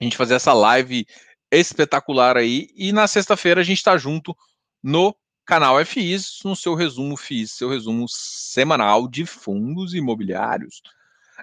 a 0.00 0.04
gente 0.04 0.16
fazer 0.16 0.34
essa 0.34 0.52
live 0.52 1.06
espetacular 1.50 2.36
aí. 2.36 2.68
E 2.74 2.92
na 2.92 3.06
sexta-feira 3.06 3.60
a 3.60 3.64
gente 3.64 3.78
está 3.78 3.96
junto 3.96 4.36
no 4.82 5.14
canal 5.44 5.84
FIs, 5.84 6.38
no 6.44 6.56
seu 6.56 6.74
resumo 6.74 7.16
FIs, 7.16 7.52
seu 7.52 7.68
resumo 7.68 8.06
semanal 8.08 9.06
de 9.06 9.24
fundos 9.26 9.94
imobiliários. 9.94 10.82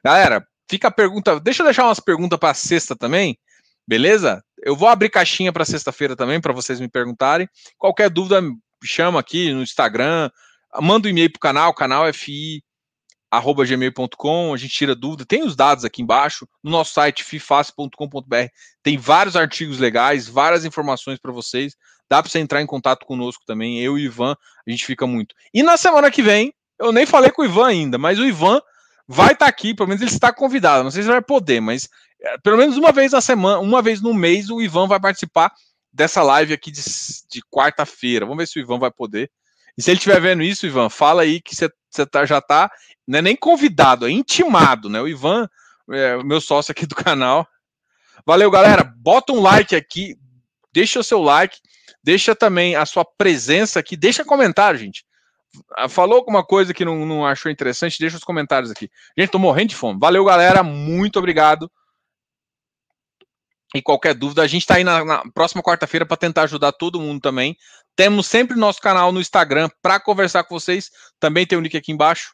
Galera, 0.04 0.46
fica 0.70 0.88
a 0.88 0.92
pergunta. 0.92 1.40
Deixa 1.40 1.62
eu 1.62 1.66
deixar 1.66 1.86
umas 1.86 2.00
perguntas 2.00 2.38
para 2.40 2.54
sexta 2.54 2.96
também, 2.96 3.38
beleza? 3.88 4.44
Eu 4.62 4.76
vou 4.76 4.90
abrir 4.90 5.10
caixinha 5.10 5.54
para 5.54 5.64
sexta-feira 5.64 6.16
também, 6.16 6.42
para 6.42 6.54
vocês 6.54 6.80
me 6.80 6.90
perguntarem. 6.90 7.48
Qualquer 7.78 8.10
dúvida, 8.10 8.42
chama 8.84 9.20
aqui 9.20 9.54
no 9.54 9.62
Instagram, 9.62 10.30
manda 10.82 11.08
um 11.08 11.12
e-mail 11.12 11.32
para 11.32 11.38
o 11.38 11.42
canal, 11.42 11.74
canal 11.74 12.14
FI 12.14 12.64
arroba 13.32 13.66
gmail.com, 13.66 14.54
a 14.54 14.58
gente 14.58 14.74
tira 14.74 14.96
dúvida, 14.96 15.26
tem 15.26 15.44
os 15.44 15.56
dados 15.56 15.86
aqui 15.86 16.02
embaixo, 16.02 16.48
no 16.64 16.72
nosso 16.72 16.94
site 16.94 17.24
fifácil.com.br, 17.24 18.36
tem 18.82 18.98
vários 18.98 19.36
artigos 19.36 19.78
legais, 19.78 20.28
várias 20.28 20.66
informações 20.66 21.20
para 21.20 21.32
vocês, 21.32 21.76
dá 22.10 22.22
para 22.22 22.32
você 22.32 22.40
entrar 22.40 22.62
em 22.62 22.66
contato 22.66 23.06
conosco 23.06 23.44
também, 23.46 23.80
eu 23.80 23.98
e 23.98 24.04
o 24.04 24.06
Ivan, 24.06 24.36
a 24.68 24.72
gente 24.72 24.86
fica 24.86 25.06
muito. 25.06 25.36
E 25.54 25.62
na 25.62 25.78
semana 25.78 26.10
que 26.10 26.24
vem, 26.24 26.54
eu 26.80 26.92
nem 26.92 27.06
falei 27.06 27.32
com 27.32 27.44
o 27.44 27.46
Ivan 27.46 27.68
ainda, 27.68 27.98
mas 27.98 28.18
o 28.18 28.26
Ivan 28.26 28.60
vai 29.08 29.34
estar 29.34 29.46
tá 29.46 29.48
aqui, 29.48 29.74
pelo 29.74 29.90
menos 29.90 30.02
ele 30.02 30.12
está 30.12 30.34
convidado, 30.34 30.84
não 30.84 30.92
sei 30.92 31.04
se 31.04 31.10
vai 31.10 31.22
poder, 31.22 31.60
mas 31.60 31.88
é, 32.22 32.38
pelo 32.40 32.58
menos 32.58 32.78
uma 32.78 32.92
vez 32.92 33.12
na 33.12 33.22
semana, 33.22 33.60
uma 33.60 33.82
vez 33.82 34.02
no 34.02 34.14
mês, 34.14 34.50
o 34.50 34.62
Ivan 34.62 34.88
vai 34.88 35.00
participar 35.00 35.52
dessa 35.92 36.24
live 36.24 36.54
aqui 36.54 36.72
de, 36.72 36.82
de 36.82 37.42
quarta-feira, 37.52 38.26
vamos 38.26 38.42
ver 38.42 38.48
se 38.48 38.60
o 38.60 38.62
Ivan 38.62 38.80
vai 38.80 38.92
poder, 38.92 39.32
e 39.80 39.82
se 39.82 39.92
ele 39.92 39.98
estiver 39.98 40.20
vendo 40.20 40.44
isso, 40.44 40.68
Ivan, 40.68 40.90
fala 40.90 41.22
aí 41.22 41.40
que 41.40 41.56
você 41.56 41.70
tá, 42.06 42.26
já 42.26 42.40
está 42.40 42.70
não 43.08 43.20
é 43.20 43.22
nem 43.22 43.36
convidado, 43.36 44.06
é 44.06 44.12
intimado, 44.12 44.90
né? 44.90 45.00
O 45.00 45.08
Ivan, 45.08 45.48
é, 45.90 46.22
meu 46.22 46.42
sócio 46.42 46.74
aqui 46.74 46.86
do 46.86 46.96
canal. 46.96 47.48
Valeu, 48.26 48.52
galera. 48.52 48.84
Bota 48.98 49.32
um 49.32 49.40
like 49.42 49.74
aqui, 49.74 50.18
deixa 50.74 51.00
o 51.00 51.04
seu 51.04 51.22
like, 51.22 51.60
deixa 52.04 52.36
também 52.36 52.76
a 52.76 52.86
sua 52.86 53.06
presença 53.06 53.80
aqui, 53.80 53.96
deixa 53.96 54.26
comentário, 54.26 54.78
gente. 54.78 55.06
Ah, 55.78 55.88
falou 55.88 56.18
alguma 56.18 56.44
coisa 56.44 56.74
que 56.74 56.84
não, 56.84 57.06
não 57.06 57.26
achou 57.26 57.50
interessante, 57.50 58.02
deixa 58.02 58.18
os 58.18 58.24
comentários 58.26 58.70
aqui. 58.70 58.92
Gente, 59.18 59.32
tô 59.32 59.40
morrendo 59.40 59.70
de 59.70 59.78
fome. 59.78 59.98
Valeu, 59.98 60.26
galera. 60.26 60.62
Muito 60.62 61.18
obrigado. 61.20 61.72
E 63.74 63.82
qualquer 63.82 64.14
dúvida, 64.14 64.42
a 64.42 64.48
gente 64.48 64.64
está 64.64 64.76
aí 64.76 64.84
na, 64.84 65.06
na 65.06 65.24
próxima 65.32 65.64
quarta-feira 65.64 66.06
para 66.06 66.18
tentar 66.18 66.44
ajudar 66.44 66.74
todo 66.74 67.00
mundo 67.00 67.22
também. 67.22 67.56
Temos 68.00 68.28
sempre 68.28 68.58
nosso 68.58 68.80
canal 68.80 69.12
no 69.12 69.20
Instagram 69.20 69.70
para 69.82 70.00
conversar 70.00 70.46
com 70.46 70.58
vocês. 70.58 70.90
Também 71.20 71.46
tem 71.46 71.58
o 71.58 71.60
um 71.60 71.62
link 71.62 71.76
aqui 71.76 71.92
embaixo. 71.92 72.34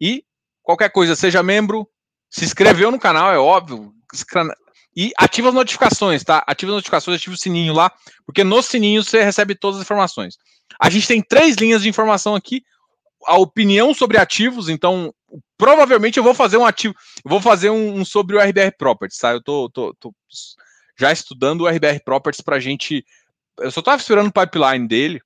E 0.00 0.24
qualquer 0.60 0.90
coisa, 0.90 1.14
seja 1.14 1.40
membro, 1.40 1.88
se 2.28 2.44
inscreveu 2.44 2.90
no 2.90 2.98
canal, 2.98 3.32
é 3.32 3.38
óbvio. 3.38 3.92
E 4.96 5.12
ativa 5.16 5.50
as 5.50 5.54
notificações, 5.54 6.24
tá? 6.24 6.42
Ativa 6.48 6.72
as 6.72 6.74
notificações, 6.78 7.16
ativa 7.16 7.32
o 7.32 7.38
sininho 7.38 7.72
lá, 7.72 7.92
porque 8.26 8.42
no 8.42 8.60
sininho 8.60 9.04
você 9.04 9.22
recebe 9.22 9.54
todas 9.54 9.76
as 9.76 9.84
informações. 9.84 10.36
A 10.80 10.90
gente 10.90 11.06
tem 11.06 11.22
três 11.22 11.54
linhas 11.54 11.82
de 11.82 11.88
informação 11.88 12.34
aqui. 12.34 12.64
A 13.24 13.38
opinião 13.38 13.94
sobre 13.94 14.18
ativos, 14.18 14.68
então 14.68 15.14
provavelmente 15.56 16.18
eu 16.18 16.24
vou 16.24 16.34
fazer 16.34 16.56
um 16.56 16.66
ativo, 16.66 16.92
vou 17.24 17.40
fazer 17.40 17.70
um, 17.70 18.00
um 18.00 18.04
sobre 18.04 18.34
o 18.34 18.40
RBR 18.40 18.72
Properties, 18.76 19.20
tá? 19.20 19.30
Eu 19.30 19.40
tô, 19.40 19.70
tô, 19.70 19.94
tô 20.00 20.12
já 20.98 21.12
estudando 21.12 21.60
o 21.60 21.68
RBR 21.68 22.00
Properties 22.04 22.40
para 22.40 22.56
a 22.56 22.60
gente. 22.60 23.04
Eu 23.58 23.70
só 23.70 23.80
estava 23.80 24.00
esperando 24.00 24.28
o 24.28 24.32
pipeline 24.32 24.86
dele. 24.86 25.20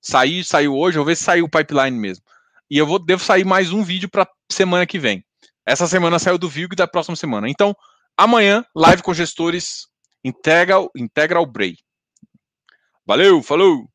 Sair, 0.00 0.44
saiu 0.44 0.74
hoje, 0.74 0.98
eu 0.98 1.02
vou 1.02 1.06
ver 1.06 1.16
se 1.16 1.24
saiu 1.24 1.46
o 1.46 1.50
pipeline 1.50 1.98
mesmo. 1.98 2.24
E 2.70 2.78
eu 2.78 2.86
vou 2.86 2.98
devo 2.98 3.22
sair 3.22 3.44
mais 3.44 3.72
um 3.72 3.82
vídeo 3.82 4.08
para 4.08 4.28
semana 4.50 4.86
que 4.86 4.98
vem. 4.98 5.24
Essa 5.66 5.86
semana 5.86 6.18
saiu 6.18 6.36
do 6.36 6.48
Vilg 6.48 6.74
da 6.76 6.86
próxima 6.86 7.16
semana. 7.16 7.48
Então, 7.48 7.74
amanhã, 8.16 8.64
live 8.74 9.02
com 9.02 9.14
gestores 9.14 9.86
Integral, 10.22 10.90
Integral 10.94 11.46
Bray. 11.46 11.76
Valeu, 13.06 13.42
falou! 13.42 13.88